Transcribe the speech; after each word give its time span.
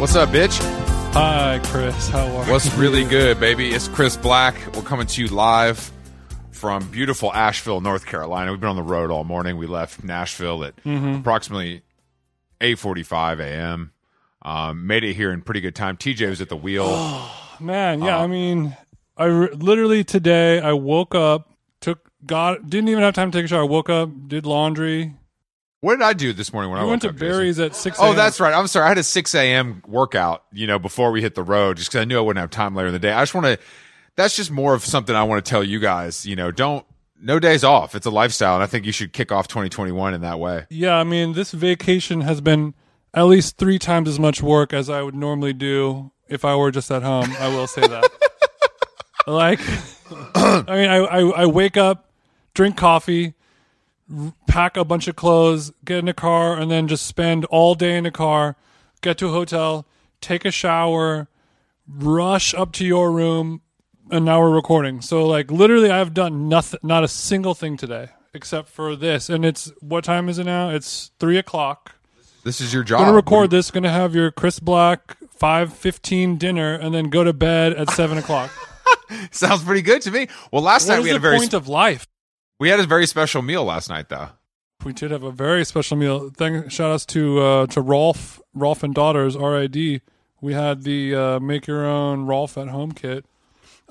What's 0.00 0.16
up, 0.16 0.30
bitch? 0.30 0.58
Hi, 1.12 1.60
Chris. 1.64 2.08
How 2.08 2.26
are 2.26 2.46
you? 2.46 2.50
What's 2.50 2.72
really 2.76 3.04
good, 3.04 3.38
baby? 3.38 3.68
It's 3.68 3.86
Chris 3.86 4.16
Black. 4.16 4.54
We're 4.74 4.80
coming 4.80 5.06
to 5.06 5.20
you 5.20 5.28
live 5.28 5.92
from 6.52 6.88
beautiful 6.88 7.30
Asheville, 7.30 7.82
North 7.82 8.06
Carolina. 8.06 8.50
We've 8.50 8.58
been 8.60 8.70
on 8.70 8.76
the 8.76 8.82
road 8.82 9.10
all 9.10 9.24
morning. 9.24 9.58
We 9.58 9.66
left 9.66 10.02
Nashville 10.02 10.64
at 10.64 10.72
approximately 10.86 11.82
8:45 12.62 13.40
a.m. 13.40 13.92
Um, 14.40 14.86
made 14.86 15.04
it 15.04 15.12
here 15.12 15.32
in 15.32 15.42
pretty 15.42 15.60
good 15.60 15.74
time. 15.74 15.98
TJ 15.98 16.30
was 16.30 16.40
at 16.40 16.48
the 16.48 16.56
wheel. 16.56 16.88
Man, 17.60 18.00
yeah, 18.00 18.16
Uh, 18.20 18.24
I 18.24 18.26
mean, 18.26 18.74
I 19.18 19.26
re- 19.26 19.52
literally 19.52 20.02
today 20.02 20.60
I 20.60 20.72
woke 20.72 21.14
up, 21.14 21.50
took 21.82 22.10
got 22.24 22.70
didn't 22.70 22.88
even 22.88 23.02
have 23.02 23.14
time 23.14 23.30
to 23.30 23.36
take 23.38 23.44
a 23.44 23.48
shower. 23.48 23.64
I 23.64 23.66
woke 23.66 23.90
up, 23.90 24.08
did 24.28 24.46
laundry. 24.46 25.14
What 25.80 25.96
did 25.96 26.02
I 26.02 26.12
do 26.12 26.32
this 26.32 26.52
morning 26.52 26.70
when 26.70 26.80
I 26.80 26.84
We 26.84 26.90
went 26.90 27.02
to? 27.02 27.12
Barry's 27.12 27.58
at 27.58 27.74
six. 27.74 27.96
Oh, 28.00 28.12
that's 28.14 28.38
right. 28.40 28.52
I'm 28.52 28.66
sorry. 28.66 28.84
I 28.86 28.88
had 28.88 28.98
a 28.98 29.02
6 29.02 29.34
a.m. 29.34 29.82
workout, 29.86 30.44
you 30.52 30.66
know, 30.66 30.78
before 30.78 31.10
we 31.10 31.22
hit 31.22 31.34
the 31.34 31.42
road, 31.42 31.76
just 31.78 31.90
because 31.90 32.02
I 32.02 32.04
knew 32.04 32.18
I 32.18 32.20
wouldn't 32.20 32.40
have 32.40 32.50
time 32.50 32.74
later 32.74 32.88
in 32.88 32.92
the 32.92 32.98
day. 32.98 33.12
I 33.12 33.22
just 33.22 33.34
want 33.34 33.46
to. 33.46 33.58
That's 34.16 34.36
just 34.36 34.50
more 34.50 34.74
of 34.74 34.84
something 34.84 35.14
I 35.16 35.22
want 35.22 35.42
to 35.44 35.48
tell 35.48 35.64
you 35.64 35.78
guys. 35.78 36.26
You 36.26 36.36
know, 36.36 36.50
don't 36.50 36.84
no 37.22 37.38
days 37.38 37.64
off. 37.64 37.94
It's 37.94 38.06
a 38.06 38.10
lifestyle, 38.10 38.54
and 38.54 38.62
I 38.62 38.66
think 38.66 38.84
you 38.84 38.92
should 38.92 39.12
kick 39.12 39.32
off 39.32 39.48
2021 39.48 40.14
in 40.14 40.20
that 40.22 40.38
way. 40.38 40.66
yeah. 40.68 40.94
I 40.96 41.04
mean, 41.04 41.32
this 41.32 41.52
vacation 41.52 42.20
has 42.22 42.40
been 42.40 42.74
at 43.14 43.22
least 43.24 43.56
three 43.56 43.78
times 43.78 44.08
as 44.08 44.18
much 44.18 44.42
work 44.42 44.72
as 44.72 44.88
I 44.90 45.02
would 45.02 45.14
normally 45.14 45.52
do 45.52 46.12
if 46.28 46.44
I 46.44 46.54
were 46.56 46.70
just 46.70 46.90
at 46.90 47.02
home. 47.02 47.32
I 47.38 47.48
will 47.48 47.66
say 47.66 47.80
that. 47.86 48.10
like, 49.26 49.60
I 50.34 50.64
mean, 50.76 50.88
I, 50.90 50.96
I 50.98 51.20
I 51.42 51.46
wake 51.46 51.76
up, 51.76 52.10
drink 52.54 52.76
coffee, 52.76 53.34
pack 54.46 54.76
a 54.76 54.84
bunch 54.84 55.08
of 55.08 55.16
clothes, 55.16 55.72
get 55.84 55.98
in 55.98 56.08
a 56.08 56.14
car, 56.14 56.58
and 56.58 56.70
then 56.70 56.88
just 56.88 57.06
spend 57.06 57.44
all 57.46 57.74
day 57.74 57.96
in 57.96 58.06
a 58.06 58.10
car, 58.10 58.56
get 59.00 59.18
to 59.18 59.28
a 59.28 59.30
hotel, 59.30 59.86
take 60.20 60.44
a 60.44 60.50
shower, 60.50 61.28
rush 61.88 62.54
up 62.54 62.72
to 62.72 62.84
your 62.84 63.12
room, 63.12 63.62
and 64.10 64.24
now 64.24 64.40
we're 64.40 64.50
recording. 64.50 65.00
So 65.00 65.26
like 65.26 65.50
literally 65.50 65.90
I've 65.90 66.14
done 66.14 66.48
nothing 66.48 66.80
not 66.82 67.04
a 67.04 67.08
single 67.08 67.54
thing 67.54 67.76
today 67.76 68.08
except 68.34 68.68
for 68.68 68.96
this. 68.96 69.28
And 69.28 69.44
it's 69.44 69.72
what 69.80 70.04
time 70.04 70.28
is 70.28 70.38
it 70.38 70.44
now? 70.44 70.70
It's 70.70 71.10
three 71.18 71.38
o'clock. 71.38 71.96
This 72.44 72.60
is 72.60 72.72
your 72.72 72.82
job. 72.82 73.00
Gonna 73.00 73.12
record 73.12 73.50
this, 73.50 73.70
gonna 73.70 73.90
have 73.90 74.14
your 74.14 74.30
Chris 74.30 74.60
Black 74.60 75.16
five 75.30 75.72
fifteen 75.72 76.36
dinner 76.36 76.74
and 76.74 76.94
then 76.94 77.10
go 77.10 77.24
to 77.24 77.32
bed 77.32 77.72
at 77.74 77.90
seven 77.90 78.18
o'clock. 78.18 78.50
Sounds 79.30 79.62
pretty 79.62 79.82
good 79.82 80.02
to 80.02 80.10
me. 80.10 80.28
Well, 80.50 80.62
last 80.62 80.88
what 80.88 80.96
night 80.96 81.02
we 81.02 81.08
had 81.08 81.16
a 81.16 81.20
very 81.20 81.38
point 81.38 81.54
of 81.54 81.68
life? 81.68 82.06
We 82.60 82.68
had 82.68 82.78
a 82.78 82.86
very 82.86 83.06
special 83.06 83.42
meal 83.42 83.64
last 83.64 83.88
night, 83.88 84.08
though. 84.08 84.28
We 84.84 84.92
did 84.92 85.10
have 85.10 85.24
a 85.24 85.32
very 85.32 85.64
special 85.64 85.96
meal. 85.96 86.30
Thank 86.30 86.70
shout 86.70 86.92
outs 86.92 87.06
to 87.06 87.40
uh, 87.40 87.66
to 87.66 87.80
Rolf, 87.80 88.40
Rolf 88.54 88.82
and 88.82 88.94
Daughters, 88.94 89.36
RID. 89.36 90.02
We 90.40 90.54
had 90.54 90.84
the 90.84 91.14
uh, 91.14 91.40
make 91.40 91.66
your 91.66 91.84
own 91.84 92.26
Rolf 92.26 92.56
at 92.56 92.68
home 92.68 92.92
kit. 92.92 93.24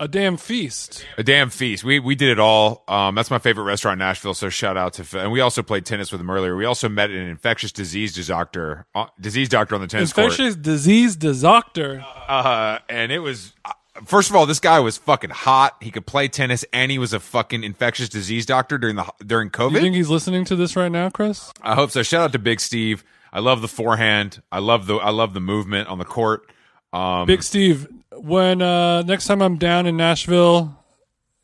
A 0.02 0.08
damn 0.08 0.38
feast. 0.38 1.06
A 1.18 1.24
damn 1.24 1.50
feast. 1.50 1.84
We 1.84 2.00
we 2.00 2.16
did 2.16 2.30
it 2.30 2.40
all. 2.40 2.86
Um, 2.88 3.16
that's 3.16 3.30
my 3.30 3.38
favorite 3.38 3.66
restaurant 3.66 3.96
in 3.96 4.00
Nashville. 4.00 4.34
So 4.34 4.50
shout 4.50 4.78
out 4.78 4.94
to 4.94 5.20
and 5.20 5.32
we 5.32 5.42
also 5.42 5.62
played 5.62 5.86
tennis 5.86 6.12
with 6.12 6.22
him 6.22 6.30
earlier. 6.30 6.56
We 6.56 6.66
also 6.66 6.88
met 6.88 7.10
an 7.10 7.18
infectious 7.28 7.74
disease 7.74 8.16
doctor, 8.26 8.88
uh, 8.96 9.08
disease 9.20 9.50
doctor 9.50 9.76
on 9.76 9.82
the 9.82 9.88
tennis 9.88 10.14
court. 10.14 10.32
Infectious 10.32 10.56
disease 10.56 11.18
doctor. 11.18 12.04
Uh, 12.30 12.80
and 12.88 13.12
it 13.12 13.20
was 13.20 13.54
uh, 13.66 13.74
first 14.06 14.30
of 14.30 14.36
all, 14.36 14.46
this 14.46 14.60
guy 14.60 14.80
was 14.80 14.98
fucking 14.98 15.30
hot. 15.30 15.76
He 15.82 15.92
could 15.92 16.06
play 16.06 16.28
tennis, 16.28 16.66
and 16.74 16.92
he 16.92 16.98
was 16.98 17.14
a 17.14 17.20
fucking 17.20 17.64
infectious 17.64 18.10
disease 18.10 18.46
doctor 18.46 18.78
during 18.78 18.96
the 18.96 19.12
during 19.26 19.50
COVID. 19.50 19.74
You 19.74 19.80
think 19.80 19.96
he's 19.96 20.10
listening 20.10 20.46
to 20.46 20.56
this 20.56 20.76
right 20.76 20.92
now, 20.92 21.10
Chris? 21.10 21.52
I 21.62 21.76
hope 21.76 21.92
so. 21.92 22.04
Shout 22.04 22.22
out 22.22 22.32
to 22.34 22.40
Big 22.40 22.60
Steve. 22.60 23.04
I 23.32 23.40
love 23.40 23.62
the 23.62 23.68
forehand. 23.68 24.42
I 24.52 24.60
love 24.60 24.88
the 24.88 24.96
I 24.96 25.12
love 25.12 25.34
the 25.34 25.40
movement 25.40 25.88
on 25.88 26.00
the 26.00 26.06
court. 26.06 26.52
Um, 26.92 27.28
Big 27.28 27.44
Steve, 27.44 27.88
when 28.12 28.62
uh, 28.62 29.04
next 29.04 29.28
time 29.28 29.42
I'm 29.42 29.58
down 29.58 29.86
in 29.86 29.98
Nashville, 29.98 30.76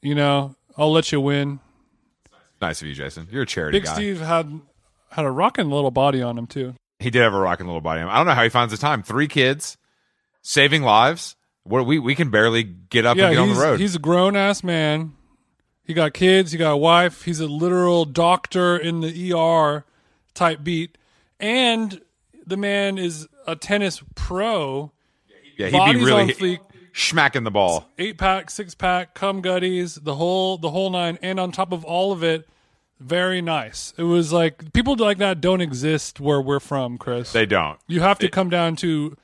you 0.02 0.16
know, 0.16 0.56
I'll 0.78 0.92
let 0.92 1.12
you 1.12 1.22
win. 1.22 1.60
nice 2.62 2.82
of 2.82 2.88
you, 2.88 2.94
Jason. 2.94 3.28
You're 3.32 3.44
a 3.44 3.48
charity 3.48 3.80
Big 3.80 3.86
guy. 3.86 3.94
Steve 3.94 4.20
had 4.22 4.62
had 5.12 5.26
a 5.26 5.32
rocking 5.32 5.70
little 5.70 5.92
body 5.92 6.22
on 6.22 6.38
him 6.38 6.48
too. 6.48 6.74
He 7.00 7.10
did 7.10 7.22
have 7.22 7.34
a 7.34 7.40
rocking 7.40 7.68
little 7.68 7.82
body. 7.82 8.02
I 8.02 8.18
don't 8.18 8.26
know 8.26 8.34
how 8.34 8.44
he 8.44 8.50
finds 8.50 8.72
the 8.72 8.78
time. 8.78 9.04
Three 9.04 9.28
kids, 9.28 9.78
saving 10.42 10.82
lives. 10.82 11.36
What 11.66 11.86
we 11.86 12.00
we 12.00 12.16
can 12.16 12.30
barely 12.30 12.64
get 12.64 13.06
up 13.06 13.18
Yeah, 13.18 13.26
and 13.28 13.34
get 13.36 13.42
on 13.42 13.50
the 13.54 13.60
road. 13.60 13.80
he's 13.80 13.96
a 13.96 14.00
grown 14.00 14.36
ass 14.36 14.64
man. 14.64 15.14
He 15.84 15.94
got 15.94 16.14
kids. 16.14 16.52
He 16.52 16.58
got 16.58 16.72
a 16.72 16.78
wife. 16.78 17.24
He's 17.24 17.40
a 17.40 17.48
literal 17.48 18.06
doctor 18.06 18.78
in 18.78 19.02
the 19.02 19.34
ER 19.34 19.84
type 20.34 20.64
beat, 20.64 20.98
and 21.40 22.02
the 22.46 22.58
man 22.58 22.98
is 22.98 23.28
a 23.48 23.56
tennis 23.56 24.02
pro. 24.16 24.92
yeah, 25.58 25.68
he'd 25.68 26.00
be 26.00 26.04
really 26.06 26.34
fleek. 26.34 26.60
smacking 26.94 27.44
the 27.44 27.52
ball. 27.52 27.86
eight 28.00 28.18
pack, 28.18 28.50
six 28.50 28.74
pack, 28.76 29.14
cum 29.14 29.42
gutties, 29.42 30.04
the 30.04 30.16
whole 30.16 30.58
the 30.58 30.70
whole 30.72 30.90
nine, 30.90 31.18
and 31.22 31.40
on 31.40 31.52
top 31.52 31.72
of 31.72 31.84
all 31.86 32.12
of 32.12 32.24
it, 32.24 32.48
very 33.00 33.42
nice. 33.42 33.94
It 33.98 34.04
was 34.04 34.32
like 34.34 34.72
people 34.74 34.96
like 34.98 35.18
that 35.20 35.42
don't 35.42 35.62
exist 35.62 36.20
where 36.20 36.42
we're 36.42 36.60
from, 36.60 36.98
Chris. 36.98 37.32
They 37.32 37.46
don't. 37.46 37.80
you 37.88 38.02
have 38.02 38.20
to 38.20 38.30
come 38.30 38.50
down 38.50 38.76
to 38.78 39.16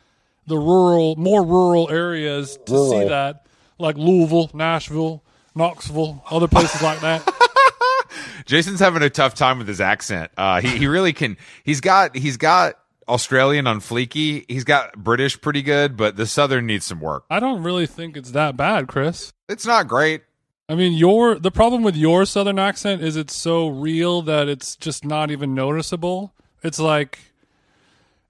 the 0.47 0.57
rural, 0.57 1.15
more 1.15 1.43
rural 1.43 1.89
areas 1.89 2.57
to 2.65 2.89
see 2.89 3.07
that, 3.07 3.45
like 3.77 3.97
Louisville, 3.97 4.49
Nashville, 4.53 5.23
Knoxville, 5.55 6.23
other 6.29 6.47
places 6.47 6.81
like 6.81 6.99
that. 7.01 7.27
Jason's 8.45 8.79
having 8.79 9.03
a 9.03 9.09
tough 9.09 9.35
time 9.35 9.59
with 9.59 9.67
his 9.67 9.81
accent. 9.81 10.31
Uh, 10.37 10.61
he 10.61 10.77
he 10.77 10.87
really 10.87 11.13
can. 11.13 11.37
He's 11.63 11.81
got 11.81 12.15
he's 12.15 12.37
got 12.37 12.77
Australian 13.07 13.67
on 13.67 13.79
fleeky. 13.79 14.45
He's 14.47 14.63
got 14.63 14.93
British 14.95 15.39
pretty 15.39 15.61
good, 15.61 15.95
but 15.95 16.15
the 16.15 16.25
Southern 16.25 16.65
needs 16.65 16.85
some 16.85 16.99
work. 16.99 17.25
I 17.29 17.39
don't 17.39 17.63
really 17.63 17.85
think 17.85 18.17
it's 18.17 18.31
that 18.31 18.57
bad, 18.57 18.87
Chris. 18.87 19.31
It's 19.47 19.65
not 19.65 19.87
great. 19.87 20.23
I 20.71 20.75
mean, 20.75 20.93
your 20.93 21.37
the 21.37 21.51
problem 21.51 21.83
with 21.83 21.97
your 21.97 22.25
southern 22.25 22.57
accent 22.57 23.01
is 23.01 23.17
it's 23.17 23.35
so 23.35 23.67
real 23.67 24.21
that 24.21 24.47
it's 24.47 24.77
just 24.77 25.03
not 25.03 25.29
even 25.29 25.53
noticeable. 25.53 26.33
It's 26.63 26.79
like 26.79 27.19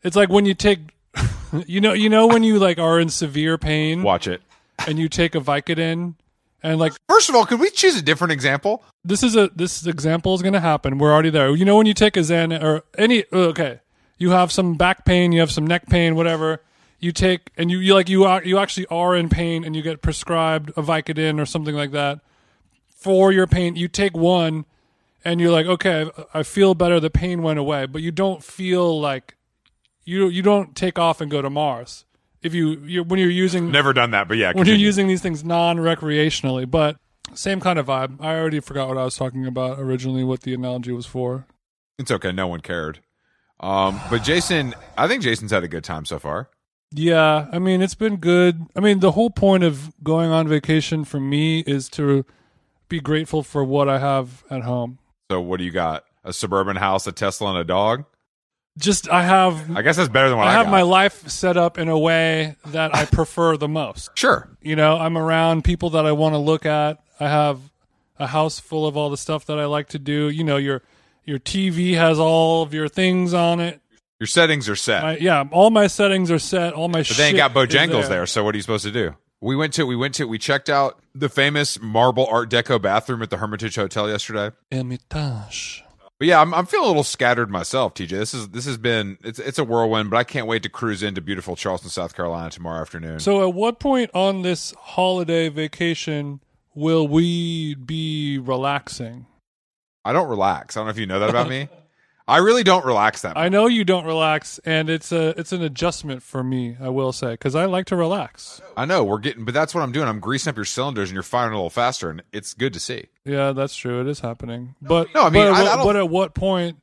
it's 0.02 0.16
like 0.16 0.30
when 0.30 0.48
you 0.48 0.56
take 0.56 0.80
you 1.68 1.82
know 1.82 1.94
you 1.94 2.10
know 2.10 2.28
when 2.28 2.44
you 2.44 2.60
like 2.60 2.80
are 2.80 3.00
in 3.00 3.10
severe 3.10 3.58
pain 3.58 4.04
Watch 4.04 4.28
it. 4.28 4.42
and 4.88 4.98
you 4.98 5.10
take 5.10 5.36
a 5.36 5.40
Vicodin 5.40 6.16
and 6.64 6.80
like 6.80 6.94
First 7.10 7.28
of 7.30 7.36
all, 7.36 7.46
could 7.46 7.60
we 7.60 7.70
choose 7.70 7.98
a 7.98 8.02
different 8.02 8.32
example? 8.32 8.84
this 9.04 9.24
is 9.24 9.36
a 9.36 9.50
this 9.56 9.86
example 9.86 10.34
is 10.36 10.42
going 10.42 10.54
to 10.54 10.60
happen. 10.60 10.98
We're 10.98 11.12
already 11.12 11.32
there. 11.32 11.56
You 11.56 11.66
know 11.66 11.76
when 11.76 11.88
you 11.88 11.94
take 11.94 12.16
a 12.16 12.22
Xan 12.22 12.62
or 12.62 12.84
any 12.98 13.26
oh, 13.32 13.46
okay, 13.50 13.80
you 14.18 14.30
have 14.32 14.52
some 14.52 14.76
back 14.76 15.06
pain, 15.06 15.32
you 15.32 15.40
have 15.40 15.52
some 15.52 15.66
neck 15.66 15.88
pain, 15.88 16.16
whatever. 16.16 16.62
You 17.00 17.12
take 17.12 17.50
and 17.58 17.72
you, 17.72 17.80
you 17.80 17.96
like 17.96 18.10
you 18.10 18.26
are 18.26 18.44
you 18.44 18.60
actually 18.60 18.86
are 18.88 19.16
in 19.16 19.28
pain 19.30 19.64
and 19.64 19.76
you 19.76 19.82
get 19.82 20.02
prescribed 20.04 20.70
a 20.78 20.84
Vicodin 20.84 21.40
or 21.42 21.46
something 21.48 21.76
like 21.76 21.92
that 21.92 22.20
for 22.96 23.32
your 23.32 23.48
pain. 23.48 23.76
You 23.76 23.88
take 23.88 24.16
one 24.16 24.66
and 25.26 25.42
you're 25.42 25.52
like, 25.52 25.66
okay, 25.66 26.10
I 26.34 26.44
feel 26.44 26.76
better. 26.76 27.00
The 27.00 27.10
pain 27.10 27.42
went 27.42 27.58
away, 27.60 27.88
but 27.88 28.02
you 28.04 28.12
don't 28.12 28.44
feel 28.44 29.00
like 29.00 29.36
you 30.06 30.28
you 30.28 30.42
don't 30.42 30.76
take 30.76 30.98
off 31.00 31.22
and 31.22 31.30
go 31.32 31.42
to 31.42 31.50
Mars 31.50 32.06
if 32.42 32.54
you 32.54 32.80
you 32.86 33.04
when 33.04 33.20
you're 33.20 33.30
using 33.30 33.72
Never 33.72 33.94
done 33.94 34.12
that, 34.12 34.28
but 34.28 34.38
yeah. 34.38 34.52
when 34.54 34.66
you're 34.68 34.76
using 34.76 35.08
these 35.08 35.22
things 35.22 35.44
non-recreationally 35.44 36.70
but 36.70 36.98
same 37.34 37.60
kind 37.60 37.78
of 37.80 37.86
vibe 37.86 38.20
i 38.20 38.36
already 38.36 38.60
forgot 38.60 38.88
what 38.90 38.98
i 38.98 39.04
was 39.04 39.16
talking 39.16 39.46
about 39.46 39.80
originally 39.80 40.24
what 40.24 40.42
the 40.42 40.54
analogy 40.54 40.92
was 40.92 41.06
for 41.06 41.46
It's 42.00 42.12
okay. 42.12 42.32
No 42.32 42.48
one 42.48 42.62
cared. 42.62 43.00
Um, 43.60 44.00
but 44.10 44.24
Jason, 44.24 44.74
I 44.98 45.08
think 45.08 45.22
Jason's 45.22 45.52
had 45.52 45.64
a 45.64 45.68
good 45.68 45.84
time 45.84 46.04
so 46.06 46.18
far. 46.18 46.50
yeah 46.94 47.48
i 47.54 47.60
mean 47.60 47.82
it's 47.82 47.96
been 47.96 48.18
good 48.18 48.66
i 48.76 48.80
mean 48.80 49.00
the 49.00 49.12
whole 49.12 49.30
point 49.30 49.64
of 49.64 49.94
going 50.04 50.30
on 50.32 50.48
vacation 50.48 51.06
for 51.06 51.20
me 51.20 51.60
is 51.62 51.88
to 51.90 52.26
be 52.90 53.00
grateful 53.00 53.44
for 53.44 53.64
what 53.64 53.88
i 53.88 53.98
have 54.00 54.44
at 54.50 54.64
home 54.64 54.98
So 55.30 55.40
what 55.40 55.60
do 55.60 55.64
you 55.64 55.72
got? 55.72 56.04
A 56.26 56.34
suburban 56.34 56.76
house, 56.76 57.08
a 57.08 57.12
Tesla, 57.12 57.50
and 57.52 57.58
a 57.60 57.64
dog? 57.64 58.04
Just 58.78 59.10
i 59.10 59.24
have 59.24 59.76
I 59.76 59.82
guess 59.82 59.98
that's 59.98 60.10
better 60.10 60.30
than 60.30 60.38
what 60.38 60.48
I, 60.48 60.52
i 60.52 60.54
have 60.54 60.68
got. 60.68 60.72
my 60.72 60.82
life 60.84 61.28
set 61.30 61.58
up 61.58 61.78
in 61.78 61.90
a 61.90 61.98
way 61.98 62.56
that 62.68 62.96
i 62.96 63.06
prefer 63.06 63.58
the 63.58 63.68
most 63.68 64.10
Sure. 64.18 64.48
you 64.62 64.76
know 64.76 64.98
i'm 64.98 65.18
around 65.18 65.64
people 65.64 65.90
that 65.92 66.06
i 66.06 66.12
want 66.14 66.34
to 66.34 66.40
look 66.40 66.66
at 66.66 67.04
i 67.20 67.28
have 67.28 67.60
a 68.18 68.28
house 68.28 68.60
full 68.60 68.88
of 68.88 68.96
all 68.96 69.10
the 69.10 69.18
stuff 69.18 69.46
that 69.48 69.60
i 69.60 69.66
like 69.66 69.90
to 69.90 70.00
do 70.00 70.30
you 70.30 70.44
know 70.44 70.58
your 70.58 70.82
your 71.26 71.38
tv 71.40 71.96
has 71.96 72.18
all 72.20 72.64
of 72.64 72.74
your 72.74 72.88
things 72.88 73.34
on 73.34 73.60
it 73.60 73.82
Your 74.20 74.28
settings 74.28 74.70
are 74.70 74.76
set. 74.76 75.02
My, 75.04 75.18
yeah, 75.18 75.44
all 75.52 75.72
my 75.72 75.88
settings 75.88 76.30
are 76.30 76.38
set. 76.40 76.74
All 76.74 76.88
my 76.88 77.00
But 77.00 77.08
shit. 77.08 77.18
they 77.18 77.28
ain't 77.30 77.38
got 77.38 77.54
Bojangles 77.54 78.08
there. 78.08 78.26
so 78.28 78.44
what 78.44 78.54
are 78.54 78.58
you 78.58 78.62
supposed 78.62 78.84
to 78.86 78.92
do? 78.92 79.16
We 79.42 79.56
went 79.56 79.74
to 79.74 79.86
we 79.88 79.96
went 79.96 80.14
to 80.16 80.26
we 80.28 80.38
checked 80.38 80.70
out 80.70 81.00
the 81.16 81.28
famous 81.28 81.82
marble 81.82 82.28
Art 82.28 82.48
Deco 82.52 82.80
bathroom 82.80 83.24
at 83.24 83.32
the 83.32 83.38
Hermitage 83.38 83.76
Hotel 83.76 84.08
yesterday. 84.08 84.56
Hermitage. 84.72 85.84
But 86.22 86.28
yeah, 86.28 86.40
I'm 86.40 86.54
I'm 86.54 86.68
feeling 86.68 86.86
a 86.86 86.88
little 86.90 87.04
scattered 87.04 87.50
myself, 87.50 87.96
TJ. 87.96 88.10
This 88.10 88.36
is 88.36 88.50
this 88.50 88.66
has 88.66 88.78
been 88.78 89.18
it's 89.24 89.40
it's 89.40 89.58
a 89.58 89.64
whirlwind, 89.64 90.12
but 90.12 90.18
I 90.18 90.24
can't 90.24 90.46
wait 90.46 90.62
to 90.62 90.70
cruise 90.70 91.02
into 91.02 91.20
beautiful 91.20 91.56
Charleston, 91.56 91.90
South 91.90 92.16
Carolina 92.16 92.52
tomorrow 92.52 92.80
afternoon. 92.80 93.20
So, 93.20 93.42
at 93.42 93.56
what 93.56 93.80
point 93.80 94.12
on 94.14 94.44
this 94.44 94.72
holiday 94.78 95.50
vacation 95.50 96.40
will 96.76 97.08
we 97.08 97.74
be 97.74 98.38
relaxing? 98.38 99.26
I 100.06 100.14
don't 100.14 100.30
relax. 100.30 100.78
I 100.78 100.82
don't 100.82 100.86
know 100.86 100.92
if 100.92 101.00
you 101.00 101.08
know 101.08 101.20
that 101.22 101.32
about 101.32 101.50
me. 101.50 101.70
I 102.32 102.38
really 102.38 102.64
don't 102.64 102.86
relax 102.86 103.22
that 103.24 103.36
much. 103.36 103.44
I 103.44 103.50
know 103.50 103.68
you 103.68 103.84
don't 103.84 104.06
relax, 104.06 104.60
and 104.66 104.90
it's 104.90 105.12
a 105.12 105.38
it's 105.40 105.52
an 105.52 105.62
adjustment 105.62 106.24
for 106.24 106.44
me. 106.44 106.78
I 106.80 106.90
will 106.90 107.12
say 107.12 107.32
because 107.32 107.56
I 107.56 107.66
like 107.66 107.86
to 107.88 107.96
relax. 107.96 108.62
I 108.78 108.86
know 108.86 109.04
we're 109.04 109.20
getting, 109.20 109.44
but 109.46 109.54
that's 109.54 109.76
what 109.76 109.82
I'm 109.82 109.92
doing. 109.92 110.08
I'm 110.08 110.20
greasing 110.20 110.50
up 110.50 110.56
your 110.56 110.66
cylinders, 110.66 111.10
and 111.10 111.14
you're 111.14 111.24
firing 111.24 111.54
a 111.54 111.58
little 111.58 111.70
faster, 111.70 112.10
and 112.10 112.24
it's 112.32 112.54
good 112.54 112.74
to 112.74 112.80
see. 112.80 113.08
Yeah, 113.26 113.52
that's 113.52 113.76
true. 113.76 114.00
It 114.02 114.08
is 114.08 114.22
happening. 114.22 114.76
But 114.82 115.14
No, 115.14 115.24
I 115.24 115.30
mean, 115.30 115.44
but, 115.44 115.54
I- 115.54 115.60
at 115.60 115.64
what- 115.64 115.80
I 115.80 115.84
but 115.84 115.96
at 115.98 116.10
what 116.10 116.34
point 116.34 116.78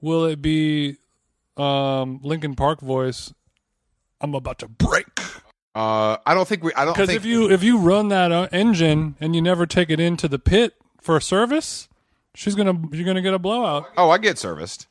will 0.00 0.24
it 0.24 0.40
be 0.40 0.96
um 1.56 2.20
Linkin 2.22 2.54
Park 2.54 2.80
voice? 2.80 3.32
I'm 4.20 4.34
about 4.34 4.58
to 4.60 4.68
break. 4.68 5.20
Uh, 5.74 6.16
I 6.24 6.32
don't 6.32 6.48
think 6.48 6.64
we. 6.64 6.72
I 6.72 6.86
don't 6.86 6.94
Because 6.94 7.10
if 7.10 7.26
you 7.26 7.50
if 7.50 7.62
you 7.62 7.76
run 7.76 8.08
that 8.08 8.32
uh, 8.32 8.48
engine 8.50 9.14
and 9.20 9.34
you 9.36 9.42
never 9.42 9.66
take 9.66 9.90
it 9.90 10.00
into 10.00 10.26
the 10.26 10.38
pit 10.38 10.72
for 11.02 11.18
a 11.18 11.20
service, 11.22 11.86
she's 12.36 12.54
gonna 12.54 12.80
you're 12.92 13.06
gonna 13.06 13.22
get 13.22 13.34
a 13.34 13.38
blowout. 13.38 13.86
Oh, 13.96 14.10
I 14.10 14.18
get 14.18 14.38
serviced. 14.38 14.86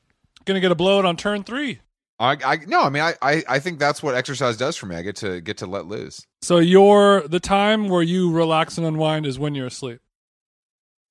Gonna 0.46 0.60
get 0.60 0.72
a 0.72 0.76
blowout 0.76 1.06
on 1.06 1.16
turn 1.16 1.44
three. 1.44 1.80
I, 2.20 2.38
I 2.46 2.56
no, 2.66 2.82
I 2.82 2.90
mean, 2.90 3.04
I, 3.04 3.14
I, 3.22 3.44
I 3.48 3.60
think 3.60 3.78
that's 3.78 4.02
what 4.02 4.16
exercise 4.16 4.58
does 4.58 4.76
for 4.76 4.86
me. 4.86 4.96
I 4.96 5.02
get 5.02 5.18
to 5.18 5.42
get 5.42 5.58
to 5.58 5.66
let 5.66 5.86
loose. 5.86 6.26
So 6.42 6.58
your 6.58 7.28
the 7.28 7.40
time 7.40 7.90
where 7.90 8.02
you 8.02 8.32
relax 8.32 8.78
and 8.78 8.88
unwind 8.88 9.26
is 9.26 9.38
when 9.38 9.54
you're 9.54 9.68
asleep. 9.68 10.00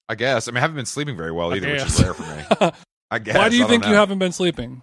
I 0.08 0.14
guess. 0.14 0.48
I 0.48 0.50
mean, 0.50 0.58
I 0.58 0.60
haven't 0.60 0.76
been 0.76 0.86
sleeping 0.86 1.16
very 1.16 1.32
well 1.32 1.54
either, 1.54 1.70
which 1.70 1.82
is 1.82 2.02
rare 2.02 2.14
for 2.14 2.22
me. 2.22 2.70
I 3.10 3.18
guess. 3.18 3.36
Why 3.36 3.48
do 3.48 3.56
you 3.56 3.66
think 3.66 3.86
you 3.86 3.94
haven't 3.94 4.18
been 4.18 4.32
sleeping? 4.32 4.82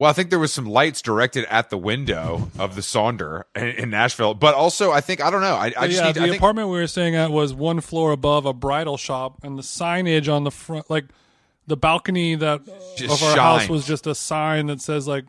Well, 0.00 0.10
I 0.10 0.12
think 0.12 0.30
there 0.30 0.40
was 0.40 0.52
some 0.52 0.66
lights 0.66 1.00
directed 1.00 1.44
at 1.44 1.70
the 1.70 1.78
window 1.78 2.50
of 2.58 2.74
the 2.74 2.80
Sonder 2.80 3.44
in, 3.54 3.68
in 3.68 3.90
Nashville, 3.90 4.34
but 4.34 4.54
also 4.54 4.90
I 4.90 5.00
think 5.00 5.22
I 5.22 5.30
don't 5.30 5.40
know. 5.40 5.54
I, 5.54 5.72
I 5.76 5.86
just 5.86 6.00
yeah, 6.00 6.06
need. 6.06 6.14
the 6.16 6.20
think, 6.22 6.36
apartment 6.36 6.68
we 6.68 6.78
were 6.78 6.86
staying 6.88 7.14
at 7.14 7.30
was 7.30 7.54
one 7.54 7.80
floor 7.80 8.10
above 8.10 8.44
a 8.44 8.52
bridal 8.52 8.96
shop, 8.96 9.38
and 9.44 9.56
the 9.56 9.62
signage 9.62 10.32
on 10.32 10.42
the 10.42 10.50
front, 10.50 10.90
like 10.90 11.04
the 11.68 11.76
balcony 11.76 12.34
that 12.34 12.62
of 12.68 13.22
our 13.22 13.36
house, 13.36 13.68
was 13.68 13.86
just 13.86 14.08
a 14.08 14.16
sign 14.16 14.66
that 14.66 14.80
says 14.80 15.06
like 15.06 15.26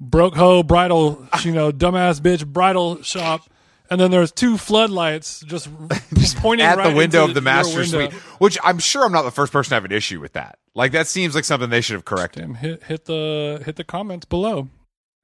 "broke 0.00 0.34
hoe 0.34 0.64
bridal," 0.64 1.24
you 1.42 1.52
know, 1.52 1.70
dumbass 1.72 2.20
bitch 2.20 2.44
bridal 2.44 3.00
shop, 3.02 3.42
and 3.90 4.00
then 4.00 4.10
there's 4.10 4.32
two 4.32 4.58
floodlights 4.58 5.40
just, 5.42 5.68
just 6.14 6.36
pointing 6.38 6.66
at 6.66 6.78
right 6.78 6.90
the 6.90 6.96
window 6.96 7.24
of 7.24 7.34
the 7.34 7.40
master 7.40 7.84
suite, 7.84 8.12
which 8.40 8.58
I'm 8.64 8.80
sure 8.80 9.04
I'm 9.04 9.12
not 9.12 9.22
the 9.22 9.30
first 9.30 9.52
person 9.52 9.70
to 9.70 9.74
have 9.76 9.84
an 9.84 9.92
issue 9.92 10.20
with 10.20 10.32
that. 10.32 10.58
Like 10.74 10.92
that 10.92 11.06
seems 11.06 11.34
like 11.34 11.44
something 11.44 11.70
they 11.70 11.80
should 11.80 11.94
have 11.94 12.04
corrected. 12.04 12.42
Damn, 12.42 12.54
hit 12.54 12.82
hit 12.84 13.04
the 13.04 13.62
hit 13.64 13.76
the 13.76 13.84
comments 13.84 14.26
below. 14.26 14.68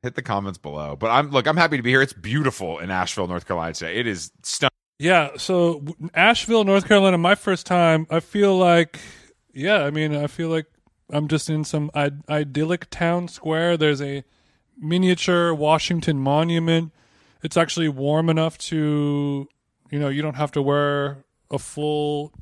Hit 0.02 0.14
the 0.14 0.22
comments 0.22 0.58
below. 0.58 0.96
But 0.96 1.10
I'm 1.10 1.30
look, 1.30 1.46
I'm 1.46 1.56
happy 1.56 1.76
to 1.76 1.82
be 1.82 1.90
here. 1.90 2.02
It's 2.02 2.12
beautiful 2.12 2.78
in 2.78 2.90
Asheville, 2.90 3.26
North 3.26 3.46
Carolina 3.46 3.74
today. 3.74 3.96
It 3.96 4.06
is 4.06 4.30
stunning. 4.42 4.70
Yeah, 4.98 5.30
so 5.38 5.82
Asheville, 6.14 6.64
North 6.64 6.86
Carolina, 6.86 7.16
my 7.16 7.34
first 7.34 7.64
time. 7.64 8.06
I 8.10 8.20
feel 8.20 8.56
like, 8.56 9.00
yeah, 9.54 9.84
I 9.84 9.90
mean, 9.90 10.14
I 10.14 10.26
feel 10.26 10.50
like 10.50 10.66
I'm 11.10 11.26
just 11.26 11.48
in 11.48 11.64
some 11.64 11.90
Id- 11.94 12.22
idyllic 12.28 12.90
town 12.90 13.26
square. 13.26 13.78
There's 13.78 14.02
a 14.02 14.24
miniature 14.76 15.54
Washington 15.54 16.18
monument. 16.18 16.92
It's 17.42 17.56
actually 17.56 17.88
warm 17.88 18.28
enough 18.28 18.58
to, 18.58 19.48
you 19.90 19.98
know, 19.98 20.08
you 20.08 20.20
don't 20.20 20.36
have 20.36 20.52
to 20.52 20.60
wear 20.60 21.24
a 21.50 21.58
full 21.58 22.34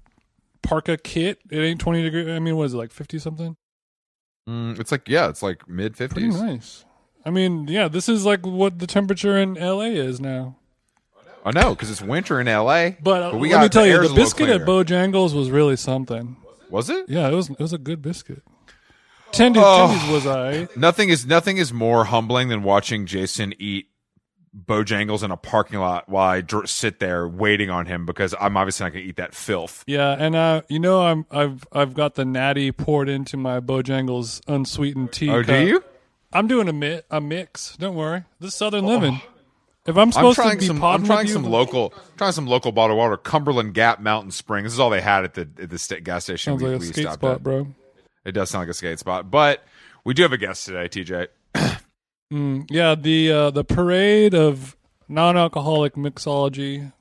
parka 0.69 0.97
kit. 0.99 1.39
It 1.51 1.59
ain't 1.59 1.81
20 1.81 2.03
degrees. 2.03 2.29
I 2.29 2.39
mean, 2.39 2.57
was 2.57 2.75
it, 2.75 2.77
like 2.77 2.93
50 2.93 3.19
something? 3.19 3.57
Mm, 4.49 4.79
it's 4.79 4.91
like 4.93 5.09
yeah, 5.09 5.29
it's 5.29 5.43
like 5.43 5.69
mid 5.69 5.97
fifties. 5.97 6.41
nice. 6.41 6.85
I 7.25 7.31
mean, 7.31 7.69
yeah, 7.69 7.89
this 7.89 8.09
is 8.09 8.25
like 8.25 8.47
what 8.47 8.79
the 8.79 8.87
temperature 8.87 9.37
in 9.37 9.55
LA 9.55 9.91
is 9.93 10.21
now. 10.21 10.57
I 11.45 11.51
know 11.53 11.71
because 11.75 11.91
it's 11.91 12.01
winter 12.03 12.41
in 12.41 12.49
L.A. 12.49 12.97
But, 13.03 13.35
uh, 13.35 13.37
we 13.37 13.53
let 13.53 13.63
me 13.63 13.69
tell 13.69 13.87
you, 13.87 14.07
the 14.07 14.15
biscuit 14.15 14.49
at. 14.49 14.63
Bojangles 14.63 15.35
was 15.35 15.51
really 15.51 15.77
something. 15.77 16.37
was 16.71 16.89
it? 16.91 17.09
Yeah, 17.09 17.29
it 17.29 17.35
was 17.35 17.51
it 17.51 17.59
was 17.59 17.73
a 17.75 17.79
good 17.79 18.01
biscuit. 18.01 18.43
Tendy, 19.33 19.57
Oh. 19.63 19.89
Tendy's 19.89 20.11
was 20.11 20.27
I. 20.27 20.69
Nothing 20.77 21.11
is 21.11 21.27
nothing 21.27 21.59
is 21.59 21.71
more 21.73 22.07
humbling 22.07 22.49
than 22.49 22.63
watching 22.63 23.05
Jason 23.05 23.53
eat 23.59 23.87
Bojangles 24.67 25.23
in 25.23 25.31
a 25.31 25.37
parking 25.37 25.79
lot 25.79 26.09
while 26.09 26.29
I 26.29 26.41
dr- 26.41 26.69
sit 26.69 26.99
there 26.99 27.29
waiting 27.29 27.71
on 27.71 27.87
him 27.87 28.07
because 28.07 28.35
I'm 28.41 28.57
obviously 28.57 28.85
not 28.85 28.93
going 28.93 29.05
to 29.05 29.09
eat 29.09 29.17
that 29.17 29.35
filth. 29.35 29.85
Yeah, 29.87 30.17
and 30.19 30.35
uh, 30.35 30.63
you 30.69 30.79
know, 30.79 31.03
I'm 31.03 31.27
I've 31.31 31.65
I've 31.73 31.95
got 31.95 32.15
the 32.15 32.25
natty 32.25 32.73
poured 32.73 33.09
into 33.09 33.37
my 33.37 33.61
Bojangles 33.61 34.41
unsweetened 34.49 35.13
tea. 35.13 35.31
Oh, 35.31 35.43
do 35.43 35.67
you? 35.67 35.85
I'm 36.33 36.47
doing 36.47 36.69
a 36.69 36.73
mi- 36.73 37.03
a 37.11 37.21
mix. 37.21 37.77
Don't 37.77 37.95
worry. 37.95 38.25
This 38.41 38.49
is 38.49 38.55
Southern 38.55 38.85
living. 38.85 39.21
If 39.87 39.97
I'm 39.97 40.03
I'm 40.03 40.13
supposed 40.13 40.37
trying 40.37 40.51
to 40.53 40.57
be 40.59 40.67
some. 40.67 40.85
I'm 40.85 41.05
trying 41.05 41.21
with 41.21 41.29
you, 41.29 41.33
some 41.33 41.45
local. 41.45 41.95
Trying 42.19 42.33
some 42.33 42.47
local 42.47 42.73
bottled 42.73 42.99
water. 42.99 43.17
Cumberland 43.17 43.73
Gap 43.73 44.01
Mountain 44.01 44.33
Spring. 44.33 44.65
This 44.65 44.75
is 44.75 44.81
all 44.81 44.91
they 44.91 45.01
had 45.01 45.25
at 45.25 45.35
the 45.35 45.49
at 45.63 45.71
the 45.71 45.79
sta- 45.79 46.01
gas 46.01 46.25
station. 46.25 46.53
sounds 46.53 46.63
we, 46.63 46.71
like 46.71 46.83
a 46.83 46.85
skate 46.85 47.13
spot, 47.13 47.37
at. 47.37 47.43
bro. 47.43 47.69
It 48.25 48.33
does 48.33 48.51
sound 48.51 48.63
like 48.63 48.71
a 48.71 48.75
skate 48.75 48.99
spot, 48.99 49.31
but 49.31 49.65
we 50.05 50.13
do 50.13 50.23
have 50.23 50.33
a 50.33 50.39
guest 50.39 50.67
today, 50.67 50.89
TJ. 50.89 51.29
Mm, 52.33 52.67
yeah, 52.71 52.95
the 52.95 53.33
uh, 53.33 53.51
the 53.51 53.65
parade 53.65 54.35
of 54.35 54.77
non-alcoholic 55.09 55.95
mixology 55.95 56.93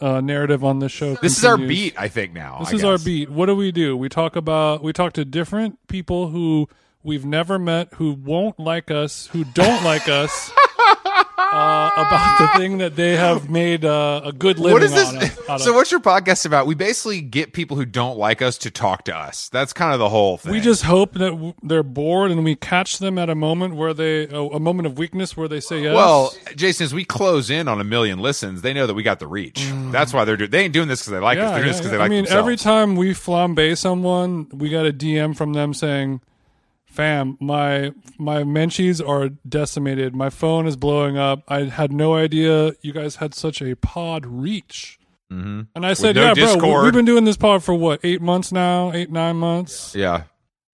uh, 0.00 0.20
narrative 0.20 0.64
on 0.64 0.78
this 0.78 0.92
show. 0.92 1.14
This 1.16 1.38
is 1.38 1.44
our 1.44 1.56
beat, 1.56 1.94
I 1.98 2.08
think. 2.08 2.32
Now 2.32 2.58
This 2.60 2.72
I 2.72 2.76
is 2.76 2.84
our 2.84 2.98
beat. 2.98 3.30
What 3.30 3.46
do 3.46 3.56
we 3.56 3.72
do? 3.72 3.96
We 3.96 4.08
talk 4.08 4.36
about 4.36 4.82
we 4.82 4.92
talk 4.92 5.12
to 5.14 5.24
different 5.24 5.78
people 5.88 6.28
who 6.28 6.68
we've 7.02 7.24
never 7.24 7.58
met, 7.58 7.94
who 7.94 8.12
won't 8.12 8.58
like 8.60 8.90
us, 8.90 9.26
who 9.28 9.44
don't 9.44 9.82
like 9.84 10.08
us, 10.08 10.52
uh, 11.52 11.90
about 11.96 12.38
the 12.38 12.58
thing 12.58 12.78
that 12.78 12.96
they 12.96 13.16
have 13.16 13.48
made 13.50 13.84
uh, 13.84 14.20
a 14.24 14.32
good 14.32 14.58
living 14.58 14.72
What 14.74 14.82
is 14.82 14.92
on. 14.92 15.18
this? 15.18 15.38
out 15.48 15.60
So, 15.60 15.70
of. 15.70 15.76
what's 15.76 15.90
your 15.90 16.00
podcast 16.00 16.46
about? 16.46 16.66
We 16.66 16.74
basically 16.74 17.20
get 17.20 17.52
people 17.52 17.76
who 17.76 17.84
don't 17.84 18.18
like 18.18 18.42
us 18.42 18.58
to 18.58 18.70
talk 18.70 19.04
to 19.04 19.16
us. 19.16 19.48
That's 19.48 19.72
kind 19.72 19.92
of 19.92 19.98
the 19.98 20.08
whole 20.08 20.36
thing. 20.36 20.52
we 20.52 20.60
just 20.60 20.82
hope 20.84 21.14
that 21.14 21.30
w- 21.30 21.54
they're 21.62 21.82
bored 21.82 22.30
and 22.30 22.44
we 22.44 22.54
catch 22.56 22.98
them 22.98 23.18
at 23.18 23.28
a 23.30 23.34
moment 23.34 23.74
where 23.76 23.94
they 23.94 24.28
a, 24.28 24.40
a 24.40 24.60
moment 24.60 24.86
of 24.86 24.98
weakness 24.98 25.36
where 25.36 25.48
they 25.48 25.60
say 25.60 25.82
yes. 25.82 25.94
Well, 25.94 26.32
Jason, 26.56 26.84
as 26.84 26.94
we 26.94 27.04
close 27.04 27.50
in 27.50 27.68
on 27.68 27.80
a 27.80 27.84
million 27.84 28.18
listens, 28.20 28.62
they 28.62 28.72
know 28.72 28.86
that 28.86 28.94
we 28.94 29.02
got 29.02 29.18
the 29.18 29.26
reach. 29.26 29.66
That's 29.90 30.12
why 30.12 30.24
they're 30.24 30.36
doing. 30.36 30.50
They 30.50 30.60
ain't 30.64 30.72
doing 30.74 30.88
this 30.88 31.00
because 31.00 31.12
they 31.12 31.18
like 31.18 31.38
us. 31.38 31.50
Mm. 31.50 31.54
They're 31.54 31.58
doing 31.62 31.66
yeah, 31.66 31.72
this 31.72 31.76
because 31.80 31.92
yeah. 31.92 31.96
they 31.96 31.98
like 31.98 32.06
I 32.06 32.08
mean, 32.10 32.24
themselves. 32.24 32.38
every 32.38 32.56
time 32.56 32.96
we 32.96 33.10
flambe 33.10 33.76
someone, 33.78 34.48
we 34.52 34.68
got 34.68 34.86
a 34.86 34.92
DM 34.92 35.36
from 35.36 35.52
them 35.52 35.74
saying, 35.74 36.20
"Fam, 36.90 37.36
my 37.40 37.92
my 38.18 38.42
menchies 38.42 39.06
are 39.06 39.30
decimated. 39.48 40.14
My 40.14 40.30
phone 40.30 40.66
is 40.66 40.76
blowing 40.76 41.16
up. 41.16 41.42
I 41.48 41.64
had 41.64 41.92
no 41.92 42.14
idea 42.14 42.72
you 42.82 42.92
guys 42.92 43.16
had 43.16 43.34
such 43.34 43.62
a 43.62 43.74
pod 43.76 44.26
reach." 44.26 44.98
Mhm. 45.32 45.68
And 45.76 45.86
I 45.86 45.92
said, 45.92 46.16
no 46.16 46.22
"Yeah, 46.22 46.34
bro, 46.34 46.56
we, 46.78 46.84
we've 46.84 46.92
been 46.92 47.04
doing 47.04 47.24
this 47.24 47.36
pod 47.36 47.62
for 47.62 47.72
what 47.74 48.00
eight 48.02 48.20
months 48.20 48.50
now, 48.50 48.92
eight 48.92 49.10
nine 49.12 49.36
months. 49.36 49.94
Yeah, 49.94 50.24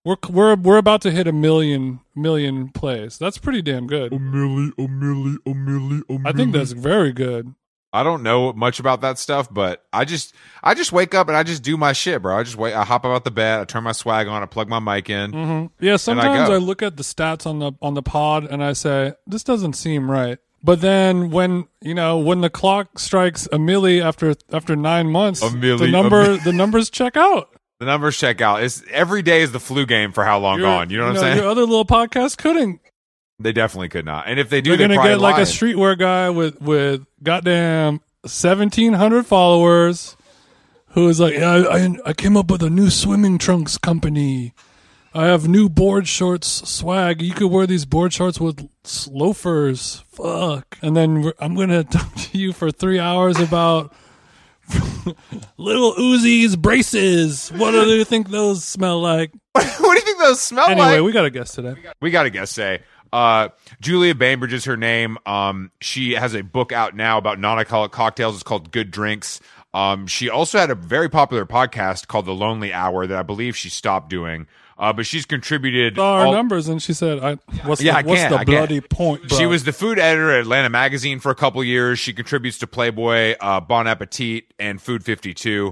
We're 0.05 0.17
we're 0.31 0.55
we're 0.57 0.79
about 0.79 1.03
to 1.03 1.11
hit 1.11 1.27
a 1.27 1.33
million 1.33 2.01
million 2.15 2.69
plays. 2.71 3.19
That's 3.19 3.37
pretty 3.37 3.61
damn 3.61 3.87
good. 3.87 4.13
A 4.15 4.19
milli, 4.19 4.71
a 4.79 4.89
milli, 4.89 5.37
a 5.45 5.51
milli, 5.51 6.03
I 6.25 6.33
think 6.33 6.55
that's 6.55 6.73
very 6.73 7.13
good. 7.13 7.55
I 7.97 8.03
don't 8.03 8.23
know 8.23 8.53
much 8.53 8.79
about 8.81 9.01
that 9.01 9.19
stuff, 9.19 9.49
but 9.53 9.85
I 9.93 10.05
just 10.05 10.35
I 10.63 10.75
just 10.75 10.93
wake 10.93 11.15
up 11.15 11.29
and 11.29 11.37
I 11.37 11.43
just 11.43 11.63
do 11.63 11.77
my 11.77 11.93
shit, 11.93 12.23
bro. 12.23 12.39
I 12.39 12.43
just 12.43 12.57
wait. 12.57 12.75
I 12.75 12.85
hop 12.85 13.05
out 13.05 13.25
the 13.25 13.31
bed. 13.31 13.61
I 13.61 13.65
turn 13.65 13.85
my 13.85 13.93
swag 13.93 14.29
on. 14.29 14.43
I 14.43 14.47
plug 14.47 14.69
my 14.69 14.79
mic 14.79 15.11
in. 15.11 15.33
hmm 15.33 15.67
Yeah, 15.81 15.97
sometimes 15.97 16.49
go. 16.49 16.55
I, 16.55 16.59
look 16.59 16.83
at 16.83 16.97
the 16.97 17.03
stats 17.03 17.47
on 17.47 17.59
the 17.59 17.73
on 17.83 17.95
the 17.95 18.03
pod 18.03 18.45
and 18.45 18.63
I 18.63 18.73
say 18.75 19.15
this 19.27 19.43
doesn't 19.43 19.73
seem 19.75 20.11
right. 20.11 20.39
But 20.63 20.81
then 20.81 21.31
when 21.31 21.67
you 21.81 21.95
know 21.95 22.19
when 22.19 22.41
the 22.41 22.51
clock 22.51 22.99
strikes 22.99 23.47
a 23.47 23.57
milli 23.59 24.03
after 24.03 24.35
after 24.53 24.75
nine 24.77 25.09
months, 25.11 25.43
milli, 25.43 25.79
the 25.79 25.89
number 25.89 26.37
the 26.37 26.53
numbers 26.53 26.91
check 26.91 27.17
out. 27.17 27.51
The 27.79 27.85
numbers 27.85 28.17
check 28.17 28.41
out. 28.41 28.63
It's 28.63 28.83
every 28.91 29.21
day 29.23 29.43
is 29.43 29.53
the 29.53 29.61
flu 29.61 29.85
game 29.85 30.13
for 30.13 30.25
how 30.25 30.39
long 30.39 30.59
Your- 30.59 30.67
gone. 30.67 30.91
You 30.91 30.97
know 30.97 31.09
what 31.09 31.17
I'm 31.17 31.23
saying? 31.23 31.37
Your 31.37 31.47
other 31.49 31.61
little 31.61 31.85
podcast 31.85 32.39
couldn't. 32.39 32.81
They 33.39 33.53
definitely 33.53 33.89
could 33.89 34.05
not. 34.07 34.29
And 34.29 34.41
if 34.41 34.49
they 34.49 34.61
do, 34.61 34.77
They're 34.77 34.89
they 34.89 34.97
gonna 34.97 35.09
get 35.09 35.21
like 35.21 35.39
a 35.39 35.43
streetwear 35.43 35.99
guy 35.99 36.31
with 36.31 36.61
with 36.61 37.05
goddamn 37.23 38.01
seventeen 38.25 38.95
hundred 38.95 39.27
followers, 39.27 40.17
who 40.89 41.09
is 41.09 41.21
like, 41.21 41.35
yeah, 41.35 41.51
I, 41.53 41.79
I 41.79 41.97
I 42.07 42.13
came 42.15 42.37
up 42.37 42.51
with 42.51 42.63
a 42.63 42.71
new 42.71 42.89
swimming 42.89 43.37
trunks 43.39 43.77
company. 43.77 44.55
I 45.13 45.27
have 45.27 45.49
new 45.49 45.69
board 45.69 46.07
shorts 46.09 46.47
swag. 46.69 47.23
You 47.23 47.33
could 47.33 47.51
wear 47.51 47.67
these 47.67 47.87
board 47.87 48.13
shorts 48.13 48.39
with 48.39 48.69
loafers. 49.11 50.03
Fuck. 50.09 50.77
And 50.83 50.97
then 50.97 51.33
I'm 51.39 51.55
gonna 51.55 51.85
talk 51.85 52.15
to 52.15 52.39
you 52.39 52.53
for 52.53 52.71
three 52.71 52.99
hours 52.99 53.39
about 53.39 53.95
Lil 55.57 55.95
Uzi's 55.95 56.57
braces. 56.57 57.51
What 57.51 57.71
do 57.73 57.87
you 57.87 58.05
think 58.05 58.31
those 58.31 58.65
smell 58.65 59.01
like? 59.01 59.33
what 59.53 59.65
do 59.79 59.89
you 59.89 60.01
think 60.01 60.19
those 60.19 60.41
smell 60.41 60.67
Anyway, 60.69 60.81
like? 60.81 60.93
Anyway, 60.95 61.07
we 61.07 61.13
got 61.13 61.25
a 61.25 61.31
guest 61.31 61.55
today. 61.55 61.75
we 62.01 62.11
got 62.11 62.27
a 62.27 62.31
guest 62.31 62.53
say 62.53 62.81
uh 63.13 63.49
julia 63.81 64.15
bainbridge 64.15 64.53
is 64.53 64.65
her 64.65 64.77
name 64.77 65.17
um 65.27 65.71
she 65.81 66.13
has 66.13 66.35
a 66.35 66.43
book 66.43 66.73
out 66.73 66.95
now 66.97 67.19
about 67.19 67.39
non-alcoholic 67.39 67.93
cocktails 67.93 68.35
it's 68.35 68.43
called 68.43 68.71
good 68.73 68.91
drinks 68.91 69.41
um 69.75 70.07
she 70.07 70.29
also 70.31 70.59
had 70.59 70.71
a 70.71 70.75
very 70.75 71.09
popular 71.09 71.45
podcast 71.47 72.07
called 72.09 72.25
the 72.27 72.35
lonely 72.35 72.73
hour 72.73 73.07
that 73.07 73.19
i 73.19 73.23
believe 73.23 73.57
she 73.57 73.69
stopped 73.69 74.09
doing 74.11 74.47
uh 74.79 74.93
but 74.93 75.07
she's 75.07 75.25
contributed 75.25 75.99
Our 75.99 76.27
all- 76.27 76.33
numbers, 76.33 76.69
and 76.69 76.83
she 76.83 76.93
said, 76.93 77.19
"I 77.21 77.37
what's 77.65 77.81
Yeah, 77.81 78.03
the, 78.03 78.09
what's 78.09 78.25
the 78.25 78.43
bloody 78.45 78.83
point?" 78.83 79.27
Bro? 79.27 79.39
she 79.39 79.47
was 79.47 79.65
the 79.65 79.73
food 79.73 79.99
editor 79.99 80.31
at 80.33 80.41
Atlanta 80.41 80.69
Magazine 80.69 81.19
for 81.19 81.31
a 81.31 81.35
couple 81.35 81.65
years. 81.65 81.99
She 81.99 82.13
contributes 82.13 82.59
to 82.59 82.67
Playboy, 82.67 83.37
uh, 83.41 83.61
Bon 83.61 83.87
Appetit, 83.87 84.53
and 84.59 84.79
Food 84.83 85.03
52. 85.03 85.69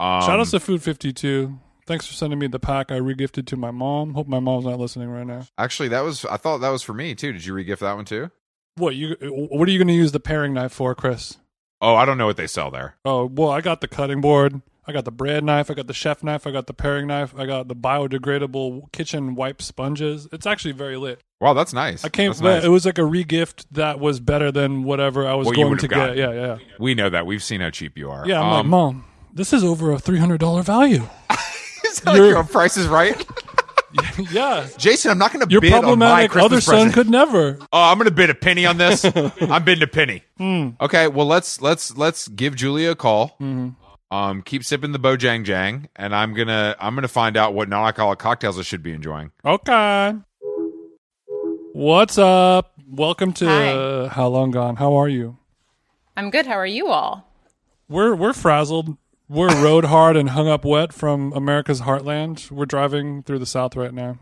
Um, 0.00 0.22
Shout 0.22 0.40
out 0.40 0.46
to 0.46 0.58
Food 0.60 0.82
52. 0.82 1.58
Thanks 1.86 2.06
for 2.06 2.14
sending 2.14 2.38
me 2.38 2.46
the 2.48 2.58
pack. 2.58 2.90
I 2.90 2.98
regifted 2.98 3.46
to 3.46 3.56
my 3.56 3.70
mom. 3.70 4.14
Hope 4.14 4.26
my 4.26 4.40
mom's 4.40 4.64
not 4.66 4.78
listening 4.78 5.08
right 5.08 5.26
now. 5.26 5.46
Actually, 5.56 5.88
that 5.88 6.02
was 6.04 6.24
I 6.24 6.36
thought 6.36 6.58
that 6.58 6.70
was 6.70 6.82
for 6.82 6.92
me 6.94 7.14
too. 7.14 7.32
Did 7.32 7.44
you 7.46 7.54
regift 7.54 7.78
that 7.78 7.94
one 7.96 8.04
too? 8.04 8.30
What 8.76 8.96
you? 8.96 9.16
What 9.22 9.68
are 9.68 9.72
you 9.72 9.78
going 9.78 9.88
to 9.88 9.94
use 9.94 10.12
the 10.12 10.20
paring 10.20 10.52
knife 10.54 10.72
for, 10.72 10.94
Chris? 10.94 11.38
Oh, 11.80 11.94
I 11.94 12.04
don't 12.04 12.18
know 12.18 12.26
what 12.26 12.36
they 12.36 12.46
sell 12.46 12.70
there. 12.70 12.96
Oh, 13.04 13.26
well, 13.26 13.50
I 13.50 13.60
got 13.60 13.80
the 13.80 13.88
cutting 13.88 14.20
board. 14.20 14.60
I 14.88 14.92
got 14.92 15.04
the 15.04 15.10
bread 15.10 15.42
knife. 15.44 15.70
I 15.70 15.74
got 15.74 15.86
the 15.88 15.94
chef 15.94 16.22
knife. 16.22 16.46
I 16.46 16.50
got 16.52 16.66
the 16.68 16.72
paring 16.74 17.06
knife. 17.08 17.34
I 17.36 17.44
got 17.44 17.68
the 17.68 17.74
biodegradable 17.74 18.92
kitchen 18.92 19.34
wipe 19.34 19.60
sponges. 19.62 20.28
It's 20.32 20.46
actually 20.46 20.72
very 20.72 20.96
lit. 20.96 21.20
Wow, 21.40 21.54
that's 21.54 21.72
nice. 21.72 22.04
I 22.04 22.08
came. 22.08 22.30
That's 22.30 22.40
nice. 22.40 22.64
It 22.64 22.68
was 22.68 22.86
like 22.86 22.98
a 22.98 23.02
regift 23.02 23.66
that 23.72 23.98
was 24.00 24.20
better 24.20 24.50
than 24.52 24.84
whatever 24.84 25.26
I 25.26 25.34
was 25.34 25.46
What 25.46 25.56
going 25.56 25.78
to 25.78 25.88
get. 25.88 26.16
Yeah, 26.16 26.32
yeah, 26.32 26.58
We 26.78 26.94
know 26.94 27.08
that. 27.10 27.26
We've 27.26 27.42
seen 27.42 27.60
how 27.60 27.70
cheap 27.70 27.98
you 27.98 28.10
are. 28.10 28.26
yeah. 28.26 28.40
I'm 28.40 28.50
like, 28.50 28.60
Um, 28.60 28.68
mom, 28.68 29.04
this 29.32 29.52
is 29.52 29.62
over 29.64 29.92
a 29.92 29.98
three 29.98 30.18
hundred 30.18 30.38
dollar 30.40 30.62
value. 30.62 31.08
is 32.00 32.02
that 32.02 32.10
like 32.10 32.16
you're- 32.18 32.28
your 32.30 32.44
Price 32.44 32.76
is 32.76 32.86
Right. 32.88 33.24
yeah, 34.30 34.68
Jason, 34.76 35.10
I'm 35.10 35.16
not 35.18 35.32
going 35.32 35.46
to 35.46 35.50
your 35.50 35.60
bid 35.62 35.72
on 35.72 35.78
my 35.98 36.26
problematic 36.26 36.30
Christmas 36.32 36.52
other 36.52 36.60
son 36.60 36.74
present. 36.74 36.94
could 36.94 37.08
never. 37.08 37.58
Oh, 37.72 37.82
I'm 37.82 37.96
going 37.96 38.06
to 38.08 38.14
bid 38.14 38.28
a 38.28 38.34
penny 38.34 38.66
on 38.66 38.76
this. 38.76 39.04
I'm 39.40 39.64
bidding 39.64 39.82
a 39.82 39.86
penny. 39.86 40.22
Hmm. 40.36 40.70
Okay, 40.80 41.08
well 41.08 41.26
let's 41.26 41.62
let's 41.62 41.96
let's 41.96 42.28
give 42.28 42.54
Julia 42.56 42.90
a 42.90 42.94
call. 42.96 43.36
Mm-hmm. 43.40 43.70
Um, 44.14 44.42
keep 44.42 44.64
sipping 44.64 44.92
the 44.92 44.98
Bojang 44.98 45.44
Jang, 45.44 45.88
and 45.96 46.14
I'm 46.14 46.34
gonna 46.34 46.76
I'm 46.78 46.94
gonna 46.94 47.08
find 47.08 47.36
out 47.38 47.54
what 47.54 47.68
non-alcoholic 47.70 48.18
cocktails 48.18 48.58
I 48.58 48.62
should 48.62 48.82
be 48.82 48.92
enjoying. 48.92 49.30
Okay. 49.44 50.14
What's 51.72 52.18
up? 52.18 52.74
Welcome 52.88 53.32
to 53.34 53.46
Hi. 53.46 54.08
How 54.08 54.28
Long 54.28 54.50
Gone. 54.50 54.76
How 54.76 54.94
are 54.94 55.08
you? 55.08 55.38
I'm 56.16 56.30
good. 56.30 56.46
How 56.46 56.54
are 56.54 56.66
you 56.66 56.88
all? 56.88 57.28
We're 57.88 58.14
we're 58.14 58.32
frazzled. 58.32 58.96
We're 59.28 59.48
rode 59.62 59.86
hard 59.86 60.16
and 60.16 60.30
hung 60.30 60.48
up 60.48 60.64
wet 60.64 60.92
from 60.92 61.32
America's 61.32 61.80
heartland. 61.80 62.50
We're 62.50 62.66
driving 62.66 63.22
through 63.24 63.40
the 63.40 63.46
South 63.46 63.74
right 63.74 63.92
now. 63.92 64.18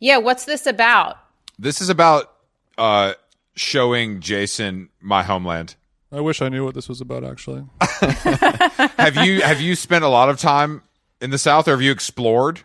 Yeah, 0.00 0.18
what's 0.18 0.44
this 0.44 0.66
about? 0.66 1.16
This 1.58 1.80
is 1.80 1.88
about 1.88 2.32
uh 2.76 3.14
showing 3.54 4.20
Jason 4.20 4.88
my 5.00 5.22
homeland. 5.22 5.76
I 6.10 6.20
wish 6.20 6.40
I 6.40 6.48
knew 6.48 6.64
what 6.64 6.74
this 6.74 6.88
was 6.88 7.00
about. 7.00 7.24
Actually, 7.24 7.64
have 7.80 9.16
you 9.16 9.42
have 9.42 9.60
you 9.60 9.76
spent 9.76 10.04
a 10.04 10.08
lot 10.08 10.28
of 10.28 10.38
time 10.38 10.82
in 11.20 11.30
the 11.30 11.38
South, 11.38 11.68
or 11.68 11.72
have 11.72 11.82
you 11.82 11.92
explored? 11.92 12.62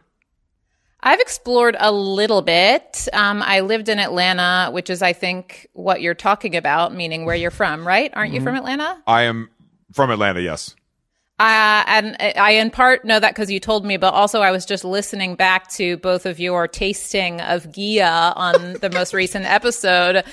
I've 1.05 1.19
explored 1.19 1.75
a 1.79 1.91
little 1.91 2.41
bit. 2.41 3.09
Um, 3.11 3.41
I 3.41 3.59
lived 3.59 3.89
in 3.89 3.99
Atlanta, 3.99 4.71
which 4.71 4.89
is, 4.89 5.01
I 5.01 5.11
think, 5.11 5.67
what 5.73 6.01
you're 6.01 6.13
talking 6.13 6.55
about, 6.55 6.93
meaning 6.95 7.25
where 7.25 7.35
you're 7.35 7.51
from, 7.51 7.85
right? 7.85 8.09
Aren't 8.15 8.31
you 8.33 8.39
from 8.39 8.55
Atlanta? 8.55 9.03
I 9.05 9.23
am 9.23 9.49
from 9.91 10.11
Atlanta. 10.11 10.41
Yes. 10.41 10.75
Uh, 11.39 11.83
and 11.87 12.15
I, 12.19 12.51
in 12.51 12.69
part, 12.69 13.03
know 13.05 13.19
that 13.19 13.33
because 13.33 13.49
you 13.49 13.59
told 13.59 13.85
me, 13.85 13.97
but 13.97 14.13
also 14.13 14.41
I 14.41 14.51
was 14.51 14.65
just 14.65 14.85
listening 14.85 15.35
back 15.35 15.69
to 15.71 15.97
both 15.97 16.27
of 16.27 16.39
your 16.39 16.67
tasting 16.67 17.41
of 17.41 17.65
Ghia 17.65 18.33
on 18.35 18.73
the 18.73 18.91
most 18.91 19.15
recent 19.15 19.45
episode. 19.45 20.23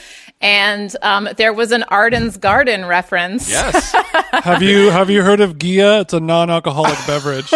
And 0.42 0.94
um, 1.00 1.28
there 1.36 1.54
was 1.54 1.72
an 1.72 1.84
Arden's 1.84 2.36
Garden 2.36 2.84
reference. 2.84 3.48
Yes. 3.48 3.92
have 4.32 4.62
you 4.62 4.90
have 4.90 5.08
you 5.08 5.22
heard 5.22 5.40
of 5.40 5.56
Ghia? 5.56 6.02
It's 6.02 6.12
a 6.12 6.20
non-alcoholic 6.20 6.98
beverage. 7.06 7.48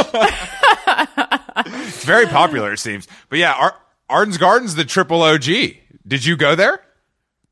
it's 1.66 2.04
very 2.04 2.26
popular, 2.26 2.72
it 2.72 2.78
seems. 2.78 3.06
But 3.28 3.38
yeah, 3.38 3.52
Ar- 3.52 3.78
Arden's 4.08 4.38
Garden's 4.38 4.74
the 4.74 4.86
triple 4.86 5.22
OG. 5.22 5.44
Did 6.06 6.24
you 6.24 6.36
go 6.36 6.54
there? 6.54 6.80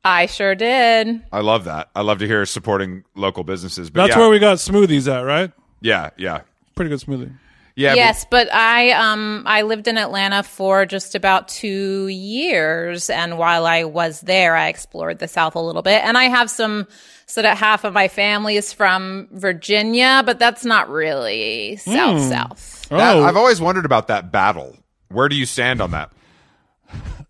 I 0.04 0.26
sure 0.26 0.54
did. 0.54 1.22
I 1.30 1.40
love 1.40 1.64
that. 1.64 1.90
I 1.94 2.00
love 2.00 2.18
to 2.18 2.26
hear 2.26 2.44
supporting 2.44 3.04
local 3.14 3.44
businesses. 3.44 3.88
But 3.90 4.02
That's 4.02 4.16
yeah, 4.16 4.22
where 4.22 4.30
we 4.30 4.38
got 4.38 4.56
smoothies 4.58 5.12
at, 5.12 5.20
right? 5.20 5.52
Yeah, 5.82 6.10
yeah, 6.16 6.40
Pretty 6.74 6.88
good 6.88 7.00
smoothie. 7.00 7.32
yeah. 7.76 7.94
yes, 7.94 8.24
but 8.30 8.52
I 8.52 8.90
um 8.92 9.42
I 9.46 9.62
lived 9.62 9.88
in 9.88 9.98
Atlanta 9.98 10.42
for 10.42 10.86
just 10.86 11.14
about 11.14 11.48
2 11.48 12.06
years 12.08 13.10
and 13.10 13.36
while 13.38 13.66
I 13.66 13.84
was 13.84 14.20
there 14.22 14.56
I 14.56 14.68
explored 14.68 15.18
the 15.18 15.28
south 15.28 15.54
a 15.54 15.60
little 15.60 15.82
bit 15.82 16.02
and 16.04 16.16
I 16.16 16.24
have 16.24 16.48
some 16.50 16.86
so 17.26 17.40
that 17.42 17.56
half 17.58 17.84
of 17.84 17.92
my 17.94 18.08
family 18.08 18.56
is 18.56 18.72
from 18.72 19.28
Virginia, 19.32 20.22
but 20.26 20.38
that's 20.38 20.64
not 20.64 20.88
really 20.90 21.76
south 21.76 22.22
south. 22.22 22.88
that- 22.88 23.16
oh, 23.16 23.22
I've 23.24 23.36
always 23.36 23.60
wondered 23.60 23.84
about 23.84 24.08
that 24.08 24.30
battle. 24.32 24.76
Where 25.08 25.28
do 25.28 25.36
you 25.36 25.46
stand 25.46 25.80
on 25.80 25.90
that? 25.92 26.10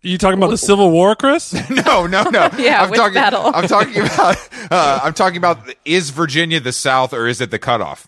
you 0.01 0.17
talking 0.17 0.37
about 0.37 0.49
the 0.49 0.57
Civil 0.57 0.91
War, 0.91 1.15
Chris? 1.15 1.53
No, 1.69 2.05
no, 2.07 2.23
no. 2.23 2.49
Yeah, 2.57 2.83
I'm 2.83 2.89
which 2.89 2.97
talking, 2.99 3.13
battle? 3.13 3.51
I'm 3.53 3.67
talking 3.67 4.01
about. 4.01 4.37
Uh, 4.69 4.99
I'm 5.03 5.13
talking 5.13 5.37
about. 5.37 5.59
Is 5.85 6.09
Virginia 6.09 6.59
the 6.59 6.73
South 6.73 7.13
or 7.13 7.27
is 7.27 7.39
it 7.39 7.51
the 7.51 7.59
cutoff? 7.59 8.07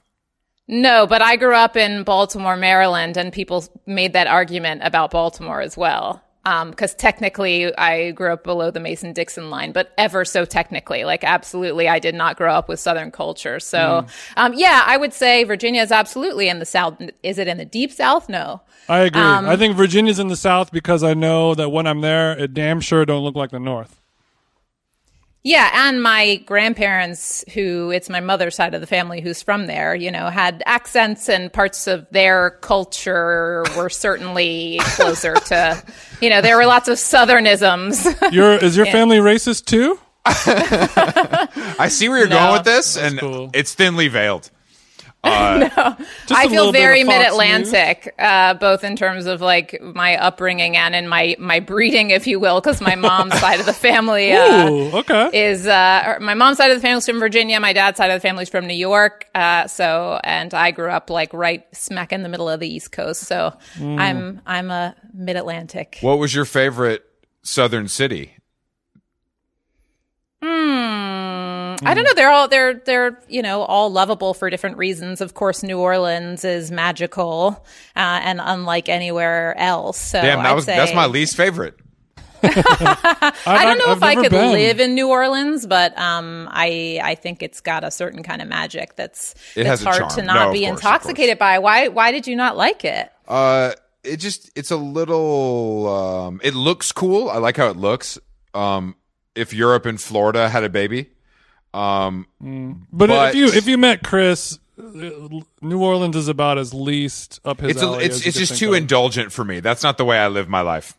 No, 0.67 1.05
but 1.05 1.21
I 1.21 1.35
grew 1.35 1.53
up 1.53 1.75
in 1.75 2.03
Baltimore, 2.03 2.55
Maryland 2.55 3.17
and 3.17 3.31
people 3.31 3.63
made 3.85 4.13
that 4.13 4.27
argument 4.27 4.81
about 4.83 5.11
Baltimore 5.11 5.61
as 5.61 5.77
well. 5.77 6.21
Um, 6.47 6.73
cause 6.75 6.93
technically 6.93 7.75
I 7.75 8.11
grew 8.11 8.31
up 8.31 8.43
below 8.43 8.69
the 8.69 8.79
Mason 8.79 9.13
Dixon 9.13 9.49
line, 9.49 9.71
but 9.71 9.93
ever 9.97 10.23
so 10.23 10.45
technically, 10.45 11.03
like 11.03 11.23
absolutely 11.23 11.87
I 11.87 11.97
did 11.97 12.13
not 12.13 12.37
grow 12.37 12.53
up 12.53 12.69
with 12.69 12.79
Southern 12.79 13.09
culture. 13.09 13.59
So, 13.59 14.05
um, 14.37 14.53
yeah, 14.55 14.83
I 14.85 14.97
would 14.97 15.11
say 15.11 15.43
Virginia 15.43 15.81
is 15.81 15.91
absolutely 15.91 16.47
in 16.47 16.59
the 16.59 16.65
South. 16.65 17.01
Is 17.23 17.39
it 17.39 17.47
in 17.47 17.57
the 17.57 17.65
deep 17.65 17.91
South? 17.91 18.29
No. 18.29 18.61
I 18.87 18.99
agree. 18.99 19.21
Um, 19.21 19.47
I 19.47 19.55
think 19.57 19.75
Virginia's 19.75 20.19
in 20.19 20.27
the 20.27 20.35
South 20.35 20.71
because 20.71 21.03
I 21.03 21.15
know 21.15 21.55
that 21.55 21.69
when 21.69 21.87
I'm 21.87 22.01
there, 22.01 22.37
it 22.37 22.53
damn 22.53 22.79
sure 22.79 23.05
don't 23.05 23.23
look 23.23 23.35
like 23.35 23.49
the 23.49 23.59
North. 23.59 23.99
Yeah, 25.47 25.69
and 25.87 26.01
my 26.01 26.37
grandparents, 26.47 27.45
who 27.53 27.91
it's 27.91 28.09
my 28.09 28.19
mother's 28.19 28.55
side 28.55 28.73
of 28.73 28.81
the 28.81 28.87
family 28.87 29.21
who's 29.21 29.43
from 29.43 29.67
there, 29.67 29.93
you 29.93 30.09
know, 30.09 30.27
had 30.29 30.63
accents 30.65 31.29
and 31.29 31.53
parts 31.53 31.85
of 31.85 32.07
their 32.09 32.57
culture 32.61 33.63
were 33.77 33.89
certainly 33.91 34.79
closer 34.81 35.35
to, 35.35 35.83
you 36.19 36.31
know, 36.31 36.41
there 36.41 36.57
were 36.57 36.65
lots 36.65 36.87
of 36.89 36.97
southernisms. 36.97 38.31
Your 38.33 38.53
is 38.53 38.75
your 38.75 38.87
family 38.87 39.17
racist 39.17 39.65
too? 39.65 39.99
I 40.25 41.89
see 41.89 42.09
where 42.09 42.17
you're 42.17 42.27
No. 42.27 42.37
going 42.39 42.53
with 42.53 42.63
this, 42.65 42.97
and 42.97 43.19
cool. 43.19 43.51
it's 43.53 43.75
thinly 43.75 44.07
veiled. 44.07 44.49
Just 46.27 46.31
I 46.31 46.43
a 46.45 46.49
feel 46.49 46.71
very 46.71 47.03
mid 47.03 47.25
Atlantic, 47.25 48.13
uh, 48.19 48.53
both 48.55 48.83
in 48.83 48.95
terms 48.95 49.25
of 49.25 49.41
like 49.41 49.81
my 49.81 50.17
upbringing 50.17 50.77
and 50.77 50.95
in 50.95 51.07
my 51.07 51.35
my 51.39 51.59
breeding, 51.59 52.11
if 52.11 52.27
you 52.27 52.39
will, 52.39 52.61
because 52.61 52.81
my 52.81 52.95
mom's 52.95 53.33
side 53.39 53.59
of 53.59 53.65
the 53.65 53.73
family 53.73 54.31
uh, 54.33 54.69
Ooh, 54.69 54.91
okay. 54.97 55.29
is 55.49 55.67
uh, 55.67 56.17
my 56.21 56.33
mom's 56.33 56.57
side 56.57 56.71
of 56.71 56.77
the 56.77 56.81
family's 56.81 57.05
from 57.05 57.19
Virginia, 57.19 57.59
my 57.59 57.73
dad's 57.73 57.97
side 57.97 58.11
of 58.11 58.15
the 58.21 58.25
family's 58.27 58.49
from 58.49 58.67
New 58.67 58.73
York. 58.75 59.25
Uh, 59.33 59.67
so, 59.67 60.19
and 60.23 60.53
I 60.53 60.71
grew 60.71 60.89
up 60.89 61.09
like 61.09 61.33
right 61.33 61.65
smack 61.75 62.13
in 62.13 62.21
the 62.23 62.29
middle 62.29 62.47
of 62.49 62.59
the 62.59 62.67
East 62.67 62.91
Coast. 62.91 63.21
So, 63.23 63.53
Mm. 63.77 63.99
I'm 63.99 64.41
I'm 64.45 64.71
a 64.71 64.95
mid 65.13 65.35
Atlantic. 65.35 65.97
What 66.01 66.19
was 66.19 66.33
your 66.33 66.45
favorite 66.45 67.03
Southern 67.43 67.87
city? 67.87 68.34
I 71.83 71.93
don't 71.93 72.03
know. 72.03 72.13
They're 72.13 72.31
all 72.31 72.47
they're 72.47 72.73
they're 72.75 73.19
you 73.27 73.41
know 73.41 73.61
all 73.63 73.91
lovable 73.91 74.33
for 74.33 74.49
different 74.49 74.77
reasons. 74.77 75.21
Of 75.21 75.33
course, 75.33 75.63
New 75.63 75.79
Orleans 75.79 76.43
is 76.45 76.71
magical 76.71 77.65
uh, 77.95 78.19
and 78.23 78.39
unlike 78.43 78.89
anywhere 78.89 79.55
else. 79.57 79.99
So 79.99 80.21
Damn, 80.21 80.43
that 80.43 80.51
I'd 80.51 80.53
was 80.53 80.65
say, 80.65 80.75
that's 80.75 80.93
my 80.93 81.05
least 81.05 81.35
favorite. 81.35 81.75
I 82.47 83.31
don't 83.63 83.79
know 83.79 83.91
I've 83.91 83.97
if 83.97 84.03
I 84.03 84.13
never 84.13 84.21
could 84.23 84.31
been. 84.31 84.51
live 84.51 84.79
in 84.79 84.93
New 84.93 85.09
Orleans, 85.09 85.65
but 85.65 85.97
um, 85.97 86.47
I 86.51 86.99
I 87.03 87.15
think 87.15 87.41
it's 87.41 87.61
got 87.61 87.83
a 87.83 87.89
certain 87.91 88.23
kind 88.23 88.41
of 88.41 88.47
magic 88.47 88.95
that's 88.95 89.33
It 89.55 89.63
that's 89.63 89.83
has 89.83 89.99
hard 89.99 90.09
to 90.11 90.21
not 90.21 90.47
of 90.47 90.53
be 90.53 90.65
course, 90.65 90.77
intoxicated 90.77 91.39
by. 91.39 91.59
Why 91.59 91.87
why 91.87 92.11
did 92.11 92.27
you 92.27 92.35
not 92.35 92.55
like 92.55 92.85
it? 92.85 93.11
Uh, 93.27 93.73
it 94.03 94.17
just 94.17 94.51
it's 94.55 94.71
a 94.71 94.77
little. 94.77 95.87
Um, 95.89 96.41
it 96.43 96.53
looks 96.53 96.91
cool. 96.91 97.29
I 97.29 97.37
like 97.37 97.57
how 97.57 97.69
it 97.69 97.77
looks. 97.77 98.19
Um, 98.53 98.95
if 99.33 99.53
Europe 99.53 99.85
and 99.85 99.99
Florida 99.99 100.47
had 100.49 100.63
a 100.63 100.69
baby, 100.69 101.09
um, 101.75 102.27
But, 102.91 103.07
But- 103.09 103.29
if 103.29 103.35
you 103.35 103.45
if 103.47 103.67
you 103.67 103.77
met 103.77 104.03
Chris, 104.03 104.59
uh, 104.79 104.83
New 105.61 105.81
Orleans 105.81 106.15
is 106.15 106.27
about 106.27 106.57
as 106.57 106.73
least 106.73 107.39
up 107.45 107.59
his 107.61 107.71
it's 107.71 107.81
a, 107.83 107.93
it's 107.99 108.15
as 108.17 108.27
it's 108.27 108.37
just 108.37 108.57
too 108.57 108.69
of. 108.69 108.75
indulgent 108.75 109.31
for 109.31 109.43
me. 109.45 109.59
That's 109.59 109.83
not 109.83 109.97
the 109.97 110.05
way 110.05 110.17
I 110.17 110.27
live 110.27 110.47
my 110.49 110.61
life. 110.61 110.97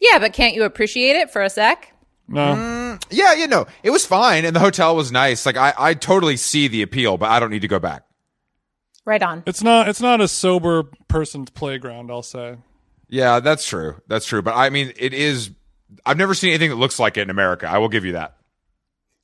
Yeah, 0.00 0.18
but 0.18 0.32
can't 0.32 0.54
you 0.54 0.64
appreciate 0.64 1.16
it 1.16 1.30
for 1.30 1.42
a 1.42 1.48
sec? 1.50 1.92
No, 2.26 2.98
Yeah, 3.10 3.34
you 3.34 3.46
know, 3.46 3.66
it 3.82 3.90
was 3.90 4.06
fine, 4.06 4.44
and 4.46 4.56
the 4.56 4.60
hotel 4.60 4.96
was 4.96 5.12
nice. 5.12 5.44
Like 5.44 5.56
I, 5.58 5.74
I 5.78 5.94
totally 5.94 6.36
see 6.38 6.68
the 6.68 6.80
appeal, 6.82 7.18
but 7.18 7.30
I 7.30 7.38
don't 7.38 7.50
need 7.50 7.62
to 7.62 7.68
go 7.68 7.78
back. 7.78 8.02
Right 9.04 9.22
on. 9.22 9.42
it's 9.46 9.62
not 9.62 9.88
it's 9.88 10.00
not 10.00 10.22
a 10.22 10.28
sober 10.28 10.84
person's 11.08 11.50
playground. 11.50 12.10
I'll 12.10 12.22
say. 12.22 12.56
Yeah, 13.10 13.40
that's 13.40 13.66
true. 13.66 14.00
That's 14.08 14.24
true. 14.24 14.40
But 14.40 14.54
I 14.56 14.70
mean, 14.70 14.92
it 14.96 15.12
is. 15.12 15.50
I've 16.06 16.16
never 16.16 16.32
seen 16.32 16.50
anything 16.50 16.70
that 16.70 16.76
looks 16.76 16.98
like 16.98 17.18
it 17.18 17.20
in 17.22 17.30
America. 17.30 17.68
I 17.68 17.76
will 17.78 17.90
give 17.90 18.06
you 18.06 18.12
that. 18.12 18.36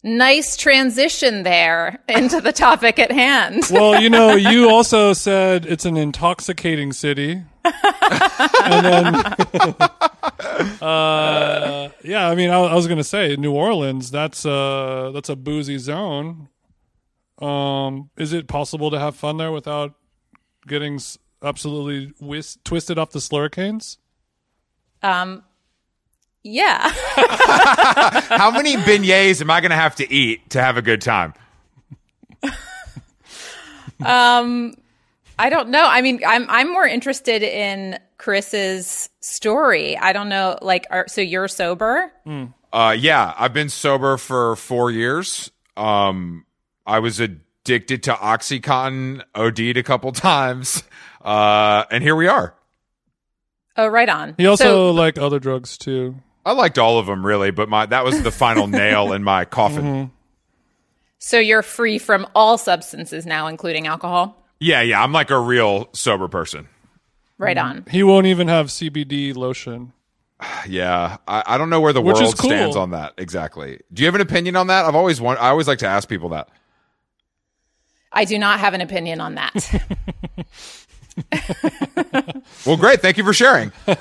Nice 0.02 0.56
transition 0.56 1.42
there 1.42 2.00
into 2.08 2.40
the 2.40 2.52
topic 2.52 2.98
at 2.98 3.12
hand. 3.12 3.64
Well, 3.70 4.00
you 4.00 4.08
know, 4.08 4.34
you 4.34 4.70
also 4.70 5.12
said 5.12 5.66
it's 5.66 5.84
an 5.84 5.96
intoxicating 5.98 6.92
city. 6.92 7.42
and 7.64 8.86
then, 8.86 9.14
uh, 10.80 11.90
yeah, 12.02 12.28
I 12.28 12.34
mean, 12.34 12.50
I, 12.50 12.58
I 12.60 12.74
was 12.74 12.86
gonna 12.86 13.04
say 13.04 13.36
New 13.36 13.52
Orleans. 13.52 14.10
That's 14.10 14.44
a 14.46 15.10
that's 15.12 15.28
a 15.28 15.36
boozy 15.36 15.76
zone. 15.78 16.48
Um, 17.38 18.10
is 18.16 18.32
it 18.32 18.48
possible 18.48 18.90
to 18.90 18.98
have 18.98 19.16
fun 19.16 19.36
there 19.36 19.52
without 19.52 19.94
getting 20.66 20.94
s- 20.96 21.18
absolutely 21.42 22.12
whis- 22.20 22.58
twisted 22.64 22.98
off 22.98 23.10
the 23.10 23.18
slurricanes? 23.18 23.96
Um, 25.02 25.42
yeah. 26.42 26.88
How 28.28 28.50
many 28.50 28.76
beignets 28.76 29.40
am 29.40 29.50
I 29.50 29.60
going 29.60 29.70
to 29.70 29.76
have 29.76 29.96
to 29.96 30.12
eat 30.12 30.50
to 30.50 30.60
have 30.62 30.76
a 30.76 30.82
good 30.82 31.00
time? 31.00 31.34
Um, 34.04 34.74
I 35.38 35.50
don't 35.50 35.68
know. 35.70 35.84
I 35.86 36.00
mean, 36.00 36.20
I'm 36.26 36.46
I'm 36.48 36.72
more 36.72 36.86
interested 36.86 37.42
in 37.42 37.98
Chris's 38.18 39.10
story. 39.20 39.96
I 39.96 40.12
don't 40.12 40.28
know. 40.28 40.58
Like, 40.62 40.86
are, 40.90 41.06
so 41.08 41.20
you're 41.20 41.48
sober? 41.48 42.10
Uh, 42.72 42.96
yeah, 42.98 43.34
I've 43.38 43.52
been 43.52 43.68
sober 43.68 44.16
for 44.16 44.56
four 44.56 44.90
years. 44.90 45.50
Um, 45.76 46.46
I 46.86 46.98
was 47.00 47.20
addicted 47.20 48.02
to 48.04 48.12
OxyContin, 48.14 49.22
OD'd 49.34 49.76
a 49.76 49.82
couple 49.82 50.12
times, 50.12 50.82
uh, 51.22 51.84
and 51.90 52.02
here 52.02 52.16
we 52.16 52.26
are. 52.26 52.54
Oh, 53.76 53.86
right 53.86 54.08
on. 54.08 54.34
He 54.38 54.46
also 54.46 54.64
So- 54.64 54.90
liked 54.92 55.18
other 55.18 55.38
drugs 55.38 55.76
too. 55.78 56.16
I 56.44 56.52
liked 56.52 56.78
all 56.78 56.98
of 56.98 57.06
them 57.06 57.24
really, 57.24 57.50
but 57.50 57.68
my 57.68 57.86
that 57.86 58.04
was 58.04 58.22
the 58.22 58.30
final 58.30 58.66
nail 58.68 59.12
in 59.12 59.22
my 59.22 59.44
coffin. 59.44 59.84
Mm-hmm. 59.84 60.14
So 61.18 61.38
you're 61.38 61.62
free 61.62 61.98
from 61.98 62.26
all 62.34 62.56
substances 62.56 63.26
now, 63.26 63.46
including 63.46 63.86
alcohol. 63.86 64.36
Yeah, 64.58 64.80
yeah, 64.80 65.02
I'm 65.02 65.12
like 65.12 65.30
a 65.30 65.38
real 65.38 65.88
sober 65.92 66.28
person. 66.28 66.68
Right 67.38 67.56
mm-hmm. 67.56 67.78
on. 67.78 67.84
He 67.90 68.02
won't 68.02 68.26
even 68.26 68.48
have 68.48 68.66
CBD 68.66 69.34
lotion. 69.34 69.92
Yeah, 70.66 71.18
I, 71.28 71.42
I 71.46 71.58
don't 71.58 71.68
know 71.68 71.80
where 71.80 71.92
the 71.92 72.00
Which 72.00 72.16
is 72.16 72.22
world 72.22 72.38
cool. 72.38 72.50
stands 72.50 72.76
on 72.76 72.90
that 72.92 73.14
exactly. 73.18 73.80
Do 73.92 74.02
you 74.02 74.06
have 74.06 74.14
an 74.14 74.20
opinion 74.22 74.56
on 74.56 74.68
that? 74.68 74.86
I've 74.86 74.94
always 74.94 75.20
want, 75.20 75.38
I 75.40 75.48
always 75.48 75.68
like 75.68 75.80
to 75.80 75.86
ask 75.86 76.08
people 76.08 76.30
that. 76.30 76.48
I 78.12 78.24
do 78.24 78.38
not 78.38 78.58
have 78.60 78.72
an 78.72 78.80
opinion 78.80 79.20
on 79.20 79.34
that. 79.34 79.54
Well, 82.66 82.76
great, 82.76 83.00
thank 83.00 83.16
you 83.16 83.24
for 83.24 83.32
sharing. 83.32 83.72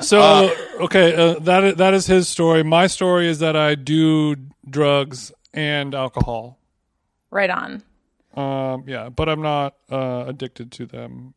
So 0.00 0.50
okay, 0.80 1.14
uh, 1.14 1.38
that 1.40 1.76
that 1.78 1.94
is 1.94 2.06
his 2.06 2.28
story. 2.28 2.62
My 2.62 2.86
story 2.86 3.28
is 3.28 3.40
that 3.40 3.56
I 3.56 3.74
do 3.74 4.36
drugs 4.68 5.32
and 5.52 5.94
alcohol. 5.94 6.58
right 7.30 7.50
on. 7.50 7.82
Um, 8.34 8.84
yeah, 8.86 9.08
but 9.08 9.28
I'm 9.28 9.42
not 9.42 9.74
uh, 9.90 10.24
addicted 10.28 10.70
to 10.72 10.86
them 10.86 11.34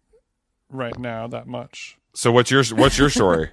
right 0.69 0.97
now 0.97 1.27
that 1.27 1.47
much. 1.47 1.97
So 2.13 2.31
what's 2.31 2.51
your 2.51 2.63
what's 2.75 2.97
your 2.97 3.09
story? 3.09 3.49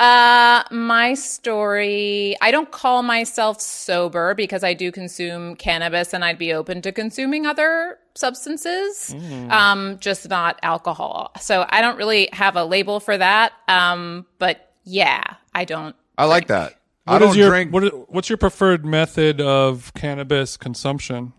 Uh, 0.00 0.64
my 0.70 1.12
story. 1.12 2.34
I 2.40 2.50
don't 2.50 2.70
call 2.70 3.02
myself 3.02 3.60
sober 3.60 4.34
because 4.34 4.64
I 4.64 4.72
do 4.72 4.90
consume 4.90 5.56
cannabis 5.56 6.14
and 6.14 6.24
I'd 6.24 6.38
be 6.38 6.54
open 6.54 6.80
to 6.82 6.90
consuming 6.90 7.44
other 7.44 7.98
substances, 8.14 9.14
um, 9.50 9.98
just 10.00 10.26
not 10.30 10.58
alcohol. 10.62 11.32
So 11.38 11.66
I 11.68 11.82
don't 11.82 11.98
really 11.98 12.30
have 12.32 12.56
a 12.56 12.64
label 12.64 12.98
for 12.98 13.18
that. 13.18 13.52
Um, 13.68 14.24
but 14.38 14.72
yeah, 14.84 15.22
I 15.54 15.66
don't. 15.66 15.94
I 16.16 16.24
like 16.24 16.46
that. 16.46 16.80
I 17.06 17.18
don't 17.18 17.30
is 17.30 17.36
your 17.36 17.50
drink. 17.50 17.70
what? 17.70 18.10
What's 18.10 18.30
your 18.30 18.38
preferred 18.38 18.86
method 18.86 19.42
of 19.42 19.92
cannabis 19.92 20.56
consumption? 20.56 21.34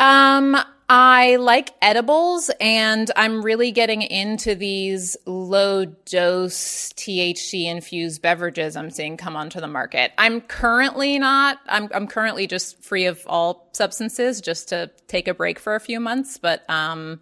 Um, 0.00 0.56
I 0.92 1.36
like 1.36 1.70
edibles 1.80 2.50
and 2.60 3.08
I'm 3.14 3.44
really 3.44 3.70
getting 3.70 4.02
into 4.02 4.56
these 4.56 5.16
low 5.24 5.84
dose 5.84 6.92
THC 6.94 7.66
infused 7.66 8.20
beverages 8.22 8.74
I'm 8.74 8.90
seeing 8.90 9.16
come 9.16 9.36
onto 9.36 9.60
the 9.60 9.68
market. 9.68 10.10
I'm 10.18 10.40
currently 10.40 11.16
not, 11.20 11.58
I'm, 11.68 11.88
I'm 11.94 12.08
currently 12.08 12.48
just 12.48 12.82
free 12.82 13.06
of 13.06 13.22
all 13.28 13.70
substances 13.72 14.40
just 14.40 14.70
to 14.70 14.90
take 15.06 15.28
a 15.28 15.34
break 15.34 15.60
for 15.60 15.76
a 15.76 15.80
few 15.80 16.00
months. 16.00 16.38
But, 16.38 16.68
um, 16.68 17.20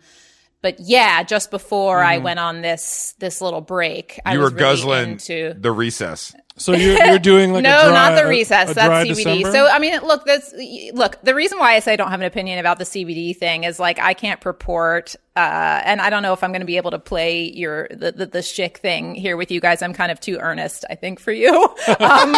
but 0.62 0.80
yeah, 0.80 1.22
just 1.22 1.50
before 1.50 2.02
I 2.02 2.16
went 2.18 2.40
on 2.40 2.62
this, 2.62 3.14
this 3.18 3.42
little 3.42 3.60
break, 3.60 4.18
I 4.24 4.30
Mm-hmm. 4.30 4.32
you 4.32 4.38
were 4.38 4.44
was 4.44 4.54
really 4.54 4.64
guzzling 4.64 5.10
into 5.10 5.54
the 5.58 5.72
recess. 5.72 6.34
So 6.58 6.72
you're 6.72 7.02
you're 7.04 7.18
doing 7.18 7.52
like 7.52 7.62
no, 7.64 7.80
a 7.80 7.84
dry, 7.84 7.92
not 7.92 8.22
the 8.22 8.28
recess. 8.28 8.70
a 8.70 8.74
That's 8.74 9.08
CBD. 9.08 9.14
December? 9.14 9.52
So 9.52 9.66
I 9.66 9.78
mean, 9.78 10.00
look, 10.02 10.24
that's 10.24 10.52
look. 10.92 11.20
The 11.22 11.34
reason 11.34 11.58
why 11.58 11.74
I 11.74 11.78
say 11.80 11.92
I 11.94 11.96
don't 11.96 12.10
have 12.10 12.20
an 12.20 12.26
opinion 12.26 12.58
about 12.58 12.78
the 12.78 12.84
CBD 12.84 13.36
thing 13.36 13.64
is 13.64 13.78
like 13.78 13.98
I 13.98 14.14
can't 14.14 14.40
purport, 14.40 15.16
uh, 15.38 15.82
and 15.84 16.00
I 16.00 16.10
don't 16.10 16.22
know 16.22 16.32
if 16.32 16.42
I'm 16.42 16.50
going 16.50 16.60
to 16.60 16.66
be 16.66 16.76
able 16.78 16.90
to 16.90 16.98
play 16.98 17.42
your 17.52 17.86
the, 17.90 18.10
the 18.10 18.26
the 18.26 18.42
shtick 18.42 18.78
thing 18.78 19.14
here 19.14 19.36
with 19.36 19.52
you 19.52 19.60
guys. 19.60 19.82
I'm 19.82 19.92
kind 19.92 20.10
of 20.10 20.18
too 20.18 20.36
earnest, 20.38 20.84
I 20.90 20.96
think, 20.96 21.20
for 21.20 21.30
you. 21.30 21.48
um, 22.00 22.32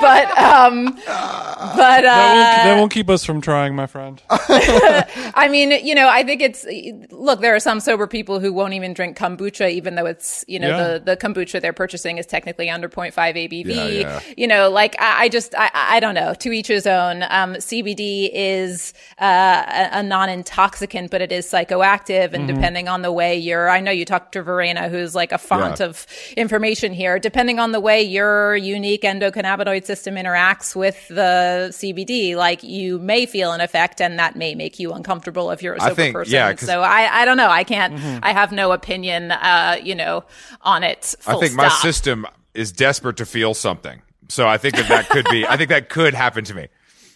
but 0.00 0.38
um, 0.38 0.86
but 0.86 1.04
uh, 1.06 2.02
that, 2.02 2.34
won't, 2.34 2.64
that 2.64 2.76
won't 2.78 2.92
keep 2.92 3.10
us 3.10 3.24
from 3.24 3.40
trying, 3.42 3.74
my 3.74 3.86
friend. 3.86 4.22
I 4.30 5.48
mean, 5.50 5.70
you 5.84 5.94
know, 5.94 6.08
I 6.08 6.22
think 6.22 6.40
it's 6.40 6.64
look. 7.10 7.40
There 7.40 7.54
are 7.54 7.60
some 7.60 7.80
sober 7.80 8.06
people 8.06 8.40
who 8.40 8.52
won't 8.52 8.72
even 8.72 8.94
drink 8.94 9.18
kombucha, 9.18 9.70
even 9.70 9.94
though 9.94 10.06
it's 10.06 10.44
you 10.48 10.58
know 10.58 10.68
Yeah. 10.68 10.88
the 10.94 11.00
the 11.00 11.16
kombucha 11.16 11.60
they're 11.60 11.72
purchasing 11.74 12.16
is 12.18 12.24
technically 12.26 12.70
under 12.70 12.88
0.5 12.88 13.12
ABV. 13.14 13.66
Yeah, 13.66 13.86
yeah. 13.86 14.20
You 14.36 14.46
know, 14.46 14.70
like 14.70 14.96
I, 14.98 15.24
I 15.24 15.28
just 15.28 15.54
I, 15.56 15.70
I 15.74 16.00
don't 16.00 16.14
know. 16.14 16.32
To 16.34 16.52
each 16.52 16.68
his 16.68 16.86
own. 16.86 17.22
Um, 17.28 17.54
CBD 17.54 18.30
is 18.32 18.94
uh, 19.20 19.64
a, 19.92 19.98
a 19.98 20.02
non-intoxicant, 20.02 21.10
but 21.10 21.20
it 21.20 21.32
is 21.32 21.46
psychoactive, 21.46 22.32
and 22.32 22.45
depending 22.46 22.88
on 22.88 23.02
the 23.02 23.12
way 23.12 23.36
you're, 23.36 23.68
I 23.68 23.80
know 23.80 23.90
you 23.90 24.04
talked 24.04 24.32
to 24.32 24.42
Verena, 24.42 24.88
who's 24.88 25.14
like 25.14 25.32
a 25.32 25.38
font 25.38 25.80
Yeah. 25.80 25.86
of 25.86 26.06
information 26.36 26.92
here. 26.92 27.18
Depending 27.18 27.58
on 27.58 27.72
the 27.72 27.80
way 27.80 28.02
your 28.02 28.56
unique 28.56 29.02
endocannabinoid 29.02 29.84
system 29.84 30.14
interacts 30.16 30.74
with 30.76 31.06
the 31.08 31.68
CBD, 31.72 32.36
like 32.36 32.62
you 32.62 32.98
may 32.98 33.26
feel 33.26 33.52
an 33.52 33.60
effect, 33.60 34.00
and 34.00 34.18
that 34.18 34.36
may 34.36 34.54
make 34.54 34.78
you 34.78 34.92
uncomfortable 34.92 35.50
if 35.50 35.62
you're 35.62 35.74
a 35.74 35.80
sober 35.80 35.94
think- 35.94 36.14
person. 36.14 36.32
yeah, 36.34 36.52
'cause- 36.52 36.66
so 36.68 36.80
I, 36.82 37.22
I 37.22 37.24
don't 37.24 37.36
know. 37.36 37.48
I 37.50 37.64
can't. 37.64 37.94
I 38.24 38.32
have 38.32 38.52
no 38.52 38.72
opinion. 38.72 39.30
Uh, 39.32 39.76
you 39.82 39.94
know, 39.94 40.24
on 40.62 40.82
it. 40.82 41.14
I 41.26 41.32
full 41.32 41.40
think 41.40 41.54
my 41.54 41.68
system 41.68 42.26
is 42.54 42.72
desperate 42.72 43.16
to 43.18 43.26
feel 43.26 43.54
something. 43.54 44.02
So 44.28 44.48
I 44.48 44.56
think 44.58 44.74
that 44.76 44.88
that 44.88 45.08
could 45.08 45.26
be. 45.30 45.46
I 45.46 45.56
think 45.56 45.68
that 45.70 45.88
could 45.88 46.14
happen 46.14 46.44
to 46.44 46.54
me. 46.54 46.68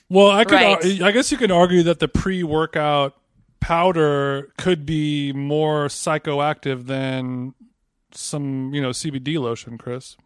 Well, 0.09 0.31
I 0.31 0.45
could. 0.45 0.55
Right. 0.55 1.03
I 1.03 1.11
guess 1.13 1.31
you 1.33 1.39
could 1.39 1.51
argue 1.51 1.83
that 1.85 1.99
the 2.01 2.09
pre-workout 2.09 3.15
powder 3.61 4.53
could 4.59 4.85
be 4.85 5.33
more 5.33 5.87
psychoactive 5.87 6.87
than 6.87 7.55
some, 8.13 8.75
you 8.75 8.81
know, 8.81 8.91
CBD 8.91 9.39
lotion, 9.39 9.79
Chris. 9.79 10.17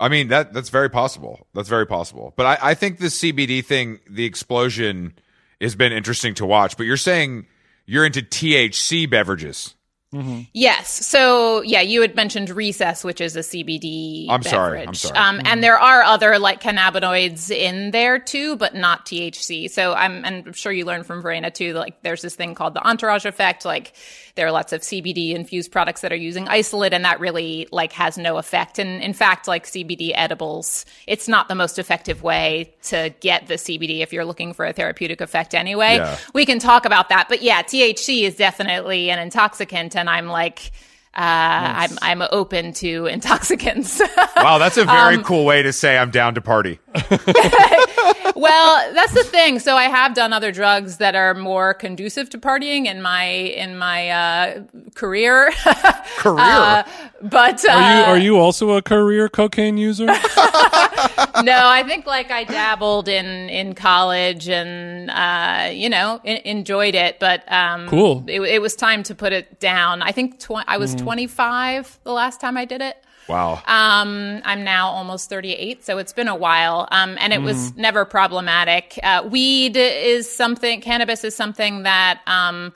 I 0.00 0.08
mean 0.08 0.28
that 0.28 0.52
that's 0.52 0.70
very 0.70 0.90
possible. 0.90 1.46
That's 1.54 1.68
very 1.68 1.86
possible. 1.86 2.34
But 2.36 2.46
I, 2.46 2.70
I 2.70 2.74
think 2.74 2.98
the 2.98 3.06
CBD 3.06 3.64
thing, 3.64 4.00
the 4.10 4.24
explosion, 4.24 5.14
has 5.60 5.74
been 5.74 5.92
interesting 5.92 6.34
to 6.34 6.46
watch. 6.46 6.76
But 6.76 6.84
you're 6.84 6.96
saying 6.96 7.46
you're 7.86 8.04
into 8.04 8.22
THC 8.22 9.08
beverages. 9.08 9.74
Yes. 10.52 11.06
So 11.06 11.62
yeah, 11.62 11.80
you 11.80 12.00
had 12.00 12.14
mentioned 12.14 12.50
Recess, 12.50 13.04
which 13.04 13.20
is 13.20 13.36
a 13.36 13.40
CBD. 13.40 14.26
I'm 14.30 14.42
sorry. 14.42 14.86
I'm 14.86 14.94
sorry. 14.94 15.16
Um, 15.16 15.40
and 15.44 15.62
there 15.62 15.78
are 15.78 16.02
other 16.02 16.38
like 16.38 16.62
cannabinoids 16.62 17.50
in 17.50 17.90
there 17.90 18.18
too, 18.18 18.56
but 18.56 18.74
not 18.74 19.06
THC. 19.06 19.70
So 19.70 19.94
I'm, 19.94 20.24
and 20.24 20.46
I'm 20.46 20.52
sure 20.52 20.72
you 20.72 20.84
learned 20.84 21.06
from 21.06 21.22
Verena 21.22 21.50
too. 21.50 21.74
Like 21.74 22.02
there's 22.02 22.22
this 22.22 22.34
thing 22.34 22.54
called 22.54 22.74
the 22.74 22.86
entourage 22.86 23.24
effect. 23.24 23.64
Like 23.64 23.94
there 24.36 24.46
are 24.46 24.52
lots 24.52 24.72
of 24.72 24.80
CBD 24.80 25.34
infused 25.34 25.70
products 25.70 26.00
that 26.00 26.12
are 26.12 26.16
using 26.16 26.48
isolate, 26.48 26.92
and 26.92 27.04
that 27.04 27.20
really 27.20 27.68
like 27.70 27.92
has 27.92 28.18
no 28.18 28.36
effect. 28.38 28.78
And 28.78 29.02
in 29.02 29.12
fact, 29.14 29.46
like 29.46 29.64
CBD 29.66 30.12
edibles, 30.14 30.84
it's 31.06 31.28
not 31.28 31.48
the 31.48 31.54
most 31.54 31.78
effective 31.78 32.22
way 32.22 32.74
to 32.84 33.14
get 33.20 33.46
the 33.46 33.54
CBD 33.54 34.00
if 34.00 34.12
you're 34.12 34.24
looking 34.24 34.52
for 34.52 34.64
a 34.66 34.72
therapeutic 34.72 35.20
effect 35.20 35.54
anyway. 35.54 35.96
Yeah. 35.96 36.18
We 36.32 36.46
can 36.46 36.58
talk 36.58 36.84
about 36.84 37.10
that, 37.10 37.28
but 37.28 37.42
yeah, 37.42 37.62
THC 37.62 38.22
is 38.22 38.34
definitely 38.36 39.10
an 39.10 39.18
intoxicant, 39.20 39.94
and 39.94 40.10
I'm 40.10 40.26
like, 40.26 40.72
uh, 41.16 41.20
I'm 41.20 41.98
I'm 42.02 42.22
open 42.32 42.72
to 42.74 43.06
intoxicants. 43.10 44.00
Wow, 44.36 44.58
that's 44.58 44.76
a 44.76 44.84
very 44.84 45.16
Um, 45.16 45.22
cool 45.22 45.44
way 45.44 45.62
to 45.62 45.72
say 45.72 45.96
I'm 45.96 46.10
down 46.10 46.34
to 46.34 46.40
party. 46.40 46.80
well, 48.36 48.92
that's 48.94 49.12
the 49.14 49.24
thing. 49.24 49.58
So 49.58 49.76
I 49.76 49.84
have 49.84 50.14
done 50.14 50.32
other 50.32 50.52
drugs 50.52 50.98
that 50.98 51.14
are 51.14 51.34
more 51.34 51.74
conducive 51.74 52.30
to 52.30 52.38
partying 52.38 52.86
in 52.86 53.02
my 53.02 53.24
in 53.24 53.76
my 53.78 54.10
uh, 54.10 54.62
career, 54.94 55.52
Career. 56.16 56.38
Uh, 56.38 56.82
but 57.22 57.64
uh, 57.64 57.72
Are 57.72 57.98
you 57.98 58.04
are 58.04 58.18
you 58.18 58.36
also 58.38 58.70
a 58.72 58.82
career 58.82 59.28
cocaine 59.28 59.76
user? 59.76 60.06
no, 60.06 60.14
I 61.68 61.84
think 61.86 62.06
like 62.06 62.30
I 62.30 62.44
dabbled 62.44 63.08
in 63.08 63.26
in 63.50 63.74
college 63.74 64.48
and 64.48 65.10
uh, 65.10 65.70
you 65.72 65.88
know 65.88 66.20
en- 66.24 66.42
enjoyed 66.44 66.94
it, 66.94 67.18
but 67.18 67.50
um, 67.52 67.88
Cool. 67.88 68.24
It, 68.26 68.40
it 68.40 68.62
was 68.62 68.74
time 68.74 69.02
to 69.04 69.14
put 69.14 69.32
it 69.32 69.60
down. 69.60 70.02
I 70.02 70.12
think 70.12 70.38
tw- 70.38 70.64
I 70.66 70.78
was 70.78 70.94
25 70.94 72.00
the 72.04 72.12
last 72.12 72.40
time 72.40 72.56
I 72.56 72.64
did 72.64 72.80
it. 72.80 72.96
Wow. 73.28 73.62
Um, 73.66 74.42
I'm 74.44 74.64
now 74.64 74.88
almost 74.88 75.28
38, 75.30 75.84
so 75.84 75.98
it's 75.98 76.12
been 76.12 76.28
a 76.28 76.36
while. 76.36 76.88
Um, 76.90 77.16
and 77.20 77.32
it 77.32 77.42
was 77.42 77.76
never 77.76 78.04
problematic. 78.04 78.98
Uh, 79.02 79.26
weed 79.30 79.76
is 79.76 80.30
something, 80.30 80.80
cannabis 80.80 81.24
is 81.24 81.34
something 81.34 81.84
that, 81.84 82.20
um, 82.26 82.72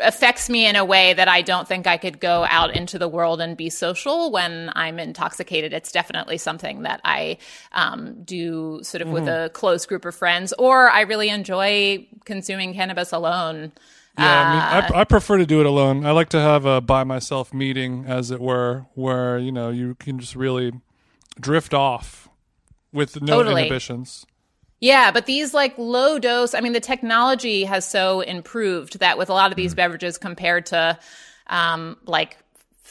affects 0.00 0.50
me 0.50 0.66
in 0.66 0.76
a 0.76 0.84
way 0.84 1.12
that 1.14 1.28
I 1.28 1.42
don't 1.42 1.66
think 1.66 1.86
I 1.86 1.96
could 1.96 2.20
go 2.20 2.46
out 2.48 2.74
into 2.76 2.98
the 2.98 3.08
world 3.08 3.40
and 3.40 3.56
be 3.56 3.70
social 3.70 4.30
when 4.30 4.70
I'm 4.74 4.98
intoxicated. 4.98 5.72
It's 5.72 5.92
definitely 5.92 6.38
something 6.38 6.82
that 6.82 7.00
I 7.04 7.38
um, 7.72 8.22
do 8.24 8.80
sort 8.82 9.02
of 9.02 9.08
with 9.08 9.26
a 9.26 9.50
close 9.54 9.86
group 9.86 10.04
of 10.04 10.14
friends, 10.14 10.52
or 10.58 10.90
I 10.90 11.02
really 11.02 11.30
enjoy 11.30 12.06
consuming 12.24 12.74
cannabis 12.74 13.12
alone. 13.12 13.72
Yeah, 14.18 14.40
I 14.40 14.80
mean, 14.82 14.92
I, 14.94 15.00
I 15.00 15.04
prefer 15.04 15.38
to 15.38 15.46
do 15.46 15.60
it 15.60 15.66
alone. 15.66 16.04
I 16.04 16.10
like 16.10 16.28
to 16.30 16.40
have 16.40 16.66
a 16.66 16.80
by 16.80 17.04
myself 17.04 17.54
meeting, 17.54 18.04
as 18.06 18.30
it 18.30 18.40
were, 18.40 18.86
where 18.94 19.38
you 19.38 19.52
know 19.52 19.70
you 19.70 19.94
can 19.94 20.18
just 20.18 20.34
really 20.34 20.72
drift 21.38 21.72
off 21.72 22.28
with 22.92 23.22
no 23.22 23.38
Totally. 23.38 23.62
inhibitions. 23.62 24.26
Yeah, 24.80 25.10
but 25.10 25.26
these 25.26 25.52
like 25.52 25.76
low 25.76 26.18
dose, 26.18 26.54
I 26.54 26.60
mean, 26.60 26.72
the 26.72 26.80
technology 26.80 27.64
has 27.64 27.86
so 27.86 28.20
improved 28.20 28.98
that 29.00 29.18
with 29.18 29.28
a 29.28 29.34
lot 29.34 29.52
of 29.52 29.56
these 29.56 29.74
beverages 29.74 30.16
compared 30.16 30.66
to 30.66 30.98
um, 31.48 31.98
like 32.06 32.38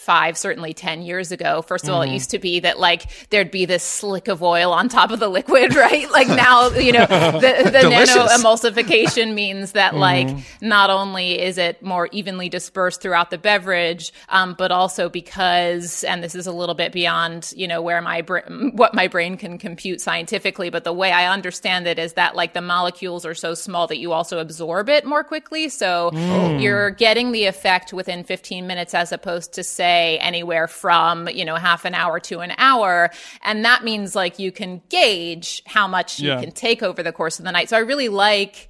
five, 0.10 0.40
certainly 0.40 0.74
10 0.74 1.04
years 1.04 1.32
ago, 1.32 1.62
first 1.62 1.88
of 1.88 1.94
all, 1.94 2.02
it 2.02 2.08
mm-hmm. 2.08 2.16
used 2.16 2.32
to 2.32 2.40
be 2.40 2.62
that 2.62 2.80
like 2.80 3.04
there'd 3.30 3.52
be 3.52 3.66
this 3.66 3.84
slick 3.84 4.28
of 4.28 4.42
oil 4.42 4.74
on 4.74 4.90
top 4.90 5.12
of 5.12 5.20
the 5.20 5.28
liquid, 5.28 5.76
right? 5.76 6.10
Like 6.10 6.28
now, 6.28 6.70
you 6.70 6.94
know, 6.94 7.06
the, 7.06 7.70
the 7.72 7.84
nano 7.90 8.26
emulsification 8.30 9.36
means 9.36 9.74
that 9.74 9.92
mm-hmm. 9.92 10.00
like 10.00 10.30
not 10.62 10.90
only 10.90 11.40
is 11.40 11.60
it 11.60 11.84
more 11.84 12.10
evenly 12.12 12.50
dispersed 12.50 13.02
throughout 13.02 13.30
the 13.30 13.38
beverage, 13.38 14.12
um, 14.30 14.56
but 14.58 14.72
also 14.72 15.10
because, 15.10 16.04
and 16.06 16.24
this 16.24 16.34
is 16.34 16.48
a 16.48 16.52
little 16.52 16.74
bit 16.74 16.92
beyond, 16.92 17.54
you 17.56 17.68
know, 17.68 17.80
where 17.80 18.02
my 18.02 18.24
bra- 18.24 18.50
what 18.74 18.96
my 18.96 19.08
brain 19.08 19.38
can 19.38 19.60
compute 19.60 20.02
scientifically, 20.02 20.72
but 20.72 20.86
the 20.86 20.92
way 20.92 21.12
I 21.12 21.32
understand 21.32 21.86
it 21.86 22.00
is 22.00 22.14
that 22.14 22.36
like 22.36 22.56
the 22.56 22.62
molecules 22.62 23.28
are 23.28 23.36
so 23.36 23.54
small 23.54 23.86
that 23.86 24.00
you 24.00 24.12
also 24.12 24.40
absorb 24.40 24.90
it 24.90 25.06
more 25.06 25.24
quickly. 25.24 25.70
So 25.70 26.10
mm. 26.12 26.60
you're 26.60 26.90
getting 26.90 27.32
the 27.32 27.46
effect 27.46 27.94
within 27.94 28.24
15 28.24 28.66
minutes 28.66 28.96
as 28.96 29.12
opposed 29.12 29.54
to 29.54 29.64
say 29.64 29.99
anywhere 30.18 30.68
from, 30.68 31.28
you 31.30 31.46
know, 31.46 31.56
half 31.56 31.86
an 31.86 31.94
hour 31.94 32.20
to 32.22 32.40
an 32.40 32.54
hour. 32.58 33.10
And 33.44 33.64
that 33.66 33.84
means 33.84 34.16
like 34.16 34.40
you 34.40 34.52
can 34.52 34.82
gauge 34.90 35.62
how 35.66 35.88
much 35.88 36.20
Yeah. 36.20 36.36
you 36.36 36.42
can 36.46 36.52
take 36.52 36.82
over 36.84 37.04
the 37.04 37.12
course 37.12 37.40
of 37.40 37.46
the 37.46 37.52
night. 37.52 37.70
So 37.70 37.78
I 37.78 37.82
really 37.82 38.10
like 38.10 38.70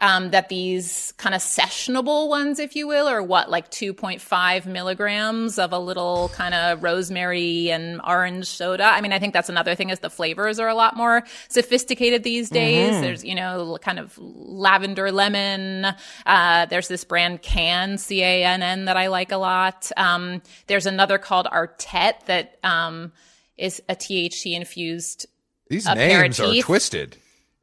um, 0.00 0.30
that 0.30 0.48
these 0.48 1.14
kind 1.16 1.34
of 1.34 1.40
sessionable 1.40 2.28
ones, 2.28 2.58
if 2.58 2.76
you 2.76 2.86
will, 2.86 3.06
are 3.06 3.22
what, 3.22 3.50
like 3.50 3.70
2.5 3.70 4.66
milligrams 4.66 5.58
of 5.58 5.72
a 5.72 5.78
little 5.78 6.30
kind 6.34 6.54
of 6.54 6.82
rosemary 6.82 7.70
and 7.70 8.00
orange 8.06 8.46
soda. 8.46 8.84
I 8.84 9.00
mean, 9.00 9.12
I 9.12 9.18
think 9.18 9.32
that's 9.32 9.48
another 9.48 9.74
thing 9.74 9.90
is 9.90 10.00
the 10.00 10.10
flavors 10.10 10.58
are 10.58 10.68
a 10.68 10.74
lot 10.74 10.96
more 10.96 11.22
sophisticated 11.48 12.22
these 12.24 12.50
days. 12.50 13.00
There's, 13.00 13.24
you 13.24 13.34
know, 13.34 13.78
kind 13.80 13.98
of 13.98 14.16
lavender 14.18 15.10
lemon. 15.10 15.86
Uh, 16.26 16.66
there's 16.66 16.88
this 16.88 17.04
brand 17.04 17.40
Cann, 17.40 17.96
C-A-N-N 17.96 18.84
that 18.84 18.96
I 18.96 19.06
like 19.06 19.32
a 19.32 19.38
lot. 19.38 19.90
Um, 19.96 20.42
there's 20.66 20.86
another 20.86 21.16
called 21.16 21.46
Artet 21.46 22.26
that, 22.26 22.58
um, 22.62 23.12
is 23.56 23.82
a 23.88 23.96
THC 23.96 24.54
infused 24.54 25.26
These 25.70 25.86
names 25.86 26.38
are 26.40 26.60
twisted. 26.60 27.16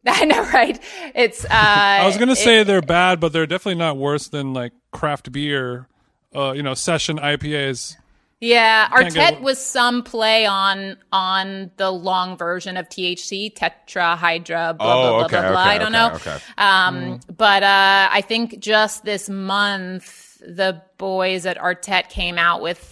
I 0.07 0.25
know, 0.25 0.43
right? 0.53 0.79
It's. 1.15 1.45
Uh, 1.45 1.49
I 1.51 2.05
was 2.05 2.17
gonna 2.17 2.35
say 2.35 2.63
they're 2.63 2.81
bad, 2.81 3.19
but 3.19 3.31
they're 3.33 3.45
definitely 3.47 3.79
not 3.79 3.97
worse 3.97 4.27
than 4.27 4.53
like 4.53 4.73
craft 4.91 5.31
beer, 5.31 5.87
uh, 6.35 6.51
you 6.51 6.63
know, 6.63 6.73
session 6.73 7.17
IPAs. 7.17 7.95
Yeah, 8.41 8.89
Can't 8.89 9.13
get- 9.13 9.35
Artet 9.35 9.41
was 9.41 9.57
some 9.63 10.03
play 10.03 10.45
on 10.45 10.97
on 11.13 11.71
the 11.77 11.89
long 11.91 12.35
version 12.35 12.75
of 12.75 12.89
THC, 12.89 13.53
tetrahydra, 13.53 14.77
blah 14.77 14.85
blah 14.95 15.07
Oh, 15.09 15.15
blah 15.19 15.25
okay, 15.25 15.39
blah 15.39 15.51
blah. 15.51 15.61
okay, 15.61 15.69
I 15.69 15.77
don't 15.77 15.95
okay, 15.95 16.09
know. 16.09 16.15
okay. 16.15 16.37
Um, 16.57 17.19
but 17.37 17.63
uh, 17.63 18.09
I 18.11 18.19
think 18.19 18.59
just 18.59 19.05
this 19.05 19.29
month, 19.29 20.39
the 20.39 20.81
boys 20.97 21.45
at 21.45 21.57
Artet 21.57 22.09
came 22.09 22.37
out 22.37 22.61
with 22.61 22.89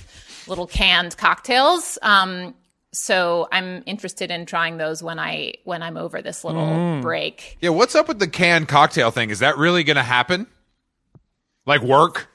little 0.47 0.67
canned 0.67 1.17
cocktails. 1.17 1.97
Um, 2.01 2.55
so 2.93 3.47
I'm 3.51 3.83
interested 3.85 4.31
in 4.31 4.45
trying 4.45 4.77
those 4.77 5.01
when 5.01 5.17
I 5.19 5.53
when 5.63 5.81
I'm 5.83 5.97
over 5.97 6.21
this 6.21 6.43
little 6.43 6.65
Mm. 6.67 7.01
break. 7.01 7.57
Yeah, 7.61 7.69
what's 7.69 7.95
up 7.95 8.07
with 8.07 8.19
the 8.19 8.27
canned 8.27 8.67
cocktail 8.67 9.11
thing? 9.11 9.29
Is 9.29 9.39
that 9.39 9.57
really 9.57 9.83
going 9.83 9.95
to 9.97 10.03
happen? 10.03 10.47
Like 11.65 11.81
work? 11.81 12.27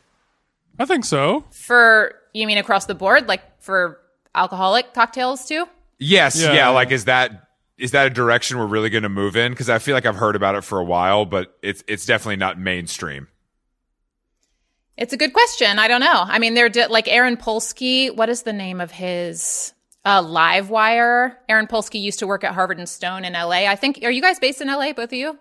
I 0.78 0.84
think 0.84 1.04
so. 1.04 1.44
For 1.50 2.14
you 2.32 2.46
mean 2.46 2.58
across 2.58 2.86
the 2.86 2.94
board, 2.94 3.28
like 3.28 3.42
for 3.60 3.98
alcoholic 4.34 4.92
cocktails 4.94 5.46
too? 5.46 5.66
Yes. 5.98 6.40
Yeah. 6.40 6.52
Yeah. 6.52 6.68
Like, 6.70 6.90
is 6.90 7.06
that 7.06 7.48
is 7.78 7.90
that 7.90 8.06
a 8.06 8.10
direction 8.10 8.58
we're 8.58 8.66
really 8.66 8.88
going 8.90 9.02
to 9.02 9.08
move 9.10 9.36
in? 9.36 9.52
Because 9.52 9.68
I 9.68 9.78
feel 9.78 9.94
like 9.94 10.06
I've 10.06 10.16
heard 10.16 10.36
about 10.36 10.54
it 10.54 10.64
for 10.64 10.78
a 10.78 10.84
while, 10.84 11.24
but 11.26 11.56
it's 11.62 11.82
it's 11.86 12.06
definitely 12.06 12.36
not 12.36 12.58
mainstream. 12.58 13.28
It's 14.96 15.12
a 15.12 15.16
good 15.18 15.34
question. 15.34 15.78
I 15.78 15.88
don't 15.88 16.00
know. 16.00 16.24
I 16.26 16.38
mean, 16.38 16.54
they're 16.54 16.70
di- 16.70 16.86
like 16.86 17.06
Aaron 17.08 17.36
Polsky. 17.36 18.14
What 18.14 18.30
is 18.30 18.42
the 18.42 18.52
name 18.54 18.80
of 18.80 18.90
his 18.90 19.74
uh, 20.06 20.22
Livewire? 20.22 21.36
Aaron 21.50 21.66
Polsky 21.66 22.00
used 22.00 22.20
to 22.20 22.26
work 22.26 22.44
at 22.44 22.54
Harvard 22.54 22.78
and 22.78 22.88
Stone 22.88 23.26
in 23.26 23.34
LA. 23.34 23.66
I 23.68 23.76
think. 23.76 24.00
Are 24.02 24.10
you 24.10 24.22
guys 24.22 24.38
based 24.38 24.62
in 24.62 24.68
LA, 24.68 24.94
both 24.94 25.10
of 25.10 25.12
you? 25.12 25.38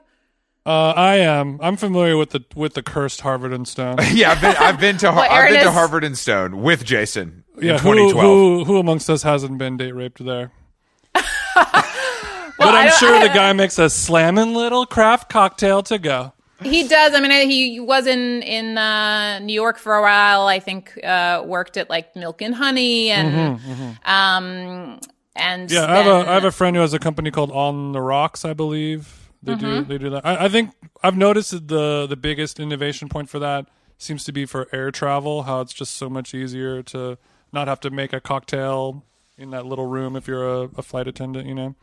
Uh, 0.65 0.93
I 0.97 1.17
am. 1.17 1.59
I'm 1.61 1.77
familiar 1.77 2.17
with 2.17 2.31
the 2.31 2.43
with 2.55 2.73
the 2.73 2.81
cursed 2.83 3.21
Harvard 3.21 3.53
and 3.53 3.67
Stone. 3.67 3.97
Yeah, 4.11 4.31
I've 4.31 4.41
been 4.41 4.55
I've 4.57 4.79
been 4.79 4.97
to 4.97 5.11
Har- 5.11 5.21
Well, 5.21 5.31
I've 5.31 5.37
Aaron 5.37 5.53
been 5.53 5.63
to 5.63 5.71
Harvard 5.71 6.03
and 6.03 6.17
Stone 6.17 6.61
with 6.63 6.83
Jason 6.83 7.43
yeah, 7.61 7.73
in 7.73 7.79
2012. 7.79 8.13
who 8.23 8.63
who 8.65 8.79
amongst 8.79 9.09
us 9.09 9.21
hasn't 9.23 9.57
been 9.59 9.77
date 9.77 9.93
raped 9.93 10.25
there? 10.25 10.51
Well, 12.57 12.69
But 12.71 12.75
I 12.75 12.83
I'm 12.85 12.91
sure 12.93 13.19
the 13.19 13.27
guy 13.33 13.51
makes 13.51 13.77
a 13.79 13.89
slamming 13.89 14.53
little 14.53 14.85
craft 14.85 15.29
cocktail 15.29 15.83
to 15.83 15.99
go. 15.99 16.31
He 16.69 16.87
does. 16.87 17.13
I 17.13 17.19
mean, 17.19 17.31
I- 17.31 17.45
he 17.45 17.79
was 17.79 18.07
in 18.07 18.41
in 18.43 18.77
uh, 18.77 19.39
New 19.39 19.53
York 19.53 19.77
for 19.77 19.95
a 19.95 20.01
while. 20.01 20.47
I 20.47 20.59
think 20.59 20.97
uh, 21.03 21.43
worked 21.45 21.77
at 21.77 21.89
like 21.89 22.15
Milk 22.15 22.41
and 22.41 22.53
Honey 22.55 23.09
and 23.11 23.59
um 24.05 24.99
and 25.35 25.69
Mm-hmm, 25.69 25.73
Yeah, 25.73 25.91
I 25.91 25.95
have 25.97 26.05
a 26.07 26.09
then- 26.09 26.27
I 26.29 26.33
have 26.33 26.43
a 26.45 26.51
friend 26.51 26.75
who 26.75 26.81
has 26.81 26.93
a 26.93 26.99
company 26.99 27.31
called 27.31 27.51
On 27.51 27.91
the 27.91 28.01
Rocks, 28.01 28.45
I 28.45 28.53
believe. 28.53 29.29
They 29.43 29.55
do 29.55 29.65
Mm-hmm. 29.65 29.89
they 29.89 29.97
do 29.97 30.09
that. 30.11 30.25
I, 30.25 30.45
I 30.45 30.49
think 30.49 30.71
I've 31.03 31.17
noticed 31.17 31.51
that 31.51 31.67
the 31.67 32.07
the 32.07 32.15
biggest 32.15 32.59
innovation 32.59 33.09
point 33.09 33.29
for 33.29 33.39
that 33.39 33.67
seems 33.97 34.23
to 34.25 34.31
be 34.31 34.45
for 34.45 34.67
air 34.71 34.91
travel. 34.91 35.43
How 35.43 35.61
it's 35.61 35.73
just 35.73 35.93
so 35.95 36.09
much 36.09 36.33
easier 36.33 36.81
to 36.83 37.17
not 37.53 37.67
have 37.67 37.79
to 37.81 37.89
make 37.89 38.11
a 38.13 38.19
cocktail 38.19 39.03
in 39.37 39.51
that 39.51 39.65
little 39.65 39.85
room 39.85 40.15
if 40.15 40.27
you're 40.27 40.47
a, 40.63 40.69
a 40.77 40.81
flight 40.81 41.07
attendant. 41.07 41.47
You 41.47 41.53
know. 41.55 41.75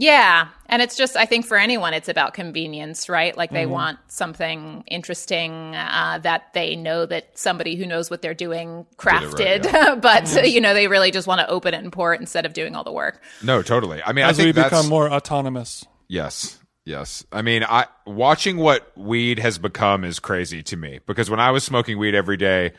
Yeah. 0.00 0.48
And 0.66 0.80
it's 0.80 0.96
just, 0.96 1.16
I 1.16 1.26
think 1.26 1.44
for 1.44 1.56
anyone, 1.58 1.92
it's 1.92 2.08
about 2.08 2.32
convenience, 2.32 3.08
right? 3.08 3.36
Like 3.36 3.50
Mm-hmm. 3.50 3.54
they 3.56 3.66
want 3.66 3.98
something 4.06 4.84
interesting 4.86 5.74
uh, 5.74 6.20
that 6.22 6.52
they 6.54 6.76
know 6.76 7.04
that 7.04 7.36
somebody 7.36 7.74
who 7.74 7.84
knows 7.84 8.08
what 8.08 8.22
they're 8.22 8.32
doing 8.32 8.86
crafted, 8.96 9.62
but, 10.00 10.24
Mm-hmm. 10.24 10.46
you 10.46 10.60
know, 10.60 10.72
they 10.72 10.86
really 10.86 11.10
just 11.10 11.26
want 11.26 11.40
to 11.40 11.48
open 11.50 11.74
it 11.74 11.82
and 11.82 11.92
pour 11.92 12.14
it 12.14 12.20
instead 12.20 12.46
of 12.46 12.52
doing 12.52 12.76
all 12.76 12.84
the 12.84 12.92
work. 12.92 13.20
No, 13.42 13.60
totally. 13.60 14.00
I 14.04 14.12
mean, 14.12 14.24
As 14.24 14.38
I 14.38 14.42
we 14.42 14.52
think 14.52 14.56
that's 14.56 14.68
become 14.70 14.88
more 14.88 15.10
autonomous. 15.10 15.84
Yes. 16.06 16.58
Yes. 16.84 17.24
I 17.32 17.42
mean, 17.42 17.64
I 17.64 17.86
watching 18.06 18.56
what 18.56 18.96
weed 18.96 19.40
has 19.40 19.58
become 19.58 20.04
is 20.04 20.20
crazy 20.20 20.62
to 20.62 20.76
me 20.76 21.00
because 21.06 21.28
when 21.28 21.40
I 21.40 21.50
was 21.50 21.64
smoking 21.64 21.98
weed 21.98 22.14
every 22.14 22.36
day, 22.36 22.72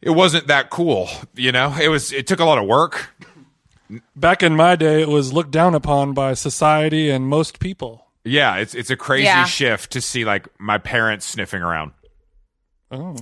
it 0.00 0.10
wasn't 0.10 0.46
that 0.46 0.70
cool, 0.70 1.08
you 1.36 1.52
know? 1.52 1.76
It 1.80 1.88
was 1.88 2.12
it 2.12 2.26
took 2.26 2.40
a 2.40 2.44
lot 2.46 2.56
of 2.58 2.66
work. 2.66 3.14
Back 4.14 4.42
in 4.42 4.54
my 4.56 4.76
day, 4.76 5.02
it 5.02 5.08
was 5.08 5.32
looked 5.32 5.50
down 5.50 5.74
upon 5.74 6.12
by 6.14 6.34
society 6.34 7.10
and 7.10 7.26
most 7.26 7.58
people. 7.60 8.06
Yeah, 8.24 8.56
it's 8.56 8.74
it's 8.74 8.90
a 8.90 8.96
crazy 8.96 9.24
Yeah. 9.24 9.44
shift 9.44 9.92
to 9.92 10.00
see 10.00 10.24
like 10.24 10.46
my 10.58 10.78
parents 10.78 11.26
sniffing 11.26 11.62
around. 11.62 11.92
Oh, 12.90 13.16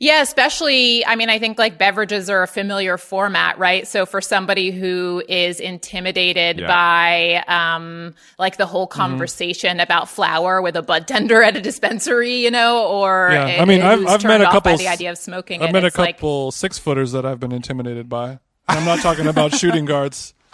Yeah, 0.00 0.22
especially, 0.22 1.04
I 1.04 1.16
mean, 1.16 1.28
I 1.28 1.40
think 1.40 1.58
like 1.58 1.76
beverages 1.76 2.30
are 2.30 2.44
a 2.44 2.46
familiar 2.46 2.96
format, 2.98 3.58
right? 3.58 3.84
So 3.86 4.06
for 4.06 4.20
somebody 4.20 4.70
who 4.70 5.24
is 5.28 5.58
intimidated 5.58 6.60
Yeah. 6.60 6.66
by, 6.68 7.44
um, 7.48 8.14
like 8.38 8.58
the 8.58 8.66
whole 8.66 8.86
Mm-hmm. 8.86 9.00
conversation 9.00 9.80
about 9.80 10.08
flour 10.08 10.62
with 10.62 10.76
a 10.76 10.82
bud 10.82 11.08
tender 11.08 11.42
at 11.42 11.56
a 11.56 11.60
dispensary, 11.60 12.36
you 12.36 12.50
know, 12.52 12.86
or 12.86 13.30
Yeah, 13.32 13.58
uh, 13.58 13.62
I 13.62 13.64
mean, 13.64 13.82
I've- 13.82 14.06
I've 14.06 14.22
met 14.22 14.40
a 14.40 14.44
couple 14.44 14.70
by 14.72 14.76
the 14.76 14.86
idea 14.88 15.10
of 15.10 15.18
smoking. 15.18 15.62
I've 15.62 15.70
it. 15.70 15.72
met 15.72 15.82
a 15.82 15.88
It's 15.88 15.98
like- 15.98 16.16
couple 16.18 16.52
six 16.52 16.78
footers 16.78 17.10
that 17.10 17.26
I've 17.26 17.40
been 17.40 17.50
intimidated 17.52 18.08
by. 18.08 18.38
I'm 18.68 18.84
not 18.84 19.00
talking 19.00 19.26
about 19.26 19.54
shooting 19.54 19.84
guards. 19.86 20.34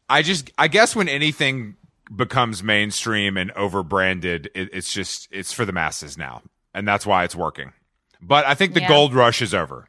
I 0.10 0.22
just 0.22 0.52
I 0.58 0.68
guess 0.68 0.96
when 0.96 1.10
anything 1.10 1.76
becomes 2.16 2.64
mainstream 2.64 3.38
and 3.38 3.52
over 3.52 3.84
branded, 3.84 4.50
it, 4.56 4.70
it's 4.74 4.94
just 4.94 5.28
it's 5.32 5.54
for 5.54 5.66
the 5.66 5.72
masses 5.74 6.18
now, 6.18 6.42
and 6.74 6.88
that's 6.88 7.06
why 7.06 7.24
it's 7.24 7.36
working. 7.36 7.74
But 8.22 8.46
I 8.46 8.54
think 8.56 8.74
the 8.74 8.82
Yeah. 8.82 8.88
gold 8.88 9.14
rush 9.14 9.42
is 9.42 9.54
over. 9.54 9.88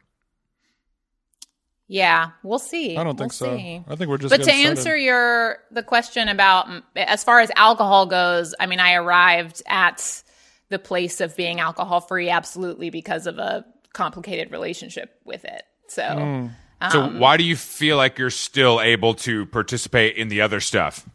Yeah, 1.91 2.31
we'll 2.43 2.59
see. 2.59 2.95
I 2.97 3.03
don't 3.03 3.17
think 3.17 3.31
We'll 3.31 3.49
so. 3.49 3.57
see. 3.57 3.83
I 3.87 3.95
think 3.95 4.09
we're 4.11 4.19
just. 4.19 4.29
But 4.31 4.41
to 4.41 4.45
getting 4.45 4.65
answer 4.67 4.81
started. 4.81 5.01
your 5.03 5.57
the 5.71 5.81
question 5.81 6.27
about 6.29 6.67
mm, 6.67 6.83
as 6.95 7.23
far 7.23 7.39
as 7.39 7.49
alcohol 7.55 8.05
goes, 8.05 8.53
I 8.59 8.67
mean, 8.67 8.79
I 8.79 8.93
arrived 8.93 9.63
at 9.65 10.23
the 10.69 10.77
place 10.77 11.19
of 11.19 11.35
being 11.35 11.59
alcohol 11.59 11.99
free 12.01 12.29
absolutely 12.29 12.91
because 12.91 13.25
of 13.25 13.39
a 13.39 13.65
complicated 14.03 14.51
relationship 14.51 15.07
with 15.25 15.43
it. 15.45 15.63
So. 15.87 16.49
So 16.91 17.01
Um, 17.01 17.19
why 17.19 17.35
do 17.35 17.43
you 17.43 17.57
feel 17.57 17.97
like 17.97 18.17
you're 18.17 18.29
still 18.49 18.79
able 18.79 19.13
to 19.27 19.45
participate 19.47 20.15
in 20.15 20.29
the 20.29 20.39
other 20.41 20.61
stuff? 20.61 21.05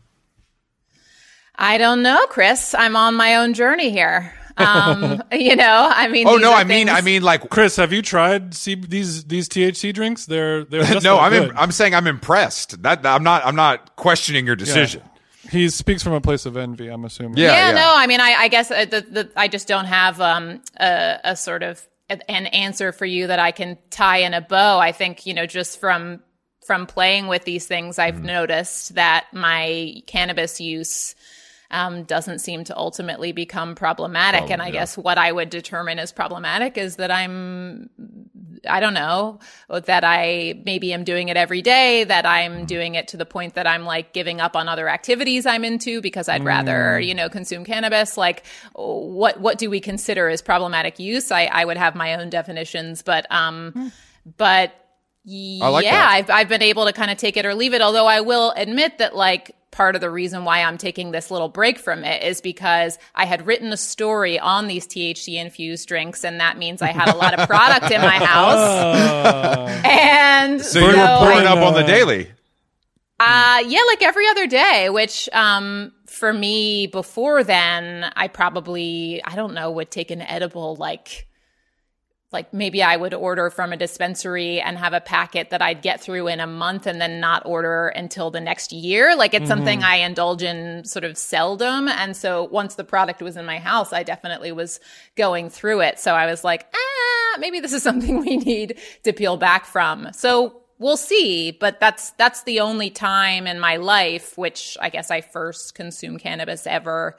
I 1.57 1.79
don't 1.79 2.03
know, 2.03 2.27
Chris. 2.29 2.75
I'm 2.75 2.97
on 2.97 3.15
my 3.15 3.37
own 3.37 3.55
journey 3.55 3.91
here. 3.91 4.35
Um, 4.57 5.23
you 5.33 5.57
know, 5.57 5.89
I 5.95 6.09
mean, 6.09 6.27
Oh 6.29 6.37
no, 6.37 6.53
are 6.53 6.57
I 6.57 6.65
mean 6.65 6.87
things- 6.89 6.99
I 6.99 7.01
mean 7.01 7.23
like 7.23 7.49
Chris, 7.51 7.77
have 7.77 7.93
you 7.93 8.03
tried 8.03 8.55
C- 8.55 8.75
these 8.75 9.25
these 9.25 9.49
THC 9.49 9.93
drinks? 9.95 10.27
They're 10.27 10.65
they're 10.65 10.83
just 10.95 11.05
no, 11.05 11.19
I'm 11.19 11.33
im- 11.33 11.53
I'm 11.57 11.71
saying 11.73 11.95
I'm 11.95 12.07
impressed. 12.07 12.83
That 12.83 13.07
I'm 13.07 13.23
not 13.23 13.45
I'm 13.47 13.57
not 13.57 13.97
questioning 13.97 14.47
your 14.47 14.57
decision. 14.57 15.03
He 15.51 15.69
speaks 15.71 16.03
from 16.03 16.13
a 16.15 16.21
place 16.21 16.47
of 16.47 16.57
envy. 16.57 16.89
I'm 16.89 17.05
assuming. 17.05 17.37
Yeah, 17.39 17.53
yeah, 17.53 17.69
yeah. 17.69 17.75
no, 17.75 17.93
I 17.97 18.07
mean, 18.07 18.21
I, 18.21 18.33
I 18.45 18.49
guess 18.49 18.71
uh, 18.71 18.87
the, 18.87 19.01
the, 19.03 19.31
I 19.37 19.47
just 19.47 19.69
don't 19.69 19.85
have 19.85 20.19
um, 20.21 20.63
a, 20.81 21.19
a 21.23 21.37
sort 21.37 21.63
of 21.63 21.75
a- 21.79 21.94
an 22.11 22.47
answer 22.47 22.93
for 22.93 23.07
you 23.07 23.27
that 23.29 23.39
I 23.39 23.51
can 23.51 23.79
tie 23.91 24.19
in 24.19 24.35
a 24.35 24.41
bow. 24.41 24.79
I 24.79 24.93
think 24.93 25.27
you 25.27 25.35
know, 25.35 25.47
just 25.47 25.81
from 25.81 26.21
from 26.67 26.87
playing 26.87 27.27
with 27.27 27.45
these 27.45 27.67
things, 27.67 27.99
I've 27.99 28.17
Mm-hmm. 28.17 28.27
noticed 28.27 28.95
that 28.95 29.27
my 29.33 30.03
cannabis 30.07 30.61
use 30.61 31.15
um, 31.75 32.05
doesn't 32.05 32.39
seem 32.39 32.65
to 32.65 32.77
ultimately 32.77 33.33
become 33.33 33.75
problematic. 33.75 34.51
and 34.51 34.63
I 34.63 34.71
guess 34.71 34.97
what 34.97 35.19
I 35.19 35.33
would 35.33 35.51
determine 35.51 35.99
as 35.99 36.13
problematic 36.13 36.79
is 36.79 36.97
that 36.97 37.11
I'm 37.11 37.91
I 38.69 38.81
don't 38.81 38.95
know 38.95 39.41
that 39.69 40.05
I 40.05 40.63
maybe 40.65 40.93
am 40.93 41.05
doing 41.05 41.29
it 41.29 41.37
every 41.37 41.61
day, 41.61 42.05
that 42.05 42.25
I'm 42.25 42.65
doing 42.65 42.95
it 42.95 43.09
to 43.09 43.17
the 43.17 43.27
point 43.27 43.55
that 43.55 43.67
I'm 43.67 43.85
like 43.85 44.13
giving 44.13 44.41
up 44.41 44.57
on 44.57 44.69
other 44.69 44.89
activities 44.89 45.45
I'm 45.45 45.65
into 45.65 46.01
because 46.01 46.29
I'd 46.29 46.45
rather, 46.45 46.99
you 47.01 47.15
know, 47.15 47.29
consume 47.29 47.65
cannabis. 47.65 48.17
Like 48.17 48.47
what, 48.73 49.41
what 49.41 49.59
do 49.59 49.69
we 49.69 49.81
consider 49.81 50.29
as 50.29 50.41
problematic 50.41 50.99
use? 50.99 51.31
I, 51.31 51.45
I 51.47 51.65
would 51.65 51.77
have 51.77 51.95
my 51.95 52.15
own 52.15 52.31
definitions, 52.31 53.03
but, 53.03 53.31
um, 53.31 53.93
but 54.39 54.73
like 55.71 55.85
yeah, 55.85 55.93
that. 55.93 56.11
I've, 56.11 56.31
I've 56.31 56.49
been 56.49 56.63
able 56.63 56.87
to 56.87 56.93
kind 56.93 57.11
of 57.11 57.17
take 57.17 57.37
it 57.37 57.47
or 57.47 57.55
leave 57.55 57.75
it. 57.75 57.81
Although 57.81 58.07
I 58.07 58.21
will 58.21 58.53
admit 58.57 58.99
that 58.99 59.17
like 59.17 59.55
part 59.75 59.95
of 59.95 60.01
the 60.01 60.11
reason 60.11 60.45
why 60.45 60.63
I'm 60.63 60.79
taking 60.79 61.11
this 61.11 61.31
little 61.31 61.49
break 61.51 61.79
from 61.79 62.05
it 62.05 62.23
is 62.23 62.41
because 62.41 62.97
I 63.15 63.27
had 63.27 63.47
written 63.47 63.73
a 63.73 63.77
story 63.77 64.39
on 64.39 64.69
these 64.69 64.87
THC 64.87 65.35
infused 65.41 65.87
drinks. 65.89 66.25
And 66.25 66.41
that 66.41 66.57
means 66.57 66.81
I 66.81 66.93
had 66.93 67.09
a 67.13 67.17
lot 67.17 67.39
of 67.39 67.47
product 67.47 67.91
in 67.91 68.01
my 68.01 68.17
house. 68.25 69.83
and 69.85 70.63
So 70.63 70.79
you 70.79 70.87
were 70.87 70.93
pouring 70.95 71.47
I- 71.47 71.53
up 71.53 71.59
on 71.59 71.75
the 71.75 71.83
daily. 71.83 72.31
uh, 73.21 73.63
yeah, 73.67 73.81
like 73.89 74.03
every 74.03 74.27
other 74.29 74.47
day, 74.47 74.89
which, 74.91 75.29
um, 75.33 75.93
for 76.07 76.33
me 76.33 76.87
before 76.87 77.43
then, 77.45 78.11
I 78.17 78.29
probably, 78.29 79.21
I 79.25 79.35
don't 79.37 79.55
know, 79.55 79.71
would 79.73 79.91
take 79.91 80.11
an 80.11 80.23
edible 80.23 80.77
like, 80.77 81.27
like 82.35 82.53
maybe 82.53 82.83
I 82.83 82.97
would 82.97 83.15
order 83.15 83.49
from 83.49 83.73
a 83.73 83.77
dispensary 83.77 84.61
and 84.61 84.77
have 84.77 84.93
a 84.93 85.01
packet 85.01 85.49
that 85.51 85.63
I'd 85.63 85.81
get 85.81 86.03
through 86.03 86.27
in 86.27 86.41
a 86.41 86.47
month 86.47 86.87
and 86.87 87.01
then 87.01 87.21
not 87.21 87.47
order 87.47 87.89
until 87.89 88.31
the 88.31 88.41
next 88.41 88.73
year. 88.73 89.17
Like 89.17 89.33
it's 89.33 89.49
something 89.49 89.83
I 89.83 89.97
indulge 89.97 90.43
in 90.43 90.85
sort 90.85 91.05
of 91.05 91.17
seldom. 91.17 91.89
And 91.89 92.15
so 92.15 92.45
once 92.45 92.75
the 92.75 92.85
product 92.85 93.23
was 93.23 93.39
in 93.39 93.47
my 93.47 93.59
house, 93.59 93.93
I 93.95 94.03
definitely 94.03 94.53
was 94.53 94.81
going 95.17 95.49
through 95.49 95.81
it. 95.81 95.99
So 95.99 96.15
I 96.15 96.27
was 96.27 96.45
like, 96.45 96.67
ah, 96.75 97.39
maybe 97.39 97.61
this 97.61 97.73
is 97.73 97.83
something 97.89 98.21
we 98.21 98.37
need 98.37 98.79
to 99.05 99.13
peel 99.15 99.39
back 99.39 99.65
from. 99.65 100.13
So 100.13 100.61
we'll 100.79 100.97
see, 100.97 101.53
but 101.53 101.81
that's 101.81 102.11
that's 102.13 102.43
the 102.43 102.61
only 102.61 102.91
time 102.91 103.47
in 103.47 103.61
my 103.61 103.77
life 103.77 104.37
which 104.37 104.77
I 104.81 104.91
guess 104.91 105.11
I 105.11 105.21
first 105.21 105.75
consumed 105.75 106.21
cannabis 106.21 106.67
ever 106.67 107.17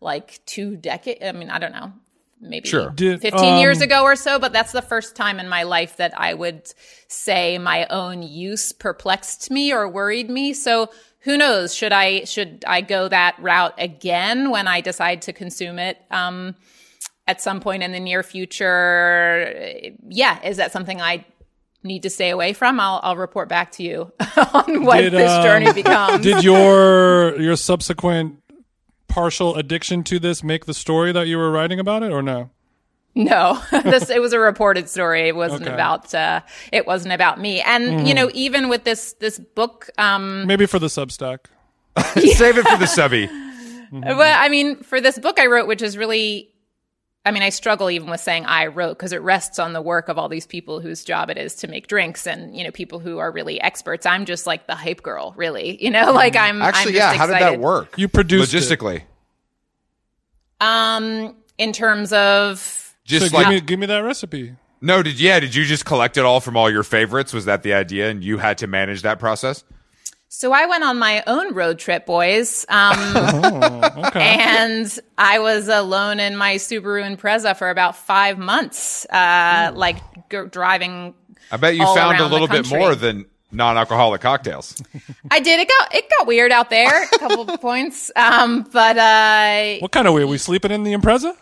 like 0.00 0.40
two 0.44 0.76
decades 0.76 1.22
I 1.24 1.32
mean, 1.32 1.50
I 1.50 1.58
don't 1.58 1.72
know. 1.72 1.92
Maybe 2.40 2.68
Sure. 2.68 2.90
Did- 2.90 3.22
15 3.22 3.58
years 3.58 3.78
um, 3.78 3.84
ago 3.84 4.02
or 4.02 4.14
so, 4.16 4.38
but 4.38 4.52
that's 4.52 4.72
the 4.72 4.82
first 4.82 5.16
time 5.16 5.40
in 5.40 5.48
my 5.48 5.62
life 5.62 5.96
that 5.96 6.18
I 6.18 6.34
would 6.34 6.70
say 7.08 7.58
my 7.58 7.86
own 7.86 8.22
use 8.22 8.72
perplexed 8.72 9.50
me 9.50 9.72
or 9.72 9.88
worried 9.88 10.28
me. 10.28 10.52
So 10.52 10.90
who 11.20 11.36
knows? 11.36 11.74
Should 11.74 11.92
I 11.92 12.24
should 12.24 12.64
I 12.66 12.82
go 12.82 13.08
that 13.08 13.36
route 13.40 13.74
again 13.78 14.50
when 14.50 14.68
I 14.68 14.80
decide 14.80 15.22
to 15.22 15.32
consume 15.32 15.78
it 15.78 15.98
um, 16.10 16.54
at 17.26 17.40
some 17.40 17.60
point 17.60 17.82
in 17.82 17.92
the 17.92 18.00
near 18.00 18.22
future? 18.22 19.82
Yeah, 20.08 20.40
is 20.42 20.58
that 20.58 20.72
something 20.72 21.00
I 21.00 21.24
need 21.82 22.02
to 22.04 22.10
stay 22.10 22.30
away 22.30 22.52
from? 22.52 22.78
I'll 22.78 23.00
I'll 23.02 23.16
report 23.16 23.48
back 23.48 23.72
to 23.72 23.82
you 23.82 24.12
on 24.54 24.84
what 24.84 25.00
Did, 25.00 25.14
this 25.14 25.30
um, 25.32 25.42
journey 25.42 25.72
becomes. 25.82 26.22
Did 26.22 26.44
your 26.44 27.40
your 27.40 27.56
subsequent 27.56 28.40
partial 29.16 29.56
addiction 29.56 30.04
to 30.04 30.18
this 30.18 30.44
make 30.44 30.66
the 30.66 30.74
story 30.74 31.10
that 31.10 31.26
you 31.26 31.38
were 31.38 31.50
writing 31.50 31.80
about 31.80 32.02
it, 32.02 32.12
or 32.12 32.20
no? 32.20 32.50
No, 33.14 33.58
this 33.82 34.10
it 34.10 34.20
was 34.20 34.34
a 34.34 34.38
reported 34.38 34.90
story. 34.90 35.26
It 35.26 35.34
wasn't 35.34 35.62
Okay. 35.62 35.72
about 35.72 36.14
uh, 36.14 36.42
it 36.70 36.86
wasn't 36.86 37.14
about 37.14 37.40
me. 37.40 37.62
And 37.62 38.06
you 38.06 38.12
know, 38.12 38.30
even 38.34 38.68
with 38.68 38.84
this 38.84 39.14
this 39.14 39.38
book, 39.38 39.88
um, 39.96 40.46
Maybe 40.46 40.66
for 40.66 40.78
the 40.78 40.88
Substack. 40.88 41.46
Save 42.14 42.58
it 42.58 42.68
for 42.68 42.76
the 42.76 42.86
subby. 42.86 43.26
well, 43.90 44.38
I 44.38 44.50
mean, 44.50 44.82
for 44.82 45.00
this 45.00 45.18
book 45.18 45.40
I 45.40 45.46
wrote, 45.46 45.66
which 45.66 45.80
is 45.80 45.96
really, 45.96 46.50
I 47.26 47.32
mean, 47.32 47.42
I 47.42 47.48
struggle 47.48 47.90
even 47.90 48.08
with 48.08 48.20
saying 48.20 48.46
I 48.46 48.66
wrote 48.68 48.96
because 48.96 49.12
it 49.12 49.20
rests 49.20 49.58
on 49.58 49.72
the 49.72 49.82
work 49.82 50.08
of 50.08 50.16
all 50.16 50.28
these 50.28 50.46
people 50.46 50.80
whose 50.80 51.02
job 51.02 51.28
it 51.28 51.36
is 51.36 51.56
to 51.56 51.66
make 51.66 51.88
drinks, 51.88 52.24
and 52.24 52.56
you 52.56 52.62
know, 52.62 52.70
people 52.70 53.00
who 53.00 53.18
are 53.18 53.32
really 53.32 53.60
experts. 53.60 54.06
I'm 54.06 54.26
just 54.26 54.46
like 54.46 54.68
the 54.68 54.76
hype 54.76 55.02
girl, 55.02 55.34
really. 55.36 55.76
You 55.86 55.90
know, 55.90 56.12
like 56.12 56.36
I'm 56.36 56.62
Actually, 56.62 56.80
I'm 56.80 56.94
just 56.94 56.94
yeah. 56.94 57.14
How 57.14 57.26
did 57.26 57.34
that 57.34 57.60
work? 57.60 57.98
You 57.98 58.08
produced 58.08 58.54
it. 58.54 58.56
logistically. 58.56 59.02
Um, 60.60 61.36
in 61.58 61.72
terms 61.72 62.12
of 62.12 62.94
Just 63.04 63.30
so 63.30 63.36
like 63.36 63.46
give 63.46 63.54
me 63.54 63.60
give 63.60 63.78
me 63.80 63.86
that 63.86 63.98
recipe. 63.98 64.54
no, 64.80 65.02
did 65.02 65.20
yeah? 65.20 65.40
Did 65.40 65.54
you 65.54 65.64
just 65.64 65.84
collect 65.84 66.16
it 66.16 66.24
all 66.24 66.40
from 66.40 66.56
all 66.56 66.70
your 66.70 66.82
favorites? 66.82 67.32
Was 67.32 67.44
that 67.46 67.62
the 67.62 67.74
idea, 67.74 68.10
and 68.10 68.22
you 68.22 68.38
had 68.38 68.58
to 68.58 68.66
manage 68.66 69.02
that 69.02 69.18
process? 69.18 69.64
So 70.38 70.52
I 70.52 70.66
went 70.66 70.84
on 70.84 70.98
my 70.98 71.24
own 71.26 71.54
road 71.54 71.78
trip, 71.78 72.04
boys. 72.04 72.66
Um, 72.68 73.16
Okay. 74.06 74.20
and 74.38 74.98
I 75.16 75.38
was 75.38 75.68
alone 75.68 76.20
in 76.20 76.36
my 76.36 76.56
Subaru 76.56 77.02
Impreza 77.16 77.56
for 77.56 77.70
about 77.70 77.96
five 77.96 78.36
months, 78.38 79.06
uh, 79.06 79.72
like 79.74 79.96
g- 80.30 80.42
driving. 80.50 81.14
I 81.50 81.56
bet 81.56 81.74
you 81.76 81.84
all 81.84 81.94
found 81.94 82.18
a 82.20 82.26
little 82.26 82.48
bit 82.48 82.68
more 82.68 82.94
than 82.94 83.24
non-alcoholic 83.50 84.20
cocktails. 84.20 84.74
I 85.30 85.40
did. 85.40 85.58
It 85.60 85.68
got 85.68 85.94
it 85.94 86.04
got 86.18 86.26
weird 86.26 86.52
out 86.52 86.68
there. 86.68 87.04
A 87.04 87.18
couple 87.18 87.48
of 87.50 87.58
points, 87.62 88.10
um, 88.14 88.68
but 88.70 88.98
uh, 88.98 89.78
what 89.78 89.92
kind 89.92 90.06
of 90.06 90.12
weird? 90.12 90.28
We 90.28 90.36
sleeping 90.36 90.70
in 90.70 90.82
the 90.82 90.92
Impreza? 90.92 91.34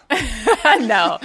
no. 0.87 1.19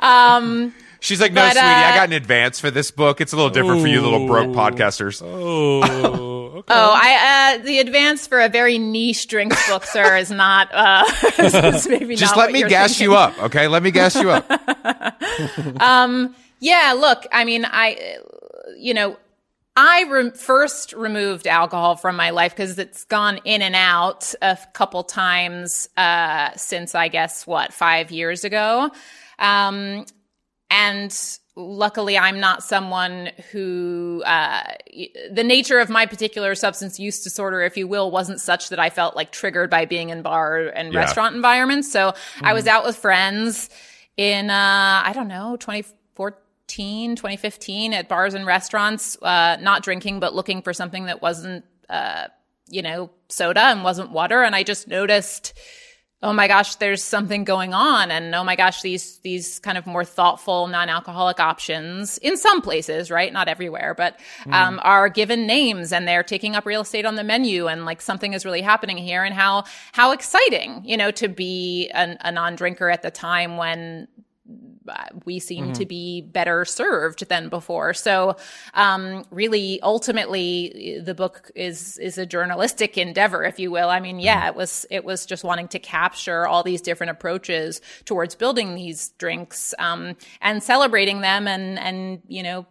Um, 0.00 0.74
She's 1.02 1.20
like, 1.20 1.32
no, 1.32 1.40
But, 1.42 1.52
sweetie, 1.54 1.66
I 1.66 1.92
uh, 1.92 1.96
got 1.96 2.08
an 2.10 2.12
advance 2.12 2.60
for 2.60 2.70
this 2.70 2.92
book. 2.92 3.20
It's 3.20 3.32
a 3.32 3.36
little 3.36 3.50
different 3.50 3.80
for 3.82 3.88
you 3.88 4.00
little 4.00 4.28
broke 4.28 4.50
podcasters. 4.50 5.20
Oh, 5.20 5.82
okay. 6.58 6.64
oh, 6.68 6.92
I 6.94 7.56
uh, 7.58 7.64
the 7.64 7.80
advance 7.80 8.28
for 8.28 8.40
a 8.40 8.48
very 8.48 8.78
niche 8.78 9.26
drinks 9.26 9.68
book, 9.68 9.84
sir, 9.84 10.16
is 10.16 10.30
not. 10.30 10.68
Uh, 10.72 11.02
is 11.38 11.88
maybe 11.88 12.14
Just 12.14 12.36
not 12.36 12.38
let 12.38 12.46
what 12.46 12.52
me 12.52 12.60
you're 12.60 12.68
gas 12.68 12.90
thinking. 12.90 13.10
you 13.10 13.16
up, 13.16 13.36
okay? 13.42 13.66
Let 13.66 13.82
me 13.82 13.90
gas 13.90 14.14
you 14.14 14.30
up. 14.30 14.48
Um, 15.80 16.36
yeah, 16.60 16.94
look, 16.96 17.26
I 17.32 17.44
mean, 17.44 17.64
I, 17.64 18.18
you 18.78 18.94
know, 18.94 19.16
I 19.76 20.02
re- 20.04 20.30
first 20.30 20.92
removed 20.92 21.46
alcohol 21.46 21.96
from 21.96 22.14
my 22.16 22.30
life 22.30 22.54
because 22.54 22.78
it's 22.78 23.04
gone 23.04 23.40
in 23.44 23.62
and 23.62 23.74
out 23.74 24.34
a 24.42 24.58
couple 24.74 25.02
times 25.02 25.88
uh, 25.96 26.50
since 26.56 26.94
I 26.94 27.08
guess 27.08 27.46
what 27.46 27.72
five 27.72 28.10
years 28.10 28.44
ago, 28.44 28.90
um, 29.38 30.04
and 30.72 31.16
luckily 31.54 32.16
I'm 32.16 32.40
not 32.40 32.62
someone 32.64 33.30
who 33.52 34.22
uh, 34.24 34.62
the 35.30 35.44
nature 35.44 35.78
of 35.78 35.90
my 35.90 36.06
particular 36.06 36.54
substance 36.54 36.98
use 36.98 37.22
disorder, 37.22 37.60
if 37.60 37.76
you 37.76 37.86
will, 37.86 38.10
wasn't 38.10 38.40
such 38.40 38.70
that 38.70 38.78
I 38.80 38.88
felt 38.88 39.14
like 39.14 39.30
triggered 39.32 39.68
by 39.68 39.84
being 39.84 40.08
in 40.08 40.22
bar 40.22 40.68
and 40.74 40.92
Yeah. 40.94 41.00
restaurant 41.00 41.36
environments. 41.36 41.92
So 41.92 42.14
I 42.42 42.54
was 42.54 42.66
out 42.66 42.84
with 42.86 42.96
friends 42.96 43.68
in 44.16 44.48
uh, 44.50 45.02
I 45.04 45.12
don't 45.14 45.28
know 45.28 45.56
2014, 46.16 47.16
2015 47.16 47.92
at 47.94 48.08
bars 48.08 48.34
and 48.34 48.46
restaurants, 48.46 49.16
uh, 49.22 49.56
not 49.60 49.82
drinking 49.82 50.20
but 50.20 50.34
looking 50.34 50.62
for 50.62 50.72
something 50.72 51.04
that 51.04 51.20
wasn't 51.22 51.64
uh, 51.90 52.28
you 52.70 52.80
know 52.82 53.10
soda 53.28 53.60
and 53.60 53.84
wasn't 53.84 54.10
water, 54.10 54.42
and 54.42 54.54
I 54.54 54.62
just 54.62 54.88
noticed 54.88 55.52
oh 56.22 56.32
my 56.32 56.46
gosh, 56.46 56.76
there's 56.76 57.02
something 57.02 57.42
going 57.42 57.74
on. 57.74 58.10
And 58.10 58.34
oh 58.34 58.44
my 58.44 58.54
gosh, 58.54 58.82
these, 58.82 59.18
these 59.18 59.58
kind 59.58 59.76
of 59.76 59.86
more 59.86 60.04
thoughtful 60.04 60.68
non-alcoholic 60.68 61.40
options 61.40 62.18
in 62.18 62.36
some 62.36 62.62
places, 62.62 63.10
right? 63.10 63.32
Not 63.32 63.48
everywhere, 63.48 63.94
but, 63.96 64.20
um, 64.50 64.78
are 64.84 65.08
given 65.08 65.46
names 65.46 65.92
and 65.92 66.06
they're 66.06 66.22
taking 66.22 66.54
up 66.54 66.64
real 66.64 66.82
estate 66.82 67.04
on 67.06 67.16
the 67.16 67.24
menu 67.24 67.66
and 67.66 67.84
like 67.84 68.00
something 68.00 68.34
is 68.34 68.44
really 68.44 68.62
happening 68.62 68.96
here 68.96 69.24
and 69.24 69.34
how, 69.34 69.64
how 69.92 70.12
exciting, 70.12 70.82
you 70.84 70.96
know, 70.96 71.10
to 71.10 71.28
be 71.28 71.90
an, 71.92 72.18
a 72.20 72.30
non-drinker 72.30 72.88
at 72.88 73.02
the 73.02 73.10
time 73.10 73.56
when 73.56 74.06
we 75.24 75.38
seem 75.38 75.72
to 75.74 75.86
be 75.86 76.20
better 76.20 76.64
served 76.64 77.28
than 77.28 77.48
before. 77.48 77.94
So, 77.94 78.36
um, 78.74 79.24
really, 79.30 79.80
ultimately, 79.82 81.00
the 81.02 81.14
book 81.14 81.50
is 81.54 81.98
is 81.98 82.18
a 82.18 82.26
journalistic 82.26 82.98
endeavor, 82.98 83.44
if 83.44 83.58
you 83.58 83.70
will. 83.70 83.88
I 83.88 84.00
mean, 84.00 84.18
yeah, 84.18 84.48
it 84.48 84.54
was 84.54 84.86
it 84.90 85.04
was 85.04 85.26
just 85.26 85.44
wanting 85.44 85.68
to 85.68 85.78
capture 85.78 86.46
all 86.46 86.62
these 86.62 86.80
different 86.80 87.10
approaches 87.10 87.80
towards 88.04 88.34
building 88.34 88.74
these 88.74 89.10
drinks 89.18 89.74
um, 89.78 90.16
and 90.40 90.62
celebrating 90.62 91.20
them, 91.20 91.46
and 91.46 91.78
and 91.78 92.22
you 92.28 92.42
know 92.42 92.66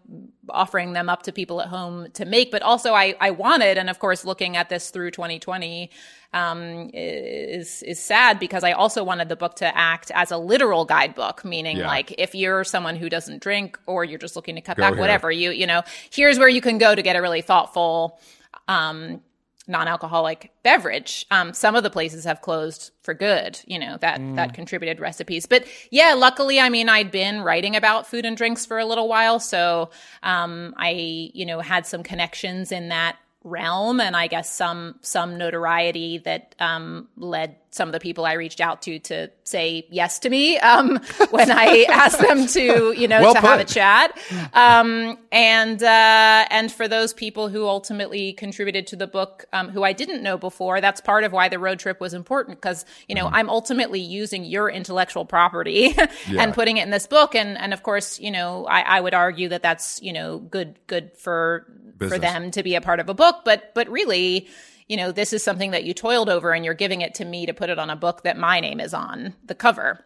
offering 0.49 0.93
them 0.93 1.09
up 1.09 1.23
to 1.23 1.31
people 1.31 1.61
at 1.61 1.67
home 1.67 2.07
to 2.13 2.25
make. 2.25 2.51
But 2.51 2.61
also, 2.61 2.93
I 2.93 3.15
I 3.19 3.31
wanted, 3.31 3.77
and 3.77 3.89
of 3.89 3.99
course, 3.99 4.25
looking 4.25 4.57
at 4.57 4.69
this 4.69 4.89
through 4.89 5.11
2020 5.11 5.89
um, 6.33 6.89
is 6.93 7.83
is 7.83 7.99
sad 7.99 8.39
because 8.39 8.63
I 8.63 8.71
also 8.71 9.03
wanted 9.03 9.29
the 9.29 9.35
book 9.35 9.55
to 9.57 9.77
act 9.77 10.11
as 10.15 10.31
a 10.31 10.37
literal 10.37 10.85
guidebook, 10.85 11.43
meaning 11.45 11.77
Yeah. 11.77 11.87
like 11.87 12.13
if 12.17 12.33
you're 12.33 12.63
someone 12.63 12.95
who 12.95 13.09
doesn't 13.09 13.41
drink 13.41 13.77
or 13.85 14.03
you're 14.05 14.19
just 14.19 14.35
looking 14.35 14.55
to 14.55 14.61
cut 14.61 14.77
Go 14.77 14.81
back, 14.83 14.93
here. 14.93 15.01
whatever 15.01 15.31
you 15.31 15.51
you 15.51 15.67
know, 15.67 15.83
here's 16.11 16.39
where 16.39 16.49
you 16.49 16.61
can 16.61 16.77
go 16.77 16.95
to 16.95 17.01
get 17.01 17.15
a 17.15 17.21
really 17.21 17.41
thoughtful. 17.41 18.19
Um, 18.67 19.21
non-alcoholic 19.67 20.51
beverage. 20.63 21.25
Um, 21.31 21.53
some 21.53 21.75
of 21.75 21.83
the 21.83 21.89
places 21.89 22.25
have 22.25 22.41
closed 22.41 22.91
for 23.03 23.13
good, 23.13 23.59
you 23.65 23.79
know, 23.79 23.97
that 23.97 24.19
that 24.35 24.53
contributed 24.53 24.99
recipes. 24.99 25.45
But 25.45 25.65
yeah, 25.91 26.13
luckily, 26.13 26.59
I 26.59 26.69
mean, 26.69 26.89
I'd 26.89 27.11
been 27.11 27.41
writing 27.41 27.75
about 27.75 28.07
food 28.07 28.25
and 28.25 28.35
drinks 28.35 28.65
for 28.65 28.79
a 28.79 28.85
little 28.85 29.07
while, 29.07 29.39
so 29.39 29.91
um, 30.23 30.73
I, 30.77 31.31
you 31.33 31.45
know, 31.45 31.59
had 31.59 31.85
some 31.85 32.03
connections 32.03 32.71
in 32.71 32.89
that 32.89 33.17
realm 33.43 33.99
and 33.99 34.15
I 34.15 34.27
guess 34.27 34.53
some 34.53 34.95
some 35.01 35.37
notoriety 35.37 36.19
that 36.19 36.55
um, 36.59 37.07
led 37.17 37.55
some 37.71 37.87
of 37.87 37.93
the 37.93 37.99
people 37.99 38.25
I 38.25 38.33
reached 38.33 38.59
out 38.59 38.81
to 38.83 38.99
to 38.99 39.29
say 39.45 39.87
yes 39.89 40.19
to 40.19 40.29
me 40.29 40.59
um, 40.59 40.97
when 41.31 41.49
I 41.49 41.85
asked 41.89 42.19
them 42.19 42.45
to 42.47 42.93
you 42.95 43.07
know 43.07 43.21
Well 43.21 43.33
to 43.33 43.39
have 43.39 43.59
a 43.59 43.65
chat. 43.65 44.17
Um, 44.53 45.17
and 45.31 45.81
uh, 45.81 46.45
and 46.49 46.71
for 46.71 46.87
those 46.87 47.13
people 47.13 47.47
who 47.47 47.65
ultimately 47.65 48.33
contributed 48.33 48.87
to 48.87 48.97
the 48.97 49.07
book 49.07 49.45
um, 49.53 49.69
who 49.69 49.83
I 49.83 49.93
didn't 49.93 50.21
know 50.21 50.37
before 50.37 50.81
that's 50.81 50.99
part 50.99 51.23
of 51.23 51.31
why 51.31 51.47
the 51.47 51.59
road 51.59 51.79
trip 51.79 52.01
was 52.01 52.13
important 52.13 52.61
because 52.61 52.85
you 53.07 53.15
know 53.15 53.27
I'm 53.27 53.49
ultimately 53.49 54.01
using 54.01 54.43
your 54.43 54.69
intellectual 54.69 55.25
property 55.25 55.95
and 56.27 56.53
putting 56.53 56.77
it 56.77 56.83
in 56.83 56.91
this 56.91 57.07
book. 57.07 57.35
And 57.35 57.57
and 57.57 57.73
of 57.73 57.83
course 57.83 58.19
you 58.19 58.31
know 58.31 58.65
I, 58.65 58.81
I 58.81 59.01
would 59.01 59.13
argue 59.13 59.47
that 59.49 59.63
that's 59.63 60.01
you 60.01 60.11
know 60.11 60.39
good 60.39 60.77
good 60.87 61.11
for 61.17 61.65
for 61.99 62.17
them 62.17 62.51
to 62.51 62.63
be 62.63 62.75
a 62.75 62.81
part 62.81 62.99
of 62.99 63.07
a 63.07 63.13
book. 63.13 63.41
But 63.45 63.73
but 63.73 63.87
really 63.89 64.49
you 64.87 64.97
know 64.97 65.11
this 65.11 65.33
is 65.33 65.43
something 65.43 65.71
that 65.71 65.83
you 65.83 65.93
toiled 65.93 66.29
over 66.29 66.53
and 66.53 66.65
you're 66.65 66.73
giving 66.73 67.01
it 67.01 67.15
to 67.15 67.25
me 67.25 67.45
to 67.45 67.53
put 67.53 67.69
it 67.69 67.79
on 67.79 67.89
a 67.89 67.95
book 67.95 68.23
that 68.23 68.37
my 68.37 68.59
name 68.59 68.79
is 68.79 68.93
on 68.93 69.33
the 69.45 69.55
cover. 69.55 70.03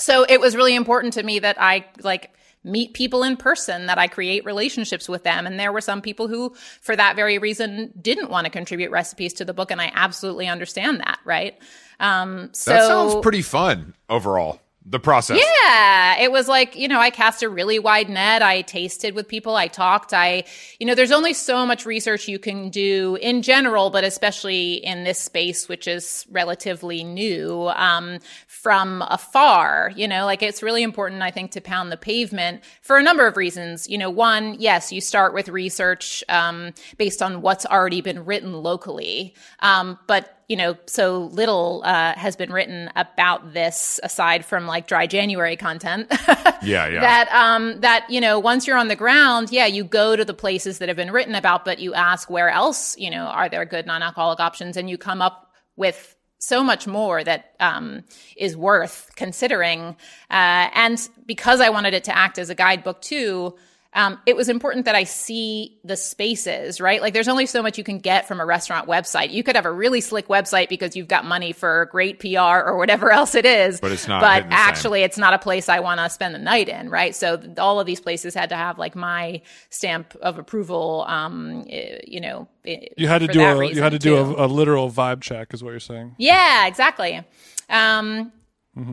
So 0.00 0.24
it 0.28 0.40
was 0.40 0.54
really 0.54 0.74
important 0.74 1.14
to 1.14 1.22
me 1.22 1.38
that 1.38 1.56
i 1.60 1.84
like 2.02 2.30
meet 2.64 2.92
people 2.92 3.22
in 3.22 3.36
person 3.36 3.86
that 3.86 3.98
i 3.98 4.06
create 4.08 4.44
relationships 4.44 5.08
with 5.08 5.24
them. 5.24 5.46
And 5.46 5.58
there 5.58 5.72
were 5.72 5.80
some 5.80 6.02
people 6.02 6.28
who 6.28 6.54
for 6.80 6.94
that 6.96 7.16
very 7.16 7.38
reason 7.38 7.92
didn't 8.00 8.30
want 8.30 8.44
to 8.44 8.50
contribute 8.50 8.90
recipes 8.90 9.32
to 9.34 9.44
the 9.44 9.54
book. 9.54 9.70
And 9.70 9.80
i 9.80 9.90
absolutely 9.94 10.48
understand 10.48 11.00
that 11.00 11.18
right? 11.24 11.58
Um 12.00 12.50
so 12.52 12.70
That 12.70 12.86
sounds 12.86 13.14
pretty 13.22 13.42
fun 13.42 13.94
overall. 14.08 14.60
The 14.90 14.98
process. 14.98 15.38
yeah, 15.62 16.18
it 16.18 16.32
was 16.32 16.48
like, 16.48 16.74
you 16.74 16.88
know, 16.88 16.98
I 16.98 17.10
cast 17.10 17.42
a 17.42 17.48
really 17.50 17.78
wide 17.78 18.08
net. 18.08 18.40
I 18.40 18.62
tasted 18.62 19.14
with 19.14 19.28
people, 19.28 19.54
I 19.54 19.68
talked. 19.68 20.14
I, 20.14 20.44
you 20.78 20.86
know, 20.86 20.94
there's 20.94 21.12
only 21.12 21.34
so 21.34 21.66
much 21.66 21.84
research 21.84 22.26
you 22.26 22.38
can 22.38 22.70
do 22.70 23.18
in 23.20 23.42
general, 23.42 23.90
but 23.90 24.02
especially 24.02 24.74
in 24.74 25.04
this 25.04 25.18
space, 25.18 25.68
which 25.68 25.86
is 25.86 26.26
relatively 26.30 27.04
new, 27.04 27.68
um, 27.74 28.18
from 28.46 29.02
afar. 29.08 29.92
You 29.94 30.08
know, 30.08 30.24
like 30.24 30.42
it's 30.42 30.62
really 30.62 30.82
important, 30.82 31.20
I 31.20 31.32
think, 31.32 31.50
to 31.50 31.60
pound 31.60 31.92
the 31.92 31.98
pavement 31.98 32.62
for 32.80 32.96
a 32.96 33.02
number 33.02 33.26
of 33.26 33.36
reasons. 33.36 33.90
You 33.90 33.98
know, 33.98 34.08
one, 34.08 34.56
yes, 34.58 34.90
you 34.90 35.02
start 35.02 35.34
with 35.34 35.50
research 35.50 36.24
um, 36.30 36.72
based 36.96 37.20
on 37.20 37.42
what's 37.42 37.66
already 37.66 38.00
been 38.00 38.24
written 38.24 38.54
locally. 38.54 39.34
Um, 39.60 39.98
but 40.06 40.37
you 40.48 40.56
know, 40.56 40.76
so 40.86 41.24
little 41.32 41.82
uh, 41.84 42.14
has 42.14 42.34
been 42.34 42.50
written 42.50 42.90
about 42.96 43.52
this 43.52 44.00
aside 44.02 44.44
from 44.46 44.66
like 44.66 44.86
dry 44.86 45.06
January 45.06 45.56
content. 45.56 46.12
Yeah, 46.60 46.88
yeah. 46.88 47.00
that 47.00 47.28
um 47.32 47.80
that 47.82 48.10
you 48.10 48.20
know 48.20 48.40
once 48.40 48.66
you're 48.66 48.76
on 48.76 48.88
the 48.88 48.96
ground, 48.96 49.52
yeah, 49.52 49.66
you 49.66 49.84
go 49.84 50.16
to 50.16 50.24
the 50.24 50.34
places 50.34 50.78
that 50.78 50.88
have 50.88 50.96
been 50.96 51.12
written 51.12 51.36
about, 51.36 51.64
but 51.64 51.78
you 51.78 51.94
ask 51.94 52.28
where 52.28 52.50
else 52.50 52.98
you 52.98 53.10
know 53.10 53.26
are 53.26 53.48
there 53.48 53.64
good 53.64 53.86
non-alcoholic 53.86 54.40
options, 54.40 54.76
and 54.76 54.90
you 54.90 54.98
come 54.98 55.22
up 55.22 55.52
with 55.76 56.16
so 56.38 56.64
much 56.64 56.86
more 56.86 57.22
that 57.22 57.54
um, 57.60 58.02
is 58.36 58.56
worth 58.56 59.10
considering. 59.14 59.96
Uh, 60.30 60.68
and 60.74 61.08
because 61.26 61.60
I 61.60 61.68
wanted 61.70 61.94
it 61.94 62.04
to 62.04 62.16
act 62.16 62.38
as 62.38 62.50
a 62.50 62.54
guidebook 62.54 63.00
too, 63.00 63.54
um, 63.94 64.18
it 64.26 64.36
was 64.36 64.50
important 64.50 64.84
that 64.84 64.94
I 64.94 65.04
see 65.04 65.78
the 65.82 65.96
spaces, 65.96 66.78
right? 66.80 67.00
Like 67.00 67.14
there's 67.14 67.26
only 67.26 67.46
so 67.46 67.62
much 67.62 67.78
you 67.78 67.84
can 67.84 67.98
get 67.98 68.28
from 68.28 68.38
a 68.38 68.44
restaurant 68.44 68.86
website. 68.86 69.30
You 69.30 69.42
could 69.42 69.56
have 69.56 69.64
a 69.64 69.72
really 69.72 70.02
slick 70.02 70.28
website 70.28 70.68
because 70.68 70.94
you've 70.94 71.08
got 71.08 71.24
money 71.24 71.52
for 71.52 71.86
great 71.90 72.20
PR 72.20 72.38
or 72.68 72.76
whatever 72.76 73.10
else 73.18 73.34
it 73.34 73.46
is. 73.46 73.80
But 73.80 73.92
it's 73.92 74.06
not 74.06 74.20
But 74.20 74.34
hitting 74.34 74.50
the 74.50 74.56
same. 74.56 74.68
actually, 74.68 75.02
it's 75.02 75.16
not 75.18 75.32
a 75.32 75.38
place 75.38 75.70
I 75.70 75.80
want 75.80 76.00
to 76.00 76.10
spend 76.10 76.34
the 76.34 76.38
night 76.38 76.68
in, 76.68 76.90
right? 76.90 77.14
So 77.16 77.38
th- 77.38 77.56
all 77.58 77.80
of 77.80 77.86
these 77.86 78.00
places 78.00 78.34
had 78.34 78.50
to 78.50 78.56
have 78.56 78.78
like 78.78 78.94
my 78.94 79.40
stamp 79.70 80.14
of 80.20 80.38
approval. 80.38 81.04
Um, 81.08 81.64
eh, 81.70 81.98
you 82.06 82.20
know, 82.20 82.46
eh, 82.66 82.88
You 82.98 83.08
had 83.08 83.20
to 83.20 83.26
for 83.26 83.32
do 83.32 83.40
a 83.40 83.66
you 83.72 83.82
had 83.82 83.92
to 83.92 83.98
do 83.98 84.16
a, 84.16 84.44
a 84.44 84.46
literal 84.46 84.90
vibe 84.90 85.22
check, 85.22 85.54
is 85.54 85.64
what 85.64 85.70
you're 85.70 85.80
saying. 85.80 86.14
Yeah, 86.18 86.66
exactly. 86.66 87.22
Um, 87.70 88.32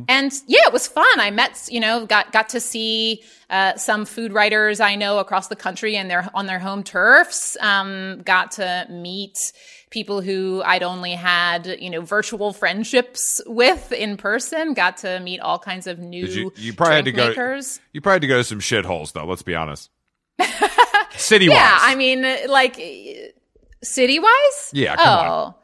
And 0.07 0.31
yeah, 0.47 0.61
it 0.65 0.73
was 0.73 0.87
fun. 0.87 1.19
I 1.19 1.31
met, 1.31 1.67
you 1.71 1.79
know, 1.79 2.05
got 2.05 2.31
got 2.31 2.49
to 2.49 2.59
see 2.59 3.23
uh, 3.49 3.75
some 3.75 4.05
food 4.05 4.33
writers 4.33 4.79
I 4.79 4.95
know 4.95 5.19
across 5.19 5.47
the 5.47 5.55
country 5.55 5.95
and 5.95 6.09
their 6.09 6.29
on 6.33 6.45
their 6.45 6.59
home 6.59 6.83
turfs. 6.83 7.55
Um, 7.61 8.21
got 8.25 8.51
to 8.53 8.87
meet 8.89 9.53
people 9.91 10.21
who 10.21 10.61
I'd 10.65 10.83
only 10.83 11.11
had, 11.11 11.67
you 11.79 11.89
know, 11.89 12.01
virtual 12.01 12.51
friendships 12.51 13.41
with 13.45 13.91
in 13.91 14.17
person. 14.17 14.73
Got 14.73 14.97
to 14.97 15.19
meet 15.19 15.39
all 15.39 15.59
kinds 15.59 15.87
of 15.87 15.99
new 15.99 16.25
you 16.25 16.51
you 16.55 16.73
probably 16.73 16.95
had 16.95 17.05
to 17.05 17.11
drink 17.11 17.35
go 17.35 17.61
you 17.93 18.01
probably 18.01 18.15
had 18.15 18.21
to 18.21 18.27
go 18.27 18.37
to 18.37 18.43
some 18.43 18.59
shitholes 18.59 19.13
though, 19.13 19.25
let's 19.25 19.43
be 19.43 19.55
honest. 19.55 19.89
City 21.17 21.47
wise. 21.47 21.55
Yeah, 21.55 21.77
I 21.79 21.95
mean, 21.95 22.25
like 22.49 22.75
city 23.83 24.19
wise. 24.19 24.71
Yeah, 24.73 24.95
come 24.95 25.07
oh, 25.07 25.31
on. 25.31 25.55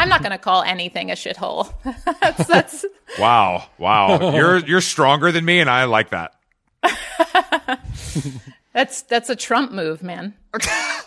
I'm 0.00 0.08
not 0.08 0.20
going 0.20 0.32
to 0.32 0.38
call 0.38 0.62
anything 0.62 1.10
a 1.10 1.14
shithole. 1.14 1.72
that's, 2.20 2.46
that's 2.46 2.84
Wow. 3.18 3.66
Wow. 3.78 4.34
you're 4.34 4.58
you're 4.58 4.80
stronger 4.80 5.30
than 5.32 5.44
me 5.44 5.60
and 5.60 5.68
I 5.70 5.84
like 5.84 6.10
that. 6.10 6.32
that's 8.72 9.02
that's 9.02 9.30
a 9.30 9.36
Trump 9.36 9.72
move, 9.72 10.02
man. 10.02 10.34
That 10.52 11.04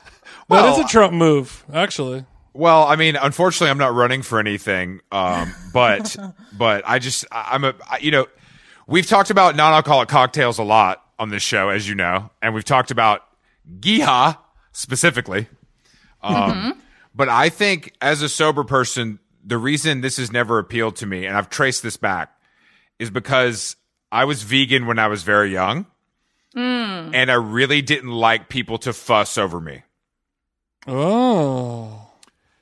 Well, 0.49 0.73
is 0.79 0.85
a 0.85 0.87
Trump 0.87 1.13
move, 1.13 1.63
actually. 1.73 2.25
Well, 2.53 2.83
I 2.83 2.95
mean, 2.95 3.15
unfortunately, 3.15 3.69
I'm 3.71 3.77
not 3.77 3.93
running 3.95 4.21
for 4.21 4.39
anything. 4.39 4.99
Um, 5.11 5.53
but 5.73 6.15
but 6.57 6.83
I 6.85 6.99
just 6.99 7.25
I- 7.31 7.49
I'm 7.53 7.63
a 7.63 7.73
I- 7.89 7.97
you 7.99 8.11
know 8.11 8.27
we've 8.87 9.07
talked 9.07 9.29
about 9.29 9.55
non-alcoholic 9.55 10.09
cocktails 10.09 10.59
a 10.59 10.63
lot 10.63 11.03
on 11.17 11.29
this 11.29 11.41
show, 11.43 11.69
as 11.69 11.87
you 11.87 11.95
know, 11.95 12.29
and 12.41 12.53
we've 12.53 12.65
talked 12.65 12.91
about 12.91 13.21
Ghia 13.79 14.37
specifically. 14.71 15.47
Um, 16.21 16.81
But 17.15 17.29
I 17.29 17.49
think 17.49 17.93
as 18.01 18.21
a 18.21 18.29
sober 18.29 18.63
person, 18.63 19.19
the 19.43 19.57
reason 19.57 20.01
this 20.01 20.17
has 20.17 20.31
never 20.31 20.59
appealed 20.59 20.95
to 20.97 21.05
me, 21.05 21.25
and 21.25 21.37
I've 21.37 21.49
traced 21.49 21.83
this 21.83 21.97
back, 21.97 22.35
is 22.99 23.09
because 23.09 23.75
I 24.11 24.25
was 24.25 24.43
vegan 24.43 24.85
when 24.85 24.99
I 24.99 25.07
was 25.07 25.23
very 25.23 25.51
young, 25.51 25.85
hmm. 26.53 26.59
and 26.59 27.29
I 27.29 27.35
really 27.35 27.81
didn't 27.81 28.11
like 28.11 28.49
people 28.49 28.77
to 28.79 28.93
fuss 28.93 29.37
over 29.37 29.59
me. 29.59 29.83
Oh. 30.87 32.09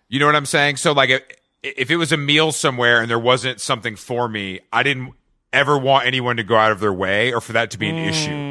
You 0.10 0.20
know 0.20 0.26
what 0.26 0.36
I'm 0.36 0.46
saying? 0.46 0.78
So 0.78 0.92
like 0.92 1.10
if, 1.10 1.24
if 1.64 1.92
it 1.92 1.98
was 1.98 2.12
a 2.12 2.18
meal 2.18 2.52
somewhere 2.52 3.02
and 3.02 3.10
there 3.10 3.20
wasn't 3.20 3.62
something 3.62 3.96
for 3.96 4.28
me, 4.28 4.60
I 4.72 4.84
didn't 4.84 5.14
ever 5.54 5.78
want 5.78 6.06
anyone 6.06 6.38
to 6.38 6.44
go 6.44 6.56
out 6.56 6.72
of 6.72 6.80
their 6.80 6.94
way 6.94 7.34
or 7.34 7.42
for 7.42 7.54
that 7.54 7.72
to 7.72 7.78
be 7.78 7.90
an 7.90 7.98
issue. 7.98 8.30
Hmm. 8.30 8.51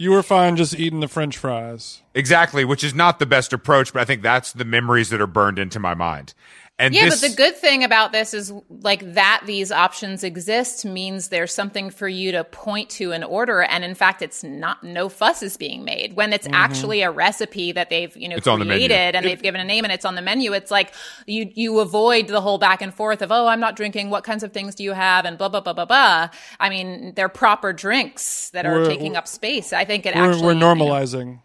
You 0.00 0.12
were 0.12 0.22
fine 0.22 0.54
just 0.54 0.78
eating 0.78 1.00
the 1.00 1.08
French 1.08 1.36
fries. 1.36 2.02
Exactly, 2.14 2.64
which 2.64 2.84
is 2.84 2.94
not 2.94 3.18
the 3.18 3.26
best 3.26 3.52
approach, 3.52 3.92
but 3.92 4.00
I 4.00 4.04
think 4.04 4.22
that's 4.22 4.52
the 4.52 4.64
memories 4.64 5.10
that 5.10 5.20
are 5.20 5.26
burned 5.26 5.58
into 5.58 5.80
my 5.80 5.94
mind. 5.94 6.34
And 6.80 6.94
Yeah, 6.94 7.06
this, 7.06 7.20
but 7.20 7.30
the 7.30 7.36
good 7.36 7.56
thing 7.56 7.82
about 7.82 8.12
this 8.12 8.32
is 8.32 8.52
like 8.68 9.14
that 9.14 9.42
these 9.46 9.72
options 9.72 10.22
exist 10.22 10.84
means 10.84 11.26
there's 11.26 11.52
something 11.52 11.90
for 11.90 12.06
you 12.06 12.30
to 12.30 12.44
point 12.44 12.88
to 12.90 13.10
and 13.10 13.24
order. 13.24 13.62
And 13.62 13.84
in 13.84 13.96
fact, 13.96 14.22
it's 14.22 14.44
not 14.44 14.84
no 14.84 15.08
fuss 15.08 15.42
is 15.42 15.56
being 15.56 15.84
made 15.84 16.12
when 16.14 16.32
it's 16.32 16.46
actually 16.52 17.02
a 17.02 17.10
recipe 17.10 17.72
that 17.72 17.90
they've 17.90 18.16
you 18.16 18.28
know 18.28 18.36
Mm-hmm. 18.36 18.38
It's 18.38 18.46
on 18.46 18.58
the 18.60 18.64
menu. 18.64 18.86
created 18.86 19.16
and 19.16 19.26
they've 19.26 19.42
given 19.42 19.60
a 19.60 19.64
name 19.64 19.84
and 19.84 19.92
it's 19.92 20.04
on 20.04 20.14
the 20.14 20.22
menu. 20.22 20.52
It's 20.52 20.70
like 20.70 20.94
you 21.26 21.50
you 21.52 21.80
avoid 21.80 22.28
the 22.28 22.40
whole 22.40 22.58
back 22.58 22.80
and 22.80 22.94
forth 22.94 23.22
of 23.22 23.32
oh 23.32 23.48
I'm 23.48 23.58
not 23.58 23.74
drinking. 23.74 24.10
What 24.10 24.22
kinds 24.22 24.44
of 24.44 24.52
things 24.52 24.76
do 24.76 24.84
you 24.84 24.92
have? 24.92 25.24
And 25.24 25.36
blah 25.36 25.48
blah 25.48 25.60
blah 25.62 25.72
blah 25.72 25.84
blah. 25.84 26.28
I 26.60 26.68
mean, 26.70 27.12
they're 27.16 27.28
proper 27.28 27.72
drinks 27.72 28.50
that 28.50 28.66
are 28.66 28.74
We're- 28.82 28.86
taking 28.88 29.16
up 29.16 29.26
space. 29.26 29.72
I 29.72 29.84
think 29.84 30.06
it 30.06 30.14
We're, 30.14 30.28
actually 30.30 30.42
we're 30.46 30.52
you 30.52 30.58
know- 30.60 30.74
normalizing. 30.76 31.40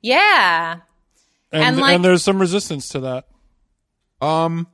yeah. 0.00 0.76
And, 1.52 1.76
And, 1.76 1.80
and, 1.80 2.04
there's 2.04 2.22
some 2.22 2.38
resistance 2.40 2.88
to 2.90 3.00
that. 3.00 3.24
um, 4.20 4.66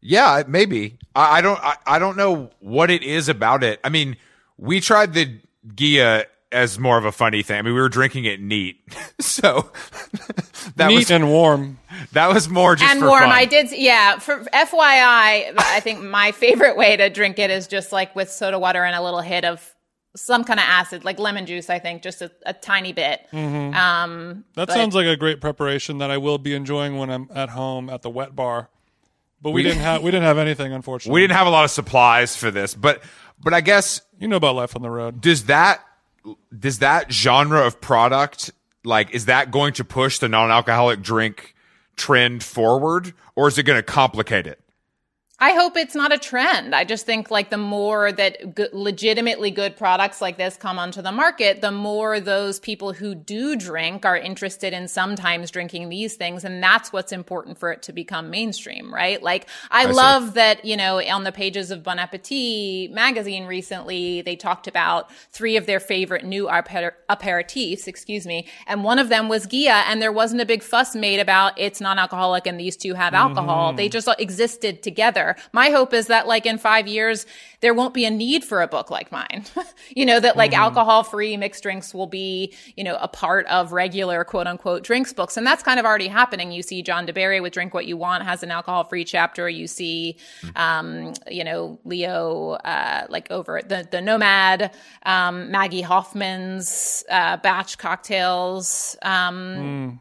yeah, 0.00 0.42
maybe. 0.46 0.98
I, 1.14 1.38
I 1.38 1.40
don't. 1.40 1.58
I, 1.62 1.76
I 1.86 1.98
don't 1.98 2.16
know 2.16 2.50
what 2.60 2.90
it 2.90 3.02
is 3.02 3.28
about 3.28 3.62
it. 3.64 3.80
I 3.84 3.88
mean, 3.88 4.16
we 4.56 4.80
tried 4.80 5.12
the 5.14 5.38
Ghia 5.74 6.24
as 6.52 6.78
more 6.80 6.98
of 6.98 7.04
a 7.04 7.12
funny 7.12 7.42
thing. 7.42 7.58
I 7.58 7.62
mean, 7.62 7.74
we 7.74 7.80
were 7.80 7.88
drinking 7.88 8.24
it 8.24 8.40
neat, 8.40 8.80
so 9.20 9.70
that 10.76 10.88
Neat 10.88 10.96
was 10.96 11.10
and 11.10 11.28
warm. 11.30 11.78
that 12.12 12.32
was 12.32 12.48
more 12.48 12.74
just 12.76 12.90
and 12.90 13.00
for 13.00 13.08
warm. 13.08 13.22
fun. 13.22 13.30
I 13.30 13.44
did, 13.44 13.70
yeah. 13.72 14.18
For 14.18 14.40
FYI, 14.44 15.54
I 15.56 15.80
think 15.80 16.02
my 16.02 16.32
favorite 16.32 16.76
way 16.76 16.96
to 16.96 17.08
drink 17.10 17.38
it 17.38 17.50
is 17.50 17.66
just 17.66 17.92
like 17.92 18.14
with 18.16 18.30
soda 18.30 18.58
water 18.58 18.84
and 18.84 18.96
a 18.96 19.02
little 19.02 19.20
hit 19.20 19.44
of 19.44 19.74
some 20.16 20.42
kind 20.42 20.58
of 20.58 20.64
acid, 20.66 21.04
like 21.04 21.20
lemon 21.20 21.46
juice. 21.46 21.70
I 21.70 21.78
think 21.78 22.02
just 22.02 22.20
a, 22.20 22.32
a 22.44 22.52
tiny 22.52 22.92
bit. 22.92 23.24
Mm-hmm. 23.32 23.74
Um, 23.76 24.44
That 24.54 24.66
but- 24.68 24.74
sounds 24.74 24.94
like 24.96 25.06
a 25.06 25.16
great 25.16 25.40
preparation 25.40 25.98
that 25.98 26.10
I 26.10 26.18
will 26.18 26.38
be 26.38 26.54
enjoying 26.54 26.96
when 26.98 27.10
I'm 27.10 27.28
at 27.32 27.50
home 27.50 27.88
at 27.88 28.02
the 28.02 28.10
wet 28.10 28.34
bar. 28.34 28.70
But 29.42 29.50
we, 29.50 29.56
We- 29.56 29.62
didn't 29.64 29.80
have 29.82 30.02
we 30.02 30.10
didn't 30.10 30.24
have 30.26 30.38
anything 30.38 30.72
unfortunately. 30.72 31.14
we 31.20 31.20
didn't 31.22 31.36
have 31.36 31.46
a 31.46 31.50
lot 31.50 31.64
of 31.64 31.70
supplies 31.70 32.36
for 32.36 32.50
this, 32.50 32.74
but 32.74 33.02
but 33.42 33.54
I 33.54 33.60
guess 33.62 34.02
You 34.18 34.28
know 34.28 34.36
about 34.36 34.54
life 34.54 34.76
on 34.76 34.82
the 34.82 34.90
road. 34.90 35.20
does 35.20 35.44
that 35.46 35.82
does 36.56 36.80
that 36.80 37.10
genre 37.12 37.64
of 37.66 37.80
product 37.80 38.50
like 38.84 39.10
is 39.14 39.24
that 39.26 39.50
going 39.50 39.72
to 39.74 39.84
push 39.84 40.18
the 40.18 40.28
non-alcoholic 40.28 41.00
drink 41.02 41.54
trend 41.96 42.42
forward, 42.42 43.12
or 43.36 43.48
is 43.48 43.56
it 43.58 43.62
going 43.64 43.78
to 43.78 43.82
complicate 43.82 44.46
it? 44.46 44.59
I 45.42 45.52
hope 45.52 45.76
it's 45.78 45.94
not 45.94 46.12
a 46.12 46.18
trend. 46.18 46.74
I 46.74 46.84
just 46.84 47.06
think 47.06 47.30
like 47.30 47.48
the 47.48 47.56
more 47.56 48.12
that 48.12 48.54
g- 48.56 48.66
legitimately 48.72 49.50
good 49.50 49.74
products 49.74 50.20
like 50.20 50.36
this 50.36 50.56
come 50.58 50.78
onto 50.78 51.00
the 51.00 51.12
market, 51.12 51.62
the 51.62 51.70
more 51.70 52.20
those 52.20 52.60
people 52.60 52.92
who 52.92 53.14
do 53.14 53.56
drink 53.56 54.04
are 54.04 54.18
interested 54.18 54.74
in 54.74 54.86
sometimes 54.86 55.50
drinking 55.50 55.88
these 55.88 56.16
things. 56.16 56.44
And 56.44 56.62
that's 56.62 56.92
what's 56.92 57.10
important 57.10 57.58
for 57.58 57.72
it 57.72 57.80
to 57.84 57.92
become 57.94 58.28
mainstream, 58.28 58.92
right? 58.92 59.22
Like 59.22 59.48
I, 59.70 59.84
I 59.84 59.86
love 59.86 60.28
see. 60.28 60.34
that, 60.34 60.64
you 60.66 60.76
know, 60.76 61.00
on 61.00 61.24
the 61.24 61.32
pages 61.32 61.70
of 61.70 61.82
Bon 61.82 61.98
Appetit 61.98 62.90
magazine 62.92 63.46
recently, 63.46 64.20
they 64.20 64.36
talked 64.36 64.66
about 64.66 65.10
three 65.32 65.56
of 65.56 65.64
their 65.64 65.80
favorite 65.80 66.24
new 66.24 66.50
aper- 66.50 66.96
aperitifs, 67.08 67.88
excuse 67.88 68.26
me. 68.26 68.46
And 68.66 68.84
one 68.84 68.98
of 68.98 69.08
them 69.08 69.30
was 69.30 69.46
Ghia 69.46 69.84
and 69.86 70.02
there 70.02 70.12
wasn't 70.12 70.42
a 70.42 70.46
big 70.46 70.62
fuss 70.62 70.94
made 70.94 71.18
about 71.18 71.58
it's 71.58 71.80
non-alcoholic 71.80 72.46
and 72.46 72.60
these 72.60 72.76
two 72.76 72.92
have 72.92 73.14
alcohol. 73.14 73.68
Mm-hmm. 73.68 73.76
They 73.76 73.88
just 73.88 74.06
existed 74.18 74.82
together. 74.82 75.29
My 75.52 75.70
hope 75.70 75.92
is 75.92 76.06
that 76.08 76.26
like 76.26 76.46
in 76.46 76.58
five 76.58 76.86
years, 76.86 77.26
there 77.60 77.74
won't 77.74 77.92
be 77.92 78.04
a 78.04 78.10
need 78.10 78.44
for 78.44 78.62
a 78.62 78.66
book 78.66 78.90
like 78.90 79.12
mine. 79.12 79.44
you 79.96 80.06
know, 80.06 80.18
that 80.18 80.36
like 80.36 80.52
alcohol 80.52 81.02
free 81.02 81.36
mixed 81.36 81.62
drinks 81.62 81.92
will 81.92 82.06
be, 82.06 82.54
you 82.76 82.84
know, 82.84 82.96
a 83.00 83.08
part 83.08 83.46
of 83.46 83.72
regular 83.72 84.24
quote 84.24 84.46
unquote 84.46 84.82
drinks 84.82 85.12
books. 85.12 85.36
And 85.36 85.46
that's 85.46 85.62
kind 85.62 85.78
of 85.78 85.86
already 85.86 86.08
happening. 86.08 86.52
You 86.52 86.62
see 86.62 86.82
John 86.82 87.06
deBary 87.06 87.42
with 87.42 87.52
Drink 87.52 87.74
What 87.74 87.86
You 87.86 87.96
Want 87.96 88.24
has 88.24 88.42
an 88.42 88.50
alcohol 88.50 88.84
free 88.84 89.04
chapter. 89.04 89.48
You 89.48 89.66
see, 89.66 90.16
um, 90.56 91.12
you 91.30 91.44
know, 91.44 91.78
Leo, 91.84 92.52
uh, 92.64 93.06
like 93.08 93.30
over 93.30 93.58
at 93.58 93.68
the, 93.68 93.86
the 93.90 94.00
Nomad, 94.00 94.74
um, 95.04 95.50
Maggie 95.50 95.82
Hoffman's, 95.82 97.04
uh, 97.10 97.36
batch 97.38 97.78
cocktails, 97.78 98.96
um, 99.02 100.00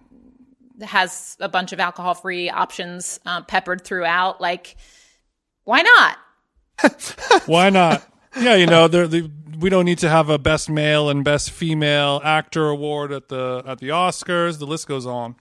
has 0.82 1.36
a 1.42 1.50
bunch 1.50 1.74
of 1.74 1.80
alcohol 1.80 2.14
free 2.14 2.50
options, 2.50 3.20
uh, 3.26 3.42
peppered 3.42 3.84
throughout. 3.84 4.40
Like, 4.40 4.78
why 5.70 5.84
not? 5.84 6.18
Why 7.46 7.70
not? 7.70 8.04
Yeah, 8.36 8.56
you 8.56 8.66
know, 8.66 8.88
they're, 8.88 9.08
they, 9.08 9.30
we 9.60 9.70
don't 9.70 9.86
need 9.86 10.00
to 10.00 10.10
have 10.10 10.28
a 10.28 10.40
best 10.40 10.68
male 10.68 11.12
and 11.12 11.24
best 11.24 11.52
female 11.52 12.20
actor 12.24 12.70
award 12.70 13.12
at 13.12 13.28
the 13.28 13.62
at 13.68 13.78
the 13.78 13.90
Oscars. 13.90 14.58
The 14.58 14.66
list 14.66 14.88
goes 14.88 15.06
on. 15.06 15.36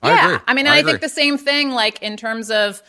I 0.00 0.10
yeah, 0.10 0.26
agree. 0.26 0.38
I 0.46 0.54
mean, 0.54 0.66
I 0.68 0.74
I, 0.74 0.78
agree. 0.78 0.92
think 0.92 1.00
the 1.00 1.08
same 1.08 1.38
thing. 1.38 1.70
Like 1.70 2.00
in 2.02 2.16
terms 2.16 2.52
of 2.52 2.80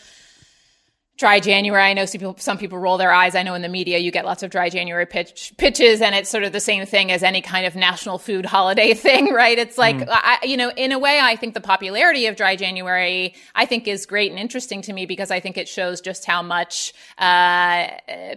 dry 1.18 1.39
January, 1.39 1.84
I 1.84 1.93
know 1.93 2.05
some 2.05 2.20
people 2.20 2.36
some 2.39 2.57
people 2.57 2.80
roll 2.80 2.97
their 2.97 3.14
eyes. 3.14 3.36
I 3.36 3.43
know 3.43 3.53
in 3.53 3.61
the 3.61 3.70
media 3.70 3.99
you 3.99 4.11
get 4.11 4.26
lots 4.26 4.41
of 4.41 4.49
dry 4.49 4.70
January 4.70 5.05
pitch, 5.05 5.53
pitches, 5.57 6.01
and 6.01 6.16
it's 6.16 6.30
sort 6.30 6.43
of 6.43 6.51
the 6.53 6.59
same 6.59 6.86
thing 6.86 7.11
as 7.11 7.22
any 7.22 7.41
kind 7.41 7.66
of 7.68 7.76
national 7.76 8.18
food 8.18 8.45
holiday 8.45 8.93
thing, 9.05 9.32
right? 9.32 9.57
It's 9.57 9.78
like 9.78 9.95
I, 10.07 10.39
you 10.43 10.57
know, 10.57 10.72
in 10.76 10.91
a 10.91 10.97
way, 10.97 11.20
I 11.20 11.36
think 11.36 11.53
the 11.53 11.61
popularity 11.61 12.26
of 12.26 12.36
dry 12.36 12.55
January 12.55 13.36
I 13.53 13.66
think 13.66 13.88
is 13.88 14.05
great 14.05 14.32
and 14.32 14.39
interesting 14.39 14.82
to 14.84 14.93
me 14.93 15.05
because 15.05 15.30
I 15.30 15.39
think 15.39 15.57
it 15.57 15.68
shows 15.68 16.01
just 16.01 16.26
how 16.26 16.41
much 16.41 16.93
uh, 17.20 17.88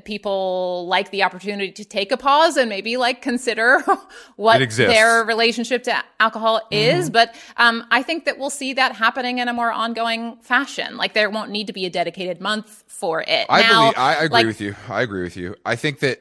people 0.04 0.86
like 0.86 1.10
the 1.10 1.22
opportunity 1.22 1.72
to 1.72 1.84
take 1.84 2.12
a 2.12 2.16
pause 2.16 2.58
and 2.58 2.68
maybe 2.68 2.98
like 2.98 3.22
consider 3.22 3.82
what 4.36 4.70
their 4.76 5.24
relationship 5.24 5.84
to 5.84 5.96
alcohol 6.20 6.60
is. 6.70 7.08
But 7.08 7.34
um, 7.56 7.84
I 7.90 8.02
think 8.02 8.26
that 8.26 8.38
we'll 8.38 8.50
see 8.50 8.74
that 8.74 8.94
happening 8.94 9.38
in 9.38 9.48
a 9.48 9.54
more 9.54 9.72
ongoing 9.72 10.36
fashion. 10.42 10.98
Like 10.98 11.14
there 11.14 11.30
won't 11.30 11.50
need 11.50 11.68
to 11.68 11.72
be 11.72 11.86
a 11.86 11.90
dedicated 11.90 12.40
month 12.66 12.84
for 12.88 13.22
it. 13.26 13.46
I 13.48 13.62
now, 13.62 13.80
believe 13.80 13.98
I 13.98 14.14
agree 14.14 14.28
like, 14.28 14.46
with 14.46 14.60
you. 14.60 14.74
I 14.88 15.02
agree 15.02 15.22
with 15.22 15.36
you. 15.36 15.56
I 15.64 15.76
think 15.76 16.00
that 16.00 16.20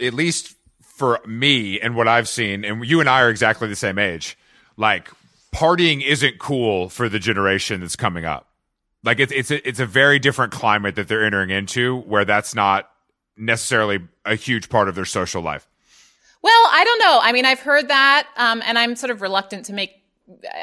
at 0.00 0.14
least 0.14 0.54
for 0.82 1.20
me 1.26 1.80
and 1.80 1.96
what 1.96 2.08
I've 2.08 2.28
seen, 2.28 2.64
and 2.64 2.84
you 2.84 3.00
and 3.00 3.08
I 3.08 3.22
are 3.22 3.30
exactly 3.30 3.68
the 3.68 3.76
same 3.76 3.98
age. 3.98 4.38
Like 4.76 5.10
partying 5.54 6.04
isn't 6.04 6.38
cool 6.38 6.88
for 6.88 7.08
the 7.08 7.18
generation 7.18 7.80
that's 7.80 7.96
coming 7.96 8.24
up. 8.24 8.48
Like 9.04 9.20
it's 9.20 9.32
it's 9.32 9.50
a, 9.50 9.68
it's 9.68 9.80
a 9.80 9.86
very 9.86 10.18
different 10.18 10.52
climate 10.52 10.96
that 10.96 11.08
they're 11.08 11.24
entering 11.24 11.50
into, 11.50 12.00
where 12.00 12.24
that's 12.24 12.54
not 12.54 12.90
necessarily 13.36 14.00
a 14.24 14.34
huge 14.34 14.68
part 14.68 14.88
of 14.88 14.94
their 14.94 15.04
social 15.04 15.42
life. 15.42 15.68
Well, 16.42 16.52
I 16.70 16.84
don't 16.84 16.98
know. 16.98 17.18
I 17.22 17.32
mean, 17.32 17.44
I've 17.44 17.60
heard 17.60 17.88
that, 17.88 18.28
um, 18.36 18.62
and 18.64 18.78
I'm 18.78 18.96
sort 18.96 19.10
of 19.10 19.20
reluctant 19.20 19.66
to 19.66 19.72
make. 19.72 20.02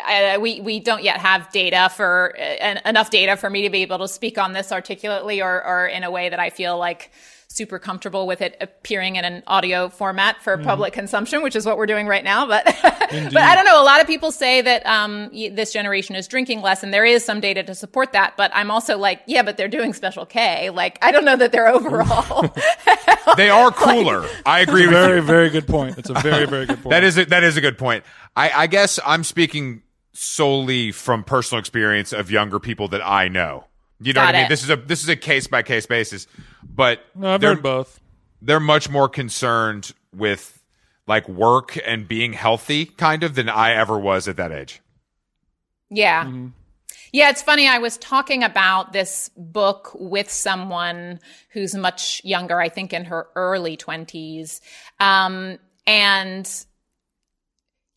I, 0.06 0.38
we 0.40 0.62
we 0.62 0.80
don't 0.80 1.04
yet 1.04 1.20
have 1.20 1.52
data 1.52 1.90
for 1.96 2.36
uh, 2.40 2.80
enough 2.86 3.10
data 3.10 3.38
for 3.38 3.50
me 3.50 3.62
to 3.64 3.70
be 3.70 3.82
able 3.82 4.00
to 4.00 4.08
speak 4.08 4.38
on 4.38 4.54
this 4.54 4.72
articulately 4.72 5.42
or 5.42 5.66
or 5.66 5.88
in 5.88 6.04
a 6.04 6.12
way 6.12 6.30
that 6.30 6.40
I 6.40 6.50
feel 6.50 6.78
like 6.78 7.12
super 7.54 7.80
comfortable 7.80 8.26
with 8.26 8.42
it 8.42 8.58
appearing 8.60 9.16
in 9.16 9.26
an 9.26 9.44
audio 9.48 9.90
format 9.90 10.42
for 10.42 10.58
public 10.58 10.94
consumption, 10.94 11.44
which 11.44 11.56
is 11.56 11.66
what 11.66 11.78
we're 11.78 11.86
doing 11.86 12.08
right 12.08 12.24
now. 12.24 12.48
But 12.48 12.66
but 12.82 13.38
I 13.38 13.56
don't 13.56 13.66
know. 13.66 13.82
A 13.82 13.86
lot 13.86 14.02
of 14.02 14.08
people 14.08 14.32
say 14.32 14.62
that 14.62 14.86
um, 14.86 15.30
this 15.32 15.72
generation 15.72 16.16
is 16.16 16.28
drinking 16.28 16.62
less, 16.62 16.84
and 16.84 16.94
there 16.94 17.06
is 17.06 17.24
some 17.24 17.40
data 17.40 17.64
to 17.64 17.76
support 17.76 18.14
that. 18.14 18.36
But 18.38 18.52
I'm 18.54 18.72
also 18.72 18.98
like, 18.98 19.22
yeah, 19.28 19.44
but 19.44 19.58
they're 19.58 19.68
doing 19.68 19.94
Special 19.94 20.26
K. 20.26 20.70
Like, 20.70 20.98
I 21.02 21.12
don't 21.12 21.26
know 21.26 21.36
that 21.36 21.52
they're 21.52 21.68
overall. 21.68 22.54
They 23.38 23.50
are 23.50 23.72
cooler. 23.72 24.28
I 24.46 24.60
agree 24.60 24.86
with 24.86 24.92
you. 24.92 24.98
Very, 24.98 25.22
very 25.22 25.50
good 25.50 25.66
point. 25.66 25.98
It's 25.98 26.10
a 26.10 26.14
very, 26.14 26.46
very 26.46 26.66
good 26.66 26.78
point. 26.84 26.92
That 26.92 27.04
is 27.04 27.18
a, 27.18 27.26
that 27.26 27.44
is 27.44 27.58
a 27.58 27.62
good 27.62 27.78
point. 27.78 28.04
I, 28.36 28.52
I 28.52 28.68
guess 28.68 29.00
I'm 29.06 29.24
speaking 29.24 29.82
solely 30.14 30.92
from 30.92 31.24
personal 31.24 31.60
experience 31.60 32.14
of 32.14 32.30
younger 32.30 32.60
people 32.60 32.90
that 32.90 33.06
I 33.06 33.28
know. 33.30 33.66
You 34.04 34.14
know 34.14 34.22
Got 34.22 34.26
what 34.28 34.36
I 34.36 34.38
mean? 34.40 34.46
it. 34.46 34.50
This 34.50 34.64
is 34.64 34.70
a 34.70 34.76
this 34.76 35.04
is 35.04 35.10
a 35.10 35.16
case 35.16 35.48
by 35.48 35.64
case 35.64 35.86
basis, 35.86 36.28
but 36.64 37.00
No, 37.16 37.34
I've 37.36 37.42
they're 37.42 37.56
heard 37.56 37.64
both. 37.64 38.00
they're 38.42 38.60
much 38.60 38.90
more 38.90 39.08
concerned 39.10 39.92
with 40.16 40.62
like 41.08 41.28
work 41.28 41.78
and 41.86 42.08
being 42.08 42.34
healthy, 42.34 42.86
kind 42.86 43.24
of, 43.24 43.36
than 43.36 43.50
I 43.50 43.74
ever 43.74 43.98
was 44.00 44.28
at 44.28 44.38
that 44.38 44.52
age. 44.52 44.82
Yeah. 45.90 46.32
Yeah, 47.12 47.30
it's 47.30 47.42
funny. 47.44 47.68
I 47.68 47.78
was 47.78 47.98
talking 47.98 48.44
about 48.44 48.92
this 48.94 49.30
book 49.38 49.92
with 49.94 50.32
someone 50.32 51.20
who's 51.50 51.76
much 51.76 52.22
younger, 52.24 52.60
I 52.60 52.70
think 52.70 52.92
in 52.94 53.06
her 53.06 53.28
early 53.36 53.78
20s. 53.78 54.60
Um, 55.00 55.60
and 55.86 56.50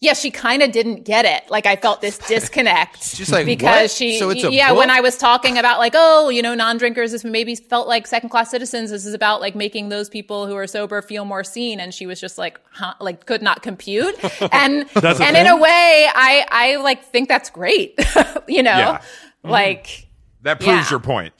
yeah, 0.01 0.13
she 0.13 0.31
kind 0.31 0.63
of 0.63 0.73
didn't 0.73 1.05
get 1.05 1.25
it. 1.25 1.51
Like 1.51 1.65
I 1.65 1.77
felt 1.77 2.01
this 2.03 2.19
disconnect. 2.29 3.17
Just 3.17 3.33
like, 3.33 3.47
because 3.47 3.83
what? 3.85 3.91
she, 3.91 4.19
So 4.19 4.29
it's 4.31 4.45
a 4.45 4.53
yeah, 4.53 4.73
when? 4.73 4.91
I 4.91 5.01
was 5.01 5.17
talking 5.17 5.57
about 5.57 5.79
like, 5.79 5.95
oh, 5.97 6.29
you 6.29 6.43
know, 6.43 6.55
non-drinkers 6.55 7.13
this 7.13 7.25
maybe 7.25 7.55
felt 7.55 7.89
like 7.89 8.07
second 8.07 8.29
class 8.29 8.51
citizens. 8.51 8.91
This 8.91 9.07
is 9.07 9.15
about 9.15 9.41
like 9.41 9.55
making 9.55 9.89
those 9.89 10.09
people 10.11 10.47
who 10.47 10.55
are 10.55 10.67
sober 10.67 11.01
feel 11.01 11.25
more 11.25 11.43
seen. 11.45 11.81
And 11.81 11.95
she 11.95 12.07
was 12.07 12.21
just 12.21 12.37
like, 12.37 12.61
huh, 12.73 12.93
like 13.01 13.25
could 13.27 13.41
not 13.43 13.63
compute. 13.63 14.15
And, 14.53 14.87
That's 14.91 15.19
a 15.21 15.25
and 15.25 15.37
in 15.37 15.47
a 15.47 15.57
way, 15.57 16.07
I, 16.15 16.47
I 16.51 16.77
like 16.77 17.05
think 17.05 17.29
that's 17.29 17.49
great, 17.51 17.95
you 18.49 18.63
know, 18.63 18.77
Yeah. 18.77 19.03
like, 19.43 20.07
That 20.43 20.61
proves 20.61 20.73
Yeah. 20.87 20.91
your 20.91 21.01
point. 21.01 21.33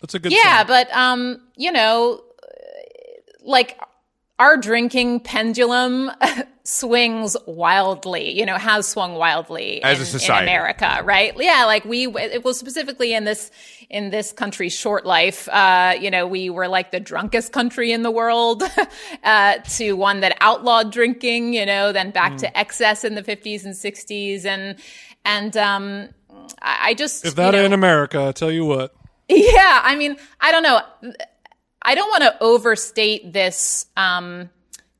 That's 0.00 0.14
a 0.14 0.20
good. 0.20 0.30
yeah, 0.32 0.58
sign. 0.58 0.66
but 0.68 0.96
um, 0.96 1.40
you 1.56 1.72
know, 1.72 2.22
like 3.42 3.76
our 4.38 4.56
drinking 4.56 5.20
pendulum 5.20 6.10
swings 6.70 7.34
wildly. 7.46 8.38
You 8.38 8.44
know, 8.44 8.56
has 8.58 8.86
swung 8.86 9.14
wildly 9.14 9.82
As 9.82 9.98
a 9.98 10.00
in, 10.02 10.06
society. 10.06 10.42
in 10.42 10.48
America, 10.50 11.00
right? 11.02 11.32
Yeah, 11.38 11.64
like 11.64 11.84
we 11.86 12.06
it 12.08 12.44
was 12.44 12.58
specifically 12.58 13.14
in 13.14 13.24
this 13.24 13.50
in 13.88 14.10
this 14.10 14.32
country's 14.32 14.74
short 14.74 15.06
life. 15.06 15.48
Uh, 15.48 15.94
you 15.98 16.10
know, 16.10 16.26
we 16.26 16.50
were 16.50 16.68
like 16.68 16.90
the 16.90 17.00
drunkest 17.00 17.52
country 17.52 17.90
in 17.90 18.02
the 18.02 18.10
world 18.10 18.62
uh, 19.24 19.56
to 19.76 19.94
one 19.94 20.20
that 20.20 20.36
outlawed 20.42 20.92
drinking. 20.92 21.54
You 21.54 21.64
know, 21.64 21.92
then 21.92 22.10
back 22.10 22.32
Mm. 22.32 22.38
to 22.40 22.58
excess 22.58 23.02
in 23.04 23.14
the 23.14 23.22
fifties 23.22 23.64
and 23.64 23.74
sixties, 23.74 24.44
and 24.44 24.76
and 25.24 25.56
um, 25.56 26.08
I 26.60 26.90
I 26.90 26.94
just 26.94 27.24
if 27.24 27.34
that 27.36 27.46
you 27.46 27.52
know, 27.60 27.64
ain't 27.64 27.72
America, 27.72 28.22
I 28.26 28.32
tell 28.32 28.52
you 28.52 28.66
what. 28.66 28.94
yeah, 29.28 29.80
I 29.82 29.96
mean, 29.96 30.16
I 30.40 30.52
don't 30.52 30.62
know. 30.62 30.80
I 31.80 31.94
don't 31.94 32.08
want 32.10 32.24
to 32.24 32.36
overstate 32.42 33.32
this 33.32 33.86
um, 33.96 34.50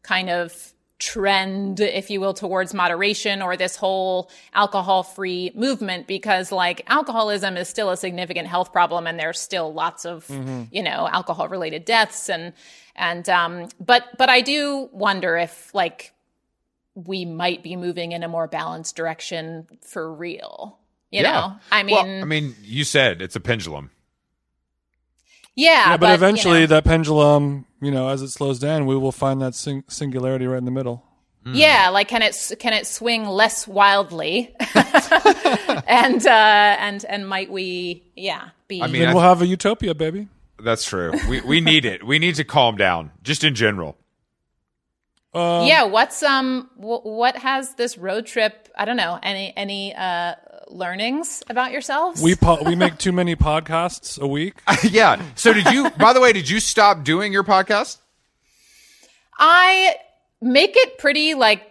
kind 0.03 0.31
of 0.31 0.73
trend, 0.99 1.80
if 1.80 2.11
you 2.11 2.20
will, 2.20 2.34
towards 2.34 2.74
moderation 2.74 3.40
or 3.40 3.57
this 3.57 3.76
whole 3.76 4.30
alcohol 4.53 5.03
free 5.03 5.53
movement 5.55 6.07
because 6.07 6.51
like 6.51 6.82
alcoholism 6.88 7.57
is 7.57 7.68
still 7.68 7.90
a 7.90 7.96
significant 7.96 8.49
health 8.49 8.72
problem 8.72 9.07
and 9.07 9.18
there's 9.18 9.40
still 9.40 9.72
lots 9.72 10.05
of, 10.05 10.28
you 10.72 10.82
know, 10.82 11.09
alcohol 11.11 11.49
related 11.49 11.84
deaths 11.84 12.28
and, 12.28 12.53
and, 12.96 13.28
um, 13.28 13.68
but, 13.78 14.05
but 14.18 14.28
I 14.28 14.40
do 14.40 14.88
wonder 14.92 15.36
if 15.36 15.72
like 15.72 16.12
we 16.94 17.24
might 17.24 17.62
be 17.62 17.76
moving 17.76 18.11
in 18.11 18.24
a 18.24 18.28
more 18.28 18.49
balanced 18.49 18.96
direction 18.96 19.68
for 19.82 20.12
real. 20.12 20.78
You 21.11 21.22
know, 21.22 21.55
I 21.72 21.84
mean, 21.84 21.94
well, 21.94 22.22
I 22.22 22.24
mean, 22.26 22.55
you 22.62 22.84
said 22.84 23.22
it's 23.22 23.34
a 23.34 23.40
pendulum. 23.40 23.90
yeah, 25.55 25.92
Yeah, 25.92 25.96
but, 25.96 26.09
you 26.09 26.14
eventually 26.14 26.61
know. 26.61 26.66
that 26.66 26.84
pendulum, 26.84 27.64
you 27.81 27.91
know, 27.91 28.09
as 28.09 28.22
it 28.22 28.29
slows 28.31 28.59
down, 28.59 28.87
we 28.87 28.97
will 28.97 29.12
find 29.12 29.41
that 29.43 29.55
sing- 29.55 29.85
singularity 29.89 30.47
right 30.47 30.59
in 30.59 30.64
the 30.64 30.70
middle. 30.70 31.05
Yeah, 31.51 31.89
like 31.89 32.09
can 32.09 32.20
it 32.20 32.37
can 32.59 32.74
it 32.74 32.87
swing 32.87 33.24
less 33.26 33.66
wildly, 33.66 34.55
and 34.74 36.26
uh, 36.26 36.76
and 36.79 37.03
and 37.07 37.26
might 37.26 37.51
we 37.51 38.03
yeah 38.16 38.51
be 38.66 38.83
I 38.83 38.87
mean, 38.87 39.01
Then 39.01 39.11
I- 39.11 39.14
we'll 39.14 39.22
have 39.22 39.41
a 39.41 39.47
utopia, 39.47 39.95
baby. 39.95 40.29
That's 40.62 40.85
true. 40.85 41.12
We 41.29 41.41
we 41.41 41.61
need 41.62 41.85
it. 41.87 42.05
We 42.05 42.18
need 42.18 42.35
to 42.35 42.45
calm 42.45 42.76
down, 42.76 43.12
just 43.22 43.45
in 43.45 43.55
general. 43.55 43.97
yeah, 45.35 45.85
what's 45.85 46.22
um 46.22 46.68
w- 46.79 47.01
what 47.01 47.37
has 47.37 47.74
this 47.76 47.97
road 47.97 48.26
trip? 48.26 48.68
I 48.76 48.85
don't 48.85 48.97
know 48.97 49.18
any 49.22 49.53
any 49.57 49.95
uh 49.95 50.35
learnings 50.71 51.43
about 51.49 51.73
yourselves. 51.73 52.23
We 52.23 52.35
po- 52.35 52.62
we 52.64 52.75
make 52.77 52.99
too 52.99 53.12
many 53.12 53.37
podcasts 53.37 54.21
a 54.21 54.27
week. 54.27 54.55
yeah. 54.83 55.23
So 55.35 55.53
did 55.53 55.66
you? 55.66 55.91
by 55.91 56.12
the 56.12 56.21
way, 56.21 56.33
did 56.33 56.49
you 56.49 56.61
stop 56.61 57.05
doing 57.05 57.33
your 57.33 57.45
podcast? 57.45 57.99
I 59.39 59.97
make 60.41 60.77
it 60.77 60.99
pretty 60.99 61.35
like 61.35 61.62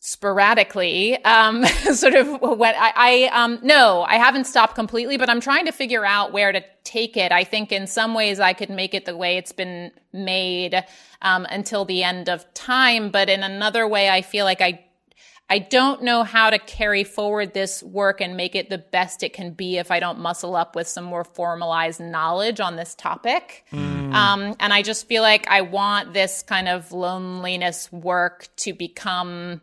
sporadically 0.00 1.22
um 1.24 1.66
sort 1.92 2.14
of 2.14 2.28
what 2.40 2.74
I, 2.78 2.92
I 2.96 3.42
um 3.42 3.58
no 3.62 4.06
i 4.08 4.16
haven't 4.16 4.44
stopped 4.44 4.74
completely 4.74 5.16
but 5.18 5.28
i'm 5.28 5.40
trying 5.40 5.66
to 5.66 5.72
figure 5.72 6.04
out 6.04 6.32
where 6.32 6.50
to 6.52 6.62
take 6.84 7.16
it 7.16 7.30
i 7.30 7.44
think 7.44 7.72
in 7.72 7.86
some 7.86 8.14
ways 8.14 8.40
i 8.40 8.52
could 8.52 8.70
make 8.70 8.94
it 8.94 9.04
the 9.04 9.16
way 9.16 9.36
it's 9.36 9.52
been 9.52 9.90
made 10.12 10.82
um 11.20 11.46
until 11.50 11.84
the 11.84 12.04
end 12.04 12.30
of 12.30 12.46
time 12.54 13.10
but 13.10 13.28
in 13.28 13.42
another 13.42 13.86
way 13.86 14.08
i 14.08 14.22
feel 14.22 14.44
like 14.46 14.62
i 14.62 14.82
I 15.50 15.60
don't 15.60 16.02
know 16.02 16.24
how 16.24 16.50
to 16.50 16.58
carry 16.58 17.04
forward 17.04 17.54
this 17.54 17.82
work 17.82 18.20
and 18.20 18.36
make 18.36 18.54
it 18.54 18.68
the 18.68 18.78
best 18.78 19.22
it 19.22 19.32
can 19.32 19.52
be 19.52 19.78
if 19.78 19.90
I 19.90 19.98
don't 19.98 20.18
muscle 20.18 20.54
up 20.54 20.76
with 20.76 20.86
some 20.86 21.04
more 21.04 21.24
formalized 21.24 22.00
knowledge 22.00 22.60
on 22.60 22.76
this 22.76 22.94
topic. 22.94 23.64
Mm. 23.72 24.12
Um, 24.12 24.56
and 24.60 24.74
I 24.74 24.82
just 24.82 25.06
feel 25.08 25.22
like 25.22 25.48
I 25.48 25.62
want 25.62 26.12
this 26.12 26.42
kind 26.42 26.68
of 26.68 26.92
loneliness 26.92 27.90
work 27.90 28.48
to 28.56 28.74
become 28.74 29.62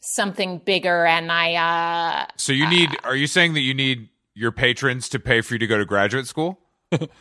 something 0.00 0.58
bigger. 0.58 1.04
And 1.04 1.30
I. 1.30 2.22
Uh, 2.22 2.26
so 2.36 2.54
you 2.54 2.66
need, 2.66 2.90
uh, 2.90 3.08
are 3.08 3.16
you 3.16 3.26
saying 3.26 3.52
that 3.54 3.60
you 3.60 3.74
need 3.74 4.08
your 4.34 4.50
patrons 4.50 5.10
to 5.10 5.20
pay 5.20 5.42
for 5.42 5.54
you 5.54 5.58
to 5.58 5.66
go 5.66 5.76
to 5.76 5.84
graduate 5.84 6.26
school? 6.26 6.58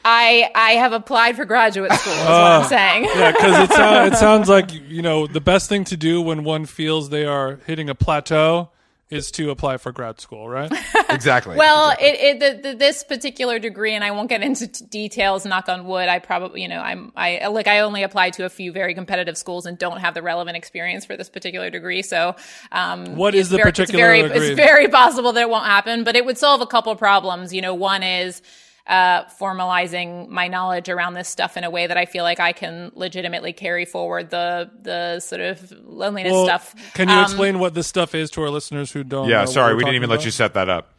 I 0.05 0.49
I 0.55 0.72
have 0.74 0.93
applied 0.93 1.36
for 1.36 1.45
graduate 1.45 1.91
school. 1.93 2.14
Is 2.14 2.20
uh, 2.20 2.24
what 2.24 2.51
I'm 2.64 2.70
saying. 2.70 3.03
yeah, 3.05 3.32
because 3.32 3.70
it, 3.70 3.80
uh, 3.80 4.09
it 4.11 4.18
sounds 4.18 4.49
like 4.49 4.72
you 4.72 5.01
know 5.01 5.28
the 5.28 5.41
best 5.41 5.70
thing 5.70 5.84
to 5.86 5.97
do 5.97 6.22
when 6.22 6.43
one 6.43 6.66
feels 6.66 7.09
they 7.09 7.26
are 7.26 7.59
hitting 7.66 7.89
a 7.89 7.95
plateau 7.95 8.70
is 9.14 9.30
to 9.30 9.51
apply 9.51 9.78
for 9.78 9.91
grad 9.91 10.20
school, 10.20 10.49
right? 10.49 10.72
exactly. 11.09 11.55
well, 11.55 11.91
exactly. 11.91 12.07
It, 12.07 12.41
it, 12.41 12.64
the, 12.64 12.70
the, 12.70 12.76
this 12.76 13.03
particular 13.03 13.59
degree, 13.59 13.93
and 13.93 14.03
I 14.03 14.09
won't 14.11 14.28
get 14.28 14.41
into 14.41 14.68
t- 14.68 14.86
details. 14.86 15.45
Knock 15.45 15.70
on 15.70 15.86
wood. 15.86 16.09
I 16.09 16.18
probably, 16.18 16.64
you 16.64 16.68
know, 16.68 16.80
I'm, 16.80 17.11
I 17.16 17.47
like, 17.47 17.68
I 17.68 17.80
only 17.82 18.01
applied 18.01 18.34
to 18.34 18.45
a 18.45 18.49
few 18.49 18.72
very 18.72 18.95
competitive 18.95 19.38
schools 19.38 19.68
and 19.68 19.78
don't 19.78 19.99
have 19.99 20.16
the 20.16 20.24
relevant 20.24 20.57
experience 20.57 21.05
for 21.05 21.16
this 21.16 21.30
particular 21.30 21.70
degree. 21.70 22.01
So, 22.01 22.36
um, 22.72 23.16
what 23.16 23.36
is 23.36 23.49
the 23.49 23.57
very, 23.57 23.72
particular? 23.72 24.14
It's 24.14 24.34
very, 24.34 24.47
it's 24.47 24.55
very 24.55 24.88
possible 24.88 25.32
that 25.34 25.41
it 25.41 25.49
won't 25.49 25.66
happen, 25.66 26.03
but 26.03 26.16
it 26.16 26.26
would 26.26 26.39
solve 26.39 26.61
a 26.61 26.68
couple 26.68 26.95
problems. 26.95 27.53
You 27.53 27.61
know, 27.61 27.76
one 27.76 28.01
is 28.01 28.41
uh, 28.88 29.26
formalizing 29.26 30.28
my 30.28 30.48
knowledge 30.48 30.90
around 30.90 31.14
this 31.14 31.30
stuff 31.30 31.56
in 31.56 31.64
a 31.64 31.70
way 31.70 31.88
that 31.88 31.98
I 31.98 32.06
feel 32.06 32.24
like 32.24 32.40
I 32.40 32.52
can 32.52 32.92
legitimately 32.96 33.54
carry 33.54 33.86
forward 33.86 34.30
the 34.30 34.70
the 34.82 35.20
sort 35.20 35.42
of 35.42 35.72
loneliness 35.86 36.34
well, 36.34 36.46
stuff. 36.46 36.76
Can 36.94 37.08
you 37.08 37.16
um, 37.16 37.24
explain 37.24 37.60
what 37.60 37.74
this 37.74 37.88
stuff 37.88 38.14
is 38.14 38.30
to 38.32 38.42
our 38.42 38.50
listeners 38.50 38.92
who 38.92 39.04
don't? 39.04 39.30
Yeah, 39.30 39.46
sorry, 39.46 39.76
we 39.76 39.84
didn't 39.84 39.96
even 39.96 40.10
about? 40.10 40.18
let 40.18 40.26
you 40.26 40.32
set 40.32 40.54
that 40.56 40.70
up. 40.70 40.94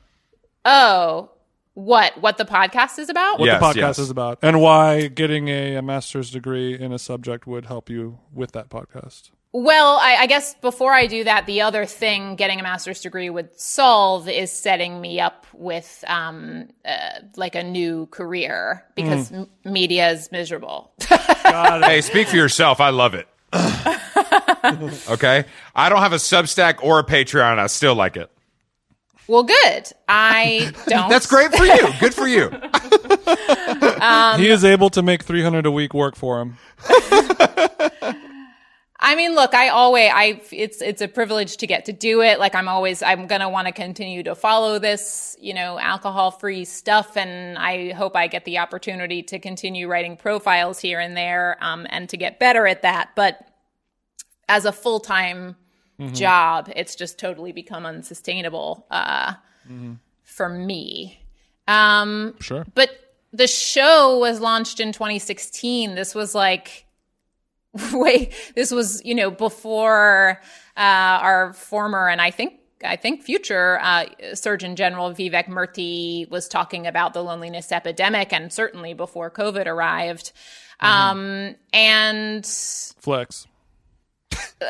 Oh, 0.64 1.30
what 1.74 2.18
what 2.20 2.38
the 2.38 2.46
podcast 2.46 2.98
is 2.98 3.10
about? 3.10 3.38
What 3.38 3.46
yes, 3.46 3.60
the 3.60 3.66
podcast 3.66 3.76
yes. 3.76 3.98
is 3.98 4.10
about, 4.10 4.38
and 4.40 4.60
why 4.62 5.08
getting 5.08 5.48
a, 5.48 5.76
a 5.76 5.82
master's 5.82 6.30
degree 6.30 6.78
in 6.78 6.92
a 6.92 6.98
subject 6.98 7.46
would 7.46 7.66
help 7.66 7.90
you 7.90 8.18
with 8.32 8.52
that 8.52 8.70
podcast. 8.70 9.30
Well, 9.56 9.98
I, 10.02 10.16
I, 10.16 10.26
guess 10.26 10.56
before 10.56 10.92
I 10.92 11.06
do 11.06 11.22
that, 11.22 11.46
the 11.46 11.60
other 11.60 11.86
thing 11.86 12.34
getting 12.34 12.58
a 12.58 12.64
master's 12.64 13.00
degree 13.00 13.30
would 13.30 13.56
solve 13.56 14.28
is 14.28 14.50
setting 14.50 15.00
me 15.00 15.20
up 15.20 15.46
with 15.52 16.02
um, 16.08 16.70
uh, 16.84 17.20
like 17.36 17.54
a 17.54 17.62
new 17.62 18.06
career 18.06 18.84
because 18.96 19.30
mm. 19.30 19.46
m- 19.64 19.72
media 19.72 20.10
is 20.10 20.32
miserable. 20.32 20.90
hey, 20.98 22.00
speak 22.00 22.26
for 22.26 22.34
yourself. 22.34 22.80
I 22.80 22.90
love 22.90 23.14
it. 23.14 23.28
okay, 25.08 25.44
I 25.72 25.88
don't 25.88 26.00
have 26.00 26.12
a 26.12 26.16
Substack 26.16 26.82
or 26.82 26.98
a 26.98 27.04
Patreon. 27.04 27.60
I 27.60 27.68
still 27.68 27.94
like 27.94 28.16
it. 28.16 28.32
Well, 29.28 29.44
good. 29.44 29.84
I 30.08 30.72
don't. 30.88 31.08
That's 31.08 31.28
great 31.28 31.54
for 31.54 31.64
you. 31.64 31.88
Good 32.00 32.12
for 32.12 32.26
you. 32.26 32.50
um, 34.02 34.40
he 34.40 34.48
is 34.48 34.64
able 34.64 34.90
to 34.90 35.02
make 35.02 35.22
three 35.22 35.44
hundred 35.44 35.64
a 35.64 35.70
week 35.70 35.94
work 35.94 36.16
for 36.16 36.40
him. 36.40 36.58
I 39.04 39.16
mean, 39.16 39.34
look, 39.34 39.52
I 39.52 39.68
always, 39.68 40.10
I, 40.14 40.40
it's, 40.50 40.80
it's 40.80 41.02
a 41.02 41.08
privilege 41.08 41.58
to 41.58 41.66
get 41.66 41.84
to 41.84 41.92
do 41.92 42.22
it. 42.22 42.38
Like 42.38 42.54
I'm 42.54 42.68
always, 42.68 43.02
I'm 43.02 43.26
going 43.26 43.42
to 43.42 43.50
want 43.50 43.66
to 43.66 43.72
continue 43.72 44.22
to 44.22 44.34
follow 44.34 44.78
this, 44.78 45.36
you 45.38 45.52
know, 45.52 45.78
alcohol 45.78 46.30
free 46.30 46.64
stuff. 46.64 47.14
And 47.14 47.58
I 47.58 47.92
hope 47.92 48.16
I 48.16 48.28
get 48.28 48.46
the 48.46 48.56
opportunity 48.56 49.22
to 49.24 49.38
continue 49.38 49.88
writing 49.88 50.16
profiles 50.16 50.80
here 50.80 51.00
and 51.00 51.14
there, 51.14 51.58
um, 51.60 51.86
and 51.90 52.08
to 52.08 52.16
get 52.16 52.40
better 52.40 52.66
at 52.66 52.80
that. 52.80 53.10
But 53.14 53.46
as 54.48 54.64
a 54.64 54.72
full 54.72 55.00
time 55.00 55.56
mm-hmm. 56.00 56.14
job, 56.14 56.72
it's 56.74 56.96
just 56.96 57.18
totally 57.18 57.52
become 57.52 57.84
unsustainable, 57.84 58.86
uh, 58.90 59.32
mm-hmm. 59.68 59.92
for 60.22 60.48
me. 60.48 61.20
Um, 61.68 62.36
sure. 62.40 62.64
But 62.74 62.88
the 63.34 63.48
show 63.48 64.18
was 64.18 64.40
launched 64.40 64.80
in 64.80 64.92
2016. 64.92 65.94
This 65.94 66.14
was 66.14 66.34
like, 66.34 66.83
way 67.92 68.30
this 68.54 68.70
was 68.70 69.04
you 69.04 69.14
know 69.14 69.30
before 69.30 70.40
uh, 70.76 70.80
our 70.80 71.52
former 71.52 72.08
and 72.08 72.20
i 72.20 72.30
think 72.30 72.60
I 72.84 72.96
think 72.96 73.22
future 73.22 73.78
uh, 73.80 74.06
Surgeon 74.34 74.76
General 74.76 75.12
Vivek 75.12 75.46
Murthy 75.46 76.28
was 76.30 76.48
talking 76.48 76.86
about 76.86 77.14
the 77.14 77.22
loneliness 77.22 77.72
epidemic, 77.72 78.32
and 78.32 78.52
certainly 78.52 78.94
before 78.94 79.30
COVID 79.30 79.66
arrived. 79.66 80.32
Mm-hmm. 80.82 80.86
Um, 80.86 81.54
and 81.72 82.46
flex. 82.46 83.46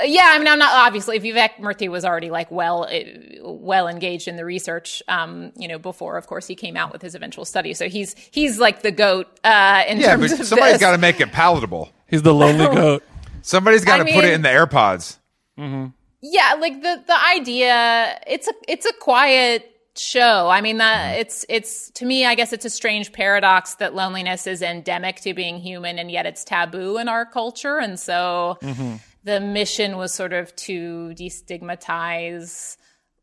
yeah, 0.05 0.31
I 0.33 0.39
mean, 0.39 0.49
I'm 0.49 0.59
not 0.59 0.87
obviously 0.87 1.19
Vivek 1.19 1.57
Murthy 1.59 1.89
was 1.89 2.05
already 2.05 2.31
like 2.31 2.51
well, 2.51 2.87
eh, 2.91 3.39
well 3.43 3.89
engaged 3.89 4.29
in 4.29 4.37
the 4.37 4.45
research. 4.45 5.03
Um, 5.09 5.53
you 5.57 5.69
know, 5.69 5.79
before 5.79 6.17
of 6.17 6.27
course 6.27 6.47
he 6.47 6.55
came 6.55 6.77
out 6.77 6.93
with 6.93 7.03
his 7.03 7.15
eventual 7.15 7.45
study, 7.45 7.75
so 7.75 7.89
he's 7.89 8.15
he's 8.31 8.59
like 8.59 8.83
the 8.83 8.93
goat 8.93 9.27
uh, 9.45 9.85
in 9.89 9.99
yeah, 9.99 10.17
terms 10.17 10.33
but 10.33 10.41
of 10.41 10.47
somebody's 10.47 10.79
got 10.79 10.93
to 10.93 10.99
make 10.99 11.21
it 11.21 11.33
palatable. 11.33 11.91
He's 12.15 12.23
the 12.23 12.33
lonely 12.33 12.67
goat. 12.67 13.03
Somebody's 13.43 13.85
got 13.85 13.97
to 13.97 14.05
I 14.05 14.12
put 14.12 14.25
it 14.25 14.35
in 14.35 14.43
the 14.43 14.49
AirPods. 14.49 15.19
Mm-hmm. 15.59 15.87
Yeah, 16.21 16.55
like 16.61 16.81
the 16.81 17.03
the 17.05 17.25
idea, 17.37 18.21
it's 18.25 18.47
a 18.47 18.53
it's 18.69 18.87
a 18.87 18.93
quiet 18.93 19.69
show. 19.97 20.49
I 20.49 20.61
mean, 20.61 20.77
that 20.77 21.11
mm-hmm. 21.11 21.21
it's 21.23 21.45
it's 21.49 21.91
to 21.91 22.07
me, 22.07 22.25
I 22.25 22.37
guess 22.37 22.53
it's 22.53 22.65
a 22.65 22.71
strange 22.71 23.12
paradox 23.12 23.75
that 23.75 23.97
loneliness 23.97 24.47
is 24.47 24.62
endemic 24.62 25.23
to 25.23 25.35
being 25.35 25.59
human, 25.59 25.99
and 25.99 26.09
yet 26.09 26.25
it's 26.25 26.45
taboo 26.45 26.99
in 26.99 27.09
our 27.09 27.27
culture. 27.27 27.79
And 27.79 27.99
so, 27.99 28.59
mm-hmm. 28.62 28.95
the 29.25 29.41
mission 29.41 29.97
was 29.97 30.15
sort 30.15 30.33
of 30.33 30.55
to 30.55 31.15
destigmatize 31.19 32.77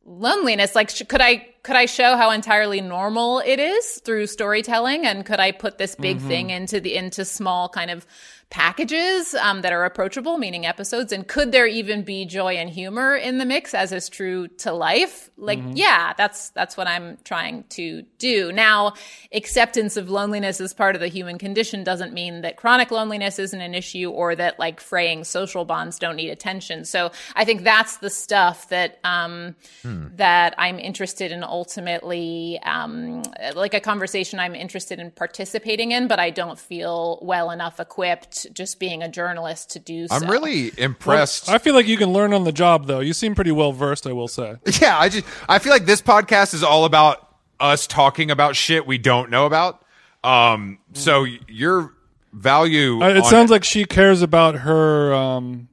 loneliness. 0.03 0.75
Like, 0.75 0.89
sh- 0.89 1.03
could 1.07 1.21
I 1.21 1.47
could 1.63 1.77
I 1.77 1.85
show 1.85 2.17
how 2.17 2.31
entirely 2.31 2.81
normal 2.81 3.39
it 3.39 3.61
is 3.61 4.01
through 4.03 4.27
storytelling, 4.27 5.05
and 5.05 5.25
could 5.25 5.39
I 5.39 5.53
put 5.53 5.77
this 5.77 5.95
big 5.95 6.19
thing 6.19 6.49
into 6.49 6.81
the 6.81 6.95
into 6.95 7.23
small 7.23 7.69
kind 7.69 7.89
of 7.89 8.05
packages 8.51 9.33
um, 9.33 9.61
that 9.61 9.73
are 9.73 9.85
approachable, 9.85 10.37
meaning 10.37 10.65
episodes? 10.65 11.11
And 11.11 11.27
could 11.27 11.51
there 11.51 11.65
even 11.65 12.03
be 12.03 12.25
joy 12.25 12.55
and 12.55 12.69
humor 12.69 13.15
in 13.15 13.39
the 13.39 13.45
mix, 13.45 13.73
as 13.73 13.91
is 13.91 14.09
true 14.09 14.47
to 14.59 14.71
life? 14.71 15.31
Like, 15.37 15.59
yeah, 15.73 16.13
that's 16.15 16.49
that's 16.49 16.77
what 16.77 16.85
I'm 16.85 17.17
trying 17.23 17.63
to 17.69 18.03
do. 18.19 18.51
Now, 18.51 18.93
acceptance 19.33 19.97
of 19.97 20.09
loneliness 20.09 20.61
as 20.61 20.73
part 20.73 20.95
of 20.95 21.01
the 21.01 21.07
human 21.07 21.39
condition 21.39 21.83
doesn't 21.83 22.13
mean 22.13 22.41
that 22.41 22.57
chronic 22.57 22.91
loneliness 22.91 23.39
isn't 23.39 23.59
an 23.59 23.73
issue 23.73 24.11
or 24.11 24.35
that 24.35 24.59
like 24.59 24.79
fraying 24.79 25.23
social 25.23 25.65
bonds 25.65 25.97
don't 25.97 26.17
need 26.17 26.29
attention. 26.29 26.85
So 26.85 27.11
I 27.35 27.45
think 27.45 27.63
that's 27.63 27.97
the 27.97 28.09
stuff 28.09 28.69
that 28.69 28.99
um, 29.03 29.55
that 29.83 30.53
I'm 30.57 30.77
interested 30.77 31.31
in 31.31 31.43
ultimately, 31.43 32.59
um, 32.63 33.23
like 33.55 33.73
a 33.73 33.79
conversation 33.79 34.39
I'm 34.39 34.55
interested 34.55 34.99
in 34.99 35.09
participating 35.11 35.91
in, 35.91 36.07
but 36.07 36.19
I 36.19 36.29
don't 36.29 36.59
feel 36.59 37.17
well 37.21 37.49
enough 37.49 37.79
equipped 37.79 38.40
just 38.53 38.79
being 38.79 39.01
a 39.03 39.09
journalist 39.09 39.71
to 39.71 39.79
do 39.79 40.07
so. 40.07 40.15
I'm 40.15 40.29
really 40.29 40.71
impressed. 40.77 41.49
I 41.49 41.57
feel 41.57 41.73
like 41.73 41.87
you 41.87 41.97
can 41.97 42.11
learn 42.13 42.33
on 42.33 42.43
the 42.43 42.51
job, 42.51 42.87
though. 42.87 42.99
You 42.99 43.13
seem 43.13 43.35
pretty 43.35 43.51
well 43.51 43.71
versed, 43.71 44.07
I 44.07 44.11
will 44.13 44.27
say. 44.27 44.55
yeah, 44.81 44.97
I 44.97 45.09
just 45.09 45.25
I 45.47 45.59
feel 45.59 45.71
like 45.71 45.85
this 45.85 46.01
podcast 46.01 46.53
is 46.53 46.63
all 46.63 46.85
about 46.85 47.27
us 47.59 47.87
talking 47.87 48.31
about 48.31 48.55
shit 48.55 48.85
we 48.87 48.97
don't 48.97 49.29
know 49.29 49.45
about. 49.45 49.83
Um, 50.23 50.79
so 50.93 51.25
your 51.47 51.93
value. 52.33 53.01
Uh, 53.01 53.09
it 53.09 53.17
on- 53.17 53.23
sounds 53.25 53.51
like 53.51 53.63
she 53.63 53.85
cares 53.85 54.21
about 54.21 54.55
her 54.55 55.13
um, 55.13 55.67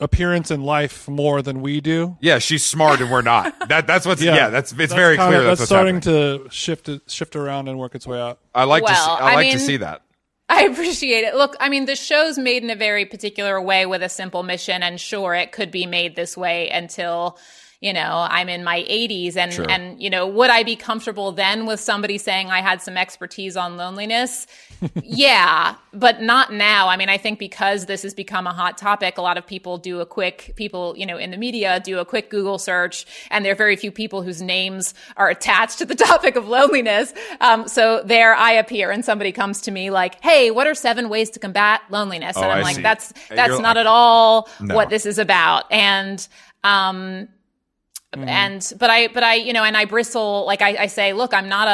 appearance 0.00 0.50
in 0.50 0.62
life 0.62 1.08
more 1.08 1.42
than 1.42 1.60
we 1.60 1.80
do. 1.80 2.16
yeah, 2.20 2.38
she's 2.38 2.64
smart 2.64 3.00
and 3.00 3.10
we're 3.10 3.22
not. 3.22 3.68
That 3.68 3.86
that's 3.86 4.06
what's 4.06 4.22
yeah. 4.22 4.48
that's 4.48 4.72
it's 4.72 4.92
very 4.92 5.16
kinda- 5.16 5.30
clear. 5.30 5.44
That's, 5.44 5.60
That's, 5.60 5.60
what's 5.60 5.68
starting 5.68 5.96
happening. 5.96 6.44
to 6.44 6.50
shift 6.50 6.88
it, 6.88 7.02
shift 7.08 7.34
around 7.36 7.68
and 7.68 7.78
work 7.78 7.94
its 7.94 8.06
way 8.06 8.20
out. 8.20 8.38
I 8.54 8.64
like 8.64 8.84
to 8.86 8.94
see, 8.94 9.00
I 9.10 9.32
I 9.32 9.34
like 9.34 9.50
to 9.52 9.58
see 9.58 9.76
that. 9.78 10.02
I 10.48 10.64
appreciate 10.64 11.24
it. 11.24 11.34
Look, 11.34 11.56
I 11.60 11.68
mean, 11.68 11.84
the 11.84 11.94
show's 11.94 12.38
made 12.38 12.62
in 12.62 12.70
a 12.70 12.76
very 12.76 13.04
particular 13.04 13.60
way 13.60 13.84
with 13.84 14.02
a 14.02 14.08
simple 14.08 14.42
mission, 14.42 14.82
and 14.82 14.98
sure, 14.98 15.34
it 15.34 15.52
could 15.52 15.70
be 15.70 15.84
made 15.84 16.16
this 16.16 16.36
way 16.36 16.70
until 16.70 17.38
you 17.80 17.92
know, 17.92 18.26
I'm 18.28 18.48
in 18.48 18.64
my 18.64 18.80
80s 18.80 19.36
and 19.36 19.70
and 19.70 20.02
you 20.02 20.10
know, 20.10 20.26
would 20.26 20.50
I 20.50 20.64
be 20.64 20.74
comfortable 20.74 21.30
then 21.30 21.64
with 21.64 21.78
somebody 21.78 22.18
saying 22.18 22.50
I 22.50 22.60
had 22.60 22.82
some 22.82 22.96
expertise 22.96 23.56
on 23.56 23.76
loneliness? 23.76 24.48
yeah, 25.04 25.76
but 25.92 26.20
not 26.20 26.52
now. 26.52 26.88
I 26.88 26.96
mean, 26.96 27.08
I 27.08 27.18
think 27.18 27.38
because 27.38 27.86
this 27.86 28.02
has 28.02 28.14
become 28.14 28.46
a 28.48 28.52
hot 28.52 28.78
topic, 28.78 29.16
a 29.18 29.22
lot 29.22 29.38
of 29.38 29.46
people 29.46 29.78
do 29.78 30.00
a 30.00 30.06
quick 30.06 30.54
people, 30.56 30.94
you 30.96 31.06
know, 31.06 31.16
in 31.18 31.30
the 31.30 31.36
media 31.36 31.80
do 31.84 31.98
a 31.98 32.04
quick 32.04 32.30
Google 32.30 32.58
search 32.58 33.06
and 33.30 33.44
there 33.44 33.52
are 33.52 33.56
very 33.56 33.76
few 33.76 33.92
people 33.92 34.22
whose 34.22 34.42
names 34.42 34.92
are 35.16 35.28
attached 35.28 35.78
to 35.78 35.84
the 35.86 35.94
topic 36.08 36.34
of 36.36 36.48
loneliness. 36.48 37.12
Um, 37.40 37.68
so 37.68 38.02
there 38.04 38.34
I 38.34 38.52
appear 38.52 38.90
and 38.90 39.04
somebody 39.04 39.30
comes 39.32 39.60
to 39.62 39.70
me 39.70 39.90
like, 39.90 40.20
"Hey, 40.22 40.50
what 40.50 40.66
are 40.66 40.74
seven 40.74 41.08
ways 41.08 41.30
to 41.30 41.38
combat 41.38 41.82
loneliness?" 41.90 42.36
And 42.36 42.46
Oh, 42.46 42.50
I'm 42.50 42.58
I 42.58 42.62
like, 42.62 42.76
see. 42.76 42.82
"That's 42.82 43.12
that's 43.30 43.50
you're 43.50 43.62
not 43.62 43.76
like- 43.76 43.82
at 43.82 43.86
all 43.86 44.48
No. 44.60 44.74
what 44.74 44.90
this 44.90 45.06
is 45.06 45.18
about." 45.18 45.70
And 45.70 46.26
um 46.64 47.28
Mm. 48.14 48.26
and 48.26 48.72
but 48.78 48.88
I 48.88 49.08
but 49.08 49.22
I 49.22 49.34
you 49.34 49.52
know 49.52 49.62
and 49.64 49.76
I 49.76 49.84
bristle 49.84 50.46
like 50.46 50.62
I, 50.62 50.84
I 50.84 50.86
say 50.86 51.12
look 51.12 51.34
I'm 51.34 51.46
not 51.50 51.68
a, 51.68 51.70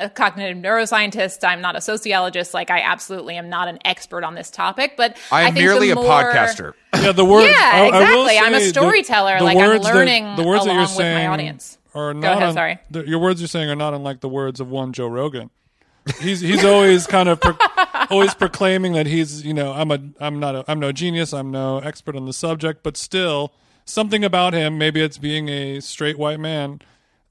a, 0.00 0.04
a 0.04 0.10
cognitive 0.10 0.56
neuroscientist 0.62 1.42
I'm 1.42 1.60
not 1.60 1.74
a 1.74 1.80
sociologist 1.80 2.54
like 2.54 2.70
I 2.70 2.82
absolutely 2.82 3.34
am 3.36 3.48
not 3.48 3.66
an 3.66 3.80
expert 3.84 4.22
on 4.22 4.36
this 4.36 4.48
topic 4.48 4.94
but 4.96 5.16
I 5.32 5.40
am 5.42 5.54
think 5.54 5.56
the 5.56 5.60
merely 5.72 5.90
a 5.90 5.96
more- 5.96 6.04
podcaster. 6.04 6.74
Yeah, 6.94 7.12
the 7.12 7.24
word. 7.24 7.42
Yeah, 7.48 7.56
I- 7.58 7.78
I 7.92 8.14
will 8.14 8.26
exactly. 8.26 8.38
I'm 8.38 8.54
a 8.54 8.58
say 8.60 8.64
the- 8.66 8.70
storyteller. 8.70 9.38
the 9.38 9.44
Like, 9.44 9.56
I'm 9.58 9.68
words 9.68 9.84
that- 9.86 9.94
learning 9.94 10.36
the 10.36 10.44
words 10.44 10.64
that 10.64 10.72
you're 10.72 10.82
along 10.84 10.96
with 10.96 11.04
my 11.06 11.26
audience. 11.26 11.78
Are 11.94 12.14
not 12.14 12.32
ahead, 12.34 12.42
un- 12.44 12.54
sorry. 12.54 12.78
the- 12.90 13.02
your 13.08 13.18
words 13.18 13.40
you're 13.40 13.48
saying 13.48 13.68
are 13.68 13.74
not 13.76 13.94
unlike 13.94 14.20
the 14.20 14.28
words 14.28 14.60
of 14.60 14.70
one 14.70 14.92
Joe 14.92 15.08
Rogan. 15.08 15.50
He's 16.20 16.40
he's 16.40 16.64
always 16.64 17.06
kind 17.08 17.28
of 17.28 17.40
pro- 17.40 17.56
always 18.10 18.34
proclaiming 18.34 18.92
that 18.92 19.06
he's 19.06 19.44
you 19.44 19.52
know 19.52 19.72
I'm 19.72 19.90
a 19.90 19.98
I'm 20.20 20.38
not 20.38 20.54
a, 20.54 20.64
I'm 20.68 20.78
no 20.78 20.92
genius 20.92 21.32
I'm 21.34 21.50
no 21.50 21.78
expert 21.78 22.14
on 22.16 22.24
the 22.24 22.32
subject 22.32 22.82
but 22.84 22.96
still 22.96 23.52
something 23.88 24.24
about 24.24 24.52
him 24.52 24.78
maybe 24.78 25.00
it's 25.00 25.18
being 25.18 25.48
a 25.48 25.80
straight 25.80 26.18
white 26.18 26.40
man 26.40 26.80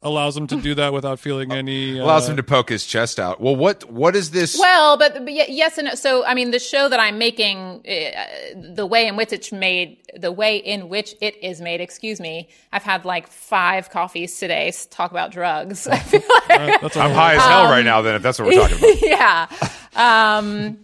allows 0.01 0.37
him 0.37 0.47
to 0.47 0.61
do 0.61 0.75
that 0.75 0.93
without 0.93 1.19
feeling 1.19 1.51
any 1.51 1.99
uh, 1.99 2.03
Allows 2.03 2.29
him 2.29 2.37
to 2.37 2.43
poke 2.43 2.69
his 2.69 2.85
chest 2.85 3.19
out. 3.19 3.41
Well, 3.41 3.55
what 3.55 3.83
what 3.91 4.15
is 4.15 4.31
this? 4.31 4.57
Well, 4.57 4.97
but, 4.97 5.13
but 5.25 5.33
yes 5.49 5.77
and 5.77 5.87
no. 5.87 5.95
so. 5.95 6.25
I 6.25 6.33
mean, 6.33 6.51
the 6.51 6.59
show 6.59 6.87
that 6.89 6.99
I'm 6.99 7.17
making, 7.17 7.83
uh, 7.87 8.71
the 8.73 8.85
way 8.85 9.07
in 9.07 9.15
which 9.15 9.33
it's 9.33 9.51
made, 9.51 9.97
the 10.15 10.31
way 10.31 10.57
in 10.57 10.89
which 10.89 11.15
it 11.21 11.41
is 11.43 11.61
made. 11.61 11.81
Excuse 11.81 12.19
me. 12.19 12.49
I've 12.71 12.83
had 12.83 13.05
like 13.05 13.27
five 13.27 13.89
coffees 13.89 14.37
today. 14.39 14.69
s- 14.69 14.85
Talk 14.85 15.11
about 15.11 15.31
drugs. 15.31 15.87
I 15.91 15.99
feel 15.99 16.21
like, 16.49 16.81
that's 16.81 16.95
a 16.95 17.01
I'm 17.01 17.11
high 17.11 17.35
as 17.35 17.41
hell 17.43 17.65
right 17.65 17.85
now. 17.85 18.01
Then, 18.01 18.15
if 18.15 18.21
that's 18.21 18.39
what 18.39 18.47
we're 18.47 18.67
talking 18.67 18.77
about. 18.77 19.01
yeah. 19.01 20.37
Um, 20.37 20.77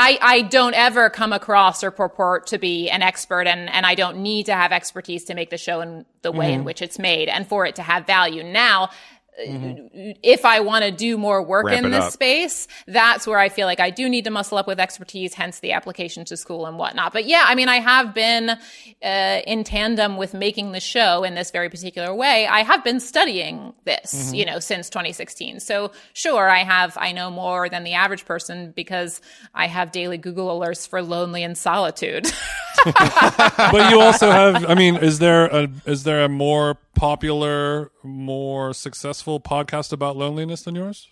I, 0.00 0.18
I 0.22 0.42
don't 0.42 0.74
ever 0.74 1.10
come 1.10 1.32
across 1.32 1.82
or 1.82 1.90
purport 1.90 2.46
to 2.48 2.58
be 2.58 2.88
an 2.88 3.02
expert 3.02 3.48
and, 3.48 3.68
and 3.68 3.84
I 3.84 3.96
don't 3.96 4.18
need 4.18 4.46
to 4.46 4.54
have 4.54 4.70
expertise 4.70 5.24
to 5.24 5.34
make 5.34 5.50
the 5.50 5.58
show 5.58 5.80
in 5.80 6.06
the 6.22 6.30
way 6.30 6.46
Mm-hmm. 6.46 6.60
in 6.60 6.64
which 6.64 6.82
it's 6.82 7.00
made 7.00 7.28
and 7.28 7.48
for 7.48 7.66
it 7.66 7.74
to 7.76 7.82
have 7.82 8.06
value. 8.06 8.44
Now, 8.44 8.90
if 9.38 10.44
I 10.44 10.60
want 10.60 10.84
to 10.84 10.90
do 10.90 11.16
more 11.16 11.42
work 11.42 11.66
Ramp 11.66 11.84
in 11.84 11.90
this 11.92 12.04
up. 12.06 12.12
space, 12.12 12.66
that's 12.86 13.26
where 13.26 13.38
I 13.38 13.48
feel 13.48 13.66
like 13.66 13.80
I 13.80 13.90
do 13.90 14.08
need 14.08 14.24
to 14.24 14.30
muscle 14.30 14.58
up 14.58 14.66
with 14.66 14.80
expertise, 14.80 15.34
hence 15.34 15.60
the 15.60 15.72
application 15.72 16.24
to 16.26 16.36
school 16.36 16.66
and 16.66 16.78
whatnot. 16.78 17.12
But 17.12 17.26
yeah, 17.26 17.44
I 17.46 17.54
mean, 17.54 17.68
I 17.68 17.76
have 17.76 18.14
been 18.14 18.50
uh, 18.50 19.40
in 19.46 19.64
tandem 19.64 20.16
with 20.16 20.34
making 20.34 20.72
the 20.72 20.80
show 20.80 21.24
in 21.24 21.34
this 21.34 21.50
very 21.50 21.68
particular 21.68 22.14
way. 22.14 22.46
I 22.46 22.62
have 22.62 22.82
been 22.84 23.00
studying 23.00 23.74
this, 23.84 23.98
Mm-hmm. 24.08 24.34
you 24.34 24.46
know, 24.46 24.58
since 24.58 24.88
2016. 24.88 25.60
So 25.60 25.92
sure, 26.14 26.48
I 26.48 26.64
have, 26.64 26.96
I 26.98 27.12
know 27.12 27.30
more 27.30 27.68
than 27.68 27.84
the 27.84 27.92
average 27.94 28.24
person 28.24 28.72
because 28.74 29.20
I 29.54 29.66
have 29.66 29.92
daily 29.92 30.18
Google 30.18 30.58
alerts 30.58 30.88
for 30.88 31.02
lonely 31.02 31.42
and 31.42 31.56
solitude. 31.56 32.26
but 32.84 33.90
you 33.90 34.00
also 34.00 34.30
have 34.30 34.64
i 34.70 34.74
mean 34.76 34.94
is 34.98 35.18
there 35.18 35.46
a 35.46 35.68
is 35.84 36.04
there 36.04 36.22
a 36.22 36.28
more 36.28 36.76
popular 36.94 37.90
more 38.04 38.72
successful 38.72 39.27
podcast 39.36 39.92
about 39.92 40.16
loneliness 40.16 40.62
than 40.62 40.74
yours 40.74 41.08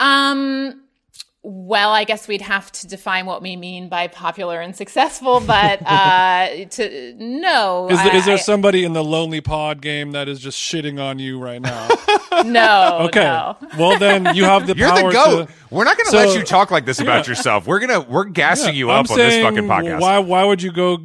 Um, 0.00 0.82
well, 1.44 1.90
I 1.90 2.04
guess 2.04 2.28
we'd 2.28 2.40
have 2.42 2.70
to 2.72 2.86
define 2.86 3.26
what 3.26 3.42
we 3.42 3.56
mean 3.56 3.88
by 3.88 4.06
popular 4.08 4.60
and 4.60 4.76
successful, 4.76 5.40
but 5.40 5.80
uh, 5.86 6.48
to 6.70 7.14
no, 7.18 7.88
is, 7.90 7.98
there, 8.02 8.16
is 8.16 8.22
I- 8.22 8.26
there 8.26 8.38
somebody 8.38 8.84
in 8.84 8.92
the 8.92 9.02
lonely 9.02 9.40
pod 9.40 9.80
game 9.80 10.12
that 10.12 10.28
is 10.28 10.38
just 10.40 10.58
shitting 10.58 11.00
on 11.02 11.18
you 11.18 11.38
right 11.40 11.60
now 11.60 11.88
no, 12.44 12.98
okay 13.08 13.22
no. 13.24 13.56
well 13.78 13.98
then 13.98 14.34
you 14.36 14.44
have 14.44 14.66
the 14.66 14.74
You're 14.76 14.88
power 14.90 15.08
the 15.10 15.12
goat. 15.12 15.48
to 15.48 15.54
We're 15.74 15.84
not 15.84 15.96
going 15.96 16.06
to 16.06 16.10
So- 16.12 16.16
let 16.18 16.36
you 16.38 16.44
talk 16.44 16.70
like 16.70 16.84
this 16.86 17.00
about 17.00 17.26
yourself. 17.28 17.66
We're 17.66 17.80
gonna 17.80 18.00
we're 18.00 18.24
gassing 18.24 18.74
you 18.76 18.90
I'm 18.90 19.04
up 19.04 19.10
on 19.10 19.18
this 19.18 19.42
fucking 19.42 19.64
podcast. 19.68 20.00
Why 20.00 20.18
why 20.20 20.44
would 20.44 20.62
you 20.62 20.72
go 20.72 20.98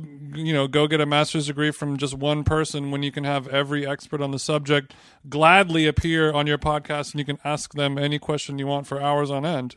you 0.45 0.53
know 0.53 0.67
go 0.67 0.87
get 0.87 1.01
a 1.01 1.05
master's 1.05 1.47
degree 1.47 1.71
from 1.71 1.97
just 1.97 2.13
one 2.13 2.43
person 2.43 2.91
when 2.91 3.03
you 3.03 3.11
can 3.11 3.23
have 3.23 3.47
every 3.47 3.85
expert 3.85 4.21
on 4.21 4.31
the 4.31 4.39
subject 4.39 4.93
gladly 5.29 5.85
appear 5.87 6.31
on 6.31 6.47
your 6.47 6.57
podcast 6.57 7.11
and 7.11 7.19
you 7.19 7.25
can 7.25 7.37
ask 7.43 7.73
them 7.73 7.97
any 7.97 8.19
question 8.19 8.59
you 8.59 8.67
want 8.67 8.87
for 8.87 9.01
hours 9.01 9.29
on 9.31 9.45
end. 9.45 9.75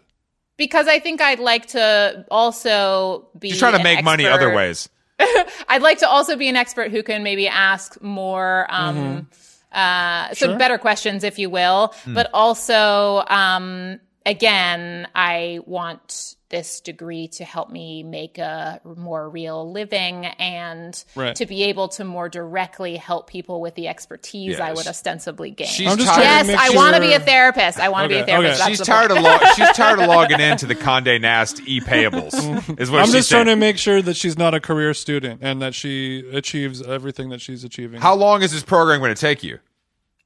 Because 0.56 0.88
I 0.88 0.98
think 0.98 1.20
I'd 1.22 1.40
like 1.40 1.66
to 1.68 2.26
also 2.30 3.28
be 3.38 3.48
You're 3.48 3.56
trying 3.56 3.72
to 3.72 3.78
an 3.78 3.84
make 3.84 4.04
money 4.04 4.26
other 4.26 4.54
ways. 4.54 4.88
I'd 5.68 5.82
like 5.82 5.98
to 5.98 6.08
also 6.08 6.36
be 6.36 6.48
an 6.48 6.56
expert 6.56 6.90
who 6.90 7.02
can 7.02 7.22
maybe 7.22 7.48
ask 7.48 8.00
more, 8.02 8.66
um, 8.68 9.28
uh, 9.72 10.34
sort 10.34 10.50
Sure. 10.50 10.58
better 10.58 10.76
questions, 10.78 11.24
if 11.24 11.38
you 11.38 11.48
will. 11.48 11.94
But 12.06 12.28
also, 12.34 13.24
um, 13.28 14.00
again, 14.26 15.08
I 15.14 15.60
want 15.64 16.36
this 16.50 16.80
degree 16.80 17.28
to 17.28 17.44
help 17.44 17.70
me 17.70 18.02
make 18.02 18.36
a 18.38 18.80
more 18.96 19.28
real 19.30 19.70
living 19.72 20.26
and 20.26 21.02
Right. 21.14 21.34
to 21.36 21.46
be 21.46 21.62
able 21.64 21.88
to 21.90 22.04
more 22.04 22.28
directly 22.28 22.96
help 22.96 23.28
people 23.28 23.60
with 23.60 23.74
the 23.76 23.88
expertise 23.88 24.58
I 24.60 24.72
would 24.72 24.86
ostensibly 24.86 25.52
gain. 25.52 25.68
She's 25.68 25.86
I'm 25.90 25.96
just 25.96 26.10
tired. 26.12 26.22
yes, 26.22 26.46
to 26.46 26.52
make 26.52 26.60
I 26.60 26.70
want 26.76 26.96
to 26.96 27.00
be 27.00 27.12
a 27.12 27.20
therapist. 27.20 27.78
I 27.78 27.88
want 27.88 28.04
to 28.10 28.14
be 28.14 28.20
a 28.20 28.26
therapist. 28.26 28.60
okay. 28.60 28.70
She's 28.70 28.78
the 28.80 28.84
tired 28.84 29.10
of 29.12 29.22
log- 29.22 29.42
she's 29.56 29.70
tired 29.76 30.00
of 30.00 30.08
logging 30.08 30.40
into 30.40 30.66
the 30.66 30.74
Condé 30.74 31.20
Nast 31.20 31.60
e 31.66 31.80
payables. 31.80 32.32
Mm-hmm. 32.50 32.82
Is 32.82 32.90
what 32.90 33.00
I'm 33.00 33.06
she's 33.06 33.14
just 33.14 33.28
saying. 33.28 33.44
trying 33.46 33.56
to 33.56 33.60
make 33.60 33.78
sure 33.78 34.02
that 34.02 34.14
she's 34.16 34.36
not 34.36 34.54
a 34.54 34.60
career 34.60 34.92
student 34.92 35.40
and 35.42 35.62
that 35.62 35.74
she 35.74 36.28
achieves 36.32 36.82
everything 36.82 37.28
that 37.30 37.40
she's 37.40 37.62
achieving. 37.64 38.00
How 38.00 38.14
long 38.14 38.42
is 38.42 38.50
this 38.52 38.62
program 38.64 38.98
going 39.00 39.14
to 39.14 39.20
take 39.20 39.42
you? 39.44 39.58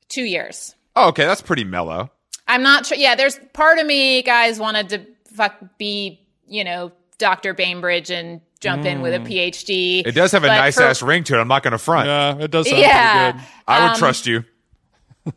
Two 0.09 0.23
years. 0.25 0.75
Oh, 0.97 1.09
okay, 1.09 1.27
that's 1.27 1.43
pretty 1.43 1.65
mellow. 1.65 2.11
I'm 2.49 2.63
not 2.63 2.87
sure. 2.87 2.97
Yeah, 2.99 3.15
there's 3.15 3.39
part 3.53 3.79
of 3.79 3.87
me, 3.87 4.23
guys, 4.23 4.59
wanted 4.59 4.89
to 4.91 5.01
fuck 5.35 5.55
be, 5.79 6.21
you 6.47 6.65
know, 6.65 6.93
Dr. 7.19 7.55
Bainbridge 7.55 8.11
and 8.11 8.41
jump 8.61 8.85
in 8.87 9.03
with 9.03 9.15
a 9.15 9.19
PhD. 9.19 10.07
It 10.07 10.13
does 10.13 10.33
have 10.33 10.43
a 10.45 10.47
But 10.49 10.57
nice 10.57 10.77
for- 10.77 10.85
ass 10.85 11.03
ring 11.03 11.23
to 11.25 11.37
it. 11.37 11.41
I'm 11.41 11.49
not 11.49 11.63
going 11.63 11.73
to 11.73 11.79
front. 11.79 12.07
yeah, 12.09 12.37
it 12.45 12.51
does 12.51 12.69
sound 12.69 12.81
Yeah. 12.81 13.33
pretty 13.33 13.39
good. 13.39 13.49
I 13.69 13.83
would 13.83 13.91
Um, 13.93 13.97
trust 13.99 14.27
you. 14.27 14.45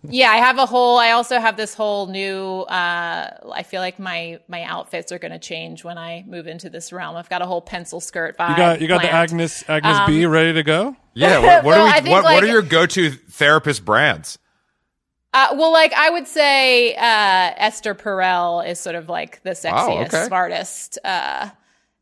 Yeah, 0.03 0.31
I 0.31 0.37
have 0.37 0.57
a 0.57 0.65
whole. 0.65 0.97
I 0.97 1.11
also 1.11 1.39
have 1.39 1.55
this 1.55 1.73
whole 1.73 2.07
new. 2.07 2.61
Uh, 2.63 3.29
I 3.53 3.63
feel 3.63 3.79
like 3.79 3.99
my 3.99 4.39
my 4.49 4.63
outfits 4.63 5.13
are 5.13 5.17
going 5.19 5.31
to 5.31 5.39
change 5.39 5.85
when 5.85 5.97
I 5.97 6.25
move 6.27 6.45
into 6.45 6.69
this 6.69 6.91
realm. 6.91 7.15
I've 7.15 7.29
got 7.29 7.41
a 7.41 7.45
whole 7.45 7.61
pencil 7.61 8.01
skirt 8.01 8.37
vibe. 8.37 8.49
You 8.49 8.55
got 8.57 8.81
you 8.81 8.87
got 8.89 9.01
the 9.01 9.07
planned. 9.07 9.31
Agnes 9.31 9.63
Agnes 9.69 9.99
B 10.05 10.25
ready 10.25 10.51
to 10.51 10.63
go? 10.63 10.93
Yeah. 11.13 11.39
What, 11.39 11.63
what 11.63 11.63
well, 11.65 11.81
are 11.83 11.85
we? 11.85 11.91
think, 12.01 12.07
What, 12.09 12.23
what 12.25 12.43
are 12.43 12.47
your 12.47 12.61
go-to 12.63 13.11
therapist 13.11 13.85
brands? 13.85 14.37
Uh, 15.37 15.49
well, 15.55 15.71
like 15.71 15.93
I 15.93 16.09
would 16.09 16.27
say, 16.27 16.95
uh, 16.95 17.53
Esther 17.57 17.93
Perel 17.93 18.67
is 18.67 18.79
sort 18.79 18.95
of 18.95 19.07
like 19.07 19.43
the 19.43 19.51
sexiest, 19.51 19.87
Oh, 19.87 19.99
okay. 20.05 20.23
smartest, 20.25 20.97
uh, 21.03 21.51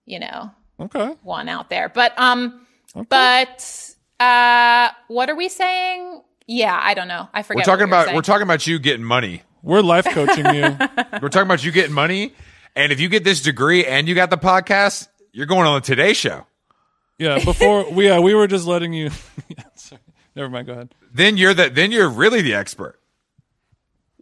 you 0.05 0.19
know, 0.19 0.51
Okay. 0.79 1.07
one 1.21 1.49
out 1.49 1.69
there. 1.69 1.89
But 1.89 2.17
um, 2.17 2.65
but 3.09 3.93
uh, 4.21 4.89
what 5.09 5.29
are 5.29 5.36
we 5.36 5.49
saying? 5.49 6.21
Yeah, 6.47 6.79
I 6.81 6.93
don't 6.93 7.09
know. 7.09 7.27
I 7.33 7.43
forget. 7.43 7.67
We're 7.67 7.73
talking 7.73 7.88
we 7.88 7.89
about 7.89 8.05
saying. 8.05 8.15
we're 8.15 8.21
talking 8.21 8.43
about 8.43 8.65
you 8.67 8.79
getting 8.79 9.03
money. 9.03 9.43
We're 9.61 9.81
life 9.81 10.05
coaching 10.05 10.45
you. 10.45 10.61
We're 11.21 11.27
talking 11.29 11.47
about 11.47 11.61
you 11.65 11.73
getting 11.73 11.93
money, 11.93 12.33
and 12.73 12.93
if 12.93 13.01
you 13.01 13.09
get 13.09 13.25
this 13.25 13.41
degree 13.41 13.86
and 13.86 14.07
you 14.07 14.15
got 14.15 14.29
the 14.29 14.38
podcast, 14.38 15.09
you're 15.33 15.45
going 15.47 15.67
on 15.67 15.81
the 15.81 15.86
Today 15.86 16.13
Show. 16.13 16.45
Yeah, 17.17 17.43
before 17.43 17.91
we 17.91 18.05
yeah, 18.05 18.19
we 18.19 18.33
were 18.33 18.47
just 18.47 18.65
letting 18.65 18.93
you 18.93 19.09
sorry. 19.75 20.01
Never 20.36 20.49
mind, 20.49 20.67
go 20.67 20.73
ahead. 20.73 20.95
Then 21.13 21.36
you're 21.36 21.53
the 21.53 21.69
then 21.69 21.91
you're 21.91 22.09
really 22.09 22.41
the 22.41 22.53
expert. 22.53 22.97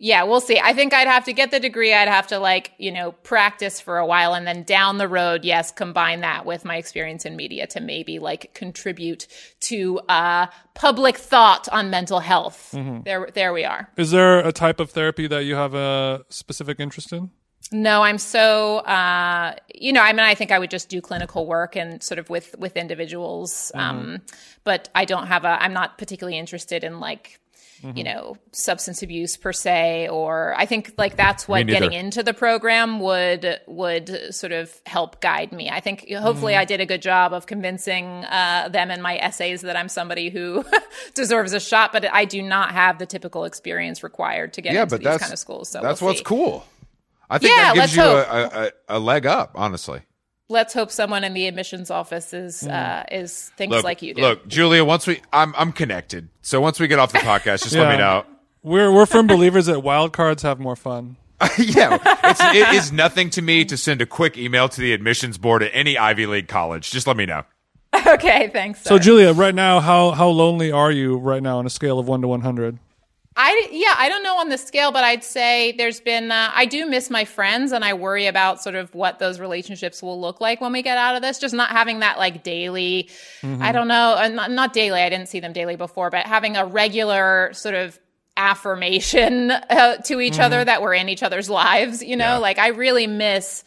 Yeah, 0.04 0.24
we'll 0.24 0.42
see. 0.42 0.60
I 0.60 0.74
think 0.74 0.94
I'd 0.94 1.08
have 1.08 1.24
to 1.24 1.34
get 1.34 1.52
the 1.52 1.62
degree. 1.62 1.94
I'd 1.94 2.10
have 2.10 2.28
to 2.28 2.38
like, 2.38 2.74
you 2.78 2.92
know, 2.92 3.14
practice 3.24 3.80
for 3.80 4.00
a 4.00 4.06
while 4.06 4.34
and 4.34 4.46
then 4.46 4.64
down 4.64 4.98
the 4.98 5.08
road, 5.08 5.46
yes, 5.46 5.72
combine 5.72 6.20
that 6.20 6.46
with 6.46 6.66
my 6.66 6.76
experience 6.76 7.24
in 7.24 7.38
media 7.38 7.68
to 7.68 7.80
maybe 7.80 8.20
like 8.20 8.54
contribute 8.54 9.28
to 9.62 10.00
uh 10.10 10.48
public 10.74 11.18
thought 11.18 11.70
on 11.70 11.90
mental 11.90 12.20
health. 12.20 12.72
There 13.06 13.30
there 13.34 13.54
we 13.54 13.64
are. 13.64 13.90
Is 13.96 14.12
there 14.12 14.40
a 14.40 14.52
type 14.52 14.82
of 14.82 14.92
therapy 14.92 15.26
that 15.28 15.46
you 15.46 15.56
have 15.56 15.74
a 15.74 16.26
specific 16.28 16.82
interest 16.82 17.14
in? 17.14 17.32
No, 17.72 18.02
I'm 18.02 18.18
so 18.18 18.80
uh 18.80 19.56
you 19.74 19.94
know, 19.94 20.02
I 20.02 20.12
mean 20.12 20.26
I 20.26 20.36
think 20.36 20.52
I 20.52 20.60
would 20.60 20.70
just 20.70 20.90
do 20.90 21.00
clinical 21.00 21.48
work 21.48 21.78
and 21.78 22.04
sort 22.04 22.20
of 22.20 22.30
with 22.30 22.58
with 22.60 22.76
individuals. 22.76 23.72
Um 23.74 24.20
but 24.66 24.90
I 24.94 25.06
don't 25.06 25.28
have 25.28 25.46
a 25.46 25.64
I'm 25.64 25.72
not 25.72 25.98
particularly 25.98 26.38
interested 26.38 26.84
in 26.84 27.00
like 27.00 27.40
you 27.96 28.04
know, 28.04 28.38
substance 28.52 29.04
abuse 29.04 29.36
per 29.38 29.52
se, 29.52 30.08
or 30.10 30.54
I 30.58 30.66
think 30.66 30.94
like 30.98 31.18
that's 31.18 31.48
what 31.48 31.68
getting 31.68 31.94
into 31.94 32.24
the 32.24 32.34
program 32.34 33.00
would 33.00 33.60
would 33.68 34.34
sort 34.34 34.52
of 34.54 34.74
help 34.86 35.22
guide 35.22 35.52
me. 35.52 35.70
I 35.70 35.80
think 35.80 36.10
hopefully 36.12 36.56
I 36.56 36.66
did 36.66 36.80
a 36.82 36.86
good 36.86 37.02
job 37.02 37.34
of 37.34 37.46
convincing 37.46 38.06
uh, 38.26 38.70
them 38.72 38.92
in 38.92 39.02
my 39.02 39.18
essays 39.18 39.62
that 39.62 39.76
I'm 39.76 39.90
somebody 39.90 40.30
who 40.30 40.64
deserves 41.14 41.54
a 41.54 41.60
shot, 41.60 41.92
but 41.92 42.06
I 42.12 42.26
do 42.26 42.42
not 42.42 42.72
have 42.72 43.00
the 43.00 43.06
typical 43.06 43.44
experience 43.44 44.04
required 44.04 44.54
to 44.54 44.62
get 44.62 44.74
Yeah, 44.74 44.84
into 44.84 44.96
but 44.96 45.00
these 45.00 45.06
that's 45.06 45.22
kind 45.22 45.34
of 45.34 45.40
schools. 45.40 45.70
So 45.70 45.82
that's 45.82 46.02
we'll 46.02 46.12
what's 46.12 46.22
cool. 46.22 46.66
I 47.30 47.40
think 47.40 47.56
Yeah, 47.56 47.74
that 47.74 47.76
gives 47.76 47.96
you 47.96 48.04
a, 48.04 48.18
a, 48.18 48.72
a 48.90 49.00
leg 49.00 49.26
up, 49.26 49.52
honestly. 49.56 50.02
Let's 50.54 50.72
hope 50.72 50.92
someone 50.92 51.24
in 51.24 51.34
the 51.34 51.48
admissions 51.48 51.90
office 51.90 52.32
is 52.32 52.68
uh, 52.68 53.04
is 53.12 53.52
thinks 53.58 53.74
Look, 53.74 53.84
like 53.84 54.04
you 54.04 54.14
do. 54.14 54.22
look, 54.22 54.48
Julia. 54.48 54.86
Once 54.86 55.08
we, 55.08 55.20
I'm 55.34 55.56
I'm 55.58 55.72
connected. 55.72 56.30
So 56.44 56.62
once 56.62 56.80
we 56.80 56.88
get 56.88 57.00
off 57.00 57.12
the 57.12 57.18
podcast, 57.32 57.64
just 57.64 57.76
let 57.76 57.90
me 57.92 57.98
know. 57.98 58.24
We're 58.62 58.92
we're 58.92 59.08
firm 59.08 59.26
believers 59.26 59.66
that 59.66 59.82
wild 59.82 60.14
cards 60.14 60.44
have 60.44 60.60
more 60.60 60.76
fun. 60.76 61.18
yeah, 61.58 61.98
it's, 62.24 62.40
it 62.40 62.76
is 62.76 62.92
nothing 62.92 63.32
to 63.32 63.42
me 63.42 63.66
to 63.66 63.76
send 63.76 64.02
a 64.02 64.06
quick 64.06 64.38
email 64.38 64.70
to 64.70 64.80
the 64.80 64.94
admissions 64.94 65.40
board 65.40 65.64
at 65.64 65.72
any 65.74 65.98
Ivy 65.98 66.28
League 66.28 66.48
college. 66.48 66.92
Just 66.92 67.08
let 67.08 67.18
me 67.18 67.26
know. 67.26 67.44
okay, 68.08 68.50
thanks. 68.54 68.82
So. 68.84 69.00
Julia, 69.00 69.34
right 69.34 69.56
now, 69.56 69.80
how 69.80 70.12
how 70.12 70.30
lonely 70.30 70.72
are 70.72 70.92
you 70.92 71.18
right 71.18 71.42
now 71.42 71.58
on 71.58 71.66
a 71.66 71.70
scale 71.70 71.98
of 71.98 72.08
one 72.08 72.22
to 72.22 72.28
one 72.28 72.42
hundred? 72.42 72.78
I 73.36 73.68
yeah, 73.72 73.96
I 73.98 74.10
don't 74.10 74.24
know 74.24 74.38
on 74.38 74.50
the 74.50 74.58
scale, 74.58 74.92
but 74.92 75.04
I'd 75.04 75.24
say 75.24 75.72
there's 75.72 76.00
been 76.00 76.32
uh, 76.32 76.52
I 76.54 76.66
do 76.66 76.86
miss 76.88 77.10
my 77.10 77.26
friends, 77.26 77.72
and 77.72 77.84
I 77.84 77.94
worry 77.94 78.28
about 78.28 78.62
sort 78.62 78.76
of 78.76 78.94
what 78.94 79.20
those 79.20 79.40
relationships 79.40 80.04
will 80.04 80.20
look 80.22 80.40
like 80.40 80.62
when 80.62 80.72
we 80.72 80.82
get 80.84 80.98
out 80.98 81.16
of 81.16 81.22
this. 81.22 81.40
Just 81.40 81.56
not 81.56 81.70
having 81.70 82.00
that 82.02 82.18
like 82.18 82.44
daily, 82.44 83.10
I 83.44 83.72
don't 83.72 83.88
know, 83.88 84.16
uh, 84.18 84.28
not, 84.28 84.52
not 84.52 84.74
daily. 84.74 85.02
I 85.02 85.10
didn't 85.10 85.30
see 85.30 85.40
them 85.40 85.54
daily 85.54 85.76
before, 85.76 86.10
but 86.10 86.26
having 86.26 86.56
a 86.58 86.66
regular 86.66 87.50
sort 87.54 87.76
of 87.76 88.00
affirmation 88.38 89.52
uh, 89.52 89.98
to 89.98 90.20
each 90.22 90.40
other 90.40 90.64
that 90.64 90.82
we're 90.82 90.94
in 90.94 91.10
each 91.10 91.24
other's 91.24 91.50
lives. 91.50 92.04
You 92.04 92.16
know, 92.18 92.26
Yeah. 92.26 92.38
like 92.38 92.60
I 92.60 92.68
really 92.70 93.08
miss 93.08 93.64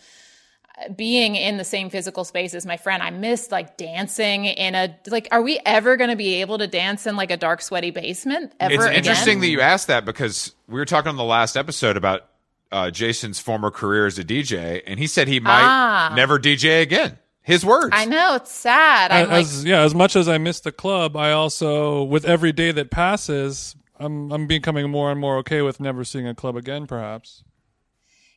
being 0.95 1.37
in 1.37 1.57
the 1.57 1.64
same 1.64 1.89
physical 1.91 2.24
space 2.24 2.55
as 2.55 2.66
my 2.66 2.77
friend. 2.77 3.03
I 3.03 3.11
miss 3.11 3.51
like 3.51 3.77
dancing 3.77 4.45
in 4.45 4.74
a 4.74 4.95
like. 5.07 5.29
Are 5.31 5.43
we 5.43 5.59
ever 5.64 5.97
going 5.97 6.11
to 6.11 6.16
be 6.16 6.41
able 6.41 6.59
to 6.59 6.66
dance 6.66 7.07
in 7.07 7.16
like 7.16 7.31
a 7.31 7.37
dark, 7.37 7.62
sweaty 7.62 7.91
basement 7.91 8.53
ever 8.61 8.74
It's 8.74 8.85
again? 8.85 8.97
interesting 8.97 9.41
that 9.41 9.49
you 9.49 9.61
asked 9.61 9.87
that 9.87 10.05
because 10.05 10.55
we 10.68 10.74
were 10.74 10.85
talking 10.85 11.09
on 11.09 11.16
the 11.16 11.24
last 11.24 11.57
episode 11.57 11.97
about 11.97 12.27
uh, 12.72 12.91
Jason's 12.91 13.39
former 13.39 13.70
career 13.70 14.07
as 14.07 14.18
a 14.18 14.24
DJ, 14.24 14.83
and 14.87 14.99
he 14.99 15.07
said 15.07 15.29
he 15.29 15.41
might 15.41 15.62
Ah. 15.62 16.12
never 16.14 16.39
DJ 16.39 16.83
again. 16.83 17.18
His 17.43 17.64
words. 17.64 17.91
I 17.93 18.05
know 18.07 18.35
it's 18.35 18.51
sad. 18.53 19.12
I'm 19.12 19.29
like, 19.31 19.41
As 19.43 19.64
yeah, 19.64 19.83
as 19.83 19.95
much 19.95 20.16
as 20.16 20.29
I 20.29 20.37
miss 20.39 20.59
the 20.61 20.72
club, 20.72 21.16
I 21.16 21.31
also 21.31 22.03
with 22.03 22.24
every 22.24 22.51
day 22.53 22.72
that 22.72 22.91
passes, 22.91 23.77
I'm 24.01 24.33
I'm 24.33 24.47
becoming 24.49 24.91
more 24.91 25.12
and 25.12 25.20
more 25.20 25.39
okay 25.39 25.62
with 25.62 25.79
never 25.79 26.03
seeing 26.05 26.27
a 26.27 26.35
club 26.35 26.57
again. 26.57 26.87
Perhaps. 26.89 27.45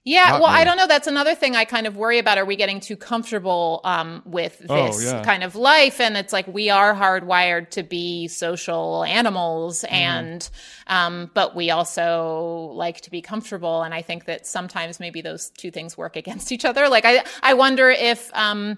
Yeah. 0.06 0.30
Not 0.30 0.42
Well, 0.42 0.52
me. 0.52 0.58
I 0.60 0.64
don't 0.64 0.78
know. 0.78 0.88
That's 0.88 1.08
another 1.08 1.36
thing 1.36 1.56
I 1.56 1.66
kind 1.66 1.86
of 1.88 1.96
worry 1.98 2.18
about. 2.20 2.38
Are 2.38 2.46
we 2.46 2.56
getting 2.56 2.80
too 2.80 2.96
comfortable 2.96 3.82
um, 3.84 4.22
with 4.26 4.66
Oh, 4.70 4.88
this 4.88 5.04
yeah. 5.04 5.24
kind 5.24 5.44
of 5.44 5.56
life? 5.56 6.00
And 6.00 6.16
it's 6.18 6.34
like 6.34 6.48
we 6.48 6.70
are 6.70 6.96
hardwired 6.96 7.70
to 7.72 7.84
be 7.84 8.28
social 8.28 9.04
animals, 9.04 9.84
Mm-hmm. 9.84 9.94
and 9.96 10.50
um, 10.88 11.30
but 11.34 11.56
we 11.56 11.70
also 11.72 12.72
like 12.74 13.02
to 13.02 13.12
be 13.12 13.22
comfortable. 13.22 13.82
And 13.84 13.94
I 13.94 14.02
think 14.02 14.26
that 14.26 14.48
sometimes 14.48 15.00
maybe 15.00 15.22
those 15.22 15.50
two 15.52 15.72
things 15.72 15.98
work 15.98 16.16
against 16.16 16.52
each 16.52 16.66
other. 16.66 16.90
Like 16.90 17.06
I, 17.06 17.24
I 17.44 17.54
wonder 17.54 17.90
if. 17.90 18.32
Um, 18.34 18.78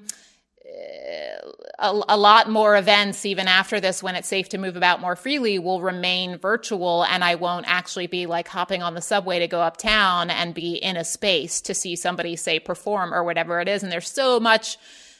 a, 1.81 2.01
a 2.09 2.17
lot 2.17 2.49
more 2.49 2.77
events, 2.77 3.25
even 3.25 3.47
after 3.47 3.79
this, 3.79 4.03
when 4.03 4.15
it's 4.15 4.27
safe 4.27 4.49
to 4.49 4.57
move 4.57 4.77
about 4.77 5.01
more 5.01 5.15
freely, 5.15 5.59
will 5.59 5.81
remain 5.81 6.37
virtual. 6.37 7.03
And 7.03 7.23
I 7.23 7.35
won't 7.35 7.65
actually 7.67 8.07
be 8.07 8.27
like 8.27 8.47
hopping 8.47 8.83
on 8.83 8.93
the 8.93 9.01
subway 9.01 9.39
to 9.39 9.47
go 9.47 9.61
uptown 9.61 10.29
and 10.29 10.53
be 10.53 10.75
in 10.75 10.95
a 10.95 11.03
space 11.03 11.61
to 11.61 11.73
see 11.73 11.95
somebody, 11.95 12.35
say, 12.35 12.59
perform 12.59 13.13
or 13.13 13.23
whatever 13.23 13.59
it 13.59 13.67
is. 13.67 13.83
And 13.83 13.91
there's 13.91 14.09
so 14.09 14.39
much 14.39 14.77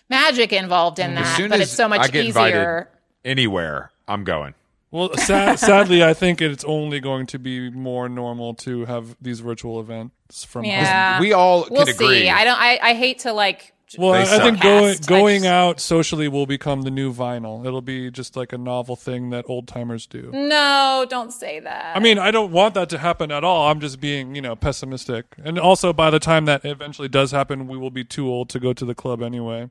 magic 0.10 0.54
involved 0.54 1.00
in 1.00 1.16
that, 1.16 1.50
but 1.50 1.60
it's 1.60 1.72
so 1.72 1.86
I 1.86 1.88
much 1.88 2.12
get 2.12 2.26
easier. 2.26 2.90
anywhere, 3.26 3.92
I'm 4.08 4.24
going. 4.24 4.54
Well, 4.92 5.16
sad, 5.16 5.58
sadly, 5.60 6.04
I 6.04 6.14
think 6.14 6.42
it's 6.42 6.66
only 6.66 7.00
going 7.00 7.26
to 7.28 7.40
be 7.40 7.70
more 7.70 8.10
normal 8.10 8.54
to 8.56 8.86
have 8.86 9.16
these 9.22 9.40
virtual 9.40 9.80
events 9.80 10.44
from 10.44 10.66
home. 10.66 10.74
Yeah. 10.74 11.20
we 11.20 11.32
all 11.34 11.66
we'll 11.72 11.84
agree. 11.84 12.22
see. 12.22 12.30
I 12.30 12.44
don't, 12.44 12.60
I, 12.60 12.78
I 12.82 12.94
hate 12.94 13.20
to 13.20 13.32
like, 13.32 13.74
Well, 13.98 14.14
I, 14.14 14.22
I 14.22 14.40
think 14.40 14.62
going 14.62 14.96
Cast, 14.96 15.08
going 15.10 15.46
out 15.46 15.80
socially 15.80 16.28
will 16.28 16.46
become 16.46 16.84
the 16.84 16.92
new 16.92 17.14
vinyl. 17.14 17.66
It'll 17.66 17.82
be 17.82 18.10
just 18.12 18.36
like 18.36 18.54
a 18.54 18.58
novel 18.58 18.96
thing 18.96 19.32
that 19.32 19.46
old 19.48 19.68
timers 19.68 20.06
do. 20.06 20.30
no, 20.34 21.06
don't 21.10 21.32
say 21.34 21.60
that. 21.60 21.96
I 21.96 22.00
mean, 22.00 22.18
I 22.18 22.32
don't 22.32 22.52
want 22.52 22.74
that 22.76 22.90
to 22.90 22.98
happen 22.98 23.32
at 23.32 23.44
all. 23.44 23.68
I'm 23.70 23.80
just 23.80 24.00
being, 24.00 24.36
you 24.36 24.42
know, 24.42 24.56
pessimistic. 24.56 25.26
And 25.44 25.60
also, 25.60 25.92
by 25.94 26.10
the 26.10 26.20
time 26.20 26.46
that 26.46 26.64
eventually 26.64 27.08
does 27.10 27.32
happen, 27.32 27.68
we 27.68 27.78
will 27.78 27.92
be 27.92 28.04
too 28.04 28.30
old 28.30 28.50
to 28.50 28.60
go 28.60 28.72
to 28.74 28.86
the 28.86 28.96
club 28.96 29.22
anyway. 29.22 29.70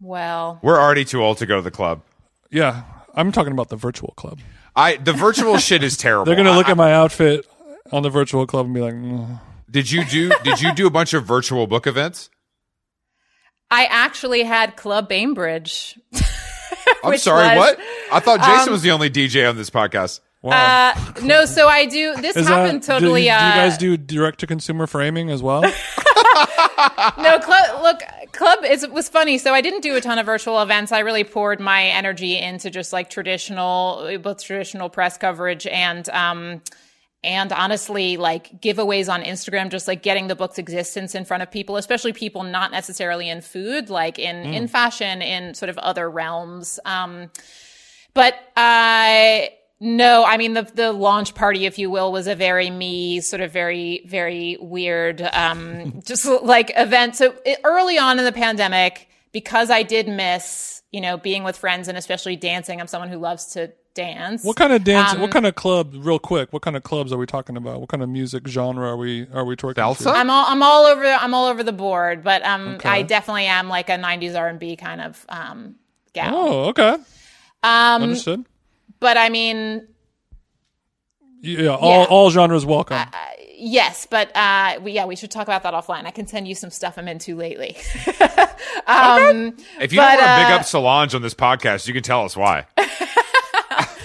well, 0.00 0.58
We're 0.62 0.80
already 0.80 1.04
too 1.04 1.22
old 1.22 1.38
to 1.38 1.46
go 1.46 1.56
to 1.56 1.62
the 1.62 1.70
club. 1.70 2.02
Yeah, 2.50 2.84
I'm 3.14 3.32
talking 3.32 3.52
about 3.52 3.68
the 3.68 3.76
virtual 3.76 4.14
club. 4.16 4.38
I 4.76 4.96
the 4.96 5.12
virtual 5.12 5.58
shit 5.58 5.82
is 5.82 5.96
terrible. 5.96 6.24
They're 6.24 6.36
gonna 6.36 6.52
I- 6.52 6.56
look 6.56 6.68
at 6.68 6.76
my 6.76 6.92
outfit 6.92 7.46
on 7.92 8.02
the 8.02 8.10
virtual 8.10 8.46
club 8.46 8.66
and 8.66 8.74
be 8.74 8.80
like, 8.80 8.94
"Mm." 8.94 9.40
Did 9.70 9.90
you 9.90 10.04
do 10.04 10.32
Did 10.44 10.62
you 10.62 10.72
do 10.74 10.86
a 10.86 10.90
bunch 10.90 11.12
of 11.12 11.26
virtual 11.26 11.66
book 11.66 11.86
events? 11.86 12.30
I 13.70 13.84
actually 13.86 14.42
had 14.42 14.76
Club 14.76 15.08
Bainbridge. 15.08 15.98
I'm 17.04 17.18
sorry, 17.18 17.56
was- 17.56 17.76
what? 17.76 17.78
I 18.12 18.20
thought 18.20 18.40
Jason 18.40 18.72
was 18.72 18.82
the 18.82 18.90
only 18.92 19.10
DJ 19.10 19.48
on 19.48 19.56
this 19.56 19.70
podcast. 19.70 20.20
wow. 20.42 20.92
Uh, 20.96 21.20
no, 21.22 21.44
so 21.44 21.68
I 21.68 21.84
do. 21.86 22.14
This 22.16 22.36
Is 22.36 22.46
that- 22.46 22.52
happened 22.52 22.80
do- 22.82 22.86
totally. 22.86 23.22
Do, 23.22 23.26
you 23.26 23.32
uh, 23.32 23.54
guys 23.54 23.76
do 23.78 23.96
direct 23.96 24.40
to 24.40 24.46
consumer 24.46 24.86
framing 24.86 25.30
as 25.30 25.42
well? 25.42 25.62
No, 27.18 27.38
club. 27.40 27.82
Look, 27.82 28.00
club 28.32 28.60
is 28.64 28.86
was 28.88 29.08
funny. 29.08 29.38
So 29.38 29.52
I 29.52 29.60
didn't 29.60 29.80
do 29.80 29.96
a 29.96 30.00
ton 30.00 30.18
of 30.18 30.26
virtual 30.26 30.62
events. 30.62 30.92
I 30.92 31.00
really 31.00 31.24
poured 31.24 31.58
my 31.60 31.84
energy 31.84 32.38
into 32.38 32.70
just 32.70 32.92
like 32.92 33.10
traditional, 33.10 34.18
both 34.22 34.42
traditional 34.42 34.88
press 34.88 35.18
coverage 35.18 35.66
and. 35.66 36.08
um 36.10 36.62
and 37.24 37.52
honestly, 37.52 38.16
like 38.16 38.60
giveaways 38.60 39.12
on 39.12 39.22
Instagram, 39.22 39.70
just 39.70 39.88
like 39.88 40.02
getting 40.02 40.28
the 40.28 40.36
book's 40.36 40.58
existence 40.58 41.14
in 41.14 41.24
front 41.24 41.42
of 41.42 41.50
people, 41.50 41.76
especially 41.76 42.12
people 42.12 42.44
not 42.44 42.70
necessarily 42.70 43.28
in 43.28 43.40
food, 43.40 43.90
like 43.90 44.18
in 44.18 44.36
in 44.54 44.68
fashion, 44.68 45.20
in 45.20 45.54
sort 45.54 45.68
of 45.68 45.78
other 45.78 46.08
realms. 46.08 46.78
Um, 46.84 47.30
but 48.14 48.34
I 48.56 49.50
no, 49.80 50.24
I 50.24 50.36
mean 50.36 50.54
the 50.54 50.62
the 50.62 50.92
launch 50.92 51.34
party, 51.34 51.66
if 51.66 51.76
you 51.76 51.90
will, 51.90 52.12
was 52.12 52.28
a 52.28 52.36
very 52.36 52.70
me 52.70 53.20
sort 53.20 53.42
of 53.42 53.52
very 53.52 54.04
very 54.06 54.56
weird, 54.60 55.20
um, 55.32 56.00
just 56.04 56.24
like 56.24 56.70
event. 56.76 57.16
So 57.16 57.34
it, 57.44 57.58
early 57.64 57.98
on 57.98 58.20
in 58.20 58.24
the 58.24 58.32
pandemic, 58.32 59.08
because 59.32 59.70
I 59.70 59.82
did 59.82 60.06
miss, 60.06 60.82
you 60.92 61.00
know, 61.00 61.16
being 61.16 61.42
with 61.42 61.56
friends 61.56 61.88
and 61.88 61.98
especially 61.98 62.36
dancing. 62.36 62.80
I'm 62.80 62.86
someone 62.86 63.08
who 63.08 63.18
loves 63.18 63.46
to 63.54 63.72
dance. 63.98 64.44
What 64.44 64.56
kind 64.56 64.72
of 64.72 64.84
dance? 64.84 65.12
Um, 65.14 65.20
what 65.20 65.30
kind 65.32 65.44
of 65.44 65.54
club? 65.56 65.92
Real 65.96 66.18
quick, 66.20 66.52
what 66.52 66.62
kind 66.62 66.76
of 66.76 66.82
clubs 66.84 67.12
are 67.12 67.18
we 67.18 67.26
talking 67.26 67.56
about? 67.56 67.80
What 67.80 67.88
kind 67.88 68.02
of 68.02 68.08
music 68.08 68.46
genre 68.46 68.86
are 68.88 68.96
we 68.96 69.26
are 69.32 69.44
we 69.44 69.56
talking? 69.56 69.82
Salsa? 69.82 70.12
I'm 70.14 70.30
all 70.30 70.44
I'm 70.48 70.62
all 70.62 70.86
over 70.86 71.04
I'm 71.04 71.34
all 71.34 71.46
over 71.48 71.62
the 71.64 71.72
board, 71.72 72.22
but 72.22 72.44
um, 72.46 72.76
Okay. 72.76 72.88
I 72.88 73.02
definitely 73.02 73.46
am 73.46 73.68
like 73.68 73.88
a 73.88 73.96
'90s 73.96 74.38
R&B 74.38 74.76
kind 74.76 75.00
of 75.00 75.26
um 75.28 75.74
gal. 76.12 76.34
Oh, 76.34 76.64
okay, 76.70 76.96
um, 77.62 78.02
understood. 78.02 78.44
but 79.00 79.16
I 79.16 79.28
mean, 79.30 79.86
Yeah, 81.40 81.70
all 81.74 82.02
yeah. 82.02 82.06
all 82.08 82.30
genres 82.30 82.64
welcome. 82.64 82.98
Yes, 83.60 84.06
but 84.08 84.30
uh, 84.36 84.78
we, 84.82 84.92
yeah, 84.92 85.04
we 85.06 85.16
should 85.16 85.32
talk 85.32 85.42
about 85.48 85.64
that 85.64 85.74
offline. 85.74 86.06
I 86.06 86.12
can 86.12 86.28
send 86.28 86.46
you 86.46 86.54
some 86.54 86.70
stuff 86.70 86.96
I'm 86.96 87.08
into 87.08 87.34
lately. 87.34 87.76
um, 88.86 89.56
If 89.80 89.92
you 89.92 89.98
But, 89.98 90.16
don't 90.16 90.18
want 90.18 90.20
to 90.20 90.44
big 90.46 90.52
uh, 90.52 90.56
up 90.60 90.64
Solange 90.64 91.12
on 91.16 91.22
this 91.22 91.34
podcast, 91.34 91.88
you 91.88 91.92
can 91.94 92.04
tell 92.04 92.24
us 92.24 92.36
why. 92.36 92.66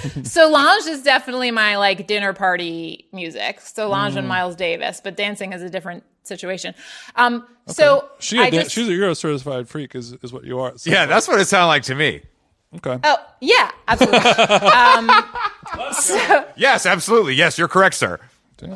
Solange 0.23 0.87
is 0.87 1.03
definitely 1.03 1.51
my 1.51 1.77
like 1.77 2.07
dinner 2.07 2.33
party 2.33 3.07
music. 3.11 3.59
Solange 3.61 4.15
and 4.15 4.27
Miles 4.27 4.55
Davis, 4.55 5.01
but 5.03 5.15
dancing 5.17 5.53
is 5.53 5.61
a 5.61 5.69
different 5.69 6.03
situation. 6.23 6.73
Um, 7.15 7.45
so 7.67 8.09
she 8.19 8.39
a 8.39 8.43
I 8.43 8.49
dan- 8.49 8.63
just, 8.63 8.75
she's 8.75 8.87
a 8.87 8.93
Euro 8.93 9.13
certified 9.13 9.67
freak, 9.69 9.93
is 9.95 10.13
is 10.23 10.33
what 10.33 10.45
you 10.45 10.59
are. 10.59 10.77
So- 10.77 10.89
Yeah, 10.89 11.05
that's 11.05 11.27
what 11.27 11.39
it 11.39 11.45
sounded 11.45 11.67
like 11.67 11.83
to 11.83 11.95
me. 11.95 12.21
okay. 12.77 12.97
oh 13.03 13.17
yeah, 13.41 13.69
absolutely. 13.87 14.19
Yes, 16.55 16.85
absolutely. 16.85 17.35
Yes, 17.35 17.57
you're 17.57 17.67
correct, 17.67 17.95
sir. 17.95 18.19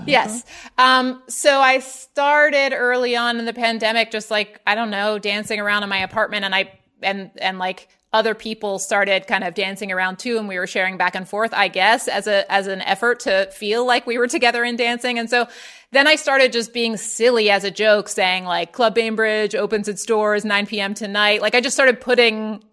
Yes. 0.06 0.44
Um, 0.78 1.22
so 1.28 1.62
I 1.62 1.80
started 1.80 2.74
early 2.74 3.16
on 3.16 3.40
in 3.40 3.46
the 3.46 3.54
pandemic, 3.54 4.12
just 4.12 4.30
like, 4.30 4.60
I 4.68 4.76
don't 4.76 4.90
know, 4.90 5.18
dancing 5.18 5.62
around 5.62 5.84
in 5.84 5.90
my 5.90 6.00
apartment 6.00 6.44
and 6.44 6.54
I, 6.54 6.74
and, 7.02 7.32
and 7.38 7.58
like 7.58 7.88
other 8.14 8.34
people 8.34 8.80
started 8.80 9.28
kind 9.28 9.44
of 9.44 9.54
dancing 9.54 9.92
around 9.92 10.18
too. 10.20 10.38
And 10.38 10.48
we 10.48 10.58
were 10.58 10.68
sharing 10.68 10.98
back 10.98 11.16
and 11.16 11.28
forth, 11.28 11.54
I 11.54 11.68
guess, 11.68 12.08
as 12.08 12.28
a, 12.28 12.50
as 12.52 12.68
an 12.68 12.82
effort 12.82 13.22
to 13.22 13.50
feel 13.52 13.86
like 13.86 14.08
we 14.08 14.18
were 14.18 14.28
together 14.28 14.64
in 14.64 14.78
dancing. 14.78 15.20
And 15.20 15.30
so 15.30 15.48
then 15.92 16.08
I 16.08 16.16
started 16.16 16.52
just 16.52 16.74
being 16.74 16.98
silly 16.98 17.50
as 17.50 17.64
a 17.64 17.72
joke 17.72 18.10
saying 18.10 18.46
like 18.46 18.72
Club 18.72 18.96
Bainbridge 18.96 19.56
opens 19.56 19.88
its 19.88 20.06
doors 20.06 20.46
9 20.46 20.66
p.m. 20.68 20.94
tonight. 20.94 21.42
Like 21.42 21.56
I 21.56 21.62
just 21.62 21.76
started 21.76 22.00
putting 22.00 22.64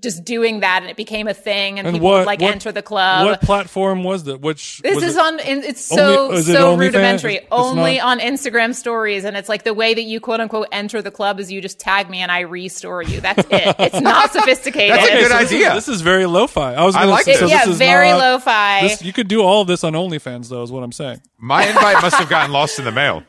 just 0.00 0.24
doing 0.24 0.60
that 0.60 0.82
and 0.82 0.90
it 0.90 0.96
became 0.96 1.28
a 1.28 1.34
thing 1.34 1.78
and, 1.78 1.86
And 1.88 1.94
people 1.96 2.08
what- 2.08 2.18
would 2.20 2.26
like 2.26 2.40
what- 2.40 2.52
enter 2.52 2.72
the 2.72 2.82
club. 2.82 3.26
what 3.26 3.40
platform 3.40 4.04
was 4.04 4.24
that? 4.24 4.40
Which 4.40 4.80
This 4.82 5.02
is 5.02 5.16
it- 5.16 5.20
on. 5.22 5.38
It's 5.40 5.84
so 5.84 6.24
Only- 6.26 6.36
is 6.38 6.48
it 6.48 6.52
so 6.54 6.74
rudimentary. 6.76 7.36
It's 7.36 7.46
Only 7.50 7.98
not- 7.98 8.06
on 8.06 8.20
Instagram 8.20 8.74
stories, 8.74 9.24
and 9.24 9.36
it's 9.36 9.48
like 9.48 9.64
the 9.64 9.74
way 9.74 9.94
that 9.94 10.02
you 10.02 10.20
quote 10.20 10.40
unquote 10.40 10.68
enter 10.72 11.02
the 11.02 11.10
club 11.10 11.40
is 11.40 11.50
you 11.50 11.60
just 11.60 11.78
tag 11.78 12.08
me 12.10 12.18
and 12.20 12.30
I 12.32 12.40
restore 12.40 13.02
you. 13.02 13.20
That's 13.20 13.44
it. 13.50 13.76
It's 13.78 14.00
not 14.00 14.32
sophisticated. 14.32 14.96
That's 14.96 15.08
a 15.08 15.10
good 15.12 15.30
so 15.30 15.38
this 15.38 15.50
is- 15.50 15.52
idea. 15.56 15.74
This 15.74 15.88
is, 15.88 16.00
very 16.02 16.26
lo-fi. 16.26 16.74
I 16.74 16.84
was. 16.84 16.94
I 16.96 17.00
Gonna 17.00 17.12
like 17.12 17.24
say, 17.24 17.32
this. 17.32 17.40
so 17.40 17.46
yeah, 17.46 17.58
this 17.64 17.68
is 17.74 17.78
very 17.78 18.08
not- 18.10 18.18
lo-fi. 18.18 18.80
This, 18.82 19.02
you 19.02 19.12
could 19.12 19.28
do 19.28 19.42
all 19.42 19.62
of 19.62 19.68
this 19.68 19.84
on 19.84 19.92
OnlyFans, 19.94 20.48
though, 20.48 20.62
is 20.62 20.70
what 20.72 20.82
I'm 20.82 20.92
saying. 20.92 21.20
My 21.38 21.66
invite 21.66 22.00
must 22.02 22.16
have 22.16 22.28
gotten 22.28 22.52
lost 22.52 22.78
in 22.78 22.84
the 22.84 22.92
mail. 22.92 23.22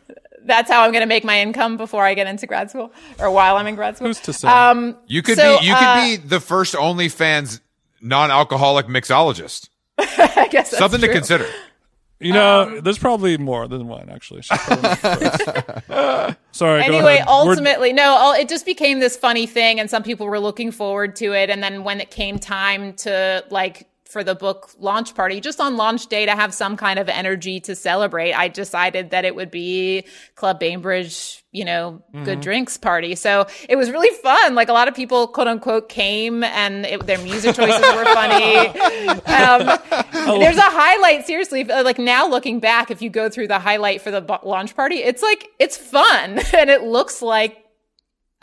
That's 0.45 0.69
how 0.69 0.83
I'm 0.83 0.91
going 0.91 1.01
to 1.03 1.07
make 1.07 1.23
my 1.23 1.39
income 1.41 1.77
before 1.77 2.03
I 2.05 2.13
get 2.13 2.27
into 2.27 2.45
grad 2.47 2.69
school 2.69 2.91
or 3.19 3.31
while 3.31 3.55
I'm 3.57 3.67
in 3.67 3.75
grad 3.75 3.95
school. 3.95 4.07
Who's 4.07 4.19
to 4.21 4.33
say? 4.33 4.47
Um, 4.47 4.97
You 5.07 5.21
could 5.21 5.37
So, 5.37 5.59
be 5.59 5.65
you 5.67 5.73
uh, 5.73 6.03
be 6.05 6.15
the 6.17 6.39
first 6.39 6.73
OnlyFans 6.75 7.59
non-alcoholic 8.01 8.87
mixologist. 8.87 9.69
I 9.97 10.47
guess 10.51 10.69
that's 10.71 10.77
Something 10.77 11.01
to 11.01 11.07
consider. 11.07 11.47
You 12.19 12.31
know, 12.31 12.61
um, 12.61 12.81
there's 12.81 12.97
probably 12.99 13.37
more 13.37 13.67
than 13.67 13.87
one 13.87 14.09
actually. 14.09 14.43
She's 14.43 14.57
probably. 14.61 16.35
Sorry. 16.51 16.81
go 16.81 16.87
anyway, 16.97 17.15
ahead. 17.15 17.25
We're- 17.27 17.49
ultimately, 17.49 17.93
no, 17.93 18.03
all- 18.11 18.33
it 18.33 18.47
just 18.47 18.65
became 18.65 18.99
this 18.99 19.17
funny 19.17 19.45
thing, 19.45 19.79
and 19.79 19.89
some 19.89 20.03
people 20.03 20.27
were 20.27 20.39
looking 20.39 20.71
forward 20.71 21.15
to 21.17 21.33
it. 21.33 21.49
And 21.49 21.61
then 21.61 21.83
when 21.83 21.99
it 21.99 22.11
came 22.11 22.39
time 22.39 22.93
to 22.97 23.43
like 23.49 23.87
for 24.13 24.23
the 24.23 24.35
book 24.35 24.69
launch 24.79 25.13
party, 25.15 25.41
just 25.41 25.59
on 25.59 25.75
launch 25.75 26.07
day 26.07 26.25
to 26.25 26.31
have 26.35 26.53
some 26.53 26.77
kind 26.77 26.99
of 26.99 27.09
energy 27.09 27.59
to 27.61 27.75
celebrate, 27.75 28.31
I 28.33 28.47
decided 28.47 29.09
that 29.09 29.25
it 29.25 29.35
would 29.35 29.51
be 29.51 30.05
Club 30.35 30.59
Bainbridge, 30.59 31.43
you 31.51 31.65
know, 31.65 32.01
Mm-hmm. 32.13 32.25
good 32.25 32.41
drinks 32.41 32.77
party. 32.77 33.15
So 33.15 33.47
it 33.67 33.75
was 33.75 33.89
really 33.89 34.15
fun. 34.21 34.53
Like 34.53 34.69
a 34.69 34.73
lot 34.73 34.87
of 34.87 34.93
people, 34.93 35.27
quote 35.27 35.47
unquote, 35.47 35.89
came, 35.89 36.43
and 36.43 36.85
it, 36.85 37.05
their 37.07 37.17
music 37.17 37.55
choices 37.55 37.81
were 37.81 38.05
funny. 38.05 38.71
Um, 39.33 39.65
there's 40.39 40.57
a 40.57 40.61
highlight. 40.61 41.25
Seriously, 41.25 41.63
like 41.63 41.97
now 41.97 42.27
looking 42.27 42.59
back, 42.59 42.91
if 42.91 43.01
you 43.01 43.09
go 43.09 43.29
through 43.29 43.47
the 43.47 43.57
highlight 43.59 44.01
for 44.01 44.11
the 44.11 44.21
launch 44.43 44.75
party, 44.75 44.97
it's 44.97 45.21
like 45.23 45.49
it's 45.59 45.75
fun 45.75 46.39
and 46.53 46.69
it 46.69 46.83
looks 46.83 47.21
like 47.21 47.57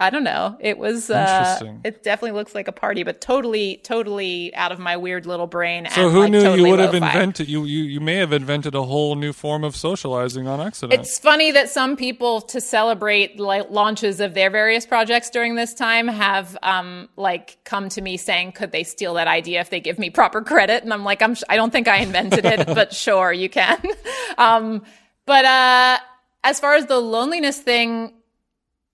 I 0.00 0.08
don't 0.08 0.24
know. 0.24 0.56
It 0.60 0.78
was 0.78 1.10
uh, 1.10 1.58
Interesting. 1.58 1.80
it 1.84 2.02
definitely 2.02 2.32
looks 2.38 2.54
like 2.54 2.68
a 2.68 2.72
party, 2.72 3.02
but 3.02 3.20
totally, 3.20 3.82
totally 3.84 4.52
out 4.54 4.72
of 4.72 4.78
my 4.78 4.96
weird 4.96 5.26
little 5.26 5.46
brain. 5.46 5.86
So 5.90 6.04
and, 6.04 6.12
who 6.12 6.20
like, 6.20 6.30
knew 6.30 6.40
totally 6.40 6.62
you 6.62 6.70
would 6.70 6.80
have 6.80 6.94
lo-fi. 6.94 7.06
invented 7.06 7.48
you, 7.50 7.64
you 7.66 7.82
you 7.82 8.00
may 8.00 8.14
have 8.14 8.32
invented 8.32 8.74
a 8.74 8.82
whole 8.82 9.14
new 9.14 9.34
form 9.34 9.62
of 9.62 9.76
socializing 9.76 10.48
on 10.48 10.58
accident. 10.58 10.98
It's 10.98 11.18
funny 11.18 11.50
that 11.52 11.68
some 11.68 11.96
people, 11.96 12.40
to 12.40 12.62
celebrate 12.62 13.38
like 13.38 13.68
launches 13.70 14.20
of 14.20 14.32
their 14.32 14.48
various 14.48 14.86
projects 14.86 15.28
during 15.28 15.54
this 15.54 15.74
time, 15.74 16.08
have 16.08 16.56
um 16.62 17.10
like 17.16 17.58
come 17.64 17.90
to 17.90 18.00
me 18.00 18.16
saying, 18.16 18.52
could 18.52 18.72
they 18.72 18.84
steal 18.84 19.12
that 19.14 19.28
idea 19.28 19.60
if 19.60 19.68
they 19.68 19.80
give 19.80 19.98
me 19.98 20.08
proper 20.08 20.40
credit? 20.40 20.82
And 20.82 20.94
I'm 20.94 21.04
like, 21.04 21.20
I'm 21.20 21.34
sh- 21.34 21.42
I 21.50 21.56
don't 21.56 21.72
think 21.72 21.88
I 21.88 21.98
invented 21.98 22.46
it, 22.46 22.66
but 22.74 22.94
sure, 22.94 23.34
you 23.34 23.50
can. 23.50 23.82
um, 24.38 24.82
but 25.26 25.44
uh, 25.44 25.98
as 26.42 26.58
far 26.58 26.72
as 26.72 26.86
the 26.86 26.98
loneliness 26.98 27.58
thing. 27.58 28.14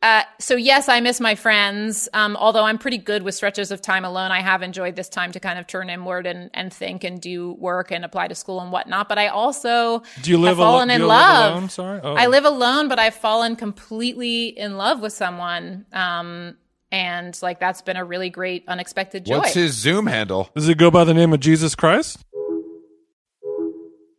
Uh, 0.06 0.22
so 0.38 0.54
yes, 0.54 0.88
I 0.88 1.00
miss 1.00 1.18
my 1.18 1.34
friends. 1.34 2.08
Um, 2.12 2.36
although 2.36 2.62
I'm 2.62 2.78
pretty 2.78 2.98
good 2.98 3.24
with 3.24 3.34
stretches 3.34 3.72
of 3.72 3.82
time 3.82 4.04
alone, 4.04 4.30
I 4.30 4.40
have 4.40 4.62
enjoyed 4.62 4.94
this 4.94 5.08
time 5.08 5.32
to 5.32 5.40
kind 5.40 5.58
of 5.58 5.66
turn 5.66 5.90
inward 5.90 6.26
and, 6.26 6.48
and 6.54 6.72
think 6.72 7.02
and 7.02 7.20
do 7.20 7.54
work 7.54 7.90
and 7.90 8.04
apply 8.04 8.28
to 8.28 8.36
school 8.36 8.60
and 8.60 8.70
whatnot. 8.70 9.08
But 9.08 9.18
I 9.18 9.26
also 9.26 10.04
do 10.22 10.30
you 10.30 10.38
live 10.38 10.50
have 10.50 10.58
fallen 10.58 10.90
alone? 10.90 10.94
in 10.94 11.00
you 11.00 11.06
love. 11.08 11.44
Live 11.46 11.56
alone? 11.56 11.68
Sorry. 11.70 12.00
Oh. 12.04 12.14
I 12.14 12.28
live 12.28 12.44
alone, 12.44 12.86
but 12.86 13.00
I've 13.00 13.16
fallen 13.16 13.56
completely 13.56 14.46
in 14.46 14.76
love 14.76 15.00
with 15.00 15.12
someone. 15.12 15.86
Um, 15.92 16.56
and 16.92 17.36
like 17.42 17.58
that's 17.58 17.82
been 17.82 17.96
a 17.96 18.04
really 18.04 18.30
great 18.30 18.62
unexpected 18.68 19.26
joy. 19.26 19.38
What's 19.38 19.54
his 19.54 19.74
Zoom 19.74 20.06
handle? 20.06 20.50
Does 20.54 20.68
it 20.68 20.78
go 20.78 20.88
by 20.88 21.02
the 21.02 21.14
name 21.14 21.32
of 21.32 21.40
Jesus 21.40 21.74
Christ? 21.74 22.24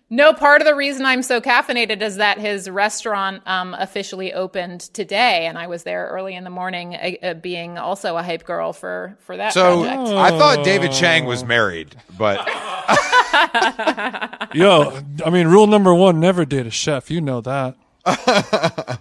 no, 0.08 0.32
part 0.32 0.60
of 0.60 0.66
the 0.66 0.74
reason 0.74 1.04
I'm 1.04 1.22
so 1.22 1.40
caffeinated 1.40 2.00
is 2.02 2.16
that 2.16 2.38
his 2.38 2.70
restaurant 2.70 3.42
um, 3.46 3.74
officially 3.74 4.32
opened 4.32 4.80
today, 4.80 5.46
and 5.46 5.58
I 5.58 5.66
was 5.66 5.82
there 5.82 6.06
early 6.08 6.34
in 6.34 6.44
the 6.44 6.50
morning, 6.50 6.94
uh, 6.94 7.10
uh, 7.22 7.34
being 7.34 7.78
also 7.78 8.16
a 8.16 8.22
hype 8.22 8.44
girl 8.44 8.72
for 8.72 9.16
for 9.20 9.36
that 9.36 9.52
So 9.52 9.82
project. 9.82 10.08
I 10.10 10.30
thought 10.30 10.64
David 10.64 10.92
Chang 10.92 11.24
was 11.24 11.44
married, 11.44 11.96
but 12.16 12.46
Yo, 14.54 15.00
I 15.24 15.30
mean, 15.30 15.48
rule 15.48 15.66
number 15.66 15.94
one: 15.94 16.20
never 16.20 16.44
date 16.44 16.66
a 16.66 16.70
chef. 16.70 17.10
You 17.10 17.20
know 17.20 17.40
that. 17.42 17.76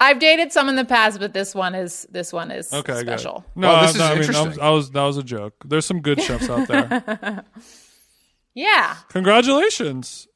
I've 0.00 0.18
dated 0.18 0.52
some 0.52 0.68
in 0.68 0.76
the 0.76 0.84
past, 0.84 1.18
but 1.18 1.32
this 1.32 1.54
one 1.54 1.74
is 1.74 2.06
this 2.10 2.32
one 2.32 2.50
is 2.50 2.72
Okay, 2.72 3.00
special. 3.00 3.44
No, 3.56 3.68
Well, 3.68 3.82
this 3.86 3.96
no, 3.96 4.04
is 4.04 4.10
I 4.10 4.10
mean, 4.10 4.14
I 4.14 4.18
was, 4.18 4.28
interesting. 4.28 4.62
I 4.62 4.70
was 4.70 4.90
that 4.90 5.02
was 5.04 5.16
a 5.16 5.22
joke. 5.22 5.54
There's 5.64 5.86
some 5.86 6.00
good 6.00 6.20
chefs 6.20 6.48
out 6.48 6.68
there. 6.68 7.44
Yeah. 8.56 8.94
Congratulations. 9.08 10.28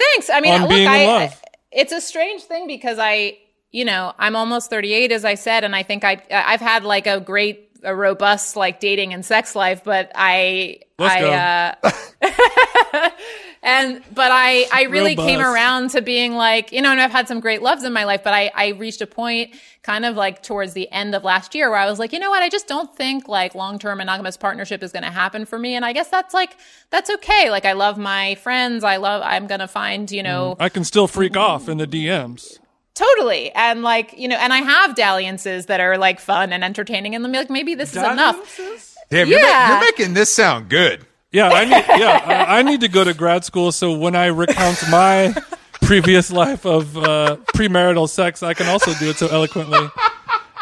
Thanks. 0.00 0.30
I 0.30 0.40
mean, 0.40 0.62
look, 0.62 0.70
in 0.72 0.88
I, 0.88 1.32
it's 1.70 1.92
a 1.92 2.00
strange 2.00 2.42
thing 2.42 2.66
because 2.66 2.98
I, 2.98 3.38
you 3.70 3.84
know, 3.84 4.14
I'm 4.18 4.34
almost 4.34 4.70
38, 4.70 5.12
as 5.12 5.24
I 5.24 5.34
said, 5.34 5.62
and 5.62 5.76
I 5.76 5.82
think 5.82 6.04
I, 6.04 6.22
I've 6.30 6.60
had 6.60 6.84
like 6.84 7.06
a 7.06 7.20
great, 7.20 7.69
a 7.82 7.94
robust 7.94 8.56
like 8.56 8.80
dating 8.80 9.12
and 9.12 9.24
sex 9.24 9.54
life, 9.54 9.82
but 9.84 10.12
I, 10.14 10.80
Let's 10.98 11.14
I, 11.14 11.74
uh, 12.22 13.10
and 13.62 14.02
but 14.14 14.30
I, 14.30 14.66
I 14.72 14.82
really 14.84 15.16
came 15.16 15.40
around 15.40 15.90
to 15.90 16.02
being 16.02 16.34
like, 16.34 16.72
you 16.72 16.82
know, 16.82 16.90
and 16.90 17.00
I've 17.00 17.10
had 17.10 17.26
some 17.26 17.40
great 17.40 17.62
loves 17.62 17.84
in 17.84 17.92
my 17.92 18.04
life, 18.04 18.22
but 18.22 18.34
I, 18.34 18.50
I 18.54 18.68
reached 18.68 19.00
a 19.00 19.06
point 19.06 19.54
kind 19.82 20.04
of 20.04 20.14
like 20.14 20.42
towards 20.42 20.74
the 20.74 20.90
end 20.92 21.14
of 21.14 21.24
last 21.24 21.54
year 21.54 21.70
where 21.70 21.78
I 21.78 21.88
was 21.88 21.98
like, 21.98 22.12
you 22.12 22.18
know 22.18 22.30
what, 22.30 22.42
I 22.42 22.48
just 22.48 22.68
don't 22.68 22.94
think 22.94 23.28
like 23.28 23.54
long 23.54 23.78
term 23.78 23.98
monogamous 23.98 24.36
partnership 24.36 24.82
is 24.82 24.92
going 24.92 25.04
to 25.04 25.10
happen 25.10 25.46
for 25.46 25.58
me, 25.58 25.74
and 25.74 25.84
I 25.84 25.92
guess 25.92 26.08
that's 26.08 26.34
like 26.34 26.56
that's 26.90 27.10
okay. 27.10 27.50
Like 27.50 27.64
I 27.64 27.72
love 27.72 27.98
my 27.98 28.34
friends, 28.36 28.84
I 28.84 28.98
love, 28.98 29.22
I'm 29.24 29.46
gonna 29.46 29.68
find, 29.68 30.10
you 30.10 30.22
know. 30.22 30.56
I 30.60 30.68
can 30.68 30.84
still 30.84 31.06
freak 31.08 31.36
off 31.36 31.68
in 31.68 31.78
the 31.78 31.86
DMs. 31.86 32.59
Totally. 33.00 33.50
And 33.52 33.82
like, 33.82 34.18
you 34.18 34.28
know, 34.28 34.36
and 34.36 34.52
I 34.52 34.58
have 34.58 34.94
dalliances 34.94 35.66
that 35.66 35.80
are 35.80 35.96
like 35.96 36.20
fun 36.20 36.52
and 36.52 36.62
entertaining 36.62 37.14
and 37.14 37.32
like 37.32 37.48
maybe 37.48 37.74
this 37.74 37.90
is 37.96 38.02
enough. 38.02 38.60
damn, 39.08 39.26
you're, 39.26 39.40
ma- 39.40 39.68
you're 39.68 39.80
making 39.80 40.12
this 40.12 40.32
sound 40.32 40.68
good. 40.68 41.06
Yeah, 41.32 41.48
I 41.48 41.64
need. 41.64 42.00
Yeah, 42.00 42.22
I, 42.26 42.58
I 42.58 42.62
need 42.62 42.80
to 42.80 42.88
go 42.88 43.02
to 43.04 43.14
grad 43.14 43.44
school 43.44 43.72
so 43.72 43.96
when 43.96 44.14
I 44.14 44.26
recount 44.26 44.82
my 44.90 45.34
previous 45.80 46.30
life 46.30 46.66
of 46.66 46.96
uh, 46.98 47.36
premarital 47.54 48.08
sex, 48.08 48.42
I 48.42 48.52
can 48.52 48.66
also 48.66 48.92
do 48.94 49.08
it 49.10 49.16
so 49.16 49.28
eloquently. 49.28 49.88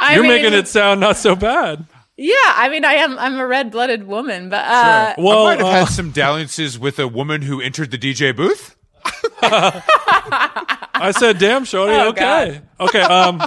I 0.01 0.15
You're 0.15 0.23
mean, 0.23 0.33
making 0.33 0.53
it 0.53 0.69
sound 0.69 1.01
not 1.01 1.17
so 1.17 1.35
bad. 1.35 1.87
Yeah, 2.17 2.35
I 2.37 2.69
mean 2.69 2.85
I 2.85 2.95
am 2.95 3.19
I'm 3.19 3.37
a 3.39 3.47
red 3.47 3.71
blooded 3.73 4.07
woman, 4.07 4.49
but 4.49 4.65
uh 4.65 5.15
Well, 5.19 5.47
I 5.47 5.57
might 5.57 5.59
have 5.59 5.67
uh, 5.69 5.73
had 5.87 5.89
some 5.89 6.11
dalliances 6.11 6.79
with 6.79 6.99
a 6.99 7.09
woman 7.09 7.43
who 7.43 7.61
entered 7.61 7.91
the 7.91 7.99
DJ 7.99 8.35
booth. 8.35 8.77
I 9.43 11.13
said, 11.17 11.39
"Damn, 11.39 11.65
shorty, 11.65 11.93
Oh, 11.93 12.09
okay, 12.09 12.61
okay." 12.81 13.01
Um, 13.01 13.43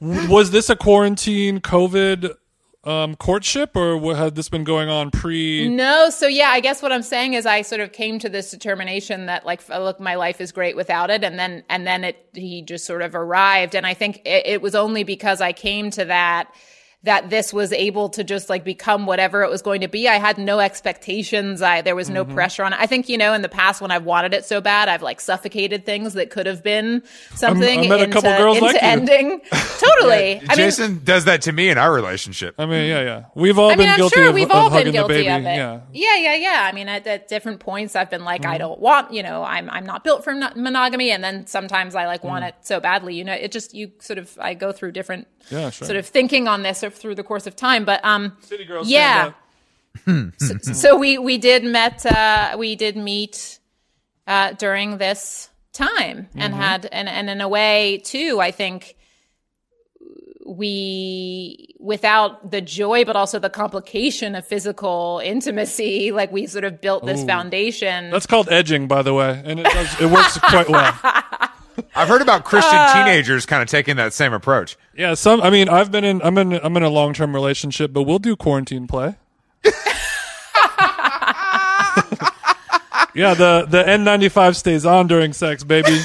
was 0.00 0.50
this 0.50 0.70
a 0.70 0.76
quarantine 0.76 1.60
COVID 1.60 2.34
um, 2.84 3.16
courtship, 3.16 3.76
or 3.76 3.96
what, 3.96 4.16
had 4.16 4.34
this 4.34 4.48
been 4.48 4.64
going 4.64 4.88
on 4.88 5.10
pre? 5.10 5.68
no, 5.68 6.10
so 6.10 6.26
yeah, 6.26 6.48
I 6.48 6.60
guess 6.60 6.80
what 6.80 6.92
I'm 6.92 7.02
saying 7.02 7.34
is 7.34 7.44
I 7.44 7.62
sort 7.62 7.80
of 7.80 7.92
came 7.92 8.18
to 8.20 8.28
this 8.28 8.50
determination 8.50 9.26
that 9.26 9.44
like 9.44 9.68
look, 9.68 10.00
my 10.00 10.14
life 10.14 10.40
is 10.40 10.52
great 10.52 10.76
without 10.76 11.10
it, 11.10 11.24
and 11.24 11.38
then 11.38 11.64
and 11.68 11.86
then 11.86 12.04
it 12.04 12.28
he 12.34 12.62
just 12.62 12.86
sort 12.86 13.02
of 13.02 13.14
arrived, 13.14 13.74
and 13.74 13.86
I 13.86 13.94
think 13.94 14.22
it, 14.24 14.46
it 14.46 14.62
was 14.62 14.74
only 14.74 15.04
because 15.04 15.40
I 15.40 15.52
came 15.52 15.90
to 15.92 16.04
that 16.06 16.52
that 17.04 17.30
this 17.30 17.52
was 17.52 17.72
able 17.72 18.08
to 18.08 18.24
just 18.24 18.48
like 18.50 18.64
become 18.64 19.06
whatever 19.06 19.42
it 19.44 19.50
was 19.50 19.62
going 19.62 19.80
to 19.82 19.88
be. 19.88 20.08
I 20.08 20.16
had 20.16 20.36
no 20.36 20.58
expectations. 20.58 21.62
I 21.62 21.80
there 21.82 21.94
was 21.96 22.10
no 22.10 22.24
Mm-hmm. 22.24 22.34
pressure 22.34 22.64
on 22.64 22.72
it. 22.72 22.78
I 22.80 22.86
think 22.86 23.08
you 23.08 23.16
know 23.16 23.32
in 23.34 23.42
the 23.42 23.48
past 23.48 23.80
when 23.80 23.90
I've 23.92 24.04
wanted 24.04 24.34
it 24.34 24.44
so 24.44 24.60
bad, 24.60 24.88
I've 24.88 25.02
like 25.02 25.20
suffocated 25.20 25.86
things 25.86 26.14
that 26.14 26.30
could 26.30 26.46
have 26.46 26.62
been 26.64 27.02
something 27.34 27.80
I 27.80 27.88
met 27.88 28.00
a 28.00 28.04
into, 28.04 28.14
couple 28.20 28.36
girls 28.36 28.56
into 28.56 28.66
like 28.66 28.74
you. 28.82 28.88
ending. 28.88 29.40
Totally. 29.78 30.36
I 30.38 30.40
mean, 30.40 30.56
Jason 30.56 31.00
does 31.04 31.24
that 31.26 31.42
to 31.42 31.52
me 31.52 31.68
in 31.70 31.78
our 31.78 31.92
relationship. 31.92 32.56
I 32.58 32.66
mean, 32.66 32.88
yeah, 32.88 33.02
yeah. 33.02 33.24
We've 33.34 33.58
all 33.58 33.66
I 33.68 33.76
mean, 33.76 33.78
been 33.78 33.88
I'm 33.90 33.96
guilty 33.96 34.14
sure 34.16 34.28
of, 34.28 34.34
we've 34.34 34.44
of 34.46 34.50
all 34.50 34.70
hugging 34.70 34.86
been 34.86 34.92
guilty 34.94 35.14
the 35.14 35.20
baby. 35.24 35.28
of 35.28 35.40
it. 35.46 35.56
Yeah. 35.56 35.80
yeah, 35.92 36.16
yeah, 36.16 36.34
yeah. 36.34 36.68
I 36.70 36.72
mean, 36.72 36.88
at, 36.88 37.06
at 37.06 37.28
different 37.28 37.60
points, 37.60 37.94
I've 37.96 38.10
been 38.10 38.24
like, 38.24 38.42
Mm-hmm. 38.42 38.50
I 38.52 38.58
don't 38.58 38.80
want, 38.80 39.12
you 39.12 39.22
know, 39.22 39.42
I'm 39.44 39.68
I'm 39.70 39.84
not 39.86 40.04
built 40.04 40.24
for 40.24 40.32
monogamy, 40.34 41.10
and 41.10 41.22
then 41.24 41.46
sometimes 41.46 41.94
I 41.94 42.06
like 42.06 42.22
Mm. 42.22 42.28
want 42.28 42.44
it 42.44 42.54
so 42.62 42.80
badly. 42.80 43.14
You 43.14 43.24
know, 43.24 43.32
it 43.34 43.52
just 43.52 43.72
you 43.74 43.92
sort 44.00 44.18
of 44.18 44.36
I 44.40 44.54
go 44.54 44.72
through 44.72 44.92
different 44.92 45.26
Yeah, 45.50 45.70
sure. 45.70 45.86
sort 45.86 45.96
of 45.96 46.06
thinking 46.06 46.48
on 46.48 46.62
this 46.62 46.82
through 46.94 47.14
the 47.14 47.22
course 47.24 47.46
of 47.46 47.56
time. 47.56 47.84
But 47.84 48.04
um, 48.04 48.36
City 48.40 48.64
girls 48.64 48.88
yeah. 48.88 49.32
so, 50.38 50.58
so 50.58 50.96
we 50.96 51.18
we 51.18 51.38
did 51.38 51.64
met 51.64 52.04
uh, 52.06 52.56
we 52.58 52.76
did 52.76 52.96
meet 52.96 53.58
uh, 54.26 54.52
during 54.52 54.98
this 54.98 55.50
time 55.72 56.28
and 56.34 56.52
Mm-hmm. 56.52 56.62
had 56.62 56.86
and 56.86 57.08
and 57.08 57.30
in 57.30 57.40
a 57.40 57.48
way 57.48 58.00
too 58.04 58.40
I 58.40 58.50
think 58.50 58.96
we 60.46 61.74
without 61.78 62.50
the 62.50 62.60
joy 62.60 63.04
but 63.04 63.16
also 63.16 63.38
the 63.38 63.50
complication 63.50 64.34
of 64.34 64.46
physical 64.46 65.20
intimacy 65.24 66.10
like 66.20 66.32
we 66.32 66.46
sort 66.46 66.64
of 66.64 66.80
built 66.80 67.04
this 67.04 67.22
foundation 67.24 68.10
That's 68.10 68.26
called 68.26 68.48
edging, 68.50 68.88
by 68.88 69.02
the 69.02 69.14
way, 69.14 69.42
and 69.44 69.60
it 69.60 69.64
does 69.64 70.00
it 70.00 70.06
works 70.10 70.38
quite 70.42 70.68
well. 70.68 70.92
I've 71.94 72.08
heard 72.08 72.22
about 72.22 72.44
Christian 72.44 72.78
teenagers 72.92 73.46
kind 73.46 73.62
of 73.62 73.68
taking 73.68 73.96
that 73.96 74.12
same 74.12 74.32
approach. 74.32 74.76
Yeah, 74.96 75.14
some. 75.14 75.40
I 75.40 75.50
mean, 75.50 75.68
I've 75.68 75.90
been 75.90 76.04
in. 76.04 76.20
I'm 76.22 76.38
in. 76.38 76.52
I'm 76.54 76.76
in 76.76 76.82
a 76.82 76.88
long 76.88 77.14
term 77.14 77.34
relationship, 77.34 77.92
but 77.92 78.02
we'll 78.02 78.18
do 78.18 78.36
quarantine 78.36 78.86
play. 78.86 79.16
yeah, 83.14 83.34
the 83.34 83.66
the 83.68 83.82
N95 83.86 84.56
stays 84.56 84.86
on 84.86 85.06
during 85.06 85.32
sex, 85.32 85.64
baby. 85.64 85.98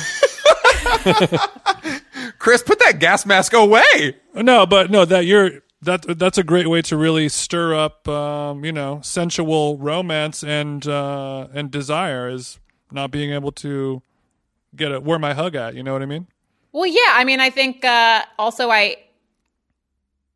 Chris, 2.40 2.64
put 2.64 2.80
that 2.80 2.98
gas 3.00 3.26
mask 3.26 3.54
away. 3.54 4.18
No, 4.34 4.66
but 4.66 4.92
no, 4.92 5.06
that 5.06 5.26
you're 5.26 5.62
that 5.82 6.18
that's 6.18 6.38
a 6.38 6.44
great 6.44 6.68
way 6.70 6.82
to 6.84 6.98
really 6.98 7.30
stir 7.30 7.76
up, 7.76 8.08
um, 8.08 8.66
you 8.66 8.72
know, 8.72 9.00
sensual 9.04 9.78
romance 9.78 10.44
and 10.44 10.88
uh, 10.88 11.48
and 11.54 11.72
desire 11.72 12.30
is 12.30 12.60
not 12.92 13.12
being 13.12 13.32
able 13.32 13.52
to 13.52 14.02
get 14.76 14.92
it 14.92 15.04
where 15.04 15.20
my 15.20 15.34
hug 15.34 15.56
at. 15.56 15.76
You 15.76 15.84
know 15.84 15.94
what 15.94 16.02
I 16.02 16.06
mean? 16.06 16.28
Well, 16.72 16.86
yeah. 16.86 17.12
I 17.12 17.24
mean, 17.24 17.40
I 17.40 17.50
think 17.50 17.86
uh, 17.86 18.24
also 18.40 18.70
I, 18.70 18.98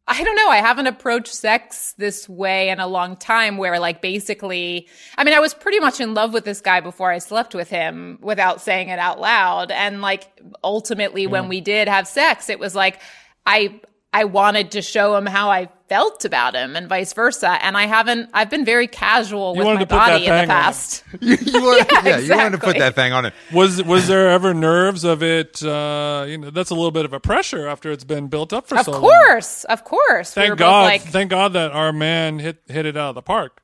I 0.08 0.24
don't 0.24 0.36
know. 0.36 0.50
I 0.50 0.58
haven't 0.58 0.88
approached 0.88 1.34
sex 1.34 1.94
this 1.98 2.30
way 2.30 2.70
in 2.70 2.80
a 2.80 2.88
long 2.88 3.18
time. 3.18 3.58
Where 3.58 3.80
like 3.80 4.02
basically, 4.02 4.88
I 5.18 5.24
mean, 5.24 5.34
I 5.34 5.40
was 5.40 5.54
pretty 5.54 5.80
much 5.80 6.00
in 6.00 6.14
love 6.14 6.34
with 6.34 6.46
this 6.46 6.62
guy 6.62 6.80
before 6.80 7.12
I 7.12 7.18
slept 7.18 7.56
with 7.56 7.70
him 7.70 8.20
without 8.22 8.62
saying 8.62 8.90
it 8.90 9.00
out 9.00 9.20
loud. 9.20 9.72
And 9.72 10.02
like 10.02 10.28
ultimately, 10.64 11.28
when 11.28 11.50
we 11.50 11.60
did 11.60 11.88
have 11.88 12.08
sex, 12.08 12.50
it 12.50 12.60
was 12.60 12.76
like 12.76 13.02
I 13.46 13.82
I 14.14 14.24
wanted 14.24 14.72
to 14.72 14.82
show 14.82 15.16
him 15.16 15.26
how 15.26 15.50
I 15.52 15.70
felt 15.90 16.26
about 16.26 16.56
him 16.56 16.76
and 16.76 16.88
vice 16.90 17.14
versa. 17.14 17.64
And 17.64 17.78
I 17.78 17.86
haven't, 17.86 18.30
I've 18.34 18.50
been 18.50 18.66
very 18.66 18.88
casual 18.88 19.56
with 19.56 19.66
my 19.66 19.74
to 19.74 19.80
put 19.80 19.90
that 19.90 20.08
body 20.10 20.26
in 20.26 20.32
the 20.32 20.40
thing 20.40 20.42
on. 20.42 20.48
past. 20.48 21.04
You, 21.22 21.38
you 21.40 21.62
wanted, 21.62 21.88
yeah, 21.92 22.04
Yeah, 22.04 22.18
you 22.20 22.36
wanted 22.36 22.52
to 22.60 22.66
put 22.66 22.78
that 22.78 22.96
thing 22.96 23.14
on 23.14 23.26
it. 23.26 23.34
Was 23.54 23.84
was 23.84 24.08
there 24.08 24.30
ever 24.30 24.54
nerves 24.54 25.04
of 25.04 25.22
it? 25.24 25.64
Uh, 25.64 26.26
you 26.28 26.38
know, 26.38 26.50
that's 26.50 26.70
a 26.70 26.76
little 26.76 26.92
bit 26.92 27.06
of 27.06 27.14
a 27.14 27.20
pressure 27.20 27.68
after 27.68 27.92
it's 27.92 28.04
been 28.04 28.28
built 28.28 28.54
up 28.54 28.68
for 28.68 28.78
Of 28.78 28.86
so 28.86 28.92
long. 28.92 29.04
Of 29.04 29.10
course, 29.10 29.64
of 29.66 29.84
course. 29.84 30.34
Thank 30.34 30.52
both 30.52 30.60
God! 30.60 30.84
like, 30.86 31.02
thank 31.02 31.30
God 31.30 31.54
that 31.54 31.72
our 31.72 31.92
man 31.94 32.40
hit 32.40 32.62
hit 32.68 32.86
it 32.86 32.98
out 32.98 33.10
of 33.10 33.16
the 33.16 33.22
park. 33.22 33.62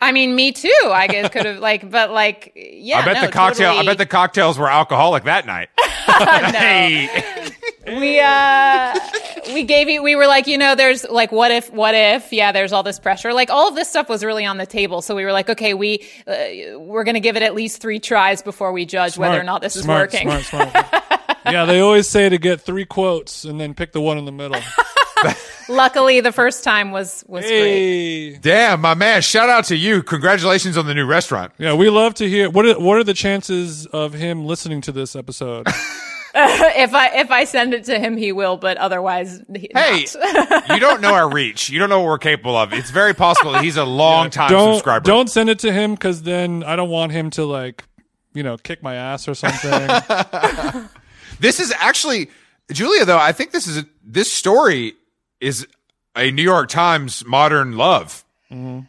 I 0.00 0.12
mean, 0.12 0.34
me 0.34 0.52
too. 0.52 0.72
I 0.86 1.06
guess 1.08 1.30
could 1.30 1.44
have 1.44 1.58
like, 1.58 1.90
but 1.90 2.10
like, 2.10 2.52
yeah. 2.54 2.98
I 2.98 3.04
bet 3.04 3.14
no, 3.16 3.26
the 3.26 3.32
cocktail. 3.32 3.68
totally. 3.72 3.86
I 3.86 3.90
bet 3.90 3.98
the 3.98 4.06
cocktails 4.06 4.58
were 4.58 4.70
alcoholic 4.70 5.24
that 5.24 5.46
night. 5.46 5.68
Hey. 6.10 7.49
We 7.98 8.20
uh 8.20 8.94
we 9.52 9.64
gave 9.64 9.88
you 9.88 10.02
we 10.02 10.14
were 10.14 10.26
like 10.26 10.46
you 10.46 10.56
know 10.58 10.74
there's 10.74 11.04
like 11.08 11.32
what 11.32 11.50
if 11.50 11.72
what 11.72 11.94
if 11.94 12.32
yeah 12.32 12.52
there's 12.52 12.72
all 12.72 12.82
this 12.82 12.98
pressure 12.98 13.32
like 13.32 13.50
all 13.50 13.68
of 13.68 13.74
this 13.74 13.88
stuff 13.88 14.08
was 14.08 14.24
really 14.24 14.44
on 14.44 14.58
the 14.58 14.66
table 14.66 15.02
so 15.02 15.14
we 15.16 15.24
were 15.24 15.32
like 15.32 15.48
okay 15.48 15.74
we 15.74 16.06
uh, 16.26 16.78
we're 16.78 17.04
gonna 17.04 17.20
give 17.20 17.36
it 17.36 17.42
at 17.42 17.54
least 17.54 17.80
three 17.80 17.98
tries 17.98 18.42
before 18.42 18.72
we 18.72 18.84
judge 18.84 19.18
whether 19.18 19.40
or 19.40 19.44
not 19.44 19.60
this 19.60 19.76
is 19.76 19.86
working 19.86 20.28
Smart, 20.28 20.44
smart. 20.44 20.70
yeah, 21.46 21.64
they 21.64 21.80
always 21.80 22.08
say 22.08 22.28
to 22.28 22.38
get 22.38 22.60
three 22.60 22.84
quotes 22.84 23.44
and 23.44 23.60
then 23.60 23.74
pick 23.74 23.92
the 23.92 24.00
one 24.00 24.18
in 24.18 24.24
the 24.24 24.32
middle. 24.32 24.60
luckily 25.68 26.20
the 26.20 26.32
first 26.32 26.64
time 26.64 26.90
was 26.90 27.24
was 27.28 27.44
great 27.44 28.38
Damn, 28.40 28.80
my 28.80 28.94
man! 28.94 29.22
Shout 29.22 29.48
out 29.48 29.64
to 29.66 29.76
you. 29.76 30.02
Congratulations 30.02 30.76
on 30.76 30.86
the 30.86 30.94
new 30.94 31.06
restaurant. 31.06 31.52
yeah, 31.58 31.74
we 31.74 31.90
love 31.90 32.14
to 32.14 32.28
hear. 32.28 32.50
What 32.50 32.66
are, 32.66 32.80
what 32.80 32.96
are 32.98 33.04
the 33.04 33.14
chances 33.14 33.86
of 33.86 34.12
him 34.12 34.46
listening 34.46 34.80
to 34.82 34.92
this 34.92 35.14
episode? 35.14 35.66
if 36.34 36.94
i 36.94 37.08
if 37.20 37.30
i 37.30 37.44
send 37.44 37.74
it 37.74 37.84
to 37.84 37.98
him 37.98 38.16
he 38.16 38.32
will 38.32 38.56
but 38.56 38.76
otherwise 38.76 39.40
he- 39.54 39.70
Hey, 39.74 40.06
not. 40.14 40.68
you 40.70 40.78
don't 40.80 41.00
know 41.00 41.12
our 41.14 41.28
reach. 41.30 41.70
You 41.70 41.78
don't 41.78 41.88
know 41.88 42.00
what 42.00 42.06
we're 42.06 42.18
capable 42.18 42.56
of. 42.56 42.72
It's 42.72 42.90
very 42.90 43.14
possible 43.14 43.52
that 43.52 43.64
he's 43.64 43.76
a 43.76 43.84
long 43.84 44.30
time 44.30 44.50
don't 44.50 44.74
subscriber. 44.74 45.04
don't 45.04 45.28
send 45.28 45.48
it 45.50 45.58
to 45.60 45.72
him 45.72 45.94
because 45.94 46.22
then 46.22 46.62
I 46.64 46.76
don't 46.76 46.90
want 46.90 47.12
him 47.12 47.30
to 47.30 47.44
like 47.44 47.84
you 48.34 48.42
know 48.42 48.56
kick 48.56 48.82
my 48.82 48.94
ass 48.94 49.26
or 49.28 49.34
something. 49.34 49.70
This 51.40 51.58
is 51.58 51.72
actually 51.78 52.28
Julia, 52.70 53.04
though. 53.06 53.18
I 53.18 53.32
think 53.32 53.50
this 53.52 53.66
is 53.66 53.78
a, 53.78 53.86
this 54.04 54.30
story 54.30 54.92
is 55.40 55.66
a 56.14 56.30
New 56.30 56.42
York 56.42 56.68
Times 56.68 57.24
modern 57.24 57.78
love. 57.78 58.24
Mm-hmm. 58.52 58.80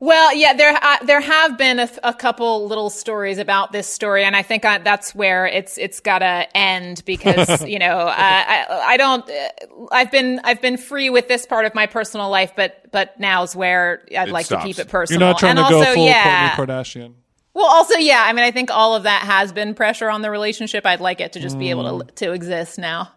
Well, 0.00 0.34
yeah, 0.34 0.52
there 0.54 0.76
uh, 0.82 0.96
there 1.04 1.20
have 1.20 1.56
been 1.56 1.78
a, 1.78 1.88
a 2.02 2.12
couple 2.12 2.66
little 2.66 2.90
stories 2.90 3.38
about 3.38 3.72
this 3.72 3.86
story, 3.86 4.24
and 4.24 4.36
I 4.36 4.42
think 4.42 4.64
I, 4.64 4.78
that's 4.78 5.14
where 5.14 5.46
it's 5.46 5.78
it's 5.78 6.00
got 6.00 6.18
to 6.18 6.46
end 6.56 7.02
because 7.06 7.62
you 7.66 7.78
know 7.78 7.98
uh, 8.00 8.14
I 8.16 8.66
I 8.86 8.96
don't 8.98 9.28
uh, 9.30 9.86
I've 9.92 10.10
been 10.10 10.40
I've 10.44 10.60
been 10.60 10.76
free 10.76 11.08
with 11.10 11.28
this 11.28 11.46
part 11.46 11.64
of 11.64 11.74
my 11.74 11.86
personal 11.86 12.28
life, 12.28 12.52
but 12.56 12.90
but 12.92 13.18
now's 13.18 13.56
where 13.56 14.02
I'd 14.18 14.28
It 14.28 14.32
like 14.32 14.46
stops. 14.46 14.64
to 14.64 14.68
keep 14.68 14.78
it 14.78 14.88
personal. 14.88 15.28
You're 15.28 15.34
personal. 15.34 15.34
not 15.34 15.38
trying 15.38 15.50
and 15.50 15.58
to 15.58 15.74
also, 15.76 15.84
go 15.90 15.94
full 15.94 16.06
yeah, 16.06 16.50
Kourtney 16.56 16.66
Kardashian. 16.66 17.12
well, 17.54 17.66
also 17.66 17.94
yeah. 17.96 18.22
I 18.26 18.32
mean, 18.34 18.44
I 18.44 18.50
think 18.50 18.70
all 18.70 18.94
of 18.96 19.04
that 19.04 19.22
has 19.22 19.52
been 19.52 19.74
pressure 19.74 20.10
on 20.10 20.20
the 20.22 20.30
relationship. 20.30 20.84
I'd 20.84 21.00
like 21.00 21.20
it 21.20 21.32
to 21.34 21.40
just 21.40 21.58
be 21.58 21.70
able 21.70 21.84
Mm. 21.84 22.08
to 22.08 22.14
to 22.26 22.32
exist 22.32 22.78
now, 22.78 23.12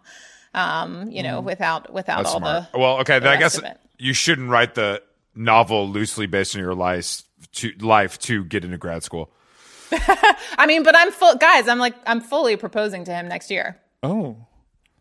um, 0.54 1.10
you 1.10 1.22
know, 1.24 1.40
without 1.40 1.92
without 1.92 2.18
That's 2.18 2.30
all 2.30 2.38
smart. 2.38 2.72
the 2.72 2.78
well, 2.78 3.00
okay, 3.00 3.18
then 3.18 3.36
I 3.36 3.40
rest 3.40 3.60
guess 3.62 3.74
you 3.98 4.12
shouldn't 4.14 4.48
write 4.48 4.74
the 4.74 5.02
novel 5.38 5.88
loosely 5.88 6.26
based 6.26 6.54
on 6.56 6.60
your 6.62 6.74
life 6.74 7.22
to 7.52 7.70
life 7.80 8.18
to 8.20 8.44
get 8.44 8.64
into 8.64 8.76
grad 8.78 9.02
school. 9.02 9.30
I 9.92 10.66
mean, 10.66 10.82
but 10.82 10.94
I'm 10.96 11.10
full 11.12 11.36
guys. 11.36 11.68
I'm 11.68 11.78
like 11.78 11.94
I'm 12.06 12.20
fully 12.20 12.56
proposing 12.56 13.04
to 13.04 13.14
him 13.14 13.28
next 13.28 13.50
year. 13.50 13.78
Oh. 14.02 14.36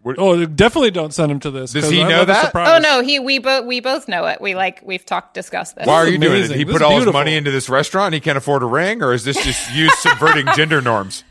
We're- 0.04 0.16
Oh, 0.20 0.46
definitely 0.46 0.92
don't 0.92 1.14
send 1.14 1.32
him 1.32 1.40
to 1.42 1.52
this. 1.52 1.74
Does 1.74 1.86
'cause 1.86 1.92
he 1.92 2.02
I 2.02 2.08
know 2.08 2.24
that? 2.24 2.52
Oh 2.56 2.78
no, 2.82 3.02
he 3.02 3.20
we 3.20 3.40
both 3.40 3.66
we 3.66 3.82
both 3.82 4.08
know 4.08 4.26
it. 4.28 4.40
We 4.40 4.56
like 4.56 4.82
we've 4.86 5.04
talked 5.06 5.34
discussed 5.34 5.76
this. 5.76 5.86
Why 5.88 5.96
are 5.96 6.06
is 6.06 6.14
you 6.14 6.18
doing 6.20 6.44
it? 6.44 6.52
He 6.52 6.64
This 6.64 6.74
put 6.74 6.82
is 6.82 6.82
all 6.84 7.02
his 7.02 7.12
money 7.12 7.36
into 7.36 7.52
this 7.52 7.68
restaurant. 7.68 8.08
and 8.08 8.14
He 8.14 8.22
can't 8.22 8.38
afford 8.38 8.64
a 8.64 8.68
ring, 8.68 9.04
or 9.04 9.14
is 9.14 9.26
this 9.26 9.44
just 9.44 9.74
you 9.74 9.90
subverting 9.98 10.46
gender 10.56 10.80
norms? 10.82 11.26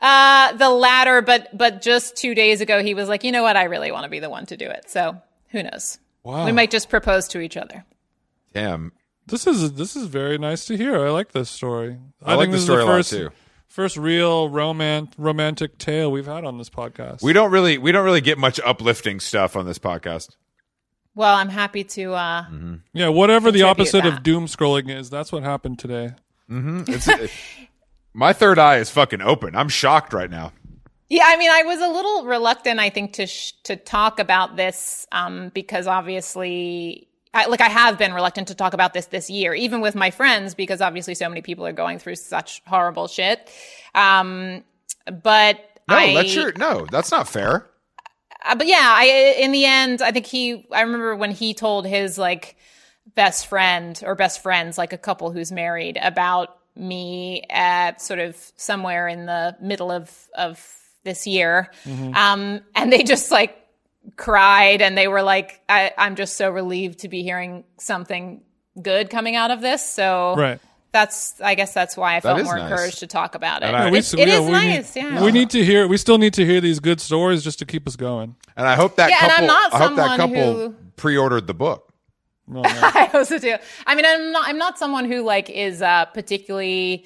Uh, 0.00 0.52
the 0.52 0.70
latter, 0.70 1.22
but 1.22 1.48
but 1.56 1.82
just 1.82 2.16
two 2.16 2.34
days 2.34 2.60
ago, 2.60 2.82
he 2.82 2.94
was 2.94 3.08
like, 3.08 3.24
you 3.24 3.32
know 3.32 3.42
what, 3.42 3.56
I 3.56 3.64
really 3.64 3.90
want 3.90 4.04
to 4.04 4.10
be 4.10 4.20
the 4.20 4.30
one 4.30 4.46
to 4.46 4.56
do 4.56 4.66
it. 4.68 4.88
So 4.88 5.16
who 5.48 5.62
knows? 5.64 5.98
Wow. 6.22 6.44
We 6.46 6.52
might 6.52 6.70
just 6.70 6.88
propose 6.88 7.26
to 7.28 7.40
each 7.40 7.56
other. 7.56 7.84
Damn, 8.52 8.92
This 9.26 9.46
is 9.46 9.72
this 9.74 9.94
is 9.96 10.06
very 10.06 10.38
nice 10.38 10.64
to 10.66 10.76
hear. 10.76 11.06
I 11.06 11.10
like 11.10 11.32
this 11.32 11.48
story. 11.50 11.98
I 12.24 12.34
like 12.34 12.44
think 12.44 12.52
the 12.52 12.56
this 12.56 12.60
is 12.62 12.66
story 12.66 12.82
a 12.82 12.86
lot, 12.86 12.92
first, 12.92 13.10
too. 13.10 13.30
First 13.68 13.96
real 13.96 14.48
romance 14.48 15.12
romantic 15.16 15.78
tale 15.78 16.10
we've 16.10 16.26
had 16.26 16.44
on 16.44 16.58
this 16.58 16.68
podcast. 16.70 17.22
we 17.22 17.32
don't 17.32 17.52
really 17.52 17.78
we 17.78 17.92
don't 17.92 18.04
really 18.04 18.20
get 18.20 18.38
much 18.38 18.58
uplifting 18.64 19.20
stuff 19.20 19.54
on 19.56 19.66
this 19.66 19.78
podcast. 19.78 20.36
Well, 21.14 21.34
I'm 21.34 21.48
happy 21.48 21.84
to. 21.84 22.12
uh 22.14 22.44
yeah, 22.92 23.08
whatever 23.08 23.50
the 23.52 23.60
contribute 23.60 23.70
opposite 23.98 24.06
of 24.06 24.22
doom 24.22 24.46
scrolling 24.46 24.90
is, 24.90 25.10
that's 25.10 25.30
what 25.30 25.42
happened 25.44 25.78
today. 25.78 26.12
Mm-hmm. 26.50 26.84
It's, 26.88 27.08
my 28.12 28.32
third 28.32 28.58
eye 28.58 28.78
is 28.78 28.90
fucking 28.90 29.20
open. 29.20 29.54
I'm 29.54 29.68
shocked 29.68 30.12
right 30.12 30.30
now. 30.30 30.52
Yeah, 31.08 31.24
I 31.26 31.36
mean, 31.36 31.50
I 31.50 31.62
was 31.64 31.80
a 31.80 31.88
little 31.88 32.24
reluctant, 32.24 32.78
I 32.80 32.88
think, 32.90 33.12
to 33.14 33.26
sh- 33.26 33.52
to 33.64 33.76
talk 33.76 34.18
about 34.20 34.56
this 34.56 35.06
um, 35.12 35.50
because 35.54 35.86
obviously, 35.88 37.08
I, 37.32 37.46
like, 37.46 37.60
I 37.60 37.68
have 37.68 37.96
been 37.96 38.12
reluctant 38.12 38.48
to 38.48 38.54
talk 38.54 38.74
about 38.74 38.92
this 38.92 39.06
this 39.06 39.30
year, 39.30 39.54
even 39.54 39.80
with 39.80 39.94
my 39.94 40.10
friends, 40.10 40.54
because 40.54 40.80
obviously, 40.80 41.14
so 41.14 41.28
many 41.28 41.42
people 41.42 41.64
are 41.66 41.72
going 41.72 41.98
through 41.98 42.16
such 42.16 42.62
horrible 42.66 43.06
shit. 43.06 43.48
Um, 43.94 44.64
but 45.06 45.58
No, 45.88 45.96
I, 45.96 46.14
that's 46.14 46.34
your 46.34 46.52
no. 46.52 46.86
That's 46.90 47.10
not 47.10 47.28
fair. 47.28 47.66
Uh, 48.44 48.54
but 48.54 48.66
yeah, 48.66 48.78
I 48.82 49.36
in 49.38 49.52
the 49.52 49.64
end, 49.64 50.02
I 50.02 50.12
think 50.12 50.26
he. 50.26 50.66
I 50.72 50.80
remember 50.82 51.14
when 51.14 51.30
he 51.30 51.54
told 51.54 51.86
his 51.86 52.18
like 52.18 52.56
best 53.14 53.46
friend 53.46 54.00
or 54.04 54.14
best 54.14 54.42
friends, 54.42 54.78
like 54.78 54.92
a 54.92 54.98
couple 54.98 55.30
who's 55.30 55.52
married, 55.52 55.98
about 56.00 56.56
me 56.76 57.44
at 57.50 58.00
sort 58.00 58.18
of 58.18 58.36
somewhere 58.56 59.08
in 59.08 59.26
the 59.26 59.56
middle 59.60 59.90
of 59.90 60.28
of 60.36 60.64
this 61.04 61.26
year, 61.26 61.70
um, 62.14 62.60
and 62.74 62.92
they 62.92 63.02
just 63.02 63.30
like 63.30 63.56
cried 64.16 64.82
and 64.82 64.96
they 64.96 65.08
were 65.08 65.22
like, 65.22 65.60
I, 65.68 65.92
"I'm 65.98 66.16
just 66.16 66.36
so 66.36 66.50
relieved 66.50 67.00
to 67.00 67.08
be 67.08 67.22
hearing 67.22 67.64
something 67.78 68.42
good 68.80 69.10
coming 69.10 69.36
out 69.36 69.50
of 69.50 69.60
this." 69.60 69.88
So 69.88 70.34
Right. 70.36 70.60
that's, 70.92 71.40
I 71.40 71.54
guess, 71.54 71.72
that's 71.74 71.96
why 71.96 72.16
I 72.16 72.20
felt 72.20 72.42
more 72.44 72.56
nice. 72.56 72.70
encouraged 72.70 72.98
to 73.00 73.06
talk 73.06 73.34
about 73.34 73.62
it. 73.62 73.66
And 73.66 73.76
I- 73.76 73.84
Yeah, 73.86 73.90
we- 73.90 73.98
It's- 73.98 74.14
it 74.14 74.28
yeah, 74.28 74.40
is 74.40 74.48
nice, 74.48 74.94
need, 74.96 75.04
yeah. 75.04 75.22
We 75.24 75.32
need 75.32 75.50
to 75.50 75.64
hear. 75.64 75.86
We 75.86 75.96
still 75.96 76.18
need 76.18 76.34
to 76.34 76.44
hear 76.44 76.60
these 76.60 76.80
good 76.80 77.00
stories 77.00 77.44
just 77.44 77.58
to 77.60 77.66
keep 77.66 77.86
us 77.86 77.96
going. 77.96 78.36
And 78.56 78.66
I 78.66 78.74
hope 78.74 78.96
that 78.96 79.10
Yeah, 79.10 79.16
and 79.22 79.30
couple. 79.30 79.42
I'm 79.44 79.46
not 79.46 79.74
I 79.74 79.78
hope 79.78 79.96
that 79.96 80.18
someone 80.18 80.18
couple 80.18 80.54
who- 80.54 80.74
pre-ordered 80.96 81.46
the 81.46 81.54
book. 81.54 81.86
No, 82.48 82.62
no. 82.62 82.68
I 82.82 83.08
also 83.14 83.38
do. 83.38 83.56
I 83.86 83.94
mean, 83.94 84.04
I'm 84.04 84.32
not. 84.32 84.48
I'm 84.48 84.58
not 84.58 84.76
someone 84.78 85.04
who 85.04 85.22
like 85.22 85.48
is 85.50 85.82
uh, 85.82 86.06
particularly. 86.06 87.04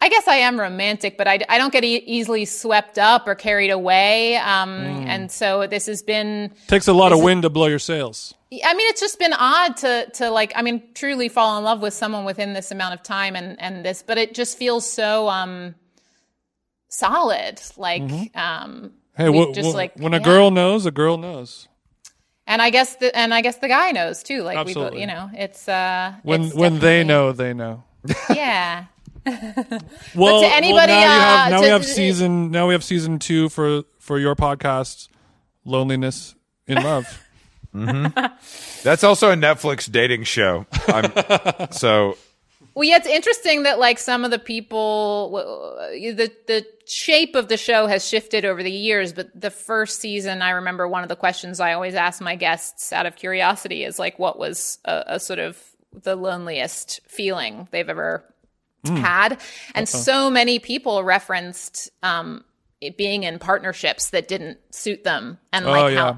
I 0.00 0.08
guess 0.08 0.28
I 0.28 0.36
am 0.36 0.60
romantic, 0.60 1.18
but 1.18 1.26
I, 1.26 1.40
I 1.48 1.58
don't 1.58 1.72
get 1.72 1.82
e- 1.84 2.04
easily 2.06 2.44
swept 2.44 2.98
up 2.98 3.26
or 3.26 3.34
carried 3.34 3.70
away. 3.70 4.36
Um, 4.36 4.70
And 5.08 5.30
so 5.30 5.66
this 5.66 5.86
has 5.86 6.02
been. 6.02 6.52
Takes 6.68 6.86
a 6.88 6.92
lot 6.92 7.12
of 7.12 7.20
wind 7.20 7.42
to 7.42 7.50
blow 7.50 7.66
your 7.66 7.80
sails. 7.80 8.32
I 8.64 8.74
mean, 8.74 8.88
it's 8.90 9.00
just 9.00 9.18
been 9.18 9.32
odd 9.34 9.76
to 9.78 10.08
to 10.14 10.30
like. 10.30 10.52
I 10.54 10.62
mean, 10.62 10.82
truly 10.94 11.28
fall 11.28 11.58
in 11.58 11.64
love 11.64 11.82
with 11.82 11.92
someone 11.94 12.24
within 12.24 12.52
this 12.54 12.70
amount 12.70 12.94
of 12.94 13.02
time 13.02 13.36
and 13.36 13.60
and 13.60 13.84
this, 13.84 14.02
but 14.06 14.16
it 14.18 14.34
just 14.34 14.56
feels 14.56 14.88
so 14.88 15.28
um 15.28 15.74
solid. 16.88 17.60
Like 17.76 18.02
um. 18.36 18.92
Hey, 19.16 19.28
we 19.28 19.52
just 19.52 19.74
like 19.74 19.96
when 19.96 20.14
a 20.14 20.20
girl 20.20 20.50
knows, 20.50 20.86
a 20.86 20.90
girl 20.92 21.18
knows. 21.18 21.66
and 22.46 22.62
I 22.62 22.70
guess 22.70 22.94
the 22.96 23.14
and 23.16 23.34
I 23.34 23.40
guess 23.42 23.56
the 23.58 23.68
guy 23.68 23.90
knows 23.90 24.22
too. 24.22 24.42
Like 24.42 24.64
we, 24.64 24.74
both, 24.74 24.94
you 24.94 25.06
know, 25.08 25.28
it's 25.34 25.68
uh 25.68 26.14
When 26.22 26.44
it's 26.44 26.54
when 26.54 26.78
they 26.78 27.02
know, 27.04 27.32
they 27.32 27.52
know. 27.52 27.82
yeah. 28.30 28.84
Well, 30.14 30.40
to 30.40 30.46
anybody, 30.46 30.92
well, 30.92 31.00
now, 31.00 31.02
you 31.02 31.20
have, 31.20 31.46
uh, 31.46 31.50
now 31.50 31.62
we 31.62 31.68
have 31.68 31.84
season. 31.84 32.50
Now 32.50 32.66
we 32.66 32.74
have 32.74 32.84
season 32.84 33.18
two 33.18 33.48
for 33.48 33.82
for 33.98 34.18
your 34.18 34.34
podcast, 34.34 35.08
loneliness 35.64 36.34
in 36.66 36.82
love. 36.82 37.24
That's 38.82 39.04
also 39.04 39.30
a 39.30 39.36
Netflix 39.36 39.90
dating 39.90 40.24
show. 40.24 40.66
I'm, 40.88 41.70
so 41.72 42.16
Well, 42.74 42.84
yeah, 42.88 42.96
it's 42.96 43.06
interesting 43.06 43.64
that 43.64 43.78
like 43.78 43.98
some 43.98 44.24
of 44.24 44.30
the 44.30 44.38
people, 44.38 45.30
the 45.92 46.32
the 46.46 46.66
shape 46.86 47.34
of 47.34 47.48
the 47.48 47.56
show 47.56 47.86
has 47.86 48.06
shifted 48.08 48.44
over 48.44 48.62
the 48.62 48.70
years. 48.70 49.12
But 49.12 49.38
the 49.38 49.50
first 49.50 50.00
season, 50.00 50.40
I 50.42 50.50
remember 50.50 50.88
one 50.88 51.02
of 51.02 51.08
the 51.08 51.16
questions 51.16 51.60
I 51.60 51.74
always 51.74 51.94
ask 51.94 52.20
my 52.20 52.34
guests 52.34 52.92
out 52.92 53.06
of 53.06 53.16
curiosity 53.16 53.84
is 53.84 53.98
like, 53.98 54.18
what 54.18 54.38
was 54.38 54.78
a, 54.84 55.04
a 55.06 55.20
sort 55.20 55.38
of 55.38 55.62
the 55.92 56.16
loneliest 56.16 57.00
feeling 57.06 57.68
they've 57.70 57.88
ever 57.88 58.24
had? 58.96 59.40
And 59.74 59.88
so 59.88 60.30
many 60.30 60.58
people 60.58 61.02
referenced 61.02 61.90
um, 62.02 62.44
it 62.80 62.96
being 62.96 63.24
in 63.24 63.38
partnerships 63.38 64.10
that 64.10 64.28
didn't 64.28 64.58
suit 64.70 65.04
them, 65.04 65.38
and 65.52 65.66
like 65.66 65.92
oh 65.92 65.96
how 65.96 66.10
yeah, 66.10 66.14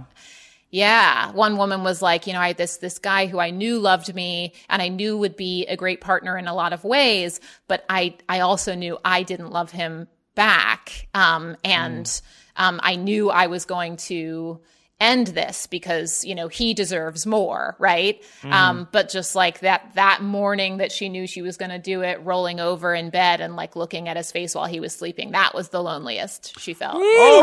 yeah, 0.71 1.33
one 1.33 1.57
woman 1.57 1.83
was 1.83 2.01
like, 2.01 2.29
you 2.29 2.33
know, 2.33 2.41
I 2.41 2.49
had 2.49 2.57
this 2.57 2.77
this 2.77 2.99
guy 2.99 3.27
who 3.27 3.41
I 3.41 3.51
knew 3.51 3.79
loved 3.81 4.15
me 4.15 4.55
and 4.69 4.81
I 4.81 4.89
knew 4.89 5.19
would 5.19 5.37
be 5.37 5.67
a 5.67 5.77
great 5.77 6.01
partner 6.01 6.39
in 6.39 6.47
a 6.47 6.55
lot 6.55 6.73
of 6.73 6.85
ways, 6.85 7.41
but 7.67 7.85
I 7.89 8.15
I 8.29 8.41
also 8.41 8.75
knew 8.77 8.97
I 9.05 9.25
didn't 9.25 9.51
love 9.51 9.73
him 9.73 10.07
back. 10.37 11.09
Um 11.13 11.57
and 11.65 12.21
um 12.57 12.79
I 12.85 12.95
knew 12.95 13.31
I 13.31 13.49
was 13.49 13.65
going 13.65 13.97
to 13.97 14.61
end 15.01 15.29
this 15.29 15.67
because, 15.67 16.25
you 16.25 16.35
know, 16.35 16.49
he 16.49 16.75
deserves 16.75 17.27
more, 17.27 17.75
right? 17.79 18.23
Um 18.45 18.89
but 18.93 19.09
just 19.09 19.35
like 19.35 19.61
that 19.61 19.91
that 19.95 20.23
morning 20.23 20.77
that 20.79 20.93
she 20.93 21.09
knew 21.09 21.27
she 21.27 21.43
was 21.43 21.57
going 21.57 21.71
to 21.71 21.79
do 21.79 22.03
it, 22.03 22.21
rolling 22.25 22.61
over 22.61 22.95
in 22.95 23.11
bed 23.11 23.41
and 23.41 23.57
like 23.57 23.77
looking 23.77 24.09
at 24.09 24.17
his 24.17 24.31
face 24.31 24.55
while 24.55 24.67
he 24.67 24.81
was 24.81 24.95
sleeping, 24.95 25.33
that 25.33 25.55
was 25.55 25.71
the 25.71 25.83
loneliest 25.83 26.59
she 26.61 26.75
felt. 26.75 26.97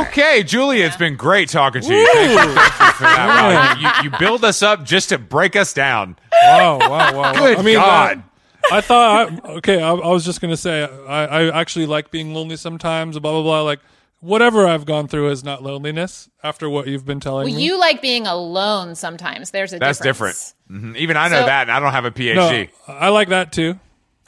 okay, 0.08 0.44
Julia, 0.44 0.86
it's 0.86 0.98
been 0.98 1.16
great 1.16 1.50
talking 1.50 1.82
to 1.82 1.94
you. 1.94 2.08
Thank 2.14 2.30
you, 2.30 2.38
thank 2.38 2.80
you 2.80 2.92
for 2.94 3.04
that. 3.04 3.78
Wow, 3.82 4.02
you, 4.04 4.10
you 4.10 4.18
build 4.18 4.46
us 4.46 4.62
up 4.62 4.84
just 4.84 5.10
to 5.10 5.18
break 5.18 5.56
us 5.56 5.74
down. 5.74 6.16
wow, 6.44 6.78
wow, 6.80 6.90
wow. 6.90 7.14
wow. 7.14 7.34
Good 7.34 7.58
I 7.58 7.62
mean, 7.62 7.76
God. 7.76 8.24
I, 8.72 8.78
I 8.78 8.82
thought 8.82 9.32
I, 9.32 9.50
okay. 9.54 9.82
I, 9.82 9.92
I 9.92 10.10
was 10.10 10.26
just 10.26 10.42
gonna 10.42 10.58
say 10.58 10.84
I, 10.84 11.26
I 11.26 11.60
actually 11.62 11.86
like 11.86 12.12
being 12.12 12.34
lonely 12.34 12.58
sometimes. 12.58 13.18
Blah 13.18 13.32
blah 13.32 13.42
blah. 13.42 13.62
Like 13.62 13.80
whatever 14.20 14.66
I've 14.68 14.86
gone 14.86 15.08
through 15.08 15.30
is 15.30 15.44
not 15.44 15.64
loneliness. 15.64 16.30
After 16.44 16.70
what 16.70 16.88
you've 16.88 17.06
been 17.06 17.20
telling 17.20 17.48
Well, 17.48 17.56
me. 17.56 17.64
you 17.64 17.80
like 17.80 18.02
being 18.02 18.26
alone 18.28 18.96
sometimes. 18.96 19.52
There's 19.52 19.74
a 19.74 19.80
That's 19.80 20.00
difference. 20.00 20.54
different. 20.68 20.96
Mhm. 20.96 20.98
Even 20.98 21.18
I 21.18 21.28
know 21.30 21.42
So- 21.42 21.46
that, 21.46 21.64
and 21.64 21.72
I 21.72 21.80
don't 21.80 21.92
have 21.92 22.06
a 22.06 22.10
no, 22.10 22.16
PhD. 22.16 22.70
I 22.88 23.10
like 23.10 23.30
that 23.30 23.52
too. 23.52 23.80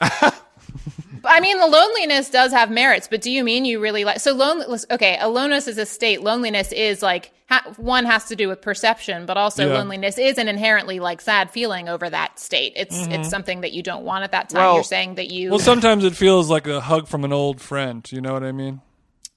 I 1.22 1.40
mean, 1.40 1.58
the 1.58 1.66
loneliness 1.66 2.30
does 2.30 2.50
have 2.52 2.70
merits, 2.70 3.06
but 3.08 3.20
do 3.20 3.30
you 3.30 3.44
mean 3.44 3.64
you 3.66 3.78
really 3.80 4.04
like? 4.04 4.20
So 4.20 4.32
loneliness. 4.32 4.86
Okay, 4.90 5.18
aloneness 5.20 5.68
is 5.68 5.76
a 5.76 5.84
state. 5.84 6.22
Loneliness 6.22 6.72
is 6.72 7.02
like 7.02 7.32
ha, 7.50 7.62
one 7.76 8.06
has 8.06 8.24
to 8.26 8.36
do 8.36 8.48
with 8.48 8.62
perception, 8.62 9.26
but 9.26 9.36
also 9.36 9.66
Yeah. 9.68 9.74
loneliness 9.74 10.16
is 10.16 10.38
an 10.38 10.48
inherently 10.48 10.98
like 10.98 11.20
sad 11.20 11.50
feeling 11.50 11.88
over 11.90 12.08
that 12.08 12.38
state. 12.38 12.72
It's 12.76 13.06
it's 13.08 13.28
something 13.28 13.60
that 13.60 13.72
you 13.72 13.82
don't 13.82 14.04
want 14.04 14.24
at 14.24 14.32
that 14.32 14.48
time. 14.48 14.62
Well- 14.62 14.74
You're 14.76 14.84
saying 14.84 15.16
that 15.16 15.30
you 15.30 15.50
Well, 15.50 15.58
sometimes 15.58 16.04
it 16.04 16.16
feels 16.16 16.48
like 16.48 16.66
a 16.66 16.80
hug 16.80 17.06
from 17.06 17.24
an 17.24 17.32
old 17.34 17.60
friend. 17.60 18.06
You 18.10 18.22
know 18.22 18.32
what 18.32 18.44
I 18.44 18.52
mean? 18.52 18.80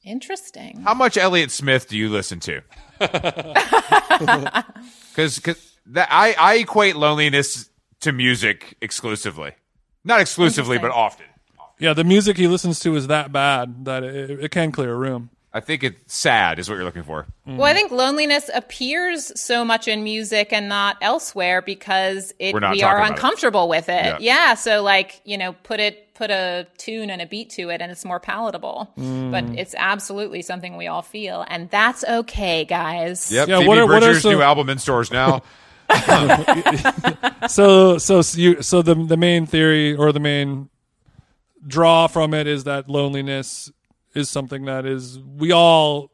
Interesting. 0.04 0.82
How 0.82 0.94
much 0.94 1.18
Elliott 1.18 1.52
Smith 1.52 1.88
do 1.88 1.98
you 1.98 2.10
listen 2.10 2.40
to? 2.42 2.62
Because 5.14 5.40
that 5.88 6.08
I, 6.10 6.34
I 6.40 6.56
equate 6.56 6.96
loneliness 6.96 7.70
to 8.00 8.12
music 8.12 8.76
exclusively, 8.82 9.52
not 10.04 10.22
exclusively, 10.22 10.80
but 10.80 10.90
often. 10.90 11.28
Yeah, 11.80 11.94
the 11.94 12.04
music 12.04 12.38
he 12.38 12.48
listens 12.48 12.80
to 12.80 12.96
is 12.96 13.08
that 13.08 13.32
bad 13.32 13.86
that 13.86 14.04
it, 14.04 14.46
it 14.46 14.52
can 14.52 14.72
clear 14.72 14.92
a 14.92 14.96
room. 14.98 15.30
I 15.56 15.60
think 15.60 15.84
it's 15.84 16.12
sad 16.16 16.58
is 16.58 16.68
what 16.68 16.76
you're 16.76 16.84
looking 16.84 17.04
for. 17.04 17.28
Well, 17.46 17.64
I 17.64 17.74
think 17.76 17.92
loneliness 17.92 18.50
appears 18.54 19.40
so 19.40 19.64
much 19.64 19.88
in 19.88 20.04
music 20.04 20.52
and 20.52 20.68
not 20.68 20.98
elsewhere 21.02 21.62
because 21.62 22.34
it 22.40 22.54
We're 22.56 22.60
not 22.62 22.72
we 22.72 22.82
are 22.82 22.98
about 22.98 23.06
it. 23.08 23.12
uncomfortable 23.12 23.70
with 23.70 23.88
it. 23.88 24.04
Yeah. 24.04 24.18
Yeah. 24.20 24.54
so 24.56 24.82
like, 24.82 25.22
you 25.26 25.38
know, 25.38 25.54
put 25.54 25.80
it 25.80 26.14
put 26.16 26.32
a 26.32 26.66
tune 26.78 27.10
and 27.10 27.22
a 27.22 27.26
beat 27.28 27.50
to 27.52 27.70
it 27.70 27.82
and 27.82 27.92
it's 27.92 28.04
more 28.06 28.20
palatable. 28.20 28.92
Mm. 28.98 29.32
But 29.32 29.44
it's 29.60 29.76
absolutely 29.78 30.42
something 30.42 30.76
we 30.76 30.88
all 30.88 31.02
feel 31.04 31.46
and 31.48 31.70
that's 31.70 32.04
okay, 32.04 32.66
guys. 32.66 33.32
Yep. 33.32 33.48
Yeah, 33.48 33.58
Phoebe 33.58 33.68
what 33.68 33.78
are- 33.78 33.86
what 33.86 33.96
are 33.98 34.00
Bridgers' 34.08 34.24
some- 34.24 34.32
new 34.34 34.42
album 34.42 34.70
in 34.70 34.80
stores 34.80 35.12
now. 35.12 35.44
so 37.48 37.98
so 37.98 38.20
s- 38.20 38.36
you 38.38 38.62
so 38.62 38.82
the 38.82 38.96
the 38.96 39.18
main 39.18 39.46
theory 39.46 39.96
or 39.96 40.12
the 40.12 40.20
main 40.20 40.70
draw 41.66 42.08
from 42.08 42.34
it 42.34 42.48
is 42.48 42.64
that 42.66 42.90
loneliness 42.90 43.72
is 44.14 44.30
something 44.30 44.66
that 44.66 44.86
is 44.86 45.20
we 45.20 45.52
all 45.52 46.12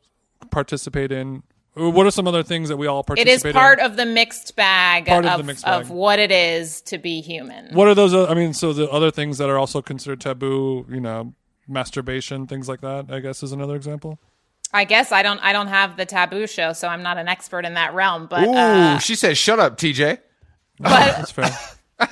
participate 0.52 1.12
in. 1.12 1.44
What 1.76 2.06
are 2.06 2.12
some 2.12 2.28
other 2.28 2.44
things 2.44 2.68
that 2.70 2.78
we 2.78 2.88
all 2.88 3.02
It 3.02 3.06
participate 3.08 3.46
is 3.46 3.54
part 3.54 3.80
in? 3.80 3.86
of 3.86 3.96
the 3.96 4.06
mixed 4.06 4.56
bag 4.56 5.06
Part 5.06 5.24
of, 5.24 5.32
of 5.32 5.38
the 5.38 5.44
mixed 5.46 5.64
bag. 5.64 5.82
of 5.82 5.90
what 5.92 6.20
it 6.20 6.32
is 6.32 6.82
to 6.82 6.98
be 6.98 7.22
human. 7.22 7.74
What 7.74 7.88
are 7.88 7.96
those? 7.96 8.14
I 8.14 8.34
mean, 8.34 8.54
so 8.54 8.74
the 8.74 8.90
other 8.90 9.12
things 9.12 9.38
that 9.38 9.50
are 9.50 9.58
also 9.58 9.82
considered 9.82 10.20
taboo, 10.20 10.86
you 10.90 11.00
know, 11.00 11.34
masturbation, 11.68 12.48
things 12.48 12.68
like 12.68 12.82
that. 12.82 13.06
I 13.10 13.20
guess 13.20 13.44
is 13.44 13.52
another 13.54 13.76
example. 13.76 14.20
I 14.74 14.84
guess 14.84 15.12
I 15.12 15.24
don't 15.24 15.40
I 15.40 15.54
don't 15.54 15.68
have 15.68 15.96
the 15.98 16.06
taboo 16.06 16.48
show, 16.48 16.74
so 16.74 16.88
I'm 16.88 17.02
not 17.02 17.18
an 17.18 17.28
expert 17.28 17.66
in 17.66 17.76
that 17.76 17.94
realm. 17.94 18.28
But 18.30 18.48
Ooh, 18.48 18.54
uh, 18.54 19.00
she 19.00 19.16
says, 19.16 19.38
"Shut 19.38 19.60
up, 19.60 19.78
TJ." 19.78 20.18
but 20.80 20.90
That's 20.90 21.32
fair. 21.32 21.52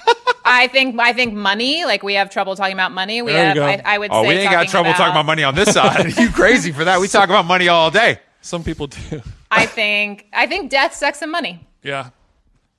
I 0.47 0.67
think 0.67 0.99
I 0.99 1.13
think 1.13 1.33
money. 1.33 1.85
Like 1.85 2.03
we 2.03 2.15
have 2.15 2.29
trouble 2.29 2.55
talking 2.55 2.73
about 2.73 2.91
money. 2.91 3.21
We 3.21 3.31
There 3.31 3.53
you 3.55 3.61
have. 3.61 3.81
go. 3.83 3.89
I, 3.89 3.95
I 3.95 3.97
would 3.97 4.11
Oh, 4.11 4.23
say 4.23 4.27
we 4.29 4.33
ain't 4.35 4.45
got 4.45 4.55
talking 4.57 4.69
trouble 4.71 4.93
talking 4.93 5.11
about 5.11 5.25
money 5.25 5.43
on 5.43 5.55
this 5.55 5.73
side. 5.73 6.13
you 6.17 6.29
crazy 6.31 6.71
for 6.71 6.83
that? 6.85 6.99
We 6.99 7.07
talk 7.07 7.25
about 7.29 7.45
money 7.45 7.67
all 7.67 7.91
day. 7.91 8.19
Some 8.41 8.63
people 8.63 8.87
do. 8.87 9.21
I 9.51 9.65
think 9.65 10.25
I 10.33 10.47
think 10.47 10.71
death, 10.71 10.93
sex, 10.93 11.21
and 11.21 11.31
money. 11.31 11.67
Yeah. 11.83 12.09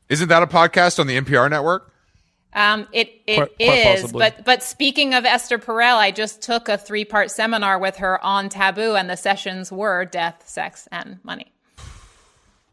Isn't 0.08 0.28
that 0.28 0.42
a 0.42 0.46
podcast 0.46 0.98
on 0.98 1.06
the 1.06 1.20
NPR 1.20 1.50
network? 1.50 1.92
Um, 2.54 2.88
it 2.92 3.12
it 3.26 3.36
Quite- 3.36 3.50
is, 3.58 3.68
quite 3.68 3.84
possibly. 4.00 4.18
but 4.20 4.44
but 4.46 4.62
speaking 4.62 5.12
of 5.14 5.26
Esther 5.26 5.58
Perel, 5.58 5.96
I 5.96 6.10
just 6.10 6.40
took 6.40 6.68
a 6.70 6.78
three 6.78 7.04
part 7.04 7.30
seminar 7.30 7.78
with 7.78 7.96
her 7.98 8.22
on 8.24 8.48
taboo, 8.48 8.94
and 8.96 9.08
the 9.10 9.16
sessions 9.18 9.70
were 9.70 10.06
death, 10.06 10.42
sex, 10.46 10.88
and 10.90 11.18
money. 11.22 11.52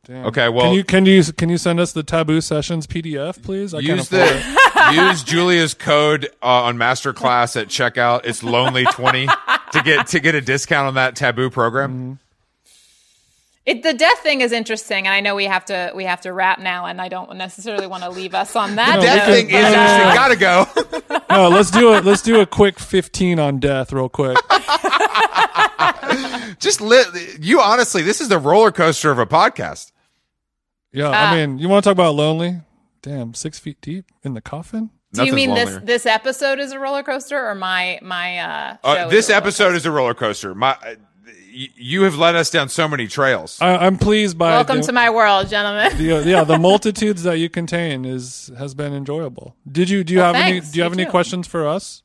Damn. 0.05 0.25
Okay, 0.27 0.49
well- 0.49 0.65
can 0.67 0.73
you 0.73 0.83
can 0.83 1.05
you 1.05 1.23
can 1.33 1.49
you 1.49 1.57
send 1.57 1.79
us 1.79 1.91
the 1.91 2.03
taboo 2.03 2.39
sessions 2.39 2.87
PDF, 2.87 3.41
please? 3.43 3.73
I 3.73 3.81
can't 3.81 3.97
Use 3.97 4.11
afford 4.11 4.29
it. 4.29 4.43
the 4.43 4.54
use 4.93 5.23
Julia's 5.23 5.73
code 5.73 6.29
uh, 6.41 6.63
on 6.63 6.77
Masterclass 6.77 7.59
at 7.59 7.67
checkout. 7.67 8.21
It's 8.25 8.43
lonely 8.43 8.85
twenty 8.85 9.25
to 9.27 9.81
get 9.83 10.07
to 10.07 10.19
get 10.19 10.35
a 10.35 10.41
discount 10.41 10.87
on 10.87 10.93
that 10.95 11.15
taboo 11.15 11.49
program. 11.49 12.19
It, 13.65 13.81
the 13.81 13.93
death 13.93 14.19
thing 14.19 14.41
is 14.41 14.51
interesting, 14.51 15.07
and 15.07 15.13
I 15.15 15.21
know 15.21 15.33
we 15.33 15.45
have 15.45 15.65
to 15.65 15.91
we 15.95 16.03
have 16.03 16.21
to 16.21 16.31
wrap 16.33 16.59
now, 16.59 16.85
and 16.85 17.01
I 17.01 17.07
don't 17.09 17.35
necessarily 17.35 17.87
want 17.87 18.03
to 18.03 18.11
leave 18.11 18.35
us 18.35 18.55
on 18.55 18.75
that. 18.75 18.97
No, 18.97 19.01
That 19.01 19.27
note, 19.27 19.33
thing 19.33 19.49
is 19.49 19.63
but, 19.63 19.63
uh, 19.63 19.67
interesting. 19.67 20.15
Gotta 20.15 20.35
go. 20.35 20.67
No, 21.35 21.49
let's 21.49 21.71
do 21.71 21.93
it. 21.95 22.05
Let's 22.05 22.21
do 22.21 22.39
a 22.39 22.45
quick 22.45 22.79
fifteen 22.79 23.39
on 23.39 23.59
death, 23.59 23.91
real 23.91 24.07
quick. 24.07 24.37
Just 26.59 26.79
li- 26.79 27.03
you 27.41 27.59
honestly, 27.59 28.01
this 28.03 28.21
is 28.21 28.29
the 28.29 28.37
roller 28.39 28.71
coaster 28.71 29.11
of 29.11 29.19
a 29.19 29.25
podcast. 29.25 29.91
Yeah, 30.93 31.09
Ah. 31.13 31.31
I 31.31 31.35
mean, 31.45 31.57
you 31.59 31.67
want 31.67 31.83
to 31.83 31.89
talk 31.89 31.95
about 31.95 32.15
lonely? 32.15 32.61
Damn, 33.05 33.35
six 33.35 33.59
feet 33.59 33.77
deep 33.81 34.05
in 34.23 34.33
the 34.33 34.41
coffin. 34.41 34.89
Do 35.13 35.25
you 35.25 35.33
mean 35.33 35.53
this 35.53 35.67
lonelier. 35.69 35.85
this 35.85 36.05
episode 36.07 36.57
is 36.59 36.71
a 36.71 36.79
roller 36.79 37.03
coaster, 37.03 37.37
or 37.39 37.53
my 37.53 37.99
my 38.01 38.39
uh, 38.39 38.77
Uh, 38.83 39.07
this 39.09 39.29
a 39.29 39.33
roller 39.33 39.37
episode 39.43 39.75
is 39.75 39.85
a 39.85 39.91
roller 39.91 40.15
coaster. 40.15 40.55
My, 40.55 40.71
uh, 40.71 40.95
y- 41.27 41.69
you 41.75 42.01
have 42.01 42.17
led 42.17 42.35
us 42.35 42.49
down 42.49 42.67
so 42.69 42.87
many 42.87 43.05
trails. 43.07 43.61
I, 43.61 43.77
I'm 43.85 43.99
pleased 43.99 44.39
by 44.39 44.49
Welcome 44.53 44.77
the, 44.77 44.87
to 44.87 44.91
my 44.91 45.11
world, 45.11 45.49
gentlemen. 45.49 45.95
the, 45.99 46.13
uh, 46.17 46.19
yeah 46.21 46.43
the 46.43 46.57
multitudes 46.71 47.21
that 47.23 47.37
you 47.37 47.47
contain 47.47 48.05
is 48.05 48.51
has 48.57 48.73
been 48.73 48.91
enjoyable. 48.91 49.55
Did 49.71 49.87
you 49.91 50.03
do 50.03 50.15
you 50.15 50.19
Well, 50.21 50.33
have 50.33 50.43
any 50.43 50.59
do 50.61 50.77
you 50.77 50.81
have 50.83 50.93
You 50.93 51.01
any 51.01 51.05
too. 51.05 51.11
questions 51.11 51.45
for 51.47 51.67
us? 51.67 52.01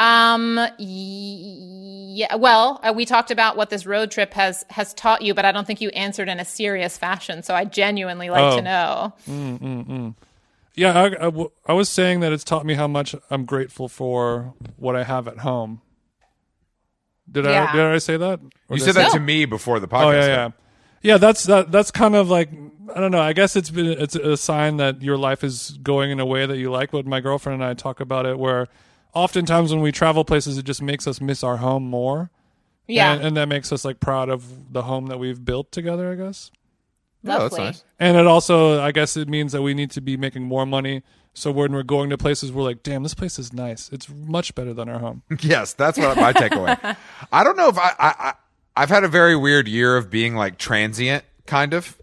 Um. 0.00 0.58
Yeah. 0.78 2.34
Well, 2.36 2.80
uh, 2.82 2.92
we 2.94 3.04
talked 3.04 3.30
about 3.30 3.56
what 3.56 3.70
this 3.70 3.86
road 3.86 4.10
trip 4.10 4.32
has 4.34 4.64
has 4.70 4.92
taught 4.94 5.22
you, 5.22 5.34
but 5.34 5.44
I 5.44 5.52
don't 5.52 5.66
think 5.66 5.80
you 5.80 5.90
answered 5.90 6.28
in 6.28 6.40
a 6.40 6.44
serious 6.44 6.96
fashion. 6.98 7.42
So 7.42 7.54
I 7.54 7.64
genuinely 7.64 8.30
like 8.30 8.42
Oh. 8.54 8.56
to 8.56 8.62
know. 8.62 10.14
Yeah, 10.74 10.98
I, 10.98 11.04
I 11.06 11.10
w- 11.10 11.50
I 11.66 11.72
was 11.74 11.88
saying 11.88 12.20
that 12.20 12.32
it's 12.32 12.44
taught 12.44 12.64
me 12.64 12.74
how 12.74 12.86
much 12.88 13.14
I'm 13.30 13.44
grateful 13.44 13.88
for 13.88 14.54
what 14.76 14.96
I 14.96 15.02
have 15.04 15.28
at 15.28 15.38
home. 15.38 15.82
Did 17.30 17.46
I 17.46 17.70
did 17.72 17.80
I 17.80 17.98
say 17.98 18.16
that? 18.16 18.40
Or 18.68 18.76
You 18.76 18.82
said 18.82 18.94
that 18.94 19.08
No. 19.08 19.14
to 19.14 19.20
me 19.20 19.44
before 19.44 19.78
the 19.80 19.86
podcast. 19.88 20.04
Oh 20.06 20.10
yeah, 20.12 20.26
yeah, 20.26 20.50
yeah. 21.02 21.16
That's 21.18 21.44
that. 21.44 21.70
That's 21.70 21.90
kind 21.90 22.14
of 22.16 22.28
like 22.30 22.48
I 22.94 23.00
don't 23.00 23.12
know. 23.12 23.20
I 23.20 23.32
guess 23.34 23.54
it's 23.56 23.70
been 23.70 23.86
it's 23.86 24.16
a 24.16 24.36
sign 24.36 24.78
that 24.78 25.02
your 25.02 25.16
life 25.18 25.44
is 25.44 25.78
going 25.82 26.10
in 26.10 26.18
a 26.20 26.26
way 26.26 26.46
that 26.46 26.56
you 26.56 26.70
like. 26.70 26.90
But 26.90 27.06
my 27.06 27.20
girlfriend 27.20 27.62
and 27.62 27.70
I 27.70 27.74
talk 27.74 28.00
about 28.00 28.26
it, 28.26 28.38
where 28.38 28.66
oftentimes 29.14 29.72
when 29.72 29.80
we 29.82 29.92
travel 29.92 30.24
places, 30.24 30.58
it 30.58 30.64
just 30.64 30.82
makes 30.82 31.06
us 31.06 31.20
miss 31.20 31.42
our 31.44 31.58
home 31.58 31.84
more. 31.84 32.30
Yeah. 32.86 33.12
and, 33.12 33.24
and 33.24 33.36
that 33.36 33.48
makes 33.48 33.70
us 33.72 33.84
like 33.84 34.00
proud 34.00 34.28
of 34.28 34.72
the 34.72 34.82
home 34.82 35.06
that 35.06 35.18
we've 35.18 35.44
built 35.44 35.70
together. 35.70 36.10
I 36.10 36.16
guess, 36.16 36.50
Oh, 37.24 37.38
that's 37.48 37.56
nice. 37.56 37.84
and 38.00 38.16
it 38.16 38.26
also 38.26 38.80
I 38.80 38.90
guess 38.92 39.16
it 39.16 39.28
means 39.28 39.52
that 39.52 39.62
we 39.62 39.74
need 39.74 39.90
to 39.92 40.00
be 40.00 40.16
making 40.16 40.42
more 40.42 40.64
money 40.66 41.02
So 41.34 41.52
when 41.52 41.72
we're 41.72 41.84
going 41.84 42.10
to 42.10 42.18
places, 42.18 42.50
we're 42.50 42.64
like, 42.64 42.82
damn, 42.82 43.04
this 43.04 43.14
place 43.14 43.38
is 43.38 43.52
nice. 43.52 43.88
It's 43.92 44.08
much 44.08 44.54
better 44.56 44.74
than 44.74 44.88
our 44.88 44.98
home. 44.98 45.22
yes, 45.40 45.72
that's 45.74 45.98
what 45.98 46.16
my 46.16 46.32
takeaway. 46.32 46.96
I 47.32 47.44
don't 47.44 47.56
know 47.56 47.68
if 47.68 47.78
I, 47.78 47.92
I, 47.98 48.14
I 48.18 48.34
I've 48.76 48.88
had 48.88 49.04
a 49.04 49.08
very 49.08 49.36
weird 49.36 49.68
year 49.68 49.96
of 49.96 50.10
being 50.10 50.34
like 50.34 50.58
transient, 50.58 51.24
kind 51.46 51.72
of. 51.74 52.00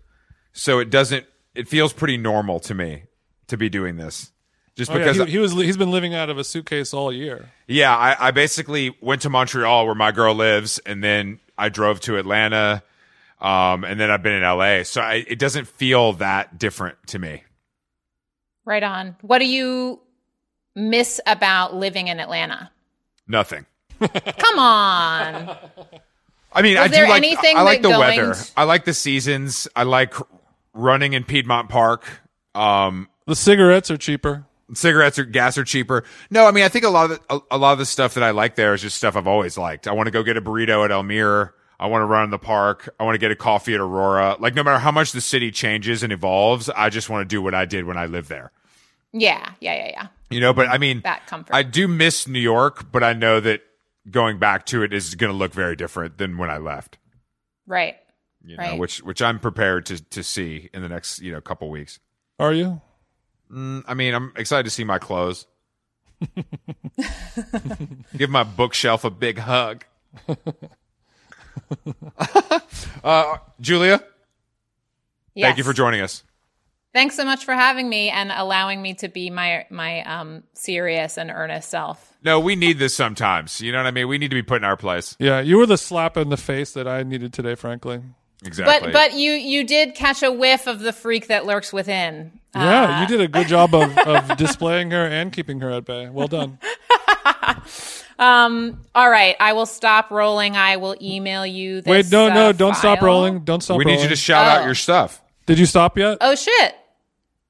So 0.53 0.79
it 0.79 0.89
doesn't. 0.89 1.25
It 1.55 1.67
feels 1.67 1.91
pretty 1.91 2.15
normal 2.17 2.59
to 2.61 2.73
me 2.73 3.03
to 3.47 3.57
be 3.57 3.67
doing 3.67 3.97
this, 3.97 4.31
just 4.77 4.89
Oh, 4.91 4.93
yeah, 4.97 5.11
because. 5.11 5.25
he, 5.25 5.31
he 5.33 5.37
was 5.39 5.51
he's 5.53 5.75
been 5.77 5.91
living 5.91 6.13
out 6.15 6.29
of 6.29 6.37
a 6.37 6.43
suitcase 6.43 6.93
all 6.93 7.11
year. 7.11 7.49
Yeah, 7.67 7.95
I, 7.95 8.27
I 8.27 8.31
basically 8.31 8.95
went 9.01 9.23
to 9.23 9.29
Montreal 9.29 9.85
where 9.85 9.95
my 9.95 10.11
girl 10.11 10.33
lives, 10.33 10.79
and 10.85 11.03
then 11.03 11.39
I 11.57 11.67
drove 11.69 11.99
to 12.01 12.17
Atlanta, 12.17 12.83
um, 13.41 13.83
and 13.83 13.99
then 13.99 14.09
I've 14.09 14.23
been 14.23 14.33
in 14.33 14.43
LA. 14.43 14.83
So 14.83 15.01
I, 15.01 15.25
it 15.27 15.39
doesn't 15.39 15.67
feel 15.67 16.13
that 16.13 16.57
different 16.57 16.97
to 17.07 17.19
me. 17.19 17.43
Right 18.65 18.83
on. 18.83 19.15
What 19.21 19.39
do 19.39 19.45
you 19.45 19.99
miss 20.75 21.19
about 21.25 21.75
living 21.75 22.07
in 22.07 22.19
Atlanta? 22.19 22.69
Nothing. 23.27 23.65
Come 23.99 24.59
on. 24.59 25.57
I 26.53 26.61
mean, 26.61 26.75
Was 26.75 26.85
I 26.85 26.87
there 26.89 27.05
do 27.05 27.11
like. 27.11 27.17
anything 27.23 27.57
I 27.57 27.61
like 27.61 27.81
the 27.81 27.89
going 27.89 28.17
weather. 28.19 28.35
I 28.55 28.63
like 28.63 28.85
the 28.85 28.93
seasons. 28.93 29.67
I 29.75 29.83
like 29.83 30.13
running 30.73 31.13
in 31.13 31.23
Piedmont 31.23 31.69
Park. 31.69 32.05
Um, 32.55 33.09
The 33.25 33.35
cigarettes 33.35 33.89
are 33.91 33.97
cheaper. 33.97 34.45
Cigarettes 34.73 35.17
or 35.17 35.23
gas 35.25 35.57
are 35.57 35.63
cheaper. 35.63 36.03
No, 36.29 36.45
I 36.47 36.51
mean, 36.51 36.63
I 36.63 36.69
think 36.69 36.83
a 36.85 36.89
lot 36.89 37.09
of 37.11 37.19
the, 37.27 37.35
a, 37.35 37.39
a 37.51 37.57
lot 37.57 37.73
of 37.73 37.79
the 37.79 37.85
stuff 37.85 38.13
that 38.15 38.23
I 38.23 38.31
like 38.31 38.55
there 38.55 38.73
is 38.73 38.81
just 38.81 38.97
stuff 38.97 39.15
I've 39.15 39.27
always 39.27 39.57
liked. 39.57 39.87
I 39.87 39.93
want 39.93 40.07
to 40.07 40.11
go 40.11 40.23
get 40.23 40.35
a 40.37 40.41
burrito 40.41 40.83
at 40.83 40.91
El 40.91 41.03
Myr. 41.03 41.53
I 41.79 41.85
want 41.87 42.01
to 42.01 42.05
run 42.05 42.25
in 42.25 42.31
the 42.31 42.39
park. 42.39 42.89
I 42.99 43.03
want 43.03 43.15
to 43.15 43.19
get 43.19 43.31
a 43.31 43.35
coffee 43.35 43.75
at 43.75 43.79
Aurora. 43.79 44.35
Like 44.39 44.55
no 44.55 44.63
matter 44.63 44.79
how 44.79 44.91
much 44.91 45.11
the 45.11 45.21
city 45.21 45.51
changes 45.51 46.03
and 46.03 46.11
evolves, 46.11 46.69
I 46.69 46.89
just 46.89 47.09
want 47.09 47.21
to 47.21 47.33
do 47.33 47.41
what 47.41 47.53
I 47.53 47.65
did 47.65 47.85
when 47.85 47.97
I 47.97 48.07
lived 48.07 48.29
there. 48.29 48.51
Yeah, 49.13 49.51
yeah, 49.61 49.75
yeah, 49.75 49.87
yeah. 49.89 50.07
You 50.29 50.41
know, 50.41 50.53
but 50.53 50.67
I 50.67 50.77
mean, 50.79 51.01
That 51.03 51.27
comfort. 51.27 51.53
I 51.55 51.63
do 51.63 51.87
miss 51.87 52.27
New 52.27 52.39
York, 52.39 52.91
but 52.91 53.03
I 53.03 53.13
know 53.13 53.39
that 53.39 53.61
going 54.11 54.37
back 54.39 54.65
to 54.67 54.83
it 54.83 54.91
is 54.91 55.15
going 55.15 55.31
to 55.31 55.37
look 55.37 55.53
very 55.53 55.75
different 55.75 56.17
than 56.17 56.37
when 56.37 56.49
I 56.49 56.57
left. 56.57 56.97
Right. 57.67 57.95
You 58.43 58.57
know, 58.57 58.63
Right. 58.63 58.79
which 58.79 59.01
which 59.03 59.21
I'm 59.21 59.39
prepared 59.39 59.85
to 59.87 60.03
to 60.03 60.23
see 60.23 60.69
in 60.73 60.81
the 60.81 60.89
next 60.89 61.19
you 61.21 61.31
know 61.31 61.41
couple 61.41 61.69
weeks. 61.69 61.99
Are 62.39 62.53
you? 62.53 62.81
Mm, 63.51 63.83
I 63.87 63.93
mean, 63.93 64.13
I'm 64.13 64.33
excited 64.35 64.63
to 64.63 64.69
see 64.69 64.83
my 64.83 64.99
clothes. 64.99 65.47
Give 68.17 68.29
my 68.29 68.43
bookshelf 68.43 69.03
a 69.03 69.09
big 69.09 69.37
hug. 69.37 69.85
uh, 73.03 73.37
Julia, 73.59 74.03
Yes. 75.35 75.45
thank 75.47 75.57
you 75.59 75.63
for 75.63 75.73
joining 75.73 76.01
us. 76.01 76.23
Thanks 76.93 77.15
so 77.15 77.25
much 77.25 77.45
for 77.45 77.53
having 77.53 77.87
me 77.87 78.09
and 78.09 78.31
allowing 78.31 78.81
me 78.81 78.95
to 78.95 79.07
be 79.07 79.29
my 79.29 79.67
my 79.69 80.01
um 80.03 80.41
serious 80.53 81.17
and 81.17 81.29
earnest 81.29 81.69
self. 81.69 82.17
No, 82.23 82.39
we 82.39 82.55
need 82.55 82.79
this 82.79 82.95
sometimes. 82.95 83.61
You 83.61 83.71
know 83.71 83.77
what 83.77 83.85
I 83.85 83.91
mean? 83.91 84.07
We 84.07 84.17
need 84.17 84.29
to 84.29 84.35
be 84.35 84.41
put 84.41 84.57
in 84.57 84.63
our 84.63 84.77
place. 84.77 85.15
Yeah, 85.19 85.39
you 85.39 85.57
were 85.57 85.67
the 85.67 85.77
slap 85.77 86.17
in 86.17 86.29
the 86.29 86.37
face 86.37 86.71
that 86.71 86.87
I 86.87 87.03
needed 87.03 87.33
today, 87.33 87.53
frankly. 87.53 88.01
Exactly. 88.45 88.91
But 88.91 88.93
but 88.93 89.13
you 89.13 89.31
you 89.31 89.63
did 89.63 89.95
catch 89.95 90.21
a 90.23 90.31
whiff 90.31 90.67
of 90.67 90.79
the 90.79 90.93
freak 90.93 91.27
that 91.27 91.45
lurks 91.45 91.73
within. 91.73 92.39
Yeah, 92.55 93.01
you 93.01 93.07
did 93.07 93.21
a 93.21 93.27
good 93.27 93.47
job 93.47 93.73
of, 93.75 93.95
of 93.99 94.37
displaying 94.37 94.91
her 94.91 95.05
and 95.05 95.31
keeping 95.31 95.59
her 95.59 95.69
at 95.71 95.85
bay. 95.85 96.09
Well 96.09 96.27
done. 96.27 96.59
Um. 98.19 98.83
All 98.95 99.09
right, 99.09 99.35
I 99.39 99.53
will 99.53 99.67
stop 99.67 100.09
rolling. 100.09 100.57
I 100.57 100.77
will 100.77 100.95
email 100.99 101.45
you. 101.45 101.81
This, 101.81 101.91
Wait, 101.91 102.11
no, 102.11 102.29
no, 102.29 102.49
uh, 102.49 102.51
don't 102.51 102.75
stop 102.75 103.01
rolling. 103.01 103.41
Don't 103.41 103.61
stop 103.61 103.77
we 103.77 103.85
rolling. 103.85 103.97
need 103.99 104.03
you 104.03 104.09
to 104.09 104.15
shout 104.15 104.47
out 104.47 104.61
Oh. 104.63 104.65
your 104.65 104.73
stuff. 104.73 105.21
Did 105.45 105.59
you 105.59 105.67
stop 105.67 105.99
yet? 105.99 106.17
Oh 106.19 106.33
shit! 106.33 106.75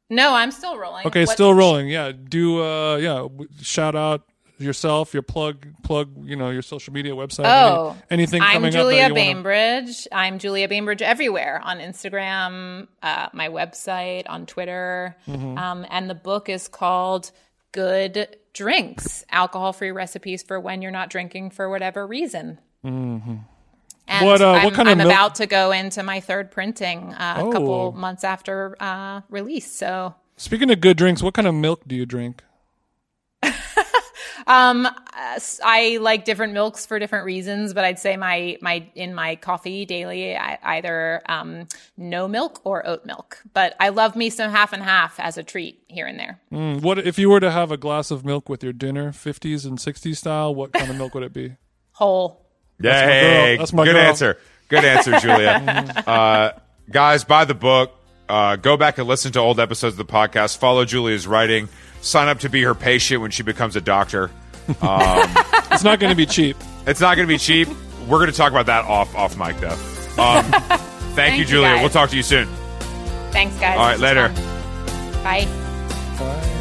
No, 0.09 0.33
I'm 0.33 0.51
still 0.51 0.77
rolling. 0.77 1.07
Okay, 1.07 1.21
What- 1.21 1.29
still 1.29 1.53
rolling. 1.53 1.87
Yeah, 1.87 2.11
do 2.11 2.61
uh 2.61 2.97
yeah, 2.97 3.27
shout 3.61 3.95
out 3.95 4.23
yourself, 4.59 5.13
your 5.13 5.23
plug 5.23 5.67
plug, 5.83 6.09
you 6.23 6.35
know, 6.35 6.49
your 6.49 6.61
social 6.61 6.93
media 6.93 7.13
website. 7.13 7.45
Oh, 7.45 7.95
any- 8.09 8.23
anything 8.23 8.41
I'm 8.41 8.53
coming 8.53 8.71
Julia 8.71 9.03
up 9.03 9.13
that 9.13 9.19
you 9.19 9.27
wanna- 9.27 9.33
Bainbridge. 9.35 10.07
I'm 10.11 10.39
Julia 10.39 10.67
Bainbridge 10.67 11.01
everywhere 11.01 11.61
on 11.63 11.79
Instagram, 11.79 12.87
uh, 13.03 13.27
my 13.33 13.49
website, 13.49 14.23
on 14.27 14.45
Twitter, 14.45 15.15
Mm-hmm. 15.27 15.57
um, 15.57 15.85
and 15.89 16.09
the 16.09 16.15
book 16.15 16.49
is 16.49 16.67
called 16.67 17.31
"Good 17.71 18.37
Drinks: 18.53 19.23
Alcohol-Free 19.31 19.91
Recipes 19.91 20.41
for 20.43 20.59
When 20.59 20.81
You're 20.81 20.91
Not 20.91 21.09
Drinking 21.09 21.51
for 21.51 21.69
Whatever 21.69 22.07
Reason." 22.07 22.59
Mm-hmm. 22.83 23.35
What, 24.25 24.41
uh, 24.41 24.51
I'm, 24.51 24.71
kind 24.71 24.87
of 24.87 24.93
I'm 24.93 24.97
milk- 24.99 25.11
about 25.11 25.35
to 25.35 25.47
go 25.47 25.71
into 25.73 26.01
my 26.01 26.21
third 26.21 26.49
printing 26.49 27.13
uh, 27.13 27.35
a 27.39 27.43
Oh. 27.43 27.51
couple 27.51 27.91
months 27.91 28.23
after 28.23 28.75
uh, 28.79 29.21
release. 29.29 29.69
So 29.71 30.15
Speaking 30.37 30.71
of 30.71 30.79
good 30.79 30.95
drinks, 30.97 31.21
what 31.21 31.33
kind 31.33 31.47
of 31.47 31.53
milk 31.53 31.81
do 31.87 31.93
you 31.95 32.05
drink? 32.05 32.41
Um, 34.47 34.87
s- 35.35 35.59
I 35.63 35.97
like 36.01 36.23
different 36.25 36.53
milks 36.53 36.85
for 36.85 36.97
different 36.99 37.25
reasons, 37.25 37.73
but 37.73 37.83
I'd 37.83 37.99
say 37.99 38.15
my 38.17 38.57
my 38.61 38.87
in 38.95 39.13
my 39.13 39.35
coffee 39.35 39.85
daily, 39.85 40.35
I, 40.37 40.57
either 40.63 41.21
um, 41.27 41.67
no 41.97 42.27
milk 42.27 42.61
or 42.63 42.85
oat 42.87 43.05
milk. 43.05 43.43
But 43.53 43.75
I 43.79 43.89
love 43.89 44.15
me 44.15 44.29
some 44.29 44.49
half 44.51 44.71
and 44.73 44.81
half 44.81 45.19
as 45.19 45.37
a 45.37 45.43
treat 45.43 45.83
here 45.87 46.05
and 46.07 46.17
there. 46.17 46.39
Mm, 46.51 46.81
What 46.81 46.97
if 46.99 47.19
you 47.19 47.29
were 47.29 47.39
to 47.41 47.51
have 47.51 47.71
a 47.71 47.77
glass 47.77 48.09
of 48.09 48.23
milk 48.25 48.47
with 48.49 48.63
your 48.63 48.73
dinner, 48.73 49.11
50s 49.11 49.65
and 49.65 49.77
60s 49.77 50.15
style, 50.17 50.55
what 50.55 50.71
kind 50.73 50.89
of 50.89 50.95
milk 50.97 51.13
would 51.13 51.23
it 51.23 51.33
be? 51.33 51.55
Whole. 51.93 52.45
my 52.79 52.89
Yay! 52.89 53.21
girl. 53.55 53.57
That's 53.57 53.73
my 53.73 53.83
Good 53.85 53.93
girl. 53.93 54.01
answer. 54.01 54.37
Good 54.69 54.85
answer, 54.85 55.19
Julia. 55.19 56.03
uh, 56.07 56.51
guys, 56.89 57.23
buy 57.23 57.45
the 57.45 57.55
book. 57.55 57.91
Uh, 58.29 58.57
go 58.57 58.75
back 58.75 58.97
and 58.97 59.07
listen 59.07 59.31
to 59.31 59.39
old 59.39 59.59
episodes 59.59 59.93
of 59.97 60.05
the 60.05 60.11
podcast. 60.13 60.57
Follow 60.57 60.83
Julia's 60.83 61.25
writing. 61.25 61.69
Sign 62.01 62.27
up 62.27 62.39
to 62.39 62.49
be 62.49 62.61
her 62.63 62.75
patient 62.75 63.21
when 63.21 63.31
she 63.31 63.43
becomes 63.43 63.75
a 63.75 63.81
doctor. 63.81 64.31
It's 65.69 65.83
not 65.83 65.99
going 65.99 66.09
to 66.11 66.15
be 66.15 66.25
cheap. 66.25 66.57
It's 66.87 66.99
not 67.01 67.15
going 67.17 67.27
to 67.27 67.31
be 67.31 67.37
cheap. 67.37 67.67
We're 68.07 68.17
going 68.17 68.31
to 68.31 68.35
talk 68.35 68.51
about 68.51 68.65
that 68.65 68.85
off 68.85 69.13
off 69.15 69.37
mic 69.37 69.57
though. 69.59 69.77
Um, 70.21 70.43
thank, 71.13 71.33
you, 71.33 71.41
you, 71.41 71.45
Julia. 71.45 71.67
guys. 71.75 71.81
We'll 71.81 71.89
talk 71.89 72.09
to 72.09 72.15
you 72.17 72.23
soon. 72.23 72.47
Thanks, 73.31 73.55
guys. 73.59 73.77
All 73.77 73.85
right, 73.85 73.93
This 73.93 74.01
later. 74.01 74.29
Bye. 75.23 75.45
Bye. 76.17 76.53